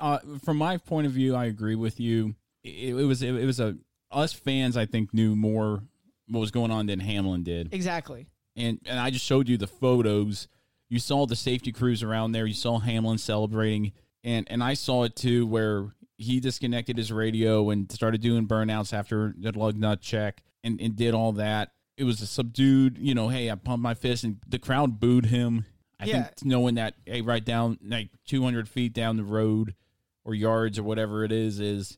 Uh, 0.00 0.18
from 0.44 0.56
my 0.56 0.78
point 0.78 1.06
of 1.06 1.12
view, 1.12 1.36
I 1.36 1.44
agree 1.44 1.76
with 1.76 2.00
you. 2.00 2.34
It, 2.64 2.96
it 2.96 3.04
was 3.04 3.22
it, 3.22 3.36
it 3.36 3.46
was 3.46 3.60
a 3.60 3.76
us 4.10 4.32
fans. 4.32 4.76
I 4.76 4.86
think 4.86 5.14
knew 5.14 5.36
more 5.36 5.84
what 6.28 6.40
was 6.40 6.50
going 6.50 6.72
on 6.72 6.86
than 6.86 6.98
Hamlin 6.98 7.44
did. 7.44 7.72
Exactly. 7.72 8.26
And 8.56 8.78
and 8.86 8.98
I 8.98 9.10
just 9.10 9.24
showed 9.24 9.48
you 9.48 9.56
the 9.56 9.66
photos. 9.66 10.48
You 10.88 10.98
saw 10.98 11.26
the 11.26 11.36
safety 11.36 11.72
crews 11.72 12.02
around 12.02 12.32
there. 12.32 12.46
You 12.46 12.54
saw 12.54 12.78
Hamlin 12.78 13.18
celebrating, 13.18 13.92
and 14.22 14.46
and 14.50 14.62
I 14.62 14.74
saw 14.74 15.04
it 15.04 15.16
too, 15.16 15.46
where 15.46 15.94
he 16.18 16.38
disconnected 16.38 16.98
his 16.98 17.10
radio 17.10 17.70
and 17.70 17.90
started 17.90 18.20
doing 18.20 18.46
burnouts 18.46 18.92
after 18.92 19.34
the 19.38 19.52
lug 19.52 19.76
nut 19.76 20.00
check, 20.00 20.42
and 20.62 20.80
and 20.80 20.94
did 20.94 21.14
all 21.14 21.32
that. 21.32 21.72
It 21.96 22.04
was 22.04 22.20
a 22.20 22.26
subdued, 22.26 22.98
you 22.98 23.14
know. 23.14 23.28
Hey, 23.28 23.50
I 23.50 23.54
pumped 23.54 23.82
my 23.82 23.94
fist, 23.94 24.24
and 24.24 24.38
the 24.46 24.58
crowd 24.58 25.00
booed 25.00 25.26
him. 25.26 25.64
I 25.98 26.06
Yeah. 26.06 26.24
think 26.24 26.44
knowing 26.44 26.74
that, 26.74 26.94
hey, 27.06 27.20
right 27.20 27.44
down 27.44 27.78
like 27.82 28.10
200 28.26 28.68
feet 28.68 28.92
down 28.92 29.16
the 29.16 29.24
road 29.24 29.74
or 30.24 30.34
yards 30.34 30.78
or 30.78 30.82
whatever 30.82 31.24
it 31.24 31.32
is, 31.32 31.58
is 31.60 31.96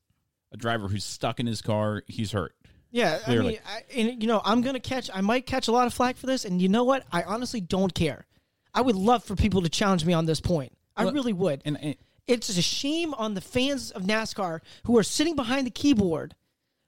a 0.52 0.57
driver 0.57 0.88
who's 0.88 1.05
stuck 1.05 1.40
in 1.40 1.46
his 1.46 1.62
car. 1.62 2.02
He's 2.07 2.32
hurt. 2.32 2.55
Yeah, 2.95 3.18
Clearly. 3.18 3.47
I 3.47 3.51
mean, 3.51 3.59
I, 3.66 4.01
and 4.12 4.22
you 4.22 4.28
know, 4.28 4.40
I'm 4.45 4.62
gonna 4.62 4.78
catch. 4.78 5.11
I 5.12 5.20
might 5.20 5.47
catch 5.47 5.66
a 5.66 5.72
lot 5.72 5.88
of 5.88 5.92
flack 5.92 6.16
for 6.16 6.26
this, 6.26 6.45
and 6.45 6.62
you 6.62 6.68
know 6.68 6.84
what? 6.84 7.05
I 7.11 7.24
honestly 7.24 7.61
don't 7.61 7.92
care. 7.92 8.24
I 8.72 8.82
would 8.82 8.95
love 8.95 9.24
for 9.24 9.34
people 9.34 9.62
to 9.62 9.68
challenge 9.68 10.05
me 10.05 10.12
on 10.12 10.26
this 10.26 10.40
point. 10.40 10.72
I 10.97 11.03
really 11.03 11.32
would. 11.32 11.61
And, 11.64 11.76
and 11.82 11.97
it's 12.28 12.49
a 12.57 12.62
shame 12.62 13.12
on 13.14 13.34
the 13.34 13.40
fans 13.40 13.90
of 13.90 14.03
NASCAR 14.03 14.61
who 14.84 14.97
are 14.97 15.03
sitting 15.03 15.34
behind 15.34 15.66
the 15.66 15.72
keyboard, 15.72 16.36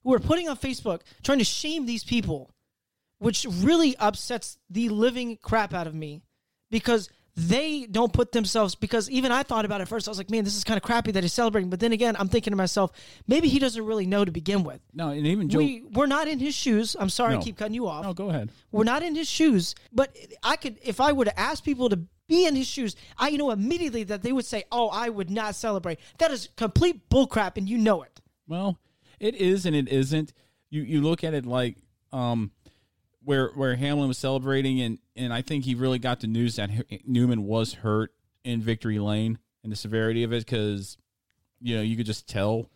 who 0.05 0.15
are 0.15 0.21
putting 0.21 0.49
on 0.49 0.57
Facebook 0.57 1.01
trying 1.25 1.39
to 1.39 1.45
shame 1.45 1.87
these 1.87 2.05
people, 2.05 2.53
which 3.19 3.45
really 3.51 3.97
upsets 3.97 4.59
the 4.71 4.89
living 4.91 5.39
crap 5.43 5.75
out 5.75 5.89
of 5.89 5.95
me 5.95 6.23
because 6.71 7.11
they 7.39 7.87
don't 7.91 8.13
put 8.13 8.33
themselves 8.33 8.75
because 8.75 9.11
even 9.11 9.31
I 9.31 9.43
thought 9.43 9.67
about 9.67 9.83
it 9.83 9.89
first. 9.89 10.09
I 10.09 10.11
was 10.11 10.17
like, 10.17 10.31
man, 10.31 10.43
this 10.45 10.57
is 10.57 10.65
kind 10.65 10.77
of 10.79 10.83
crappy 10.83 11.13
that 11.13 11.23
he's 11.23 11.35
celebrating. 11.35 11.69
But 11.69 11.81
then 11.81 11.93
again, 11.93 12.17
I'm 12.19 12.29
thinking 12.29 12.51
to 12.53 12.57
myself, 12.57 12.93
maybe 13.27 13.49
he 13.49 13.59
doesn't 13.59 13.85
really 13.85 14.07
know 14.07 14.25
to 14.25 14.31
begin 14.33 14.65
with. 14.65 14.81
no, 14.95 15.11
and 15.11 15.27
even 15.27 15.49
Joe. 15.51 15.59
We 15.59 15.85
we're 15.93 16.07
not 16.07 16.29
in 16.29 16.39
his 16.39 16.55
shoes. 16.55 16.97
I'm 16.99 17.11
sorry, 17.11 17.35
No. 17.35 17.41
I 17.41 17.43
keep 17.43 17.59
cutting 17.59 17.75
you 17.75 17.87
off. 17.89 18.05
no, 18.05 18.15
go 18.15 18.31
ahead. 18.31 18.51
We're 18.73 18.85
not 18.85 19.03
in 19.03 19.15
his 19.15 19.29
shoes, 19.29 19.75
but 19.93 20.17
I 20.43 20.57
could 20.57 20.79
if 20.83 20.99
I 21.01 21.13
were 21.13 21.27
to 21.27 21.39
ask 21.39 21.63
people 21.63 21.91
to 21.91 22.01
be 22.27 22.47
in 22.47 22.57
his 22.57 22.67
shoes, 22.67 22.97
I 23.19 23.29
you 23.29 23.39
know 23.39 23.51
immediately 23.51 24.05
that 24.05 24.23
they 24.23 24.33
would 24.33 24.47
say, 24.47 24.65
"Oh, 24.73 24.89
I 24.89 25.11
would 25.11 25.31
not 25.31 25.55
celebrate." 25.55 26.01
That 26.19 26.31
is 26.31 26.49
complete 26.57 27.09
bullcrap, 27.11 27.57
and 27.57 27.69
you 27.69 27.77
know 27.79 28.03
it. 28.03 28.21
Well, 28.49 28.79
it 29.21 29.35
is 29.35 29.67
and 29.67 29.77
it 29.77 29.89
isn't. 29.89 30.33
You 30.71 30.83
you 30.83 31.03
look 31.03 31.23
at 31.23 31.35
it 31.35 31.45
like 31.45 31.77
um 32.13 32.51
where 33.27 33.49
where 33.49 33.75
Hamlin 33.75 34.07
was 34.07 34.19
celebrating 34.19 34.81
and 34.81 34.99
and 35.17 35.35
I 35.35 35.43
think 35.43 35.65
he 35.65 35.75
really 35.75 35.99
got 35.99 36.21
the 36.21 36.29
news 36.29 36.57
that 36.57 36.71
Newman 37.07 37.45
was 37.45 37.75
hurt 37.75 38.13
in 38.45 38.63
victory 38.63 39.01
lane 39.01 39.39
and 39.65 39.73
the 39.73 39.77
severity 39.77 40.23
of 40.23 40.33
it 40.33 40.47
cuz 40.47 40.97
you 41.61 41.77
know, 41.77 41.83
you 41.83 41.97
could 41.97 42.07
just 42.07 42.29
tell 42.29 42.71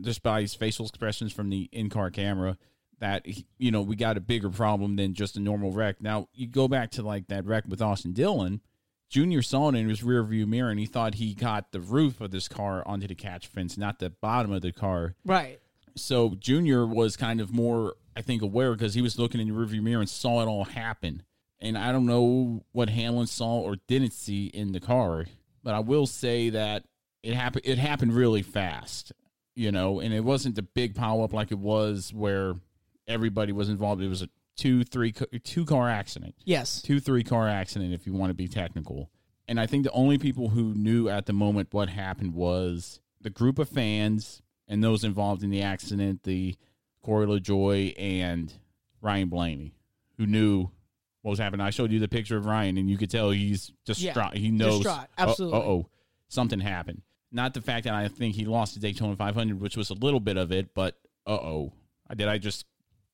just 0.00 0.22
by 0.22 0.42
his 0.42 0.54
facial 0.54 0.86
expressions 0.86 1.32
from 1.32 1.48
the 1.48 1.70
in-car 1.72 2.10
camera 2.10 2.58
that 3.00 3.26
you 3.56 3.70
know, 3.70 3.80
we 3.80 3.96
got 3.96 4.18
a 4.18 4.20
bigger 4.20 4.50
problem 4.50 4.96
than 4.96 5.14
just 5.14 5.36
a 5.36 5.40
normal 5.40 5.72
wreck. 5.72 6.02
Now, 6.02 6.28
you 6.34 6.46
go 6.46 6.68
back 6.68 6.90
to 6.92 7.02
like 7.02 7.28
that 7.28 7.46
wreck 7.46 7.64
with 7.66 7.80
Austin 7.80 8.12
Dillon, 8.12 8.60
Junior 9.08 9.40
saw 9.40 9.70
it 9.70 9.74
in 9.74 9.88
his 9.88 10.02
rear 10.02 10.22
view 10.22 10.46
mirror 10.46 10.70
and 10.70 10.78
he 10.78 10.84
thought 10.84 11.14
he 11.14 11.32
got 11.32 11.72
the 11.72 11.80
roof 11.80 12.20
of 12.20 12.30
this 12.30 12.46
car 12.46 12.86
onto 12.86 13.06
the 13.06 13.14
catch 13.14 13.46
fence, 13.46 13.78
not 13.78 14.00
the 14.00 14.10
bottom 14.10 14.52
of 14.52 14.60
the 14.60 14.72
car. 14.72 15.14
Right. 15.24 15.60
So 15.96 16.34
Junior 16.38 16.86
was 16.86 17.16
kind 17.16 17.40
of 17.40 17.52
more, 17.52 17.94
I 18.18 18.20
think, 18.20 18.42
aware 18.42 18.72
because 18.72 18.94
he 18.94 19.00
was 19.00 19.16
looking 19.16 19.40
in 19.40 19.46
the 19.46 19.54
rearview 19.54 19.80
mirror 19.80 20.00
and 20.00 20.10
saw 20.10 20.42
it 20.42 20.46
all 20.46 20.64
happen. 20.64 21.22
And 21.60 21.78
I 21.78 21.92
don't 21.92 22.04
know 22.04 22.64
what 22.72 22.88
Hamlin 22.88 23.28
saw 23.28 23.60
or 23.60 23.76
didn't 23.86 24.12
see 24.12 24.46
in 24.46 24.72
the 24.72 24.80
car, 24.80 25.26
but 25.62 25.74
I 25.74 25.78
will 25.78 26.06
say 26.06 26.50
that 26.50 26.84
it 27.22 27.34
happened. 27.34 27.62
It 27.64 27.78
happened 27.78 28.12
really 28.12 28.42
fast, 28.42 29.12
you 29.54 29.70
know, 29.70 30.00
and 30.00 30.12
it 30.12 30.24
wasn't 30.24 30.56
the 30.56 30.62
big 30.62 30.96
pile 30.96 31.22
up 31.22 31.32
like 31.32 31.52
it 31.52 31.60
was 31.60 32.12
where 32.12 32.54
everybody 33.06 33.52
was 33.52 33.68
involved. 33.68 34.02
It 34.02 34.08
was 34.08 34.22
a 34.22 34.28
two, 34.56 34.82
three, 34.82 35.12
two 35.12 35.64
car 35.64 35.88
accident. 35.88 36.34
Yes. 36.44 36.82
Two, 36.82 36.98
three 36.98 37.22
car 37.22 37.48
accident, 37.48 37.94
if 37.94 38.04
you 38.04 38.12
want 38.14 38.30
to 38.30 38.34
be 38.34 38.48
technical. 38.48 39.10
And 39.46 39.60
I 39.60 39.66
think 39.66 39.84
the 39.84 39.92
only 39.92 40.18
people 40.18 40.48
who 40.48 40.74
knew 40.74 41.08
at 41.08 41.26
the 41.26 41.32
moment 41.32 41.68
what 41.70 41.88
happened 41.88 42.34
was 42.34 43.00
the 43.20 43.30
group 43.30 43.60
of 43.60 43.68
fans 43.68 44.42
and 44.66 44.82
those 44.82 45.04
involved 45.04 45.44
in 45.44 45.50
the 45.50 45.62
accident, 45.62 46.24
the 46.24 46.56
Corey 47.02 47.26
LaJoie 47.26 47.94
and 47.98 48.52
Ryan 49.00 49.28
Blaney, 49.28 49.74
who 50.16 50.26
knew 50.26 50.70
what 51.22 51.30
was 51.30 51.38
happening. 51.38 51.64
I 51.64 51.70
showed 51.70 51.92
you 51.92 51.98
the 51.98 52.08
picture 52.08 52.36
of 52.36 52.46
Ryan, 52.46 52.78
and 52.78 52.88
you 52.88 52.96
could 52.96 53.10
tell 53.10 53.30
he's 53.30 53.72
distraught. 53.84 54.36
he 54.36 54.50
knows, 54.50 54.82
distraught, 54.82 55.08
absolutely. 55.16 55.58
Uh 55.58 55.62
oh, 55.62 55.88
something 56.28 56.60
happened. 56.60 57.02
Not 57.30 57.54
the 57.54 57.60
fact 57.60 57.84
that 57.84 57.94
I 57.94 58.08
think 58.08 58.34
he 58.34 58.46
lost 58.46 58.74
the 58.74 58.80
Daytona 58.80 59.14
500, 59.14 59.60
which 59.60 59.76
was 59.76 59.90
a 59.90 59.94
little 59.94 60.20
bit 60.20 60.36
of 60.36 60.52
it, 60.52 60.74
but 60.74 60.98
uh 61.26 61.32
oh, 61.32 61.72
I 62.08 62.14
did 62.14 62.28
I 62.28 62.38
just 62.38 62.64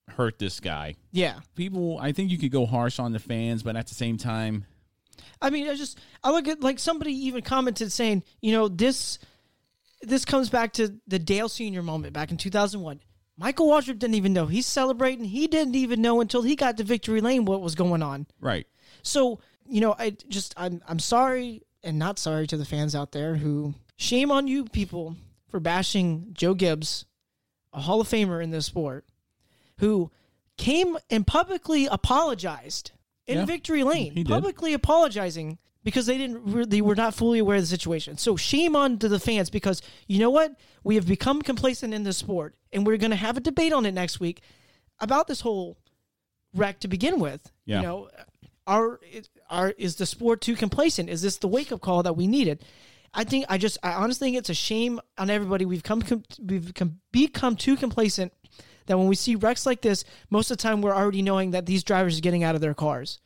hurt 0.08 0.38
this 0.38 0.60
guy? 0.60 0.94
Yeah. 1.12 1.40
People, 1.54 1.98
I 1.98 2.12
think 2.12 2.30
you 2.30 2.38
could 2.38 2.52
go 2.52 2.66
harsh 2.66 2.98
on 2.98 3.12
the 3.12 3.18
fans, 3.18 3.62
but 3.62 3.76
at 3.76 3.86
the 3.86 3.94
same 3.94 4.16
time, 4.16 4.64
I 5.40 5.50
mean, 5.50 5.68
I 5.68 5.74
just 5.74 5.98
I 6.22 6.30
look 6.30 6.48
at 6.48 6.62
like 6.62 6.78
somebody 6.78 7.12
even 7.26 7.42
commented 7.42 7.92
saying, 7.92 8.22
you 8.40 8.52
know, 8.52 8.68
this 8.68 9.18
this 10.02 10.24
comes 10.24 10.50
back 10.50 10.72
to 10.74 10.94
the 11.06 11.18
Dale 11.18 11.48
Senior 11.48 11.82
moment 11.82 12.12
back 12.12 12.30
in 12.30 12.36
2001. 12.36 13.00
Michael 13.36 13.68
Waltrip 13.68 13.98
didn't 13.98 14.14
even 14.14 14.32
know 14.32 14.46
he's 14.46 14.66
celebrating. 14.66 15.24
He 15.24 15.46
didn't 15.46 15.74
even 15.74 16.00
know 16.00 16.20
until 16.20 16.42
he 16.42 16.54
got 16.54 16.76
to 16.76 16.84
victory 16.84 17.20
lane 17.20 17.44
what 17.44 17.60
was 17.60 17.74
going 17.74 18.02
on. 18.02 18.26
right. 18.40 18.66
So, 19.02 19.40
you 19.66 19.80
know, 19.80 19.94
I 19.98 20.10
just 20.28 20.54
I'm 20.56 20.80
I'm 20.86 20.98
sorry 20.98 21.62
and 21.82 21.98
not 21.98 22.18
sorry 22.18 22.46
to 22.46 22.56
the 22.56 22.64
fans 22.64 22.94
out 22.94 23.12
there 23.12 23.36
who 23.36 23.74
shame 23.96 24.30
on 24.30 24.46
you 24.46 24.64
people 24.64 25.16
for 25.48 25.60
bashing 25.60 26.30
Joe 26.32 26.54
Gibbs, 26.54 27.04
a 27.72 27.80
Hall 27.80 28.00
of 28.00 28.08
Famer 28.08 28.42
in 28.42 28.50
this 28.50 28.66
sport, 28.66 29.04
who 29.78 30.10
came 30.56 30.96
and 31.10 31.26
publicly 31.26 31.86
apologized 31.86 32.92
in 33.26 33.38
Yeah, 33.38 33.44
victory 33.44 33.82
lane, 33.82 34.12
he 34.12 34.22
did. 34.24 34.28
publicly 34.28 34.72
apologizing 34.74 35.58
because 35.82 36.06
they 36.06 36.16
didn't 36.18 36.70
they 36.70 36.80
were 36.80 36.94
not 36.94 37.14
fully 37.14 37.38
aware 37.38 37.56
of 37.56 37.62
the 37.62 37.66
situation. 37.66 38.16
So 38.18 38.36
shame 38.36 38.74
on 38.76 38.98
to 38.98 39.08
the 39.08 39.20
fans 39.20 39.50
because 39.50 39.82
you 40.08 40.18
know 40.18 40.30
what? 40.30 40.54
We 40.82 40.94
have 40.96 41.06
become 41.06 41.42
complacent 41.42 41.92
in 41.94 42.02
this 42.04 42.16
sport 42.16 42.54
and 42.72 42.86
we're 42.86 42.96
going 42.96 43.10
to 43.10 43.16
have 43.16 43.36
a 43.36 43.40
debate 43.40 43.72
on 43.72 43.86
it 43.86 43.92
next 43.92 44.20
week 44.20 44.40
about 45.00 45.26
this 45.26 45.40
whole 45.42 45.76
wreck 46.54 46.80
to 46.80 46.88
begin 46.88 47.18
with. 47.20 47.50
Yeah. 47.66 47.76
You 47.76 47.82
know, 47.82 48.08
are 48.66 49.00
are 49.50 49.70
is 49.76 49.96
the 49.96 50.06
sport 50.06 50.40
too 50.40 50.56
complacent? 50.56 51.10
Is 51.10 51.20
this 51.22 51.36
the 51.36 51.48
wake 51.48 51.70
up 51.72 51.80
call 51.80 52.02
that 52.02 52.16
we 52.16 52.26
needed? 52.26 52.64
I 53.12 53.24
think 53.24 53.44
I 53.48 53.58
just 53.58 53.78
I 53.82 53.92
honestly 53.92 54.28
think 54.28 54.38
it's 54.38 54.50
a 54.50 54.54
shame 54.54 55.00
on 55.18 55.30
everybody. 55.30 55.64
We've 55.66 55.82
come 55.82 56.02
com- 56.02 56.24
we've 56.42 56.72
com- 56.74 57.00
become 57.12 57.56
too 57.56 57.76
complacent 57.76 58.32
that 58.86 58.98
when 58.98 59.06
we 59.06 59.14
see 59.14 59.34
wrecks 59.36 59.66
like 59.66 59.80
this, 59.80 60.04
most 60.30 60.50
of 60.50 60.56
the 60.56 60.62
time 60.62 60.82
we're 60.82 60.94
already 60.94 61.22
knowing 61.22 61.52
that 61.52 61.66
these 61.66 61.82
drivers 61.84 62.18
are 62.18 62.22
getting 62.22 62.44
out 62.44 62.54
of 62.54 62.60
their 62.60 62.74
cars 62.74 63.20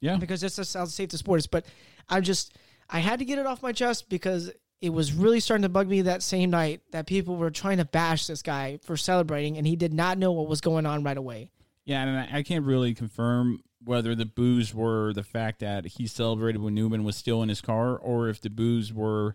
Yeah. 0.00 0.16
because 0.16 0.40
that's 0.40 0.56
just 0.56 0.74
how 0.74 0.84
safe 0.84 1.10
the 1.10 1.18
sport 1.18 1.38
is. 1.40 1.46
But 1.46 1.64
I 2.08 2.20
just 2.20 2.56
I 2.90 2.98
had 3.00 3.18
to 3.20 3.24
get 3.24 3.38
it 3.38 3.46
off 3.46 3.62
my 3.62 3.72
chest 3.72 4.08
because 4.08 4.50
it 4.80 4.90
was 4.90 5.12
really 5.12 5.40
starting 5.40 5.62
to 5.62 5.68
bug 5.68 5.88
me 5.88 6.02
that 6.02 6.22
same 6.22 6.50
night 6.50 6.80
that 6.90 7.06
people 7.06 7.36
were 7.36 7.50
trying 7.50 7.78
to 7.78 7.84
bash 7.84 8.26
this 8.26 8.42
guy 8.42 8.78
for 8.82 8.96
celebrating 8.96 9.56
and 9.56 9.66
he 9.66 9.76
did 9.76 9.94
not 9.94 10.18
know 10.18 10.32
what 10.32 10.48
was 10.48 10.60
going 10.60 10.86
on 10.86 11.02
right 11.04 11.16
away. 11.16 11.50
Yeah, 11.84 12.02
and 12.02 12.34
I, 12.36 12.42
can't 12.42 12.64
really 12.64 12.94
confirm 12.94 13.62
whether 13.84 14.14
the 14.14 14.24
boos 14.26 14.72
were 14.72 15.12
the 15.12 15.24
fact 15.24 15.60
that 15.60 15.84
he 15.84 16.06
celebrated 16.06 16.60
when 16.62 16.74
Newman 16.74 17.02
was 17.02 17.16
still 17.16 17.42
in 17.42 17.48
his 17.48 17.60
car, 17.60 17.96
or 17.96 18.28
if 18.28 18.40
the 18.40 18.50
boos 18.50 18.92
were 18.92 19.34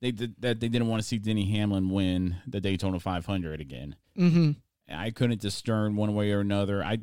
they 0.00 0.10
did, 0.10 0.34
that 0.40 0.60
they 0.60 0.68
didn't 0.68 0.88
want 0.88 1.00
to 1.00 1.06
see 1.06 1.18
Denny 1.18 1.48
Hamlin 1.52 1.90
win 1.90 2.36
the 2.46 2.60
Daytona 2.60 2.98
500 2.98 3.60
again. 3.60 3.94
Mm-hmm. 4.18 4.50
I 4.88 5.10
couldn't 5.10 5.40
discern 5.40 5.96
one 5.96 6.14
way 6.14 6.32
or 6.32 6.40
another. 6.40 6.82
I 6.82 6.98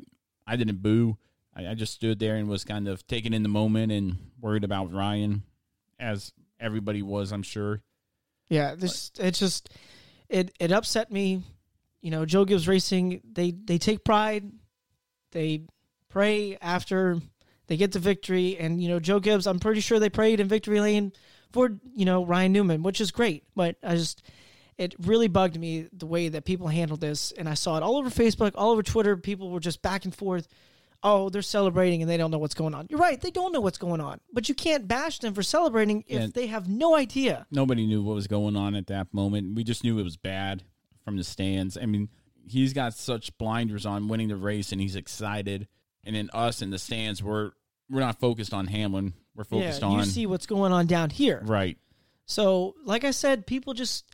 I 0.46 0.56
didn't 0.56 0.82
boo. 0.82 1.18
I, 1.54 1.68
I 1.68 1.74
just 1.74 1.94
stood 1.94 2.18
there 2.18 2.36
and 2.36 2.48
was 2.48 2.64
kind 2.64 2.88
of 2.88 3.06
taking 3.06 3.32
in 3.32 3.42
the 3.42 3.48
moment 3.48 3.92
and 3.92 4.16
worried 4.40 4.64
about 4.64 4.92
Ryan, 4.92 5.42
as 5.98 6.32
everybody 6.58 7.02
was, 7.02 7.32
I'm 7.32 7.42
sure. 7.42 7.82
Yeah, 8.48 8.74
this 8.74 9.10
it's 9.18 9.38
just 9.38 9.70
it 10.28 10.52
it 10.60 10.72
upset 10.72 11.10
me. 11.10 11.42
You 12.00 12.10
know, 12.10 12.26
Joe 12.26 12.44
Gibbs 12.44 12.68
Racing 12.68 13.20
they 13.24 13.52
they 13.52 13.78
take 13.78 14.04
pride. 14.04 14.50
They 15.32 15.62
pray 16.08 16.56
after 16.60 17.18
They 17.66 17.76
get 17.76 17.92
the 17.92 17.98
victory, 17.98 18.58
and 18.58 18.82
you 18.82 18.88
know 18.88 19.00
Joe 19.00 19.20
Gibbs. 19.20 19.46
I'm 19.46 19.58
pretty 19.58 19.80
sure 19.80 19.98
they 19.98 20.10
prayed 20.10 20.40
in 20.40 20.48
victory 20.48 20.80
lane 20.80 21.12
for 21.52 21.70
you 21.94 22.04
know 22.04 22.24
Ryan 22.24 22.52
Newman, 22.52 22.82
which 22.82 23.00
is 23.00 23.10
great. 23.10 23.44
But 23.56 23.76
I 23.82 23.96
just 23.96 24.22
it 24.78 24.94
really 25.06 25.28
bugged 25.28 25.58
me 25.58 25.88
the 25.92 26.06
way 26.06 26.28
that 26.28 26.44
people 26.44 26.68
handled 26.68 27.00
this, 27.00 27.32
and 27.32 27.48
I 27.48 27.54
saw 27.54 27.76
it 27.76 27.82
all 27.82 27.96
over 27.96 28.10
Facebook, 28.10 28.52
all 28.54 28.72
over 28.72 28.82
Twitter. 28.82 29.16
People 29.16 29.50
were 29.50 29.60
just 29.60 29.82
back 29.82 30.04
and 30.04 30.14
forth. 30.14 30.48
Oh, 31.02 31.28
they're 31.28 31.42
celebrating 31.42 32.00
and 32.00 32.10
they 32.10 32.16
don't 32.16 32.30
know 32.30 32.38
what's 32.38 32.54
going 32.54 32.72
on. 32.74 32.86
You're 32.88 32.98
right, 32.98 33.20
they 33.20 33.30
don't 33.30 33.52
know 33.52 33.60
what's 33.60 33.76
going 33.76 34.00
on, 34.00 34.20
but 34.32 34.48
you 34.48 34.54
can't 34.54 34.88
bash 34.88 35.18
them 35.18 35.34
for 35.34 35.42
celebrating 35.42 36.02
if 36.08 36.20
Yeah. 36.20 36.26
they 36.32 36.46
have 36.46 36.66
no 36.66 36.94
idea. 36.96 37.46
Nobody 37.50 37.86
knew 37.86 38.02
what 38.02 38.14
was 38.14 38.26
going 38.26 38.56
on 38.56 38.74
at 38.74 38.86
that 38.86 39.12
moment. 39.12 39.54
We 39.54 39.64
just 39.64 39.84
knew 39.84 39.98
it 39.98 40.02
was 40.02 40.16
bad 40.16 40.62
from 41.04 41.18
the 41.18 41.24
stands. 41.24 41.76
I 41.76 41.84
mean, 41.84 42.08
he's 42.48 42.72
got 42.72 42.94
such 42.94 43.36
blinders 43.36 43.84
on 43.84 44.08
winning 44.08 44.28
the 44.28 44.36
race 44.36 44.72
and 44.72 44.80
he's 44.80 44.96
excited. 44.96 45.68
And 46.04 46.16
then 46.16 46.30
us 46.32 46.62
in 46.62 46.70
the 46.70 46.78
stands, 46.78 47.22
we're 47.22 47.52
we're 47.90 48.00
not 48.00 48.18
focused 48.18 48.54
on 48.54 48.66
Hamlin. 48.68 49.12
We're 49.36 49.44
focused 49.44 49.82
yeah, 49.82 49.88
on 49.88 49.98
you 49.98 50.04
see 50.06 50.24
what's 50.26 50.46
going 50.46 50.72
on 50.72 50.86
down 50.86 51.10
here. 51.10 51.42
right. 51.44 51.76
So, 52.24 52.74
like 52.86 53.04
I 53.04 53.10
said, 53.10 53.46
people 53.46 53.74
just 53.74 54.06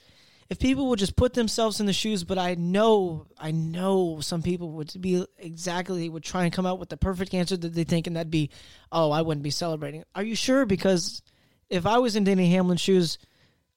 if 0.51 0.59
people 0.59 0.89
would 0.89 0.99
just 0.99 1.15
put 1.15 1.33
themselves 1.33 1.79
in 1.79 1.87
the 1.87 1.93
shoes, 1.93 2.25
but 2.25 2.37
I 2.37 2.57
know 2.57 3.27
I 3.39 3.53
know 3.53 4.19
some 4.21 4.43
people 4.43 4.73
would 4.73 4.93
be 5.01 5.25
exactly 5.39 6.09
would 6.09 6.25
try 6.25 6.43
and 6.43 6.53
come 6.53 6.67
out 6.67 6.81
with 6.81 6.89
the 6.89 6.97
perfect 6.97 7.33
answer 7.33 7.57
that 7.57 7.73
they 7.73 7.85
think 7.85 8.09
and 8.09 8.17
that'd 8.17 8.33
be, 8.33 8.51
"Oh, 8.91 9.13
I 9.13 9.23
wouldn't 9.23 9.45
be 9.45 9.51
celebrating." 9.51 10.05
Are 10.15 10.25
you 10.25 10.35
sure 10.35 10.67
because 10.67 11.23
if 11.71 11.87
I 11.87 11.99
was 11.99 12.17
in 12.17 12.25
Danny 12.25 12.51
Hamlin's 12.51 12.81
shoes, 12.81 13.17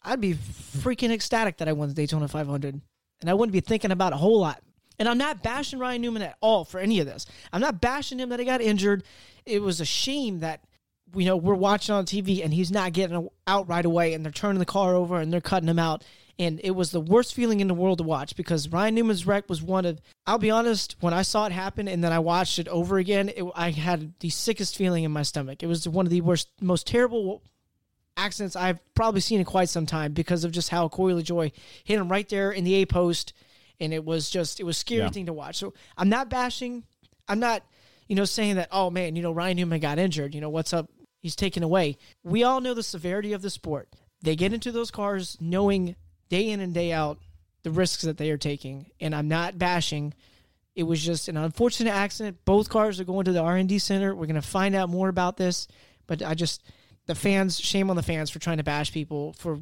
I'd 0.01 0.19
be 0.19 0.33
freaking 0.33 1.11
ecstatic 1.11 1.57
that 1.57 1.69
I 1.69 1.73
won 1.73 1.89
the 1.89 1.93
Daytona 1.93 2.27
500 2.27 2.81
and 3.21 3.29
I 3.29 3.35
wouldn't 3.35 3.53
be 3.53 3.59
thinking 3.59 3.91
about 3.91 4.13
a 4.13 4.17
whole 4.17 4.39
lot. 4.39 4.61
And 4.97 5.07
I'm 5.07 5.19
not 5.19 5.43
bashing 5.43 5.79
Ryan 5.79 6.01
Newman 6.01 6.23
at 6.23 6.37
all 6.41 6.65
for 6.65 6.79
any 6.79 6.99
of 6.99 7.05
this. 7.05 7.27
I'm 7.51 7.61
not 7.61 7.81
bashing 7.81 8.19
him 8.19 8.29
that 8.29 8.39
he 8.39 8.45
got 8.45 8.61
injured. 8.61 9.03
It 9.45 9.61
was 9.61 9.79
a 9.79 9.85
shame 9.85 10.39
that 10.39 10.63
you 11.15 11.25
know 11.25 11.37
we're 11.37 11.53
watching 11.53 11.93
on 11.93 12.05
TV 12.05 12.43
and 12.43 12.51
he's 12.51 12.71
not 12.71 12.93
getting 12.93 13.29
out 13.45 13.69
right 13.69 13.85
away 13.85 14.15
and 14.15 14.25
they're 14.25 14.31
turning 14.31 14.57
the 14.57 14.65
car 14.65 14.95
over 14.95 15.19
and 15.19 15.31
they're 15.31 15.39
cutting 15.39 15.69
him 15.69 15.77
out 15.77 16.03
and 16.39 16.59
it 16.63 16.71
was 16.71 16.91
the 16.91 16.99
worst 16.99 17.33
feeling 17.35 17.59
in 17.59 17.67
the 17.67 17.73
world 17.73 17.99
to 17.99 18.03
watch 18.03 18.35
because 18.35 18.67
Ryan 18.69 18.95
Newman's 18.95 19.27
wreck 19.27 19.47
was 19.47 19.61
one 19.61 19.85
of 19.85 19.99
I'll 20.25 20.39
be 20.39 20.49
honest 20.51 20.95
when 20.99 21.13
I 21.13 21.21
saw 21.21 21.45
it 21.45 21.51
happen 21.51 21.87
and 21.87 22.03
then 22.03 22.11
I 22.11 22.19
watched 22.19 22.57
it 22.59 22.67
over 22.67 22.97
again 22.97 23.29
it, 23.29 23.43
I 23.55 23.71
had 23.71 24.13
the 24.19 24.29
sickest 24.29 24.75
feeling 24.75 25.03
in 25.03 25.11
my 25.11 25.23
stomach. 25.23 25.61
It 25.63 25.67
was 25.67 25.87
one 25.87 26.05
of 26.05 26.09
the 26.09 26.21
worst 26.21 26.49
most 26.61 26.87
terrible 26.87 27.43
accidents 28.17 28.55
I've 28.55 28.79
probably 28.95 29.21
seen 29.21 29.39
in 29.39 29.45
quite 29.45 29.69
some 29.69 29.85
time 29.85 30.13
because 30.13 30.43
of 30.43 30.51
just 30.51 30.69
how 30.69 30.87
Corey 30.87 31.13
LaJoie 31.13 31.51
hit 31.83 31.99
him 31.99 32.09
right 32.09 32.27
there 32.29 32.51
in 32.51 32.63
the 32.63 32.75
A 32.75 32.85
post. 32.85 33.33
And 33.79 33.93
it 33.93 34.05
was 34.05 34.29
just 34.29 34.59
it 34.59 34.63
was 34.63 34.77
a 34.77 34.79
scary 34.79 35.01
Yeah. 35.01 35.09
thing 35.09 35.25
to 35.25 35.33
watch. 35.33 35.57
So 35.57 35.73
I'm 35.97 36.09
not 36.09 36.29
bashing. 36.29 36.83
I'm 37.27 37.39
not 37.39 37.63
you 38.07 38.15
know 38.15 38.25
saying 38.25 38.55
that 38.55 38.69
oh 38.71 38.89
man 38.89 39.15
you 39.15 39.21
know 39.21 39.31
Ryan 39.31 39.57
Newman 39.57 39.79
got 39.81 39.99
injured. 39.99 40.33
You 40.35 40.41
know 40.41 40.49
what's 40.49 40.73
up? 40.73 40.89
He's 41.21 41.35
taken 41.35 41.63
away. 41.63 41.97
We 42.23 42.43
all 42.43 42.59
know 42.61 42.73
the 42.73 42.83
severity 42.83 43.33
of 43.33 43.41
the 43.41 43.49
sport. 43.49 43.89
They 44.21 44.35
get 44.35 44.53
into 44.53 44.71
those 44.71 44.91
cars 44.91 45.37
knowing 45.41 45.95
day 46.33 46.49
in 46.49 46.59
and 46.61 46.73
day 46.73 46.91
out 46.91 47.19
the 47.61 47.69
risks 47.69 48.01
that 48.01 48.17
they 48.17 48.31
are 48.31 48.37
taking 48.37 48.87
and 48.99 49.13
I'm 49.13 49.27
not 49.27 49.59
bashing 49.59 50.15
it 50.75 50.83
was 50.83 50.99
just 50.99 51.27
an 51.27 51.37
unfortunate 51.37 51.91
accident 51.91 52.37
both 52.43 52.69
cars 52.69 52.99
are 52.99 53.03
going 53.03 53.25
to 53.25 53.31
the 53.31 53.41
R&D 53.41 53.77
center 53.77 54.15
we're 54.15 54.25
going 54.25 54.41
to 54.41 54.41
find 54.41 54.73
out 54.73 54.89
more 54.89 55.09
about 55.09 55.37
this 55.37 55.67
but 56.07 56.23
I 56.23 56.33
just 56.33 56.63
the 57.05 57.13
fans 57.13 57.59
shame 57.59 57.91
on 57.91 57.95
the 57.95 58.01
fans 58.01 58.31
for 58.31 58.39
trying 58.39 58.57
to 58.57 58.63
bash 58.63 58.91
people 58.91 59.33
for 59.33 59.59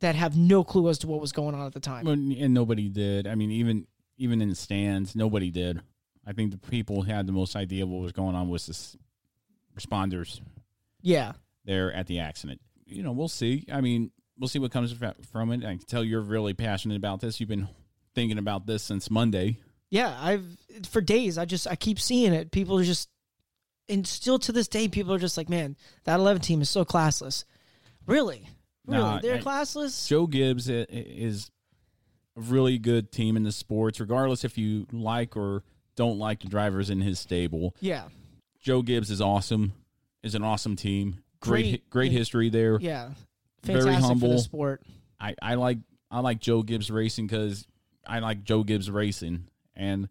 that 0.00 0.14
have 0.14 0.34
no 0.34 0.64
clue 0.64 0.88
as 0.88 0.98
to 1.00 1.06
what 1.06 1.20
was 1.20 1.32
going 1.32 1.54
on 1.54 1.66
at 1.66 1.74
the 1.74 1.80
time 1.80 2.06
And 2.06 2.54
nobody 2.54 2.88
did. 2.88 3.26
I 3.26 3.34
mean, 3.34 3.50
even 3.50 3.86
even 4.16 4.40
in 4.40 4.48
the 4.48 4.54
stands, 4.54 5.14
nobody 5.14 5.50
did. 5.50 5.80
I 6.26 6.32
think 6.32 6.52
the 6.52 6.58
people 6.58 7.02
who 7.02 7.10
had 7.10 7.26
the 7.26 7.32
most 7.32 7.54
idea 7.54 7.82
of 7.82 7.90
what 7.90 8.00
was 8.00 8.12
going 8.12 8.34
on 8.34 8.48
was 8.48 8.66
the 8.66 8.98
responders 9.78 10.40
yeah 11.02 11.32
there 11.64 11.92
at 11.92 12.06
the 12.06 12.20
accident. 12.20 12.60
You 12.86 13.02
know, 13.02 13.12
we'll 13.12 13.28
see. 13.28 13.66
I 13.70 13.80
mean, 13.80 14.10
we'll 14.38 14.48
see 14.48 14.58
what 14.58 14.70
comes 14.72 14.92
from 15.30 15.52
it. 15.52 15.64
I 15.64 15.76
can 15.76 15.78
tell 15.80 16.02
you're 16.04 16.20
really 16.20 16.54
passionate 16.54 16.96
about 16.96 17.20
this. 17.20 17.38
You've 17.40 17.48
been 17.48 17.68
thinking 18.14 18.38
about 18.38 18.66
this 18.66 18.82
since 18.82 19.10
Monday. 19.10 19.58
Yeah, 19.90 20.16
I've 20.20 20.44
for 20.88 21.00
days. 21.00 21.36
I 21.38 21.44
just 21.44 21.66
I 21.66 21.76
keep 21.76 22.00
seeing 22.00 22.32
it. 22.32 22.50
People 22.50 22.78
are 22.78 22.84
just, 22.84 23.08
and 23.88 24.06
still 24.06 24.38
to 24.40 24.52
this 24.52 24.68
day, 24.68 24.88
people 24.88 25.12
are 25.12 25.18
just 25.18 25.36
like, 25.36 25.48
man, 25.50 25.76
that 26.04 26.18
eleven 26.18 26.40
team 26.40 26.62
is 26.62 26.70
so 26.70 26.84
classless. 26.84 27.44
Really, 28.06 28.48
really, 28.86 29.02
Nah, 29.02 29.20
they're 29.20 29.36
I- 29.36 29.40
classless. 29.40 30.08
Joe 30.08 30.26
Gibbs 30.26 30.68
is 30.68 31.50
a 32.36 32.40
really 32.40 32.78
good 32.78 33.12
team 33.12 33.36
in 33.36 33.42
the 33.42 33.52
sports, 33.52 34.00
regardless 34.00 34.44
if 34.44 34.56
you 34.56 34.86
like 34.92 35.36
or 35.36 35.62
don't 35.94 36.18
like 36.18 36.40
the 36.40 36.48
drivers 36.48 36.88
in 36.88 37.00
his 37.02 37.20
stable. 37.20 37.76
Yeah, 37.80 38.04
Joe 38.60 38.80
Gibbs 38.82 39.10
is 39.10 39.20
awesome. 39.20 39.72
Is 40.22 40.34
an 40.34 40.42
awesome 40.42 40.76
team. 40.76 41.18
Great, 41.40 41.62
Great. 41.62 41.90
great 41.90 42.12
history 42.12 42.48
there. 42.48 42.78
yeah, 42.80 43.10
very 43.62 43.80
fantastic 43.82 44.08
humble. 44.08 44.28
for 44.28 44.34
the 44.34 44.40
sport. 44.40 44.82
I, 45.20 45.34
I 45.40 45.54
like 45.54 45.78
I 46.10 46.20
like 46.20 46.40
Joe 46.40 46.62
Gibbs 46.62 46.90
racing 46.90 47.26
because 47.26 47.66
I 48.06 48.18
like 48.18 48.44
Joe 48.44 48.64
Gibbs 48.64 48.90
racing, 48.90 49.48
and 49.74 50.08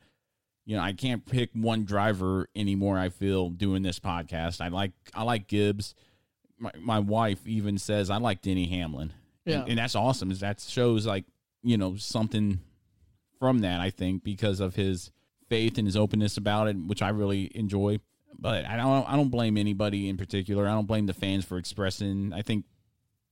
you 0.66 0.76
know 0.76 0.82
I 0.82 0.94
can't 0.94 1.26
pick 1.26 1.52
one 1.54 1.86
driver 1.86 2.48
anymore. 2.56 2.98
I 2.98 3.10
feel 3.10 3.50
doing 3.50 3.84
this 3.84 4.00
podcast. 4.00 4.62
I 4.62 4.70
like 4.70 4.92
I 5.14 5.24
like 5.24 5.48
Gibbs. 5.48 5.94
My 6.58 6.72
my 6.80 7.00
wife 7.00 7.46
even 7.46 7.78
says 7.78 8.10
I 8.10 8.18
like 8.18 8.42
Denny 8.42 8.68
Hamlin. 8.68 9.14
Yeah. 9.46 9.62
and, 9.62 9.70
and 9.70 9.78
that's 9.80 9.96
awesome. 9.96 10.32
Is 10.32 10.40
that 10.42 10.62
shows 10.62 11.06
like 11.06 11.26
you 11.64 11.78
know 11.78 11.96
something 11.98 12.60
from 13.40 13.60
that 13.60 13.82
I 13.82 13.90
think 13.90 14.24
because 14.24 14.60
of 14.60 14.76
his 14.76 15.12
faith 15.50 15.78
and 15.78 15.86
his 15.86 15.98
openness 15.98 16.38
about 16.38 16.68
it, 16.70 16.78
which 16.78 17.02
I 17.02 17.10
really 17.10 17.52
enjoy. 17.54 18.00
But 18.40 18.66
I 18.66 18.78
don't 18.78 19.08
I 19.10 19.16
don't 19.18 19.30
blame 19.30 19.58
anybody 19.58 20.08
in 20.08 20.18
particular. 20.18 20.68
I 20.68 20.72
don't 20.72 20.88
blame 20.88 21.06
the 21.06 21.14
fans 21.14 21.44
for 21.44 21.58
expressing. 21.58 22.32
I 22.34 22.42
think 22.42 22.66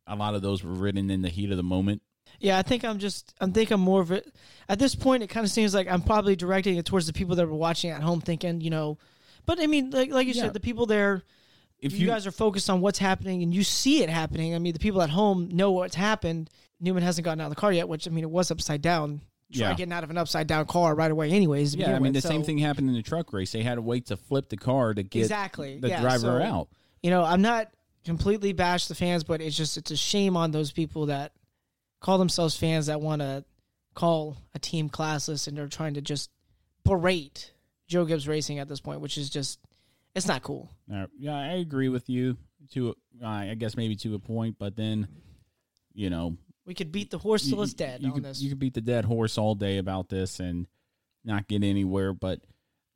a 0.10 0.16
lot 0.16 0.36
of 0.36 0.42
those 0.42 0.64
were 0.64 0.74
written 0.74 1.10
in 1.10 1.22
the 1.22 1.30
heat 1.30 1.52
of 1.52 1.58
the 1.58 1.64
moment. 1.64 2.02
Yeah, 2.40 2.58
I 2.58 2.62
think 2.62 2.84
I'm 2.86 3.00
just 3.00 3.34
I 3.40 3.48
think 3.48 3.72
I'm 3.72 3.82
more 3.82 4.02
of 4.02 4.12
it 4.12 4.34
at 4.68 4.80
this 4.80 4.96
point. 4.96 5.24
It 5.24 5.28
kind 5.28 5.46
of 5.46 5.52
seems 5.52 5.74
like 5.74 5.88
I'm 5.90 6.02
probably 6.02 6.36
directing 6.36 6.78
it 6.78 6.86
towards 6.86 7.08
the 7.08 7.14
people 7.14 7.36
that 7.36 7.48
were 7.48 7.56
watching 7.56 7.92
at 7.92 8.02
home, 8.02 8.22
thinking, 8.22 8.62
you 8.62 8.70
know. 8.70 8.98
But 9.46 9.60
I 9.60 9.68
mean, 9.68 9.90
like 9.92 10.12
like 10.12 10.28
you 10.28 10.34
Yeah. 10.34 10.44
said, 10.44 10.54
the 10.54 10.60
people 10.60 10.86
there. 10.86 11.24
If 11.80 11.94
you, 11.94 12.00
you- 12.00 12.08
guys 12.08 12.28
are 12.28 12.32
focused 12.32 12.70
on 12.70 12.82
what's 12.82 13.00
happening 13.00 13.42
and 13.42 13.54
you 13.54 13.64
see 13.64 14.04
it 14.04 14.10
happening, 14.10 14.54
I 14.54 14.60
mean, 14.60 14.74
the 14.74 14.80
people 14.80 15.02
at 15.02 15.10
home 15.10 15.50
know 15.52 15.72
what's 15.72 15.96
happened. 15.96 16.50
Newman 16.82 17.04
hasn't 17.04 17.24
gotten 17.26 17.40
out 17.42 17.46
of 17.46 17.52
the 17.52 17.56
car 17.56 17.72
yet, 17.72 17.88
which 17.88 18.06
I 18.08 18.12
mean, 18.12 18.24
it 18.24 18.30
was 18.30 18.52
upside 18.52 18.82
down. 18.82 19.22
Try 19.52 19.70
Yeah. 19.70 19.74
getting 19.74 19.94
out 19.94 20.04
of 20.04 20.10
an 20.12 20.18
upside 20.18 20.46
down 20.48 20.66
car 20.66 20.94
right 20.94 21.10
away, 21.10 21.32
anyways. 21.32 21.76
Yeah, 21.76 21.96
I 21.96 22.00
mean 22.00 22.14
the 22.14 22.18
with, 22.18 22.26
same 22.26 22.44
thing 22.44 22.60
happened 22.60 22.88
in 22.90 22.96
the 22.96 23.02
truck 23.02 23.34
race. 23.34 23.52
They 23.52 23.64
had 23.64 23.76
to 23.76 23.82
wait 23.82 24.06
to 24.08 24.18
flip 24.18 24.50
the 24.50 24.58
car 24.58 24.94
to 24.94 25.02
get 25.04 25.22
exactly 25.22 25.80
the 25.80 25.90
yeah, 25.90 26.02
driver 26.02 26.40
so, 26.40 26.44
out. 26.44 26.68
You 27.02 27.10
know, 27.10 27.24
I'm 27.24 27.42
not 27.42 27.72
completely 28.06 28.54
bash 28.54 28.88
the 28.88 28.96
fans, 28.96 29.24
but 29.24 29.42
it's 29.42 29.56
just 29.58 29.78
it's 29.78 29.92
a 29.92 29.98
shame 29.98 30.36
on 30.38 30.52
those 30.52 30.72
people 30.72 31.08
that 31.08 31.34
call 32.02 32.18
themselves 32.18 32.56
fans 32.56 32.86
that 32.88 33.02
want 33.02 33.22
to 33.22 33.44
call 33.96 34.38
a 34.54 34.60
team 34.60 34.90
classless 34.90 35.48
and 35.48 35.58
they're 35.58 35.68
trying 35.68 35.96
to 35.96 36.02
just 36.02 36.30
berate 36.86 37.52
Joe 37.88 38.06
Gibbs 38.06 38.28
Racing 38.28 38.60
at 38.60 38.68
this 38.70 38.80
point, 38.80 39.02
which 39.02 39.18
is 39.18 39.30
just 39.30 39.60
it's 40.16 40.28
not 40.28 40.44
cool. 40.44 40.72
Yeah, 41.18 41.36
I 41.36 41.54
agree 41.56 41.90
with 41.90 42.10
you 42.10 42.38
to 42.74 42.96
uh, 43.24 43.28
I 43.28 43.56
guess 43.56 43.76
maybe 43.76 43.96
to 43.98 44.16
a 44.16 44.20
point, 44.20 44.56
but 44.60 44.76
then 44.76 45.08
you 45.94 46.10
know 46.10 46.38
We 46.66 46.74
could 46.74 46.92
beat 46.92 47.10
the 47.12 47.18
horse 47.18 47.44
till 47.48 47.58
you- 47.58 47.64
it's 47.64 47.74
dead 47.74 48.02
You 48.02 48.10
on 48.10 48.14
could, 48.16 48.24
this. 48.24 48.42
you 48.42 48.50
could 48.50 48.60
beat 48.60 48.74
the 48.76 48.82
dead 48.82 49.06
horse 49.06 49.38
all 49.38 49.56
day 49.56 49.78
about 49.78 50.10
this 50.10 50.40
and 50.40 50.68
not 51.26 51.48
get 51.48 51.64
anywhere. 51.64 52.14
But 52.14 52.42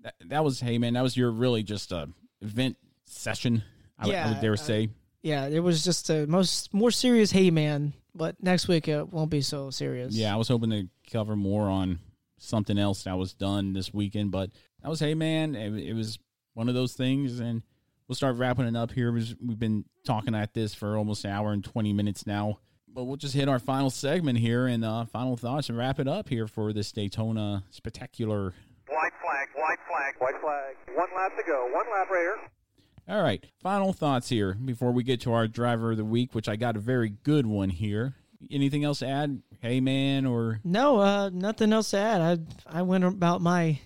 that, 0.02 0.16
that 0.28 0.44
was 0.44 0.60
hey 0.60 0.78
man, 0.78 0.94
that 0.94 1.02
was 1.04 1.18
your 1.18 1.32
really 1.32 1.64
just 1.64 1.92
a 1.92 2.08
event 2.42 2.78
session. 3.06 3.64
I, 3.98 4.08
would- 4.08 4.16
I 4.16 4.28
would 4.30 4.42
dare 4.42 4.54
I- 4.54 4.56
say. 4.56 4.90
yeah, 5.22 5.48
it 5.48 5.60
was 5.60 5.84
just 5.84 6.10
a 6.10 6.26
most 6.28 6.74
more 6.74 6.92
serious 6.92 7.32
hey 7.32 7.52
man, 7.52 7.94
but 8.16 8.36
next 8.42 8.68
week 8.68 8.88
it 8.88 9.12
won't 9.12 9.30
be 9.32 9.42
so 9.42 9.70
serious. 9.70 10.14
Yeah, 10.16 10.34
I 10.34 10.38
was 10.38 10.48
hoping 10.48 10.70
to 10.72 10.88
cover 11.12 11.36
more 11.36 11.70
on 11.70 12.00
something 12.38 12.78
else 12.78 13.04
that 13.04 13.18
was 13.18 13.34
done 13.34 13.74
this 13.74 13.94
weekend, 13.94 14.32
but 14.32 14.50
that 14.82 14.90
was 14.90 15.00
hey 15.00 15.14
man, 15.14 15.56
it, 15.56 15.74
it 15.90 15.94
was 15.94 16.20
one 16.54 16.70
of 16.70 16.76
those 16.76 16.94
things, 16.94 17.40
and 17.40 17.64
we'll 18.08 18.16
start 18.16 18.36
wrapping 18.38 18.66
it 18.68 18.76
up 18.76 18.92
here. 18.92 19.12
We've 19.12 19.36
we've 19.46 19.60
been 19.60 19.86
talking 20.06 20.36
at 20.36 20.54
this 20.54 20.74
for 20.74 20.98
almost 20.98 21.24
an 21.26 21.32
hour 21.32 21.54
and 21.54 21.64
twenty 21.64 21.94
minutes 21.94 22.28
now, 22.28 22.60
but 22.94 23.06
we'll 23.06 23.16
just 23.16 23.34
hit 23.34 23.48
our 23.48 23.60
final 23.60 23.90
segment 23.90 24.40
here 24.40 24.68
and 24.68 24.84
uh, 24.84 25.06
final 25.06 25.38
thoughts 25.38 25.70
and 25.70 25.78
wrap 25.78 26.00
it 26.00 26.08
up 26.08 26.28
here 26.30 26.48
for 26.48 26.74
this 26.74 26.92
Daytona 26.92 27.64
spectacular. 27.70 28.54
White 28.90 29.14
flag, 29.22 29.48
white 29.56 29.80
flag, 29.88 30.14
white 30.20 30.42
flag. 30.42 30.76
One 30.98 31.10
lap 31.16 31.32
to 31.38 31.44
go. 31.48 31.66
One 31.74 31.86
lap, 31.98 32.10
Raider. 32.12 32.36
All 33.08 33.22
right, 33.22 33.44
final 33.62 33.92
thoughts 33.92 34.30
here 34.30 34.54
before 34.54 34.92
we 34.92 35.04
get 35.04 35.22
to 35.22 35.34
our 35.34 35.48
driver 35.48 35.92
of 35.92 35.98
the 35.98 36.06
week, 36.06 36.34
which 36.34 36.48
I 36.48 36.56
got 36.56 36.78
a 36.78 36.80
very 36.80 37.10
good 37.10 37.46
one 37.46 37.70
here. 37.70 38.16
Anything 38.50 38.86
else 38.86 39.00
to 39.00 39.08
add? 39.08 39.42
Hey 39.62 39.82
man, 39.82 40.26
or 40.26 40.60
No, 40.64 41.00
uh, 41.00 41.30
nothing 41.34 41.74
else 41.74 41.92
to 41.92 41.98
add. 41.98 42.22
I 42.66 42.80
I 42.80 42.82
went 42.84 43.04
about 43.04 43.42
my 43.42 43.80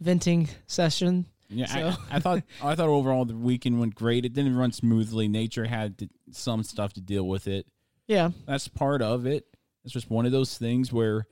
venting 0.00 0.48
session. 0.66 1.26
Yeah, 1.50 1.66
so. 1.66 1.88
I, 2.10 2.16
I 2.16 2.20
thought 2.20 2.42
I 2.62 2.74
thought 2.74 2.88
overall 2.88 3.26
the 3.26 3.36
weekend 3.36 3.80
went 3.80 3.94
great. 3.94 4.24
It 4.24 4.32
didn't 4.32 4.56
run 4.56 4.72
smoothly. 4.72 5.28
Nature 5.28 5.66
had 5.66 5.98
to, 5.98 6.08
some 6.32 6.62
stuff 6.62 6.94
to 6.94 7.00
deal 7.00 7.26
with 7.26 7.46
it. 7.46 7.66
Yeah. 8.06 8.30
That's 8.46 8.68
part 8.68 9.02
of 9.02 9.26
it. 9.26 9.46
It's 9.84 9.92
just 9.92 10.10
one 10.10 10.24
of 10.26 10.32
those 10.32 10.56
things 10.56 10.92
where 10.92 11.26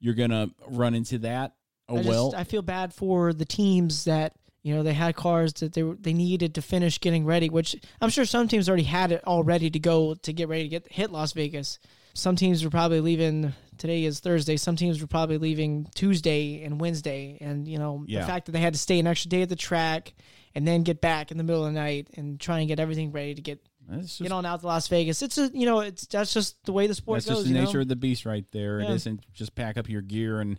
you're 0.00 0.14
gonna 0.14 0.50
run 0.66 0.94
into 0.94 1.18
that. 1.18 1.54
Oh 1.88 1.94
I 1.94 1.98
just, 1.98 2.08
well, 2.08 2.34
I 2.36 2.42
feel 2.42 2.62
bad 2.62 2.92
for 2.92 3.32
the 3.32 3.44
teams 3.44 4.04
that 4.04 4.34
You 4.66 4.74
know, 4.74 4.82
they 4.82 4.94
had 4.94 5.14
cars 5.14 5.52
that 5.54 5.74
they 5.74 5.84
were, 5.84 5.94
they 5.94 6.12
needed 6.12 6.56
to 6.56 6.60
finish 6.62 6.98
getting 7.00 7.24
ready, 7.24 7.48
which 7.48 7.76
I'm 8.00 8.10
sure 8.10 8.24
some 8.24 8.48
teams 8.48 8.68
already 8.68 8.82
had 8.82 9.12
it 9.12 9.22
all 9.24 9.44
ready 9.44 9.70
to 9.70 9.78
go 9.78 10.14
to 10.14 10.32
get 10.32 10.48
ready 10.48 10.64
to 10.64 10.68
get 10.68 10.90
hit 10.90 11.12
Las 11.12 11.32
Vegas. 11.34 11.78
Some 12.14 12.34
teams 12.34 12.64
were 12.64 12.70
probably 12.70 13.00
leaving. 13.00 13.52
Today 13.78 14.04
is 14.04 14.18
Thursday. 14.18 14.56
Some 14.56 14.74
teams 14.74 15.00
were 15.00 15.06
probably 15.06 15.38
leaving 15.38 15.88
Tuesday 15.94 16.64
and 16.64 16.80
Wednesday, 16.80 17.38
and 17.40 17.68
you 17.68 17.78
know 17.78 18.04
Yeah. 18.08 18.22
the 18.22 18.26
fact 18.26 18.46
that 18.46 18.52
they 18.52 18.58
had 18.58 18.72
to 18.72 18.78
stay 18.80 18.98
an 18.98 19.06
extra 19.06 19.28
day 19.28 19.42
at 19.42 19.48
the 19.48 19.54
track 19.54 20.14
and 20.56 20.66
then 20.66 20.82
get 20.82 21.00
back 21.00 21.30
in 21.30 21.38
the 21.38 21.44
middle 21.44 21.64
of 21.64 21.72
the 21.72 21.78
night 21.78 22.08
and 22.16 22.40
try 22.40 22.58
and 22.58 22.66
get 22.66 22.80
everything 22.80 23.12
ready 23.12 23.36
to 23.36 23.42
get 23.42 23.60
That's 23.88 24.18
get 24.20 24.32
on 24.32 24.44
out 24.44 24.62
to 24.62 24.66
Las 24.66 24.88
Vegas. 24.88 25.22
It's 25.22 25.38
a 25.38 25.48
you 25.54 25.66
know 25.66 25.78
it's 25.78 26.06
that's 26.08 26.34
just 26.34 26.56
the 26.64 26.72
way 26.72 26.88
the 26.88 26.94
sport 26.94 27.18
That's 27.18 27.26
goes. 27.26 27.44
just 27.44 27.52
the 27.54 27.60
nature 27.60 27.78
know? 27.78 27.82
of 27.82 27.88
the 27.88 27.94
beast 27.94 28.26
right 28.26 28.46
there. 28.50 28.80
Yeah. 28.80 28.90
It 28.90 28.94
isn't 28.96 29.32
just 29.32 29.54
pack 29.54 29.76
up 29.76 29.88
your 29.88 30.02
gear 30.02 30.40
and 30.40 30.58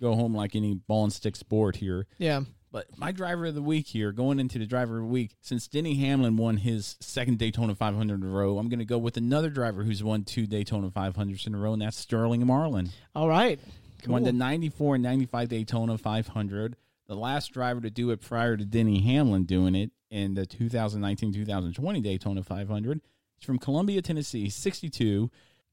go 0.00 0.14
home 0.16 0.34
like 0.34 0.56
any 0.56 0.74
ball 0.74 1.04
and 1.04 1.12
stick 1.12 1.36
sport 1.36 1.76
here. 1.76 2.08
Yeah. 2.18 2.40
But 2.70 2.98
my 2.98 3.12
driver 3.12 3.46
of 3.46 3.54
the 3.54 3.62
week 3.62 3.86
here, 3.86 4.12
going 4.12 4.38
into 4.38 4.58
the 4.58 4.66
driver 4.66 4.96
of 4.96 5.02
the 5.04 5.08
week, 5.08 5.36
since 5.40 5.66
Denny 5.68 5.94
Hamlin 5.94 6.36
won 6.36 6.58
his 6.58 6.96
second 7.00 7.38
Daytona 7.38 7.74
500 7.74 8.22
in 8.22 8.26
a 8.26 8.30
row, 8.30 8.58
I'm 8.58 8.68
going 8.68 8.78
to 8.78 8.84
go 8.84 8.98
with 8.98 9.16
another 9.16 9.48
driver 9.48 9.84
who's 9.84 10.04
won 10.04 10.24
two 10.24 10.46
Daytona 10.46 10.90
500s 10.90 11.46
in 11.46 11.54
a 11.54 11.58
row, 11.58 11.72
and 11.72 11.82
that's 11.82 11.96
Sterling 11.96 12.46
Marlin. 12.46 12.90
All 13.14 13.28
right. 13.28 13.58
Won 14.06 14.22
the 14.22 14.32
94 14.32 14.96
and 14.96 15.04
95 15.04 15.48
Daytona 15.48 15.98
500. 15.98 16.76
The 17.06 17.16
last 17.16 17.52
driver 17.52 17.80
to 17.80 17.90
do 17.90 18.10
it 18.10 18.20
prior 18.20 18.56
to 18.56 18.64
Denny 18.64 19.00
Hamlin 19.00 19.44
doing 19.44 19.74
it 19.74 19.90
in 20.10 20.34
the 20.34 20.46
2019 20.46 21.32
2020 21.32 22.00
Daytona 22.00 22.42
500. 22.42 23.00
He's 23.38 23.46
from 23.46 23.58
Columbia, 23.58 24.02
Tennessee, 24.02 24.50
62. 24.50 25.30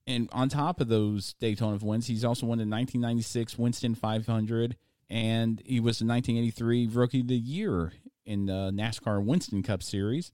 And 0.08 0.30
on 0.32 0.50
top 0.50 0.80
of 0.82 0.88
those 0.88 1.34
Daytona 1.40 1.78
wins, 1.82 2.08
he's 2.08 2.24
also 2.24 2.46
won 2.46 2.58
the 2.58 2.62
1996 2.62 3.58
Winston 3.58 3.96
500. 3.96 4.78
And 5.10 5.62
he 5.66 5.80
was 5.80 6.00
the 6.00 6.06
1983 6.06 6.88
Rookie 6.88 7.22
of 7.22 7.28
the 7.28 7.36
Year 7.36 7.94
in 8.26 8.48
the 8.48 8.72
NASCAR 8.74 9.24
Winston 9.24 9.64
Cup 9.64 9.84
Series. 9.84 10.32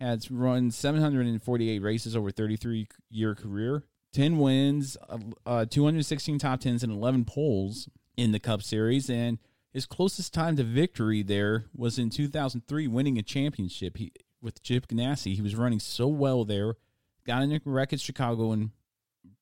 Has 0.00 0.30
run 0.30 0.70
748 0.70 1.82
races 1.82 2.16
over 2.16 2.30
33 2.30 2.88
year 3.10 3.34
career, 3.34 3.84
10 4.14 4.38
wins, 4.38 4.96
uh, 5.08 5.18
uh, 5.44 5.64
216 5.66 6.38
top 6.38 6.60
10s, 6.60 6.82
and 6.82 6.90
11 6.90 7.26
poles 7.26 7.86
in 8.16 8.32
the 8.32 8.40
Cup 8.40 8.62
Series. 8.62 9.10
And 9.10 9.38
his 9.72 9.84
closest 9.84 10.32
time 10.32 10.56
to 10.56 10.64
victory 10.64 11.22
there 11.22 11.66
was 11.76 11.98
in 11.98 12.08
2003, 12.08 12.88
winning 12.88 13.18
a 13.18 13.22
championship 13.22 13.98
he, 13.98 14.12
with 14.40 14.62
Chip 14.62 14.88
Ganassi. 14.88 15.34
He 15.34 15.42
was 15.42 15.54
running 15.54 15.80
so 15.80 16.08
well 16.08 16.46
there, 16.46 16.76
got 17.26 17.42
in 17.42 17.52
a 17.52 17.60
wreck 17.64 17.92
at 17.92 18.00
Chicago 18.00 18.52
and 18.52 18.70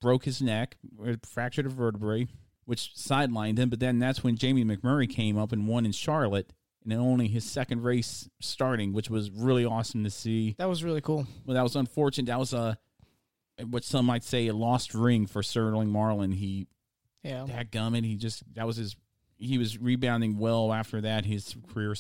broke 0.01 0.25
his 0.25 0.43
neck, 0.43 0.77
fractured 1.25 1.67
a 1.67 1.71
vertebrae, 1.71 2.27
which 2.69 2.93
sidelined 2.95 3.57
him. 3.57 3.71
But 3.71 3.81
then 3.81 3.99
that's 3.99 4.23
when 4.23 4.37
Jamie 4.37 4.63
McMurray 4.63 5.09
came 5.09 5.39
up 5.39 5.53
and 5.53 5.67
won 5.67 5.87
in 5.87 5.93
Charlotte, 5.93 6.53
and 6.83 6.93
then 6.93 6.99
only 6.99 7.27
his 7.27 7.43
second 7.45 7.83
race 7.83 8.29
starting, 8.41 8.93
which 8.93 9.09
was 9.09 9.31
really 9.31 9.65
awesome 9.65 10.05
to 10.05 10.11
see. 10.11 10.55
That 10.59 10.69
was 10.69 10.85
really 10.85 11.01
cool. 11.01 11.27
Well, 11.47 11.55
that 11.55 11.63
was 11.63 11.77
unfortunate. 11.77 12.27
That 12.27 12.39
was 12.39 12.53
a 12.53 12.77
what 13.71 13.85
some 13.85 14.05
might 14.05 14.23
say 14.23 14.49
a 14.49 14.53
lost 14.55 14.93
ring 14.95 15.27
for 15.27 15.43
Sterling 15.43 15.89
Marlin. 15.89 16.33
He, 16.33 16.67
Yeah. 17.25 17.45
that 17.47 17.73
gummit. 17.73 18.05
He 18.05 18.17
just 18.17 18.43
that 18.55 18.67
was 18.67 18.77
his. 18.77 18.97
He 19.39 19.57
was 19.57 19.79
rebounding 19.79 20.37
well 20.37 20.71
after 20.71 21.01
that. 21.01 21.25
His 21.25 21.57
career 21.73 21.95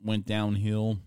went 0.00 0.24
downhill. 0.24 0.98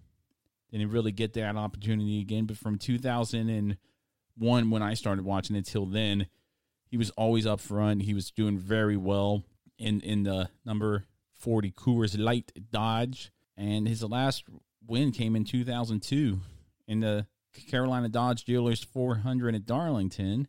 Didn't 0.72 0.90
really 0.92 1.14
get 1.14 1.32
that 1.36 1.56
opportunity 1.56 2.20
again. 2.20 2.48
But 2.48 2.58
from 2.58 2.78
2001, 2.78 4.70
when 4.70 4.82
I 4.84 4.94
started 4.94 5.24
watching 5.24 5.56
it 5.56 5.66
till 5.66 5.86
then, 5.86 6.28
he 6.86 6.98
was 6.98 7.10
always 7.12 7.46
up 7.46 7.60
front. 7.60 8.04
He 8.04 8.14
was 8.14 8.32
doing 8.32 8.58
very 8.58 8.98
well 8.98 9.44
in 9.78 10.02
in 10.02 10.24
the 10.24 10.50
number 10.66 11.06
40 11.40 11.72
Coors 11.72 12.18
Light 12.18 12.52
Dodge, 12.72 13.32
and 13.58 13.88
his 13.88 14.04
last 14.04 14.44
win 14.88 15.12
came 15.12 15.36
in 15.36 15.44
2002 15.44 16.40
in 16.88 17.00
the 17.00 17.28
Carolina 17.70 18.10
Dodge 18.10 18.44
Dealers 18.44 18.84
400 18.84 19.56
at 19.56 19.66
Darlington, 19.66 20.48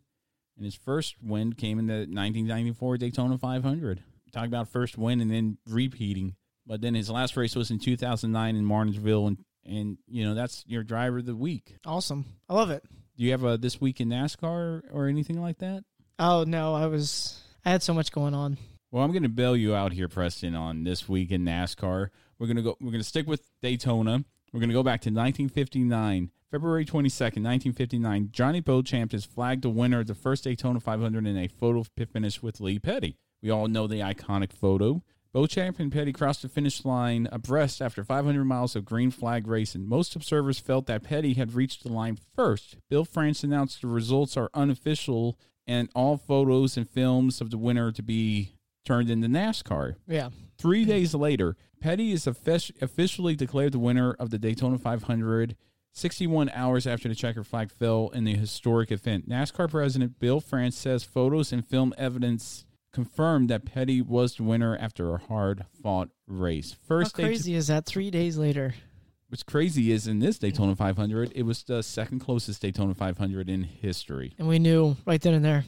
and 0.55 0.65
his 0.65 0.75
first 0.75 1.15
win 1.21 1.53
came 1.53 1.79
in 1.79 1.87
the 1.87 1.99
1994 1.99 2.97
Daytona 2.97 3.37
500. 3.37 4.03
Talk 4.33 4.45
about 4.45 4.67
first 4.67 4.97
win 4.97 5.21
and 5.21 5.31
then 5.31 5.57
repeating. 5.67 6.35
But 6.65 6.81
then 6.81 6.95
his 6.95 7.09
last 7.09 7.37
race 7.37 7.55
was 7.55 7.71
in 7.71 7.79
2009 7.79 8.55
in 8.55 8.65
Martinsville, 8.65 9.27
and 9.27 9.37
and 9.65 9.97
you 10.07 10.23
know 10.25 10.33
that's 10.33 10.63
your 10.67 10.83
driver 10.83 11.19
of 11.19 11.25
the 11.25 11.35
week. 11.35 11.77
Awesome. 11.85 12.25
I 12.49 12.53
love 12.53 12.69
it. 12.69 12.83
Do 13.17 13.23
you 13.23 13.31
have 13.31 13.43
a 13.43 13.57
this 13.57 13.79
week 13.79 14.01
in 14.01 14.09
NASCAR 14.09 14.83
or 14.91 15.07
anything 15.07 15.41
like 15.41 15.59
that? 15.59 15.83
Oh 16.19 16.43
no, 16.47 16.73
I 16.73 16.87
was 16.87 17.39
I 17.63 17.69
had 17.71 17.83
so 17.83 17.93
much 17.93 18.11
going 18.11 18.33
on. 18.33 18.57
Well, 18.91 19.03
I'm 19.03 19.11
going 19.11 19.23
to 19.23 19.29
bail 19.29 19.55
you 19.55 19.75
out 19.75 19.91
here, 19.91 20.07
Preston, 20.07 20.55
on 20.55 20.83
this 20.83 21.09
week 21.09 21.31
in 21.31 21.43
NASCAR. 21.43 22.09
We're 22.39 22.47
going 22.47 22.57
to 22.57 22.63
go. 22.63 22.77
We're 22.79 22.91
going 22.91 23.03
to 23.03 23.07
stick 23.07 23.27
with 23.27 23.47
Daytona. 23.61 24.23
We're 24.53 24.59
going 24.59 24.69
to 24.69 24.73
go 24.73 24.83
back 24.83 25.01
to 25.01 25.09
1959, 25.09 26.31
February 26.49 26.85
22nd, 26.85 27.43
1959. 27.43 28.29
Johnny 28.31 28.61
Beauchamp 28.61 29.13
is 29.13 29.25
flagged 29.25 29.63
the 29.63 29.69
winner 29.69 29.99
of 29.99 30.07
the 30.07 30.15
first 30.15 30.45
Daytona 30.45 30.79
500 30.79 31.27
in 31.27 31.37
a 31.37 31.49
photo 31.49 31.83
finish 31.83 32.41
with 32.41 32.61
Lee 32.61 32.79
Petty. 32.79 33.17
We 33.41 33.51
all 33.51 33.67
know 33.67 33.85
the 33.85 33.99
iconic 33.99 34.53
photo. 34.53 35.03
Beauchamp 35.33 35.79
and 35.79 35.91
Petty 35.91 36.13
crossed 36.13 36.41
the 36.41 36.49
finish 36.49 36.85
line 36.85 37.27
abreast 37.31 37.81
after 37.81 38.03
500 38.03 38.45
miles 38.45 38.75
of 38.75 38.85
green 38.85 39.11
flag 39.11 39.45
racing. 39.45 39.87
Most 39.87 40.15
observers 40.15 40.57
felt 40.57 40.87
that 40.87 41.03
Petty 41.03 41.33
had 41.33 41.53
reached 41.53 41.83
the 41.83 41.91
line 41.91 42.17
first. 42.33 42.77
Bill 42.89 43.03
France 43.05 43.43
announced 43.43 43.81
the 43.81 43.87
results 43.87 44.37
are 44.37 44.49
unofficial 44.53 45.37
and 45.67 45.89
all 45.93 46.17
photos 46.17 46.77
and 46.77 46.89
films 46.89 47.41
of 47.41 47.49
the 47.51 47.57
winner 47.57 47.91
to 47.91 48.01
be 48.01 48.53
turned 48.85 49.09
into 49.09 49.27
NASCAR. 49.27 49.95
Yeah. 50.07 50.29
Three 50.57 50.85
days 50.85 51.13
later, 51.13 51.55
Petty 51.79 52.11
is 52.11 52.25
officially 52.25 53.35
declared 53.35 53.73
the 53.73 53.79
winner 53.79 54.13
of 54.13 54.29
the 54.29 54.39
Daytona 54.39 54.77
500. 54.77 55.55
61 55.93 56.49
hours 56.51 56.85
after 56.85 57.09
the 57.09 57.15
checker 57.15 57.43
flag 57.43 57.71
fell 57.71 58.09
in 58.13 58.23
the 58.23 58.35
historic 58.35 58.91
event, 58.91 59.27
NASCAR 59.27 59.69
President 59.69 60.19
Bill 60.19 60.39
France 60.39 60.77
says 60.77 61.03
photos 61.03 61.51
and 61.51 61.65
film 61.67 61.91
evidence 61.97 62.65
confirmed 62.93 63.49
that 63.49 63.65
Petty 63.65 64.01
was 64.01 64.35
the 64.35 64.43
winner 64.43 64.77
after 64.77 65.13
a 65.13 65.17
hard-fought 65.17 66.09
race. 66.27 66.75
First 66.87 67.17
How 67.17 67.23
crazy 67.23 67.55
is 67.55 67.67
that? 67.67 67.85
Three 67.85 68.11
days 68.11 68.37
later. 68.37 68.75
What's 69.29 69.43
crazy 69.43 69.91
is 69.91 70.07
in 70.07 70.19
this 70.19 70.37
Daytona 70.39 70.75
500, 70.75 71.33
it 71.35 71.43
was 71.43 71.63
the 71.63 71.83
second 71.83 72.19
closest 72.19 72.61
Daytona 72.61 72.93
500 72.93 73.49
in 73.49 73.63
history, 73.63 74.33
And 74.39 74.47
we 74.47 74.57
knew 74.57 74.95
right 75.05 75.19
then 75.21 75.33
and 75.33 75.43
there. 75.43 75.65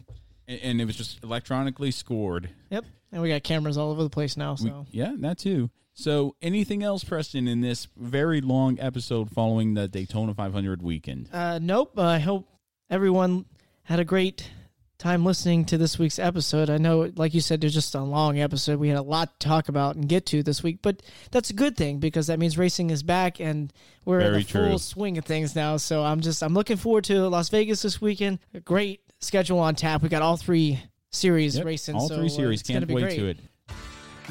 and, 0.47 0.59
and 0.61 0.81
it 0.81 0.85
was 0.85 0.95
just 0.95 1.21
electronically 1.23 1.91
scored. 1.91 2.49
Yep. 2.69 2.85
And 3.11 3.21
we 3.21 3.27
got 3.29 3.43
cameras 3.43 3.77
all 3.77 3.91
over 3.91 4.01
the 4.03 4.09
place 4.09 4.37
now. 4.37 4.51
We- 4.61 4.69
So 4.69 4.85
yeah, 4.91 5.11
that 5.17 5.37
too. 5.39 5.69
So, 5.93 6.35
anything 6.41 6.81
else, 6.83 7.03
Preston, 7.03 7.49
in 7.49 7.59
this 7.59 7.89
very 7.97 8.39
long 8.39 8.79
episode 8.79 9.29
following 9.31 9.73
the 9.73 9.89
Daytona 9.89 10.33
500 10.33 10.81
weekend? 10.81 11.27
uh, 11.33 11.59
nope. 11.61 11.91
Uh, 11.97 12.03
I 12.03 12.19
hope 12.19 12.47
everyone 12.89 13.43
had 13.83 13.99
a 13.99 14.05
great 14.05 14.49
time 14.99 15.25
listening 15.25 15.63
to 15.65 15.77
this 15.77 15.97
week's 15.97 16.19
episode. 16.19 16.69
I 16.69 16.77
know, 16.77 17.11
like 17.15 17.33
you 17.33 17.39
said, 17.41 17.61
there's 17.61 17.73
just 17.73 17.95
a 17.95 18.01
long 18.01 18.39
episode. 18.39 18.79
We 18.79 18.89
had 18.89 18.97
a 18.97 19.01
lot 19.01 19.39
to 19.39 19.47
talk 19.47 19.69
about 19.69 19.95
and 19.95 20.07
get 20.07 20.25
to 20.27 20.43
this 20.43 20.61
week, 20.61 20.79
but 20.81 21.01
that's 21.31 21.49
a 21.49 21.53
good 21.53 21.75
thing 21.77 21.99
because 21.99 22.27
that 22.27 22.37
means 22.37 22.57
racing 22.57 22.89
is 22.89 23.01
back 23.01 23.39
and 23.39 23.73
we're 24.05 24.19
in 24.19 24.31
Very 24.31 24.43
the 24.43 24.69
full 24.69 24.77
swing 24.77 25.17
of 25.17 25.25
things 25.25 25.55
now. 25.55 25.77
So 25.77 26.03
I'm 26.03 26.19
just 26.19 26.43
I'm 26.43 26.53
looking 26.53 26.77
forward 26.77 27.05
to 27.05 27.27
Las 27.29 27.49
Vegas 27.49 27.81
this 27.81 27.99
weekend. 28.01 28.39
A 28.53 28.59
great 28.59 29.01
schedule 29.19 29.59
on 29.59 29.73
tap. 29.73 30.03
We 30.03 30.09
got 30.09 30.21
all 30.21 30.37
three 30.37 30.79
series 31.11 31.57
Yep, 31.57 31.65
racing. 31.65 31.95
all 31.95 32.07
so, 32.07 32.17
three 32.17 32.29
series. 32.29 32.61
Can't 32.61 32.87
wait 32.89 33.01
great. 33.01 33.17
to 33.17 33.27
it. 33.29 33.37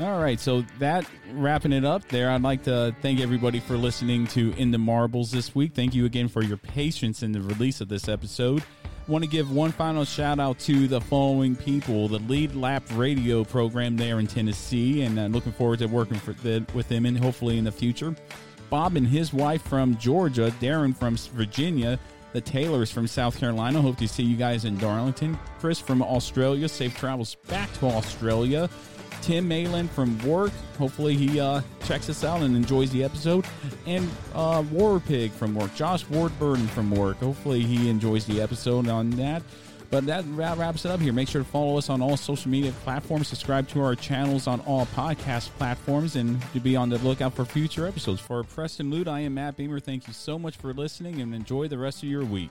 All 0.01 0.20
right, 0.20 0.39
so 0.39 0.62
that 0.78 1.07
wrapping 1.32 1.73
it 1.73 1.85
up 1.85 2.07
there. 2.09 2.31
I'd 2.31 2.43
like 2.43 2.62
to 2.65 2.95
thank 3.03 3.19
everybody 3.19 3.59
for 3.59 3.77
listening 3.77 4.28
to 4.28 4.53
In 4.57 4.70
the 4.70 4.78
Marbles 4.78 5.32
this 5.32 5.57
week. 5.57 5.74
Thank 5.74 5.93
you 5.93 6.05
again 6.05 6.28
for 6.28 6.45
your 6.45 6.57
patience 6.57 7.24
in 7.24 7.32
the 7.32 7.40
release 7.40 7.81
of 7.81 7.89
this 7.89 8.09
episode. 8.09 8.62
Want 9.09 9.25
to 9.25 9.31
give 9.31 9.51
one 9.51 9.73
final 9.73 10.05
shout 10.05 10.39
out 10.39 10.59
to 10.61 10.87
the 10.87 11.01
following 11.01 11.57
people: 11.57 12.09
the 12.09 12.19
Lead 12.19 12.55
Lap 12.55 12.83
Radio 12.93 13.43
program 13.43 13.97
there 13.97 14.21
in 14.21 14.27
Tennessee, 14.27 15.01
and 15.01 15.19
uh, 15.19 15.27
looking 15.29 15.51
forward 15.51 15.79
to 15.79 15.87
working 15.87 16.21
the, 16.43 16.67
with 16.75 16.89
them 16.89 17.07
and 17.07 17.17
hopefully 17.17 17.57
in 17.57 17.65
the 17.65 17.73
future. 17.73 18.15
Bob 18.69 18.97
and 18.97 19.09
his 19.09 19.33
wife 19.33 19.63
from 19.63 19.97
Georgia, 19.97 20.53
Darren 20.61 20.95
from 20.95 21.17
Virginia, 21.35 21.99
the 22.35 22.41
Taylors 22.43 22.91
from 22.91 23.07
South 23.07 23.39
Carolina. 23.39 23.81
Hope 23.81 23.97
to 23.97 24.07
see 24.07 24.25
you 24.25 24.37
guys 24.37 24.67
in 24.67 24.77
Darlington. 24.77 25.39
Chris 25.59 25.79
from 25.79 26.03
Australia. 26.03 26.69
Safe 26.69 26.95
travels 26.95 27.37
back 27.49 27.73
to 27.79 27.87
Australia. 27.87 28.69
Tim 29.23 29.49
Malin 29.49 29.89
from 29.89 30.19
work. 30.20 30.53
Hopefully 30.78 31.16
he 31.16 31.40
uh, 31.40 31.62
checks 31.85 32.09
us 32.09 32.24
out 32.24 32.43
and 32.43 32.57
enjoys 32.57 32.90
the 32.90 33.05
episode. 33.05 33.45
And 33.86 34.09
uh, 34.35 34.62
War 34.70 35.01
Pig 35.01 35.32
from 35.32 35.55
work. 35.55 35.74
Josh 35.74 36.05
Wardburden 36.07 36.69
from 36.69 36.90
work. 36.90 37.19
Hopefully 37.19 37.62
he 37.62 37.89
enjoys 37.89 38.27
the 38.27 38.40
episode 38.40 38.89
on 38.89 39.11
that. 39.11 39.43
But 39.90 40.05
that 40.07 40.24
wraps 40.28 40.85
it 40.85 40.90
up 40.90 41.01
here. 41.01 41.15
Make 41.15 41.28
sure 41.28 41.43
to 41.43 41.49
follow 41.49 41.78
us 41.78 41.89
on 41.89 42.03
all 42.03 42.16
social 42.19 42.51
media 42.51 42.73
platforms. 42.85 43.28
Subscribe 43.28 43.69
to 43.69 43.81
our 43.81 43.95
channels 43.95 44.47
on 44.47 44.61
all 44.61 44.85
podcast 44.86 45.49
platforms 45.57 46.16
and 46.16 46.40
to 46.53 46.61
be 46.61 46.77
on 46.77 46.90
the 46.90 46.99
lookout 46.99 47.32
for 47.32 47.47
future 47.47 47.86
episodes. 47.86 48.20
For 48.20 48.45
Preston 48.45 48.90
Lute, 48.90 49.09
I 49.09 49.20
am 49.20 49.35
Matt 49.35 49.57
Beamer. 49.57 49.81
Thank 49.81 50.07
you 50.07 50.12
so 50.12 50.39
much 50.39 50.57
for 50.59 50.74
listening 50.74 51.23
and 51.23 51.35
enjoy 51.35 51.69
the 51.69 51.78
rest 51.78 52.03
of 52.03 52.09
your 52.11 52.24
week. 52.24 52.51